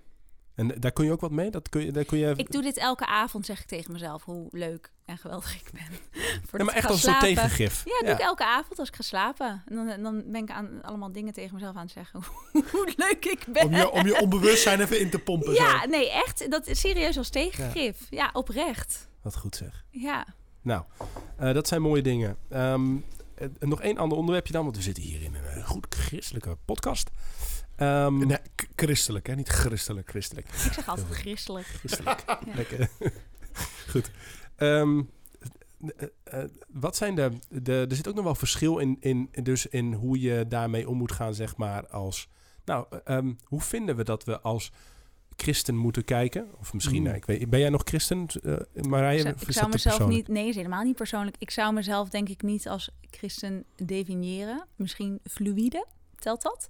En 0.56 0.68
daar 0.80 0.92
kun 0.92 1.06
je 1.06 1.12
ook 1.12 1.22
wat 1.22 1.32
mee? 1.32 1.52
Dat 1.52 1.70
kun 1.70 1.86
je, 1.86 1.92
daar 1.92 2.06
kun 2.06 2.18
je... 2.18 2.34
Ik 2.36 2.52
doe 2.52 2.62
dit 2.62 2.78
elke 2.78 3.06
avond, 3.06 3.46
zeg 3.46 3.60
ik 3.60 3.68
tegen 3.68 3.92
mezelf, 3.92 4.24
hoe 4.24 4.48
leuk 4.52 4.92
en 5.06 5.18
geweldig 5.18 5.56
ik 5.56 5.72
ben. 5.72 5.82
Voordat 6.48 6.52
ja, 6.52 6.58
maar 6.58 6.68
ik 6.68 6.74
echt 6.74 6.86
ga 6.86 6.92
als 6.92 7.04
een 7.04 7.20
tegengif. 7.20 7.84
Ja, 7.86 8.00
doe 8.06 8.14
ik 8.14 8.20
elke 8.20 8.46
avond 8.46 8.80
als 8.80 8.88
ik 8.88 8.96
ga 8.96 9.02
slapen. 9.02 9.64
En 9.68 9.76
dan, 9.76 10.04
dan 10.04 10.24
ben 10.32 10.42
ik 10.42 10.50
aan, 10.50 10.82
allemaal 10.82 11.12
dingen 11.12 11.34
tegen 11.34 11.54
mezelf 11.54 11.76
aan 11.76 11.82
het 11.82 11.92
zeggen. 11.92 12.24
Hoe 12.72 12.94
leuk 12.96 13.26
ik 13.26 13.46
ben. 13.48 13.66
Om 13.66 13.76
je, 13.76 13.92
om 13.92 14.06
je 14.06 14.22
onbewustzijn 14.22 14.82
even 14.82 15.00
in 15.00 15.10
te 15.10 15.20
pompen. 15.20 15.54
ja, 15.54 15.82
zo. 15.82 15.88
nee, 15.88 16.12
echt. 16.12 16.52
Dat 16.52 16.68
is 16.68 16.80
serieus 16.80 17.18
als 17.18 17.30
tegengif. 17.30 18.08
Ja, 18.10 18.30
oprecht. 18.34 19.08
Wat 19.22 19.36
goed 19.36 19.56
zeg. 19.56 19.86
Ja. 19.90 20.26
Nou, 20.62 20.84
eh, 21.38 21.54
dat 21.54 21.68
zijn 21.68 21.82
mooie 21.82 22.02
dingen. 22.02 22.38
Ehm, 22.50 22.96
eh, 23.36 23.48
nog 23.60 23.82
één 23.82 23.98
ander 23.98 24.18
onderwerpje 24.18 24.54
dan, 24.54 24.64
want 24.64 24.76
we 24.76 24.82
zitten 24.82 25.04
hier 25.04 25.22
in 25.22 25.36
een 25.36 25.46
eh, 25.46 25.68
goed 25.68 25.96
christelijke 25.96 26.58
podcast. 26.66 27.10
Ehm, 27.76 28.28
Nee, 28.28 28.38
christelijk, 28.76 29.28
hè? 29.28 29.36
Niet 29.36 29.50
christelijk. 29.50 30.10
Christelijk. 30.10 30.48
Ik 30.48 30.74
zeg 30.74 30.88
altijd 30.88 31.08
christelijk. 31.08 31.66
Christelijk. 31.66 32.24
Ja. 32.28 32.40
Lekker. 32.56 32.90
Goed. 33.92 34.12
Ehm, 34.56 35.02
eh, 35.98 36.08
eh, 36.24 36.50
wat 36.68 36.96
zijn 36.96 37.16
de, 37.16 37.32
de... 37.50 37.86
Er 37.90 37.96
zit 37.96 38.08
ook 38.08 38.16
nog 38.16 38.24
wel 38.24 38.36
verschil 38.36 38.78
in, 38.78 38.98
in, 39.00 39.30
dus 39.44 39.66
in 39.68 39.94
hoe 39.94 40.20
je 40.20 40.46
daarmee 40.48 40.90
om 40.90 40.98
moet 40.98 41.12
gaan, 41.12 41.34
zeg 41.34 41.58
maar, 41.58 41.88
als... 41.88 42.30
Nou, 42.66 42.86
eh, 42.90 43.18
ehm, 43.18 43.34
hoe 43.44 43.62
vinden 43.62 43.96
we 43.96 44.04
dat 44.04 44.24
we 44.24 44.40
als 44.40 44.72
christen 45.36 45.76
moeten 45.76 46.06
kijken? 46.06 46.48
Of 46.60 46.74
misschien, 46.74 46.98
Mm. 46.98 47.04
nou, 47.04 47.16
ik 47.16 47.26
weet, 47.26 47.50
ben 47.50 47.60
jij 47.60 47.70
nog 47.70 47.82
christen, 47.84 48.28
eh 48.44 48.84
Marije? 48.84 49.36
Ik 49.40 49.52
zou, 49.52 49.66
ik 49.68 49.74
mezelf 49.74 50.08
niet... 50.08 50.28
Nee, 50.28 50.48
is 50.48 50.56
helemaal 50.56 50.84
niet 50.84 50.96
persoonlijk. 50.96 51.36
Ik 51.40 51.52
zou 51.52 51.74
mezelf 51.74 52.10
denk 52.10 52.30
ik 52.30 52.42
niet 52.42 52.68
als 52.68 52.90
christen 53.12 53.64
definiëren. 53.76 54.66
Misschien 54.76 55.20
fluïde. 55.24 55.86
Telt 56.20 56.42
dat? 56.42 56.68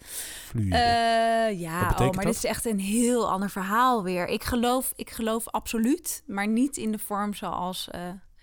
Eh, 0.55 1.59
ja, 1.59 1.89
oh, 1.91 1.99
maar 1.99 2.11
dat? 2.11 2.23
dit 2.23 2.35
is 2.35 2.43
echt 2.43 2.65
een 2.65 2.79
heel 2.79 3.29
ander 3.31 3.49
verhaal 3.49 4.03
weer. 4.03 4.27
Ik 4.27 4.43
geloof, 4.43 4.93
ik 4.95 5.09
geloof 5.09 5.47
absoluut, 5.49 6.23
maar 6.27 6.47
niet 6.47 6.77
in 6.77 6.91
de 6.91 6.99
vorm 6.99 7.33
zoals 7.33 7.89
eh, 7.89 8.01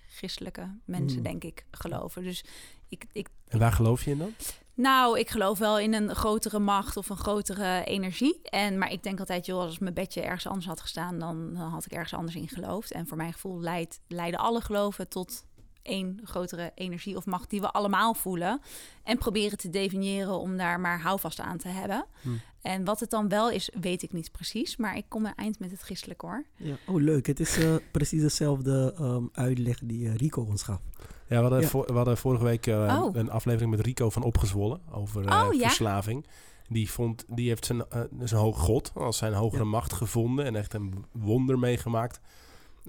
christelijke 0.09 0.79
mensen, 0.85 1.17
Mm. 1.17 1.23
denk 1.23 1.43
ik, 1.43 1.65
geloven. 1.71 2.23
Dus 2.23 2.43
ik, 2.87 3.05
ik, 3.11 3.27
en 3.47 3.59
waar 3.59 3.71
geloof 3.73 4.03
je 4.05 4.11
in 4.11 4.17
dan? 4.17 4.33
nou, 4.73 5.19
ik 5.19 5.29
geloof 5.29 5.59
wel 5.59 5.79
in 5.79 5.93
een 5.93 6.15
grotere 6.15 6.59
macht 6.59 6.97
of 6.97 7.09
een 7.09 7.17
grotere 7.17 7.83
energie. 7.83 8.41
En, 8.43 8.77
maar 8.77 8.91
ik 8.91 9.03
denk 9.03 9.19
altijd, 9.19 9.45
joh, 9.45 9.59
als 9.59 9.79
mijn 9.79 9.93
bedje 9.93 10.21
ergens 10.21 10.47
anders 10.47 10.65
had 10.65 10.81
gestaan, 10.81 11.19
dan, 11.19 11.53
dan 11.53 11.69
had 11.69 11.85
ik 11.85 11.91
ergens 11.91 12.13
anders 12.13 12.35
in 12.35 12.47
geloofd. 12.47 12.91
En 12.91 13.07
voor 13.07 13.17
mijn 13.17 13.33
gevoel 13.33 13.59
leidt, 13.59 13.99
leiden 14.07 14.39
alle 14.39 14.61
geloven 14.61 15.07
tot 15.09 15.45
één 15.83 16.19
grotere 16.23 16.71
energie 16.75 17.15
of 17.17 17.25
macht 17.25 17.49
die 17.49 17.61
we 17.61 17.71
allemaal 17.71 18.13
voelen. 18.13 18.61
En 19.03 19.17
proberen 19.17 19.57
te 19.57 19.69
definiëren 19.69 20.39
om 20.39 20.57
daar 20.57 20.79
maar 20.79 21.01
houvast 21.01 21.39
aan 21.39 21.57
te 21.57 21.67
hebben. 21.67 22.05
Hmm. 22.21 22.41
En 22.61 22.83
wat 22.83 22.99
het 22.99 23.09
dan 23.09 23.29
wel 23.29 23.49
is, 23.49 23.69
weet 23.81 24.01
ik 24.03 24.13
niet 24.13 24.31
precies. 24.31 24.75
Maar 24.77 24.97
ik 24.97 25.05
kom 25.07 25.25
een 25.25 25.35
eind 25.35 25.59
met 25.59 25.71
het 25.71 25.81
christelijk 25.81 26.21
hoor. 26.21 26.45
Ja. 26.55 26.75
Oh, 26.87 27.01
leuk. 27.01 27.25
Het 27.27 27.39
is 27.39 27.57
eh, 27.57 27.75
precies 27.91 28.21
dezelfde 28.21 28.93
ehm, 28.97 29.23
uitleg 29.31 29.79
die 29.83 30.07
eh, 30.07 30.15
Rico 30.15 30.41
ons 30.41 30.63
gaf. 30.63 30.79
Ja, 31.27 31.35
we 31.35 31.41
hadden, 31.41 31.61
Ja. 31.61 31.67
voor- 31.67 31.85
we 31.85 31.93
hadden 31.93 32.17
vorige 32.17 32.43
week 32.43 32.67
eh, 32.67 33.01
Oh. 33.03 33.15
een 33.15 33.29
aflevering 33.29 33.71
met 33.71 33.85
Rico 33.85 34.09
van 34.09 34.23
Opgezwollen 34.23 34.81
over 34.91 35.25
eh, 35.27 35.43
Oh, 35.47 35.53
ja? 35.53 35.59
verslaving. 35.67 36.25
Die, 36.67 36.91
vond, 36.91 37.25
die 37.27 37.47
heeft 37.47 37.65
zijn, 37.65 37.83
zijn 38.19 38.41
hoge 38.41 38.59
god 38.59 38.91
als 38.95 39.17
zijn 39.17 39.33
hogere 39.33 39.63
Ja. 39.63 39.69
macht 39.69 39.93
gevonden 39.93 40.45
en 40.45 40.55
echt 40.55 40.73
een 40.73 41.05
wonder 41.11 41.59
meegemaakt. 41.59 42.19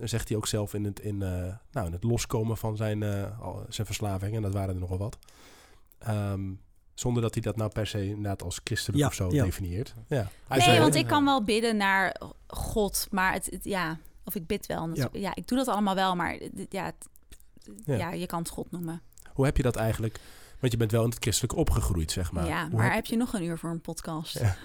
Zegt 0.01 0.29
hij 0.29 0.37
ook 0.37 0.47
zelf 0.47 0.75
in 0.75 0.85
het, 0.85 1.01
in, 1.01 1.23
eh, 1.23 1.55
nou, 1.73 1.87
in 1.87 1.93
het 1.93 2.03
loskomen 2.05 2.57
van 2.57 2.77
zijn, 2.77 3.03
eh, 3.03 3.41
al- 3.41 3.65
zijn 3.69 3.87
verslaving. 3.87 4.37
En 4.37 4.43
dat 4.43 4.53
waren 4.53 4.75
er 4.75 4.81
nogal 4.81 4.99
wat. 4.99 5.19
Ehm, 5.99 6.41
zonder 6.95 7.23
dat 7.23 7.35
hij 7.35 7.43
dat 7.43 7.57
nou 7.57 7.71
per 7.71 7.87
se 7.87 8.07
inderdaad 8.07 8.43
als 8.43 8.61
christelijk 8.65 8.99
Ja, 9.01 9.07
of 9.07 9.15
zo 9.15 9.29
ja. 9.33 9.45
definieert. 9.45 9.95
Ja. 10.09 10.29
Hij 10.49 10.57
nee, 10.59 10.67
zei- 10.67 10.81
want 10.81 10.95
ik 10.95 11.07
kan 11.07 11.25
wel 11.25 11.43
bidden 11.45 11.77
naar 11.77 12.17
God, 12.47 13.07
maar 13.11 13.33
het, 13.33 13.47
het- 13.51 13.65
ja, 13.65 13.99
of 14.25 14.35
ik 14.35 14.47
bid 14.47 14.67
wel. 14.67 14.91
Ja. 14.95 15.09
ja, 15.13 15.35
ik 15.35 15.47
doe 15.49 15.59
dat 15.59 15.69
allemaal 15.69 15.95
wel, 15.95 16.17
maar 16.17 16.39
dit- 16.39 16.73
ja, 16.73 16.85
het- 16.85 17.09
Ja. 17.85 17.97
ja. 17.97 18.13
je 18.13 18.27
kan 18.27 18.39
het 18.39 18.49
God 18.49 18.71
noemen. 18.71 19.03
Hoe 19.33 19.45
heb 19.45 19.57
je 19.57 19.63
dat 19.63 19.77
eigenlijk? 19.77 20.21
Want 20.65 20.77
je 20.77 20.83
bent 20.83 20.93
wel 20.93 21.03
in 21.05 21.11
het 21.11 21.23
christelijk 21.23 21.57
opgegroeid, 21.57 22.11
zeg 22.13 22.33
maar. 22.33 22.47
ja, 22.47 22.69
maar 22.73 22.85
heb- 22.85 22.95
heb 22.95 23.07
je 23.07 23.17
nog 23.17 23.33
een 23.33 23.45
uur 23.45 23.59
voor 23.59 23.71
een 23.71 23.81
podcast? 23.81 24.39
Ja. 24.39 24.57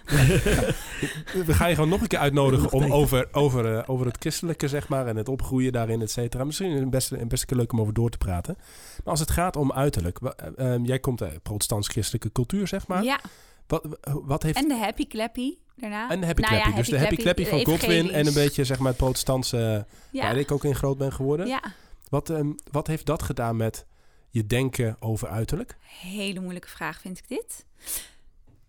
We 1.45 1.54
gaan 1.54 1.70
je 1.70 1.76
gewoon 1.76 1.89
nog 1.89 2.02
een 2.02 2.08
keer 2.08 2.20
uitnodigen 2.20 2.72
om 2.72 2.91
over, 2.93 3.28
over, 3.32 3.76
eh, 3.78 3.84
over 3.89 4.06
het 4.06 4.16
christelijke, 4.20 4.68
zeg 4.68 4.88
maar, 4.88 5.08
en 5.08 5.16
het 5.16 5.30
opgroeien 5.30 5.72
daarin, 5.72 6.02
et 6.02 6.12
cetera. 6.12 6.43
Misschien 6.43 6.72
een 6.72 6.89
best, 6.89 7.12
een 7.12 7.28
best 7.28 7.52
leuk 7.52 7.72
om 7.72 7.82
over 7.82 7.93
door 7.93 8.10
te 8.10 8.18
praten. 8.18 8.56
Maar 8.58 9.04
als 9.06 9.20
het 9.20 9.32
gaat 9.32 9.56
om 9.56 9.72
uiterlijk, 9.72 10.20
eh, 10.22 10.74
ehm, 10.74 10.84
jij 10.84 11.00
komt 11.00 11.22
uit 11.22 11.43
protestants-christelijke 11.43 12.32
cultuur, 12.32 12.68
zeg 12.68 12.88
maar. 12.88 13.04
Ja, 13.04 13.20
Wat, 13.68 13.88
wat 14.26 14.43
heeft... 14.43 14.58
en 14.58 14.68
de 14.68 14.78
happy 14.78 15.08
clappy 15.08 15.54
daarna. 15.76 16.10
En 16.10 16.20
de 16.20 16.26
happy 16.26 16.41
Nou 16.41 16.54
ja, 16.56 16.62
clappy. 16.62 16.78
dus 16.80 16.89
de 16.89 17.00
happy 17.00 17.16
clappy 17.16 17.45
van 17.45 17.66
Godwin 17.66 18.12
en 18.12 18.28
een 18.28 18.34
beetje, 18.34 18.64
zeg 18.64 18.80
maar, 18.80 18.88
het 18.88 18.97
protestantse, 18.97 19.86
Ja, 20.12 20.22
waar 20.22 20.38
ik 20.38 20.52
ook 20.52 20.64
in 20.64 20.76
groot 20.76 20.97
ben 20.97 21.14
geworden. 21.14 21.47
ja, 21.47 21.62
Wat, 22.10 22.30
ehm, 22.30 22.47
wat 22.72 22.88
heeft 22.88 23.06
dat 23.06 23.22
gedaan 23.24 23.56
met 23.58 23.86
je 24.30 24.48
denken 24.48 24.96
over 25.00 25.28
uiterlijk? 25.28 25.78
hele 25.82 26.40
moeilijke 26.40 26.68
vraag 26.70 27.02
vind 27.02 27.18
ik 27.18 27.28
dit. 27.28 27.66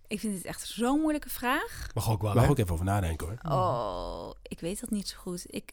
Ik 0.06 0.20
vind 0.20 0.34
dit 0.34 0.44
echt 0.44 0.66
zo'n 0.68 1.00
moeilijke 1.00 1.28
vraag. 1.28 1.86
Mag 1.94 2.10
ook 2.10 2.22
wel, 2.22 2.34
Mag 2.34 2.44
hè? 2.44 2.50
ook 2.50 2.58
even 2.58 2.72
over 2.72 2.84
nadenken 2.84 3.26
hoor. 3.26 3.52
Oh, 3.52 4.30
ik 4.42 4.60
weet 4.60 4.80
dat 4.80 4.90
niet 4.90 5.08
zo 5.08 5.16
goed. 5.18 5.44
Ik, 5.46 5.72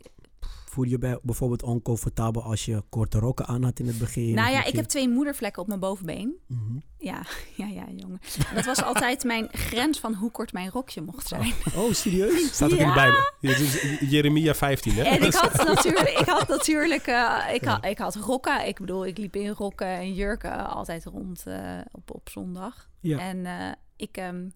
Voel 0.77 0.85
je 0.85 0.91
je 0.91 0.97
bij- 0.97 1.19
bijvoorbeeld 1.21 1.63
oncomfortabel 1.63 2.43
als 2.43 2.65
je 2.65 2.83
korte 2.89 3.19
rokken 3.19 3.45
aan 3.45 3.63
had 3.63 3.79
in 3.79 3.87
het 3.87 3.97
begin? 3.97 4.33
nou 4.35 4.51
ja, 4.51 4.63
ik 4.63 4.71
je- 4.71 4.77
heb 4.77 4.85
twee 4.85 5.09
moedervlekken 5.09 5.61
op 5.61 5.67
mijn 5.67 5.79
bovenbeen. 5.79 6.35
Mhm. 6.47 6.77
Ja, 6.97 7.21
ja, 7.61 7.67
ja, 7.67 7.85
jongen. 7.95 8.19
Dat 8.55 8.65
was 8.65 8.83
altijd 8.83 9.23
mijn 9.23 9.47
grens 9.51 9.99
van 9.99 10.13
hoe 10.13 10.31
kort 10.31 10.53
mijn 10.53 10.69
rokje 10.69 11.01
mocht 11.01 11.27
zijn. 11.27 11.53
Oh, 11.75 11.91
serieus? 11.93 12.47
Staat 12.53 12.71
ook 12.73 12.77
in 12.79 12.85
de 12.87 12.93
Ja. 12.93 12.93
Bijbel. 13.41 14.07
Jeremia 14.09 14.53
15 14.55 14.93
hè? 14.93 15.03
En 15.03 15.23
ik 15.23 15.33
had 15.33 15.65
natuurlijk, 15.75 16.09
ik 16.09 16.25
had 16.27 16.47
natuurlijk, 16.47 17.07
eh, 17.07 17.37
ik, 17.53 17.63
had, 17.63 17.85
ik 17.85 17.97
had 17.97 18.15
rokken. 18.15 18.67
Ik 18.67 18.79
bedoel, 18.79 19.05
ik 19.05 19.17
liep 19.17 19.35
in 19.35 19.49
rokken 19.49 19.87
en 19.87 20.13
jurken 20.13 20.69
altijd 20.69 21.05
rond 21.05 21.43
eh, 21.45 21.77
op, 21.91 22.15
op 22.15 22.29
zondag. 22.29 22.89
Ja. 23.01 23.19
En 23.19 23.45
eh, 23.45 23.71
ik, 23.95 24.17
ehm, 24.17 24.47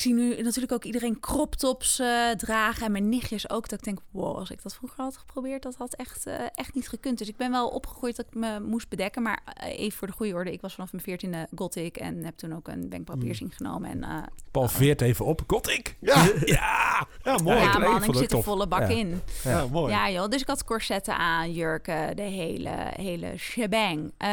ik 0.00 0.06
zie 0.06 0.14
nu 0.14 0.42
natuurlijk 0.42 0.72
ook 0.72 0.84
iedereen 0.84 1.20
crop 1.20 1.54
tops 1.54 1.98
eh, 1.98 2.30
dragen 2.30 2.86
en 2.86 2.92
mijn 2.92 3.08
nichtjes 3.08 3.50
ook. 3.50 3.68
Dat 3.68 3.78
ik 3.78 3.84
denk, 3.84 3.98
wow, 4.10 4.36
als 4.36 4.50
ik 4.50 4.62
dat 4.62 4.74
vroeger 4.74 5.04
had 5.04 5.16
geprobeerd, 5.16 5.62
dat 5.62 5.74
had 5.74 5.94
echt, 5.94 6.26
eh, 6.26 6.34
echt 6.54 6.74
niet 6.74 6.88
gekund. 6.88 7.18
Dus 7.18 7.28
ik 7.28 7.36
ben 7.36 7.50
wel 7.50 7.68
opgegroeid 7.68 8.16
dat 8.16 8.26
ik 8.26 8.34
me 8.34 8.60
moest 8.60 8.88
bedekken. 8.88 9.22
Maar 9.22 9.40
eh, 9.44 9.78
even 9.78 9.98
voor 9.98 10.06
de 10.06 10.12
goede 10.12 10.32
orde, 10.34 10.52
ik 10.52 10.60
was 10.60 10.74
vanaf 10.74 10.92
mijn 10.92 11.04
veertiende 11.04 11.48
gothic 11.54 11.96
en 11.96 12.24
heb 12.24 12.36
toen 12.36 12.56
ook 12.56 12.68
een 12.68 12.88
wenkbrauwpiercing 12.90 13.56
genomen. 13.56 13.90
En 13.90 14.04
eh, 14.04 14.22
Paul 14.50 14.68
veert 14.68 15.00
even 15.00 15.24
op. 15.24 15.42
Gothic! 15.46 15.96
Ja, 16.00 16.28
Ja! 16.44 17.06
ja 17.22 17.38
mooi. 17.42 17.56
Ja, 17.56 17.62
ja, 17.62 17.70
ik- 17.70 17.78
ik 17.82 17.88
man, 17.88 18.02
ik 18.02 18.04
het 18.08 18.16
zit 18.18 18.32
er 18.32 18.42
volle 18.42 18.66
bak 18.68 18.80
Ja. 18.80 18.86
in. 18.96 19.22
Ja, 19.44 19.66
mooi. 19.66 19.92
Ja, 19.92 20.10
joh. 20.10 20.28
Dus 20.28 20.40
ik 20.40 20.46
had 20.48 20.64
corsetten 20.64 21.16
aan, 21.16 21.52
jurken, 21.52 22.16
de 22.16 22.22
hele, 22.22 22.74
hele 22.96 23.32
shebang. 23.36 24.12
Eh, 24.16 24.28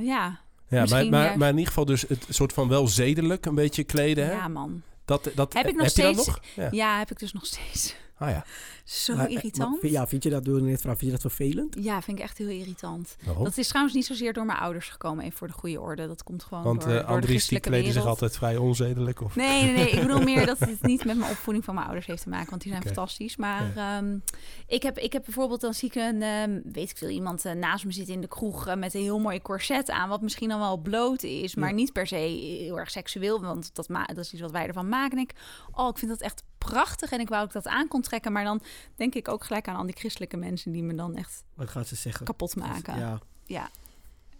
ja. 0.12 0.40
Ja, 0.72 0.84
maar, 0.90 1.06
maar, 1.08 1.38
maar 1.38 1.48
in 1.48 1.54
ieder 1.54 1.68
geval 1.68 1.84
dus 1.84 2.04
het 2.08 2.26
soort 2.28 2.52
van 2.52 2.68
wel 2.68 2.86
zedelijk 2.88 3.46
een 3.46 3.54
beetje 3.54 3.84
kleden, 3.84 4.26
hè? 4.26 4.32
ja, 4.32 4.48
man. 4.48 4.82
Dat, 5.04 5.30
dat, 5.34 5.52
Heb 5.52 5.66
ik 5.66 5.76
nog 5.76 5.88
steeds- 5.88 6.26
nog? 6.26 6.40
Ja. 6.56 6.68
Ja, 6.70 6.98
heb 6.98 7.10
ik 7.10 7.18
dus 7.18 7.32
nog 7.32 7.46
steeds. 7.46 7.94
Ah 8.18 8.30
ja. 8.30 8.44
Zo 8.84 9.16
Maar- 9.16 9.30
irritant. 9.30 9.82
maar- 9.82 9.90
ja, 9.90 10.06
vind 10.06 10.22
je 10.22 10.30
dat, 10.30 10.46
ik 10.46 10.52
net 10.52 10.80
vragen, 10.80 10.98
vind 10.98 11.00
je 11.00 11.10
dat 11.10 11.20
vervelend? 11.20 11.76
Ja, 11.80 12.02
vind 12.02 12.18
ik 12.18 12.24
echt 12.24 12.38
heel 12.38 12.48
irritant. 12.48 13.16
Waarom? 13.24 13.44
Dat 13.44 13.58
is 13.58 13.68
trouwens 13.68 13.94
niet 13.94 14.06
zozeer 14.06 14.32
door 14.32 14.44
mijn 14.46 14.58
ouders 14.58 14.88
gekomen, 14.88 15.24
even 15.24 15.36
voor 15.38 15.46
de 15.46 15.52
goede 15.52 15.80
orde. 15.80 16.06
Dat 16.06 16.22
komt 16.22 16.42
gewoon 16.44 16.62
Want 16.62 16.80
door, 16.82 16.92
eh 16.94 17.08
door 17.08 17.20
de 17.20 17.26
die 17.48 17.60
kleden 17.60 17.92
zich 17.92 18.06
altijd 18.06 18.36
vrij 18.36 18.56
onzedelijk. 18.56 19.20
Of... 19.20 19.36
Nee, 19.36 19.62
nee, 19.64 19.72
nee. 19.72 19.90
Ik 19.90 20.00
bedoel 20.00 20.22
meer 20.32 20.46
dat 20.46 20.58
het 20.58 20.82
niet 20.82 21.04
met 21.04 21.16
mijn 21.16 21.30
opvoeding 21.30 21.64
van 21.64 21.74
mijn 21.74 21.86
ouders 21.86 22.06
heeft 22.06 22.22
te 22.22 22.28
maken. 22.28 22.50
Want 22.50 22.62
die 22.62 22.70
zijn 22.70 22.82
fantastisch. 22.84 23.36
Maar 23.36 23.76
ehm, 23.76 24.18
ik, 24.66 24.82
heb, 24.82 24.98
ik 24.98 25.12
heb 25.12 25.24
bijvoorbeeld, 25.24 25.60
dan 25.60 25.74
zie 25.74 25.88
ik 25.88 25.94
een, 25.94 26.22
ehm, 26.22 26.60
weet 26.72 26.90
ik 26.90 26.96
veel, 26.96 27.08
iemand 27.08 27.44
eh, 27.44 27.52
naast 27.52 27.84
me 27.84 27.92
zitten 27.92 28.14
in 28.14 28.20
de 28.20 28.28
kroeg 28.28 28.66
eh, 28.66 28.76
met 28.76 28.94
een 28.94 29.00
heel 29.02 29.18
mooi 29.18 29.42
corset 29.42 29.90
aan. 29.90 30.08
Wat 30.08 30.22
misschien 30.22 30.48
dan 30.48 30.58
wel 30.58 30.76
bloot 30.76 31.22
is, 31.22 31.54
maar 31.54 31.68
Ja. 31.68 31.74
niet 31.74 31.92
per 31.92 32.06
se 32.06 32.16
heel 32.16 32.78
erg 32.78 32.90
seksueel. 32.90 33.40
Want 33.40 33.74
dat, 33.74 33.88
ma- 33.88 34.06
dat 34.06 34.18
is 34.24 34.32
iets 34.32 34.42
wat 34.42 34.50
wij 34.52 34.66
ervan 34.66 34.88
maken. 34.88 35.16
En 35.18 35.22
ik, 35.24 35.32
oh, 35.72 35.88
ik 35.88 35.98
vind 35.98 36.10
dat 36.10 36.20
echt 36.20 36.42
prachtig. 36.58 37.10
En 37.12 37.20
ik 37.20 37.28
wou 37.28 37.44
ook 37.44 37.52
dat 37.52 37.66
aan 37.66 37.88
kon 37.88 38.00
trekken. 38.02 38.32
Maar 38.32 38.44
dan 38.44 38.60
denk 38.94 39.14
ik 39.14 39.28
ook 39.28 39.44
gelijk 39.44 39.68
aan 39.68 39.76
al 39.76 39.86
die 39.86 39.96
christelijke 39.96 40.36
mensen 40.36 40.72
die 40.72 40.82
me 40.82 40.94
dan 40.94 41.16
echt 41.16 41.44
Wat 41.54 41.70
gaat 41.70 41.86
ze 41.86 41.96
zeggen? 41.96 42.26
kapot 42.26 42.56
maken. 42.56 42.98
Ja, 42.98 43.18
Ja. 43.44 43.70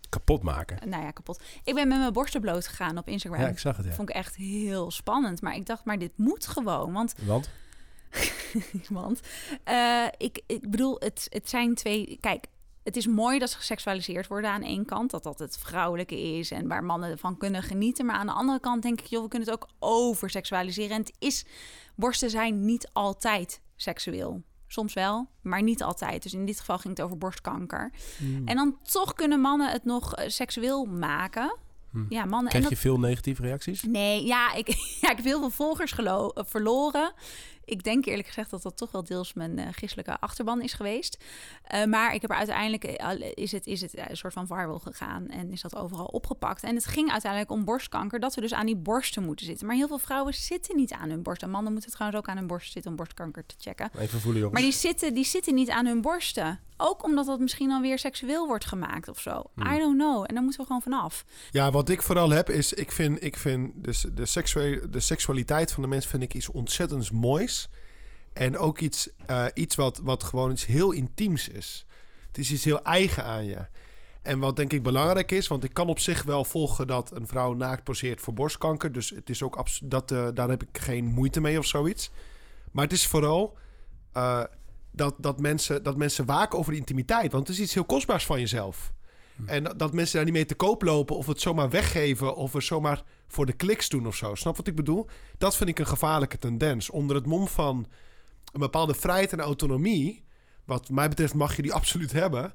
Kapot 0.08 0.42
maken. 0.42 0.88
nou 0.88 1.02
ja, 1.02 1.10
kapot. 1.10 1.42
Ik 1.64 1.74
ben 1.74 1.88
met 1.88 1.98
mijn 1.98 2.12
borsten 2.12 2.40
bloot 2.40 2.66
gegaan 2.66 2.98
op 2.98 3.08
Instagram. 3.08 3.40
Ja, 3.40 3.48
ik 3.48 3.58
zag 3.58 3.76
het, 3.76 3.86
ja. 3.86 3.92
Vond 3.92 4.08
ik 4.08 4.14
echt 4.14 4.36
heel 4.36 4.90
spannend. 4.90 5.40
Maar 5.42 5.54
ik 5.54 5.66
dacht, 5.66 5.84
maar 5.84 5.98
dit 5.98 6.12
moet 6.16 6.46
gewoon. 6.46 6.92
Want 6.92 7.14
Want? 7.26 7.50
Want 8.88 9.20
eh, 9.64 10.06
ik, 10.16 10.42
ik 10.46 10.70
bedoel, 10.70 10.96
het, 10.98 11.26
het 11.28 11.48
zijn 11.48 11.74
twee. 11.74 12.18
Kijk, 12.20 12.46
het 12.82 12.96
is 12.96 13.06
mooi 13.06 13.38
dat 13.38 13.50
ze 13.50 13.56
geseksualiseerd 13.56 14.26
worden 14.26 14.50
aan 14.50 14.62
één 14.62 14.84
kant. 14.84 15.10
Dat 15.10 15.22
dat 15.22 15.38
het 15.38 15.58
vrouwelijke 15.58 16.20
is 16.20 16.50
en 16.50 16.68
waar 16.68 16.84
mannen 16.84 17.18
van 17.18 17.36
kunnen 17.36 17.62
genieten. 17.62 18.06
Maar 18.06 18.16
aan 18.16 18.26
de 18.26 18.32
andere 18.32 18.60
kant 18.60 18.82
denk 18.82 19.00
ik, 19.00 19.06
joh, 19.06 19.22
we 19.22 19.28
kunnen 19.28 19.48
het 19.48 19.56
ook 19.56 19.68
overseksualiseren. 19.78 20.90
En 20.90 21.00
het 21.02 21.14
is, 21.18 21.44
borsten 21.94 22.30
zijn 22.30 22.64
niet 22.64 22.88
altijd 22.92 23.60
seksueel. 23.82 24.42
Soms 24.66 24.94
wel, 24.94 25.28
maar 25.42 25.62
niet 25.62 25.82
altijd. 25.82 26.22
Dus 26.22 26.34
in 26.34 26.46
dit 26.46 26.58
geval 26.58 26.78
ging 26.78 26.96
het 26.96 27.04
over 27.06 27.18
borstkanker. 27.18 27.92
Hmm. 28.18 28.46
En 28.48 28.56
dan 28.56 28.78
toch 28.82 29.12
kunnen 29.14 29.40
mannen 29.40 29.70
het 29.70 29.84
nog 29.84 30.14
eh, 30.14 30.28
seksueel 30.28 30.84
maken. 30.84 31.56
Hm. 31.90 32.04
Ja, 32.08 32.24
mannen. 32.24 32.48
Krijg 32.48 32.64
en 32.64 32.70
je 32.70 32.76
veel 32.76 32.98
negatieve 32.98 33.42
reacties? 33.42 33.82
Nee, 33.82 34.24
ja 34.26 34.52
ik, 34.54 34.68
ja, 35.00 35.10
ik 35.10 35.16
heb 35.16 35.24
heel 35.24 35.38
veel 35.38 35.50
volgers 35.50 35.92
gelo- 35.92 36.28
eh, 36.28 36.44
verloren. 36.46 37.12
Ik 37.64 37.82
denk 37.82 38.06
eerlijk 38.06 38.28
gezegd 38.28 38.50
dat 38.50 38.62
dat 38.62 38.76
toch 38.76 38.90
wel 38.92 39.04
deels 39.04 39.32
mijn 39.32 39.72
christelijke 39.72 40.20
achterban 40.20 40.62
is 40.62 40.72
geweest. 40.72 41.24
Eh, 41.64 41.84
maar 41.84 42.14
ik 42.14 42.20
heb 42.20 42.30
er 42.30 42.36
uiteindelijk, 42.36 42.84
eh, 42.84 43.30
is 43.34 43.52
het, 43.52 43.66
is 43.66 43.80
het 43.80 43.98
een 44.08 44.16
soort 44.16 44.32
van 44.32 44.46
viral 44.46 44.78
gegaan 44.78 45.28
en 45.28 45.52
is 45.52 45.60
dat 45.60 45.76
overal 45.76 46.06
opgepakt. 46.06 46.62
En 46.62 46.74
het 46.74 46.86
ging 46.86 47.10
uiteindelijk 47.10 47.50
om 47.52 47.64
borstkanker, 47.64 48.20
dat 48.20 48.34
we 48.34 48.40
dus 48.40 48.54
aan 48.54 48.66
die 48.66 48.76
borsten 48.76 49.22
moeten 49.22 49.46
zitten. 49.46 49.66
Maar 49.66 49.76
heel 49.76 49.88
veel 49.88 49.98
vrouwen 49.98 50.34
zitten 50.34 50.76
niet 50.76 50.92
aan 50.92 51.08
hun 51.08 51.22
borst. 51.22 51.42
En 51.42 51.50
mannen 51.50 51.72
moeten 51.72 51.90
trouwens 51.90 52.20
ook 52.20 52.28
aan 52.28 52.36
hun 52.36 52.46
borst 52.46 52.72
zitten 52.72 52.90
om 52.90 52.96
borstkanker 52.96 53.46
te 53.46 53.54
checken. 53.58 53.90
Even 53.98 54.20
voelen 54.20 54.40
jongens. 54.40 54.60
Maar 54.60 54.70
die 54.70 54.80
zitten, 54.80 55.14
die 55.14 55.24
zitten 55.24 55.54
niet 55.54 55.70
aan 55.70 55.86
hun 55.86 56.00
borsten. 56.00 56.60
Ook 56.76 57.04
omdat 57.04 57.26
dat 57.26 57.40
misschien 57.40 57.68
dan 57.68 57.82
weer 57.82 57.98
seksueel 57.98 58.46
wordt 58.46 58.64
gemaakt 58.64 59.08
of 59.08 59.20
zo. 59.20 59.42
Hmm. 59.54 59.72
I 59.72 59.78
don't 59.78 59.98
know. 59.98 60.24
En 60.26 60.34
daar 60.34 60.42
moeten 60.42 60.60
we 60.60 60.66
gewoon 60.66 60.82
vanaf. 60.82 61.24
Ja, 61.50 61.70
wat 61.70 61.88
ik 61.88 62.02
vooral 62.02 62.30
heb 62.30 62.50
is, 62.50 62.72
ik 62.72 62.92
vind, 62.92 63.22
ik 63.24 63.36
vind 63.36 63.70
dus 63.74 64.00
de, 64.00 64.86
de 64.90 65.00
seksualiteit 65.00 65.72
van 65.72 65.82
de 65.82 65.88
mens 65.88 66.06
vind 66.06 66.22
ik 66.22 66.34
iets 66.34 66.48
ontzettends 66.48 67.10
moois. 67.10 67.61
En 68.32 68.58
ook 68.58 68.78
iets, 68.78 69.08
eh, 69.26 69.46
iets 69.54 69.74
wat, 69.74 70.00
wat 70.02 70.22
gewoon 70.22 70.50
iets 70.50 70.66
heel 70.66 70.90
intiems 70.90 71.48
is. 71.48 71.86
Het 72.26 72.38
is 72.38 72.52
iets 72.52 72.64
heel 72.64 72.82
eigen 72.82 73.24
aan 73.24 73.44
je. 73.44 73.66
En 74.22 74.38
wat 74.38 74.56
denk 74.56 74.72
ik 74.72 74.82
belangrijk 74.82 75.30
is, 75.30 75.48
want 75.48 75.64
ik 75.64 75.74
kan 75.74 75.88
op 75.88 75.98
zich 75.98 76.22
wel 76.22 76.44
volgen 76.44 76.86
dat 76.86 77.16
een 77.16 77.26
vrouw 77.26 77.52
naakt 77.52 77.84
poseert 77.84 78.20
voor 78.20 78.34
borstkanker. 78.34 78.92
Dus 78.92 79.10
het 79.10 79.30
is 79.30 79.42
ook 79.42 79.64
dat, 79.82 80.10
eh, 80.10 80.28
daar 80.34 80.48
heb 80.48 80.62
ik 80.62 80.78
geen 80.78 81.04
moeite 81.04 81.40
mee 81.40 81.58
of 81.58 81.66
zoiets. 81.66 82.10
Maar 82.70 82.84
het 82.84 82.92
is 82.92 83.06
vooral 83.06 83.56
eh, 84.12 84.44
dat, 84.90 85.14
dat, 85.18 85.40
mensen, 85.40 85.82
dat 85.82 85.96
mensen 85.96 86.24
waken 86.24 86.58
over 86.58 86.72
de 86.72 86.78
intimiteit. 86.78 87.32
Want 87.32 87.46
het 87.46 87.56
is 87.56 87.62
iets 87.62 87.74
heel 87.74 87.84
kostbaars 87.84 88.26
van 88.26 88.40
jezelf. 88.40 88.92
En 89.46 89.64
dat, 89.64 89.78
dat 89.78 89.92
mensen 89.92 90.16
daar 90.16 90.24
niet 90.24 90.34
mee 90.34 90.44
te 90.44 90.54
koop 90.54 90.82
lopen 90.82 91.16
of 91.16 91.26
het 91.26 91.40
zomaar 91.40 91.70
weggeven 91.70 92.36
of 92.36 92.54
er 92.54 92.62
zomaar 92.62 93.02
voor 93.26 93.46
de 93.46 93.52
kliks 93.52 93.88
doen 93.88 94.06
of 94.06 94.16
zo. 94.16 94.34
Snap 94.34 94.56
wat 94.56 94.66
ik 94.66 94.74
bedoel? 94.74 95.06
Dat 95.38 95.56
vind 95.56 95.68
ik 95.68 95.78
een 95.78 95.86
gevaarlijke 95.86 96.38
tendens. 96.38 96.90
Onder 96.90 97.16
het 97.16 97.26
mom 97.26 97.48
van 97.48 97.86
een 98.52 98.60
bepaalde 98.60 98.94
vrijheid 98.94 99.32
en 99.32 99.40
autonomie, 99.40 100.24
wat 100.64 100.88
mij 100.90 101.08
betreft 101.08 101.34
mag 101.34 101.56
je 101.56 101.62
die 101.62 101.72
absoluut 101.72 102.12
hebben. 102.12 102.52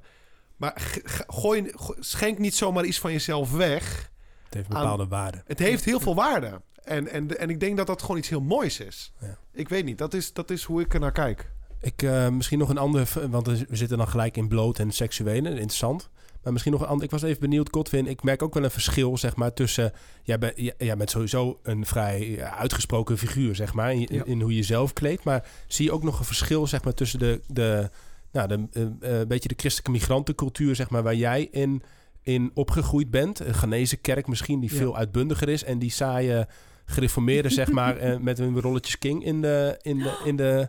Maar 0.56 0.98
gooi, 1.26 1.72
go- 1.74 1.94
schenk 1.98 2.38
niet 2.38 2.54
zomaar 2.54 2.84
iets 2.84 2.98
van 3.00 3.12
jezelf 3.12 3.52
weg. 3.52 4.10
Het 4.44 4.54
heeft 4.54 4.68
bepaalde 4.68 5.06
waarde. 5.06 5.42
Het 5.46 5.58
heeft 5.58 5.84
heel 5.84 6.00
veel 6.00 6.14
waarde. 6.14 6.62
En, 6.84 7.08
en, 7.08 7.38
en 7.38 7.50
ik 7.50 7.60
denk 7.60 7.76
dat 7.76 7.86
dat 7.86 8.00
gewoon 8.02 8.16
iets 8.16 8.28
heel 8.28 8.40
moois 8.40 8.80
is. 8.80 9.12
Ja. 9.20 9.38
Ik 9.52 9.68
weet 9.68 9.84
niet, 9.84 9.98
dat 9.98 10.14
is, 10.14 10.32
dat 10.32 10.50
is 10.50 10.62
hoe 10.64 10.80
ik 10.80 10.94
er 10.94 11.00
naar 11.00 11.12
kijk. 11.12 11.50
Ik, 11.80 12.02
eh, 12.02 12.28
misschien 12.28 12.58
nog 12.58 12.68
een 12.68 12.78
ander, 12.78 13.06
v- 13.06 13.26
want 13.30 13.46
we 13.46 13.66
zitten 13.70 13.98
dan 13.98 14.08
gelijk 14.08 14.36
in 14.36 14.48
bloot 14.48 14.78
en 14.78 14.90
seksuele, 14.92 15.48
interessant. 15.50 16.10
Maar 16.48 16.56
misschien 16.56 16.76
nog 16.78 16.82
een 16.88 16.92
ander. 16.92 17.04
Ik 17.06 17.20
was 17.20 17.30
even 17.30 17.40
benieuwd, 17.40 17.68
Godwin. 17.70 18.06
Ik 18.06 18.22
merk 18.22 18.42
ook 18.42 18.54
wel 18.54 18.64
een 18.64 18.70
verschil, 18.70 19.16
zeg 19.18 19.36
maar, 19.36 19.52
tussen. 19.52 19.92
Jij, 20.22 20.38
bent 20.38 20.52
jij, 20.56 20.74
jij 20.78 20.96
bent 20.96 21.10
sowieso 21.10 21.58
een 21.62 21.86
vrij 21.86 22.28
ja, 22.30 22.56
uitgesproken 22.56 23.18
figuur, 23.18 23.54
zeg 23.54 23.74
maar, 23.74 23.92
in, 23.92 24.06
Ja. 24.10 24.24
in 24.24 24.40
hoe 24.40 24.54
je 24.54 24.62
zelf 24.62 24.92
kleedt. 24.92 25.24
Maar 25.24 25.46
zie 25.66 25.84
je 25.84 25.92
ook 25.92 26.02
nog 26.02 26.18
een 26.18 26.24
verschil, 26.24 26.66
zeg 26.66 26.84
maar, 26.84 26.94
tussen 26.94 27.18
de, 27.18 27.40
de, 27.46 27.90
nou, 28.32 28.48
de 28.48 28.66
eh, 29.00 29.20
eh, 29.20 29.28
beetje 29.28 29.48
de 29.48 29.54
christelijke 29.56 29.90
migrantencultuur, 29.90 30.74
zeg 30.76 30.90
maar, 30.90 31.02
waar 31.02 31.14
jij 31.14 31.48
in, 31.50 31.82
in 32.22 32.50
opgegroeid 32.54 33.10
bent. 33.10 33.38
Een 33.40 33.54
Ghanese 33.54 33.96
kerk 33.96 34.26
misschien, 34.26 34.60
die 34.60 34.70
Ja. 34.72 34.76
veel 34.76 34.96
uitbundiger 34.96 35.48
is. 35.48 35.64
En 35.64 35.78
die 35.78 35.90
saaie 35.90 36.46
gereformeerden, 36.90 37.50
zeg 37.50 37.70
maar, 37.70 37.96
eh, 37.96 38.16
met 38.16 38.38
hun 38.38 38.60
rolletjes 38.60 38.98
king 38.98 39.24
in 39.24 39.40
de, 39.42 39.78
in 39.82 39.98
de, 39.98 40.20
in 40.24 40.36
de... 40.36 40.68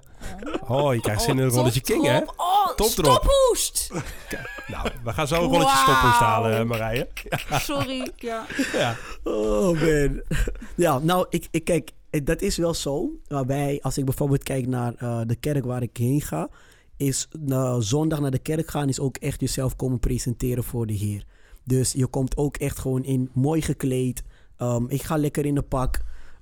Oh, 0.67 0.93
je 0.93 1.01
krijgt 1.01 1.22
zin 1.22 1.38
in 1.38 1.43
een 1.43 1.49
rolletje 1.49 1.82
king, 1.82 2.05
hè? 2.05 2.17
Oh, 2.17 2.67
Topdrop. 2.76 3.22
stophoest! 3.24 3.91
Nou, 4.67 4.89
we 5.03 5.13
gaan 5.13 5.28
zo 5.28 5.36
een 5.43 5.49
rolletje 5.49 5.78
stoppoest 5.78 6.20
halen, 6.20 6.51
Wauw. 6.51 6.61
eh, 6.61 6.67
Marije. 6.67 7.07
Sorry. 7.51 8.11
Ja. 8.15 8.45
Ja. 8.74 8.95
Oh 9.24 9.82
man. 9.82 10.22
Ja, 10.76 10.99
nou, 10.99 11.26
ik, 11.30 11.47
ik 11.51 11.63
kijk, 11.63 11.91
eh, 12.09 12.22
dat 12.26 12.41
is 12.41 12.57
wel 12.57 12.74
zo. 12.74 13.09
Waarbij, 13.28 13.80
als 13.82 13.97
ik 13.97 14.05
bijvoorbeeld 14.05 14.43
kijk 14.43 14.67
naar 14.67 14.93
eh, 14.97 15.22
de 15.26 15.36
kerk 15.36 15.65
waar 15.65 15.82
ik 15.82 15.97
heen 15.97 16.22
ga, 16.22 16.49
is 16.97 17.28
eh, 17.49 17.76
zondag 17.80 18.20
naar 18.20 18.32
de 18.32 18.39
kerk 18.39 18.70
gaan 18.70 18.89
is 18.89 18.99
ook 18.99 19.17
echt 19.17 19.39
jezelf 19.41 19.76
komen 19.76 19.99
presenteren 19.99 20.63
voor 20.63 20.86
de 20.88 20.93
Heer. 20.93 21.24
Dus 21.63 21.91
je 21.91 22.07
komt 22.07 22.38
ook 22.38 22.57
echt 22.57 22.80
gewoon 22.80 23.03
in 23.03 23.30
mooi 23.34 23.61
gekleed. 23.61 24.24
Ehm, 24.57 24.84
ik 24.88 25.01
ga 25.03 25.17
lekker 25.17 25.45
in 25.45 25.57
een 25.57 25.67
pak. 25.67 25.99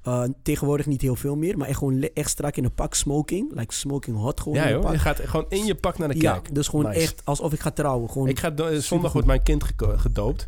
Uh, 0.07 0.23
tegenwoordig 0.43 0.85
niet 0.85 1.01
heel 1.01 1.15
veel 1.15 1.35
meer, 1.35 1.57
maar 1.57 1.67
echt 1.67 1.77
gewoon 1.77 2.01
echt 2.13 2.29
strak 2.29 2.55
in 2.55 2.63
een 2.63 2.73
pak 2.73 2.93
smoking. 2.93 3.51
Like 3.55 3.73
smoking 3.73 4.17
hot 4.17 4.39
gewoon 4.41 4.57
Ja 4.57 4.65
in 4.65 4.71
joh, 4.81 4.91
je 4.91 4.99
gaat 4.99 5.19
gewoon 5.19 5.45
in 5.49 5.65
je 5.65 5.75
pak 5.75 5.97
naar 5.97 6.07
de 6.07 6.19
Ja, 6.19 6.31
kerk. 6.33 6.55
dus 6.55 6.67
gewoon 6.67 6.85
Nice. 6.85 6.99
echt 6.99 7.21
alsof 7.25 7.53
ik 7.53 7.59
ga 7.59 7.71
trouwen. 7.71 8.09
Gewoon 8.09 8.27
Ik 8.27 8.39
ga 8.39 8.49
do- 8.49 8.79
zondag 8.79 9.11
wordt 9.11 9.27
mijn 9.27 9.43
kind 9.43 9.63
gedoopt. 9.79 10.45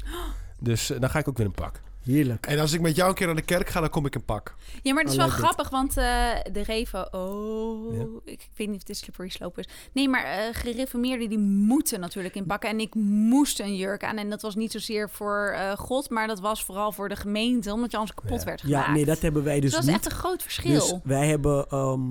Dus 0.59 0.89
eh, 0.91 0.99
dan 0.99 1.09
ga 1.09 1.19
ik 1.19 1.27
ook 1.27 1.37
weer 1.37 1.45
een 1.45 1.51
pak. 1.51 1.81
Heerlijk. 2.11 2.45
En 2.45 2.59
als 2.59 2.73
ik 2.73 2.81
met 2.81 2.95
jou 2.95 3.09
een 3.09 3.15
keer 3.15 3.25
naar 3.25 3.35
de 3.35 3.41
kerk 3.41 3.69
ga, 3.69 3.79
dan 3.79 3.89
kom 3.89 4.05
ik 4.05 4.15
in 4.15 4.25
pak. 4.25 4.55
Ja, 4.81 4.93
maar 4.93 5.03
het 5.03 5.11
is 5.11 5.17
wel 5.17 5.27
it. 5.27 5.31
grappig, 5.33 5.69
want 5.69 5.97
eh, 5.97 6.29
de 6.51 6.61
Revo... 6.63 7.05
Oh, 7.11 7.95
Ja. 7.97 8.05
ik 8.31 8.49
weet 8.55 8.67
niet 8.67 8.77
of 8.77 8.83
dit 8.83 8.97
slippery 8.97 9.29
slope 9.29 9.59
is. 9.59 9.67
Nee, 9.93 10.09
maar 10.09 10.23
eh 10.23 10.37
gereformeerden 10.51 11.29
die 11.29 11.37
moeten 11.39 11.99
natuurlijk 11.99 12.35
inpakken. 12.35 12.69
En 12.69 12.79
ik 12.79 12.95
moest 12.95 13.59
een 13.59 13.75
jurk 13.75 14.03
aan. 14.03 14.17
En 14.17 14.29
dat 14.29 14.41
was 14.41 14.55
niet 14.55 14.71
zozeer 14.71 15.09
voor 15.09 15.53
eh, 15.55 15.71
God, 15.77 16.09
maar 16.09 16.27
dat 16.27 16.39
was 16.39 16.63
vooral 16.63 16.91
voor 16.91 17.09
de 17.09 17.15
gemeente. 17.15 17.73
Omdat 17.73 17.91
je 17.91 17.97
anders 17.97 18.15
kapot 18.15 18.39
Ja. 18.39 18.45
werd 18.45 18.61
gemaakt. 18.61 18.85
Ja, 18.87 18.91
nee, 18.93 19.05
dat 19.05 19.19
hebben 19.19 19.43
wij 19.43 19.59
dus 19.59 19.69
Dus 19.71 19.79
dat 19.79 19.89
is 19.89 19.93
echt 19.95 20.05
een 20.05 20.11
groot 20.17 20.41
verschil. 20.41 20.73
Dus 20.79 20.93
wij 21.03 21.27
hebben. 21.27 21.67
ehm, 21.69 22.01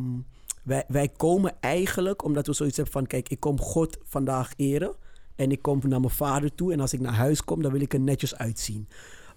wij, 0.62 0.84
wij 0.88 1.08
komen 1.16 1.56
eigenlijk 1.60 2.24
omdat 2.24 2.46
we 2.46 2.52
zoiets 2.52 2.76
hebben 2.76 2.94
van: 2.94 3.06
kijk, 3.06 3.28
ik 3.28 3.40
kom 3.40 3.60
God 3.60 3.98
vandaag 4.04 4.52
eren. 4.56 4.94
En 5.36 5.50
ik 5.50 5.62
kom 5.62 5.80
naar 5.82 6.00
mijn 6.00 6.12
vader 6.12 6.54
toe. 6.54 6.72
En 6.72 6.80
als 6.80 6.92
ik 6.92 7.00
naar 7.00 7.14
huis 7.14 7.44
kom, 7.44 7.62
dan 7.62 7.72
wil 7.72 7.80
ik 7.80 7.92
er 7.92 8.00
netjes 8.00 8.36
uitzien. 8.36 8.88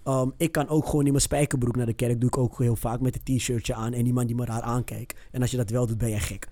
Ehm, 0.04 0.28
ik 0.36 0.52
kan 0.52 0.68
ook 0.68 0.86
gewoon 0.86 1.04
in 1.04 1.10
mijn 1.10 1.22
spijkerbroek 1.22 1.76
naar 1.76 1.86
de 1.86 1.92
kerk. 1.92 2.20
Doe 2.20 2.28
ik 2.28 2.38
ook 2.38 2.58
heel 2.58 2.76
vaak 2.76 3.00
met 3.00 3.18
een 3.24 3.36
t-shirtje 3.36 3.74
aan. 3.74 3.92
En 3.92 4.06
iemand 4.06 4.26
die 4.26 4.36
me 4.36 4.44
raar 4.44 4.60
aankijkt. 4.62 5.18
En 5.30 5.40
als 5.40 5.50
je 5.50 5.56
dat 5.56 5.70
wel 5.70 5.86
doet, 5.86 5.98
ben 5.98 6.10
je 6.10 6.18
gek. 6.18 6.48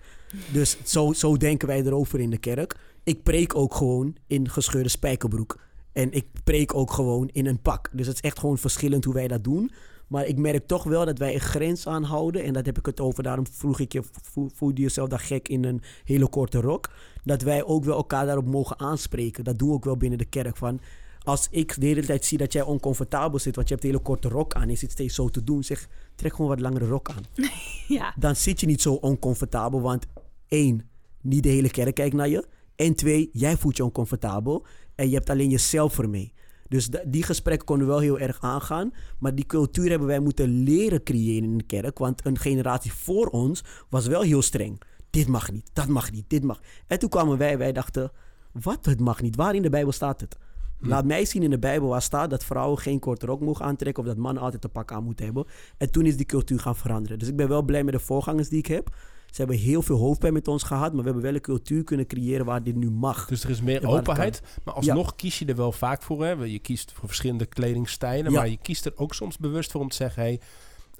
Dus 0.53 0.77
zo, 0.85 1.13
zo 1.13 1.37
denken 1.37 1.69
wij 1.69 1.85
erover 1.85 2.21
in 2.21 2.31
de 2.31 2.39
kerk. 2.39 2.77
Ik 3.05 3.23
preek 3.23 3.55
ook 3.57 3.75
gewoon 3.75 4.17
in 4.27 4.49
gescheurde 4.49 4.89
spijkerbroek. 4.89 5.61
En 5.93 6.13
ik 6.13 6.27
preek 6.45 6.75
ook 6.75 6.91
gewoon 6.91 7.29
in 7.33 7.47
een 7.47 7.61
pak. 7.61 7.91
Dus 7.93 8.07
het 8.07 8.15
is 8.17 8.21
echt 8.23 8.39
gewoon 8.39 8.59
verschillend 8.59 9.05
hoe 9.05 9.15
wij 9.15 9.29
dat 9.29 9.45
doen. 9.45 9.71
Maar 10.07 10.27
ik 10.27 10.39
merk 10.39 10.67
toch 10.67 10.85
wel 10.85 11.05
dat 11.05 11.19
wij 11.19 11.35
een 11.35 11.41
grens 11.41 11.87
aanhouden. 11.87 12.45
En 12.45 12.53
dat 12.53 12.67
heb 12.67 12.79
ik 12.79 12.87
het 12.87 13.01
over. 13.01 13.23
Daarom 13.23 13.47
vroeg 13.51 13.81
ik 13.81 13.93
je, 13.93 14.03
vo- 14.23 14.49
voel 14.55 14.71
je 14.75 14.83
jezelf 14.83 15.09
dan 15.09 15.19
gek 15.19 15.49
in 15.49 15.65
een 15.65 15.83
hele 16.05 16.29
korte 16.29 16.61
rok? 16.61 16.91
Dat 17.25 17.43
wij 17.43 17.65
ook 17.65 17.85
wel 17.85 17.97
elkaar 17.97 18.27
daarop 18.27 18.47
mogen 18.47 18.79
aanspreken. 18.79 19.45
Dat 19.45 19.59
doen 19.59 19.69
we 19.69 19.75
ook 19.75 19.85
wel 19.85 19.97
binnen 19.97 20.19
de 20.19 20.25
kerk. 20.25 20.57
Van, 20.57 20.81
als 21.23 21.49
ik 21.51 21.81
de 21.81 21.87
hele 21.87 22.05
tijd 22.05 22.25
zie 22.25 22.39
dat 22.39 22.53
jij 22.53 22.63
oncomfortabel 22.63 23.39
zit, 23.39 23.55
want 23.57 23.69
je 23.69 23.75
hebt 23.75 23.87
een 23.87 23.91
hele 23.93 24.03
korte 24.03 24.29
rok 24.29 24.55
aan. 24.55 24.63
En 24.63 24.69
je 24.71 24.77
zit 24.77 24.91
steeds 24.91 25.15
zo 25.15 25.29
te 25.29 25.45
doen. 25.45 25.65
Zeg, 25.65 25.89
trek 26.15 26.35
gewoon 26.35 26.51
wat 26.51 26.61
langere 26.61 26.87
rok 26.87 27.11
aan. 27.11 27.25
ja. 27.99 28.15
Dan 28.19 28.37
zit 28.37 28.61
je 28.61 28.67
niet 28.67 28.83
zo 28.83 28.93
oncomfortabel. 28.95 29.81
Want 29.81 30.07
één, 30.49 30.89
niet 31.21 31.43
de 31.43 31.49
hele 31.49 31.71
kerk 31.71 31.95
kijkt 31.95 32.15
naar 32.15 32.29
je. 32.29 32.47
En 32.77 32.95
twee, 32.95 33.31
jij 33.33 33.57
voelt 33.57 33.77
je 33.77 33.85
oncomfortabel. 33.85 34.67
En 34.95 35.09
je 35.09 35.15
hebt 35.15 35.31
alleen 35.31 35.51
jezelf 35.51 35.99
ermee. 35.99 36.33
Dus 36.69 36.87
da- 36.87 37.03
die 37.07 37.23
gesprekken 37.23 37.67
konden 37.67 37.87
wel 37.87 37.99
heel 37.99 38.19
erg 38.19 38.39
aangaan. 38.41 38.93
Maar 39.19 39.35
die 39.35 39.47
cultuur 39.47 39.91
hebben 39.91 40.09
wij 40.09 40.21
moeten 40.21 40.49
leren 40.63 41.03
creëren 41.03 41.49
in 41.51 41.59
de 41.59 41.65
kerk. 41.65 41.99
Want 41.99 42.27
een 42.27 42.39
generatie 42.39 42.93
voor 42.93 43.27
ons 43.27 43.65
was 43.89 44.07
wel 44.07 44.23
heel 44.23 44.43
streng. 44.43 44.81
Dit 45.11 45.27
mag 45.27 45.53
niet, 45.53 45.71
dat 45.73 45.89
mag 45.89 46.13
niet, 46.13 46.25
dit 46.29 46.43
mag. 46.45 46.61
En 46.87 46.99
toen 46.99 47.09
kwamen 47.09 47.39
wij, 47.39 47.59
wij 47.59 47.73
dachten, 47.73 48.11
wat, 48.53 48.85
het 48.85 49.01
mag 49.01 49.23
niet? 49.23 49.37
Waar 49.37 49.55
in 49.55 49.63
de 49.63 49.71
Bijbel 49.71 49.93
staat 49.93 50.21
het? 50.21 50.37
Laat 50.81 51.05
mij 51.05 51.25
zien 51.25 51.43
in 51.43 51.51
de 51.51 51.59
Bijbel 51.59 51.89
waar 51.89 52.03
staat 52.03 52.31
dat 52.31 52.45
vrouwen 52.45 52.79
geen 52.79 52.99
korte 52.99 53.27
rok 53.27 53.41
mogen 53.41 53.65
aantrekken... 53.65 54.03
of 54.03 54.09
dat 54.09 54.19
mannen 54.19 54.43
altijd 54.43 54.65
een 54.65 54.71
pak 54.71 54.93
aan 54.93 55.05
moeten 55.05 55.25
hebben. 55.25 55.45
En 55.77 55.91
toen 55.91 56.07
is 56.07 56.17
die 56.17 56.27
cultuur 56.27 56.61
gaan 56.61 56.77
veranderen. 56.77 57.19
Dus 57.19 57.29
ik 57.29 57.37
ben 57.37 57.49
wel 57.49 57.63
blij 57.63 57.85
met 57.85 57.95
de 57.95 58.01
voorgangers 58.01 58.49
die 58.49 58.59
ik 58.59 58.67
heb. 58.67 58.97
Ze 59.27 59.37
hebben 59.37 59.57
heel 59.57 59.83
veel 59.83 59.97
hoofdpijn 59.97 60.33
met 60.33 60.49
ons 60.49 60.63
gehad... 60.63 60.93
maar 60.93 61.01
we 61.01 61.05
hebben 61.05 61.23
wel 61.23 61.35
een 61.35 61.41
cultuur 61.41 61.85
kunnen 61.85 62.07
creëren 62.07 62.47
waar 62.47 62.63
dit 62.63 62.75
nu 62.75 62.91
mag. 62.91 63.27
Dus 63.27 63.45
er 63.45 63.51
is 63.51 63.61
meer 63.61 63.87
openheid. 63.87 64.43
Maar 64.65 64.75
alsnog 64.75 65.17
kies 65.17 65.39
je 65.39 65.45
er 65.45 65.57
wel 65.57 65.73
vaak 65.73 66.03
voor. 66.03 66.25
Hè? 66.25 66.31
Je 66.31 66.59
kiest 66.59 66.93
voor 66.93 67.09
verschillende 67.09 67.47
kledingstijlen. 67.47 68.33
Ja. 68.33 68.39
Maar 68.39 68.49
je 68.49 68.59
kiest 68.63 68.85
er 68.85 68.93
ook 68.97 69.15
soms 69.15 69.39
bewust 69.39 69.71
voor 69.71 69.81
om 69.81 69.89
te 69.89 69.97
zeggen... 69.97 70.23
Hey, 70.23 70.41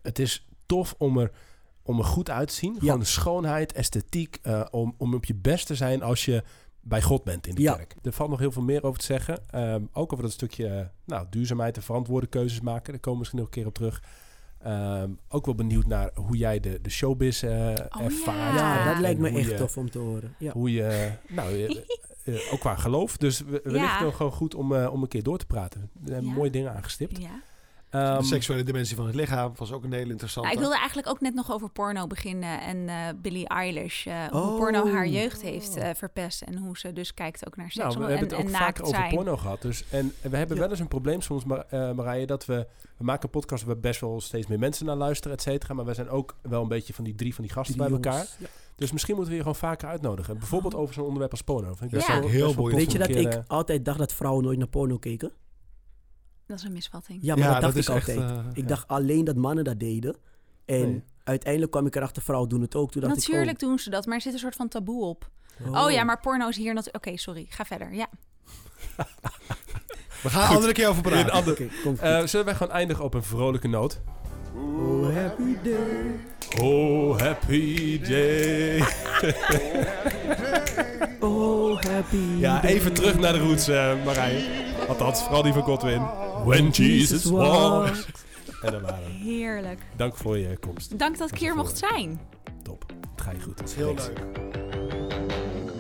het 0.03 0.19
is 0.19 0.49
tof 0.67 0.95
om 0.99 1.19
er, 1.19 1.31
om 1.83 1.99
er 1.99 2.05
goed 2.05 2.31
uit 2.31 2.49
te 2.49 2.55
zien. 2.55 2.73
Ja. 2.73 2.81
Gewoon 2.81 2.99
de 2.99 3.05
schoonheid, 3.05 3.73
esthetiek. 3.73 4.39
eh, 4.43 4.65
om, 4.71 4.95
om 4.99 5.15
op 5.15 5.25
je 5.25 5.35
best 5.35 5.67
te 5.67 5.75
zijn 5.75 6.03
als 6.03 6.25
je 6.25 6.43
bij 6.81 7.03
God 7.03 7.25
bent 7.25 7.47
in 7.47 7.55
de 7.55 7.63
Ja. 7.63 7.75
kerk. 7.75 7.95
Er 8.03 8.13
valt 8.13 8.31
nog 8.31 8.39
heel 8.39 8.53
veel 8.53 8.63
meer 8.63 8.83
over 8.83 8.99
te 8.99 9.05
zeggen. 9.05 9.39
Ehm, 9.51 9.83
ook 9.93 10.13
over 10.13 10.25
dat 10.25 10.33
stukje 10.35 10.67
eh, 10.67 10.87
nou, 11.05 11.27
duurzaamheid 11.31 11.77
en 11.77 11.83
verantwoorde 11.83 12.27
keuzes 12.27 12.61
maken. 12.61 12.93
Daar 12.93 13.01
komen 13.01 13.13
we 13.13 13.19
misschien 13.19 13.39
nog 13.39 13.47
een 13.47 13.55
keer 13.55 13.67
op 13.67 13.75
terug. 13.75 14.03
Ehm, 14.59 15.11
ook 15.29 15.47
wel 15.47 15.55
benieuwd 15.55 15.87
naar 15.87 16.11
hoe 16.15 16.37
jij 16.37 16.61
de, 16.61 16.81
de 16.81 16.91
showbiz 16.91 17.43
eh, 17.43 17.51
Oh, 17.51 18.03
ervaart. 18.03 18.59
ja, 18.59 18.85
dat 18.85 18.95
En 18.95 19.01
lijkt 19.01 19.21
me 19.21 19.29
echt 19.31 19.49
je- 19.51 19.55
tof 19.55 19.77
om 19.77 19.91
te 19.91 19.99
horen. 19.99 20.35
Ja. 20.39 20.53
hoe 20.53 20.73
je, 20.73 21.13
nou, 21.29 21.65
eh, 21.65 21.77
eh, 22.35 22.53
ook 22.53 22.61
qua 22.61 22.75
geloof. 22.77 23.17
Dus 23.17 23.41
we- 23.41 23.61
wellicht 23.65 23.85
Ja. 23.85 24.01
wel 24.01 24.13
gewoon 24.13 24.33
goed 24.33 24.55
om, 24.55 24.75
eh, 24.75 24.93
om 24.93 25.03
een 25.03 25.09
keer 25.09 25.23
door 25.23 25.39
te 25.39 25.47
praten. 25.47 25.81
Er 25.81 26.09
zijn 26.09 26.25
Ja. 26.25 26.33
mooie 26.33 26.51
dingen 26.51 26.75
aangestipt. 26.75 27.19
ja. 27.19 27.43
Ehm, 27.91 28.19
de 28.19 28.25
seksuele 28.25 28.63
dimensie 28.63 28.97
van 28.97 29.07
het 29.07 29.15
lichaam 29.15 29.53
was 29.57 29.73
ook 29.73 29.85
een 29.85 29.93
hele 29.93 30.11
interessante. 30.11 30.49
Nou, 30.49 30.53
ik 30.61 30.65
wilde 30.65 30.79
eigenlijk 30.79 31.09
ook 31.09 31.21
net 31.21 31.35
nog 31.35 31.53
over 31.53 31.71
porno 31.71 32.07
beginnen. 32.07 32.61
En 32.61 32.89
eh 32.89 32.97
Billie 33.23 33.49
Eilish. 33.49 34.07
eh, 34.07 34.15
hoe 34.31 34.41
Oh. 34.41 34.57
porno 34.57 34.91
haar 34.93 35.07
jeugd 35.07 35.43
heeft 35.43 35.77
eh, 35.77 35.91
verpest. 35.95 36.43
En 36.43 36.57
hoe 36.57 36.79
ze 36.79 36.93
dus 36.93 37.15
kijkt 37.15 37.47
ook 37.47 37.57
naar 37.57 37.71
seks. 37.71 37.85
nou, 37.95 37.99
we 37.99 38.05
en, 38.05 38.11
hebben 38.11 38.29
het 38.29 38.39
en 38.39 38.45
ook 38.45 38.51
naakt 38.53 38.65
vaker 38.65 38.85
over 38.85 38.97
zijn. 38.97 39.15
porno 39.15 39.37
gehad. 39.37 39.63
Dus, 39.63 39.85
en 39.91 40.13
we 40.23 40.37
hebben 40.37 40.57
Ja. 40.57 40.63
wel 40.63 40.71
eens 40.71 40.81
een 40.81 40.89
probleem 40.89 41.21
soms, 41.21 41.45
Mar 41.45 41.65
eh, 41.69 41.93
Marije, 41.93 42.27
dat 42.27 42.45
we... 42.47 42.67
We 42.97 43.05
maken 43.07 43.25
een 43.25 43.31
podcast 43.31 43.65
waar 43.65 43.79
best 43.79 44.01
wel 44.01 44.21
steeds 44.21 44.47
meer 44.47 44.59
mensen 44.59 44.87
naar 44.87 44.97
luisteren, 44.97 45.37
et 45.37 45.43
cetera. 45.43 45.75
Maar 45.75 45.85
we 45.85 45.95
zijn 45.95 46.09
ook 46.09 46.37
wel 46.43 46.63
een 46.63 46.69
beetje 46.69 46.93
van 46.95 47.05
die 47.05 47.15
drie 47.15 47.35
van 47.35 47.45
die 47.45 47.53
gasten 47.53 47.75
Die 47.75 47.83
bij 47.83 47.93
jongens. 47.93 48.07
elkaar. 48.17 48.27
Ja. 48.39 48.47
Dus 48.77 48.93
misschien 48.93 49.15
moeten 49.15 49.31
we 49.33 49.39
je 49.39 49.45
gewoon 49.45 49.59
vaker 49.59 49.89
uitnodigen. 49.89 50.39
Bijvoorbeeld 50.39 50.75
over 50.75 50.95
zo'n 50.95 51.05
onderwerp 51.05 51.31
als 51.31 51.43
porno. 51.43 51.75
Vind 51.75 51.93
ik 51.93 52.01
Ja. 52.07 52.21
Heel 52.21 52.55
Weet 52.71 52.93
je 52.93 52.99
dat 52.99 53.09
ik 53.09 53.43
altijd 53.47 53.85
dacht 53.85 53.99
dat 53.99 54.13
vrouwen 54.13 54.45
nooit 54.45 54.59
naar 54.59 54.67
porno 54.69 54.99
keken? 54.99 55.33
Dat 56.51 56.59
is 56.59 56.65
een 56.65 56.73
misvatting. 56.73 57.19
Ja, 57.23 57.37
maar 57.37 57.53
dat 57.53 57.61
dacht 57.61 57.77
is 57.77 57.89
ik 57.89 57.95
echt, 57.95 58.09
altijd. 58.09 58.31
eh, 58.31 58.45
ik 58.53 58.63
ja. 58.63 58.67
dacht 58.69 58.89
alleen 58.89 59.25
dat 59.25 59.37
mannen 59.37 59.65
dat 59.65 59.79
deden. 59.81 60.17
En 60.65 60.81
Nee. 60.91 61.03
uiteindelijk 61.25 61.73
kwam 61.73 61.87
ik 61.87 61.97
erachter, 61.97 62.23
vrouwen 62.23 62.49
doen 62.49 62.61
het 62.61 62.75
ook. 62.75 62.91
Toen 62.93 63.01
dacht 63.01 63.15
Natuurlijk 63.15 63.51
ik, 63.51 63.59
doen 63.59 63.79
ze 63.79 63.91
dat, 63.91 64.07
maar 64.07 64.15
er 64.17 64.21
zit 64.23 64.33
een 64.33 64.39
soort 64.39 64.57
van 64.57 64.69
taboe 64.69 65.05
op. 65.05 65.31
oh, 65.67 65.85
Oh, 65.85 65.91
ja, 65.91 66.05
maar 66.05 66.21
porno 66.21 66.49
is 66.49 66.57
hier 66.57 66.75
natuurlijk... 66.75 67.07
Oké, 67.07 67.17
sorry. 67.19 67.47
Ga 67.49 67.65
verder. 67.65 67.95
Ja. 67.95 68.07
We 70.23 70.29
gaan 70.31 70.43
een 70.51 70.55
andere 70.57 70.73
keer 70.73 70.89
over 70.89 71.13
in 71.13 71.19
een 71.19 71.25
praten. 71.25 71.33
ander- 71.51 71.71
goed. 71.83 71.99
Eh, 71.99 72.23
zullen 72.27 72.47
wij 72.47 72.55
gewoon 72.55 72.73
eindigen 72.73 73.05
op 73.05 73.15
een 73.15 73.23
vrolijke 73.23 73.69
noot? 73.69 74.01
oh, 74.57 75.15
happy 75.15 75.57
day. 75.63 76.21
Oh, 76.61 77.19
happy 77.19 78.01
day. 78.01 78.83
Oh, 81.21 81.81
happy 81.81 82.17
Ja, 82.39 82.61
day. 82.61 82.71
even 82.71 82.93
terug 82.93 83.19
naar 83.19 83.33
de 83.33 83.39
roots, 83.39 83.69
eh 83.69 84.05
Marije. 84.05 84.49
Althans, 84.89 85.23
vooral 85.23 85.43
die 85.43 85.53
van 85.53 85.63
Godwin. 85.63 86.03
When 86.45 86.69
Jesus 86.71 87.25
walks. 87.25 88.07
En 88.63 88.73
dan 88.73 88.83
waren 88.83 89.05
we. 89.05 89.11
Heerlijk. 89.11 89.81
Dank 89.97 90.17
voor 90.17 90.39
je 90.39 90.59
komst. 90.59 90.99
Dank 90.99 91.19
dat 91.19 91.31
ik 91.31 91.39
hier 91.39 91.55
mocht 91.57 91.79
zijn. 91.79 92.21
Top. 92.63 92.85
Het 93.17 93.21
gaat 93.21 93.35
je 93.37 93.43
goed. 93.43 93.59
Dat 93.59 93.69
is 93.69 93.75
heel 93.75 93.95
Thanks. 93.95 94.07
leuk. 94.07 94.49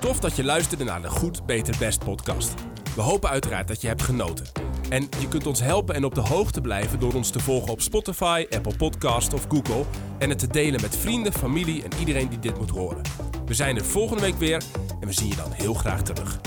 Tof 0.00 0.20
dat 0.20 0.36
je 0.36 0.44
luisterde 0.44 0.84
naar 0.84 1.02
de 1.02 1.08
Goed, 1.08 1.46
Beter, 1.46 1.74
Best 1.78 2.04
podcast. 2.04 2.54
We 2.94 3.02
hopen 3.02 3.30
uiteraard 3.30 3.68
dat 3.68 3.80
je 3.80 3.86
hebt 3.86 4.02
genoten. 4.02 4.46
En 4.88 5.08
je 5.20 5.28
kunt 5.28 5.46
ons 5.46 5.60
helpen 5.60 5.94
en 5.94 6.04
op 6.04 6.14
de 6.14 6.20
hoogte 6.20 6.60
blijven 6.60 6.98
door 7.00 7.14
ons 7.14 7.30
te 7.30 7.40
volgen 7.40 7.70
op 7.72 7.80
Spotify, 7.80 8.46
Apple 8.50 8.76
Podcast 8.76 9.32
of 9.34 9.46
Google. 9.48 9.84
En 10.18 10.28
het 10.28 10.38
te 10.38 10.46
delen 10.46 10.80
met 10.80 10.96
vrienden, 10.96 11.32
familie 11.32 11.82
en 11.82 11.90
iedereen 11.98 12.28
die 12.28 12.38
dit 12.38 12.58
moet 12.58 12.70
horen. 12.70 13.02
We 13.46 13.54
zijn 13.54 13.76
er 13.76 13.84
volgende 13.84 14.22
week 14.22 14.38
weer 14.38 14.62
en 15.00 15.06
we 15.06 15.12
zien 15.12 15.28
je 15.28 15.36
dan 15.36 15.52
heel 15.52 15.74
graag 15.74 16.02
terug. 16.02 16.40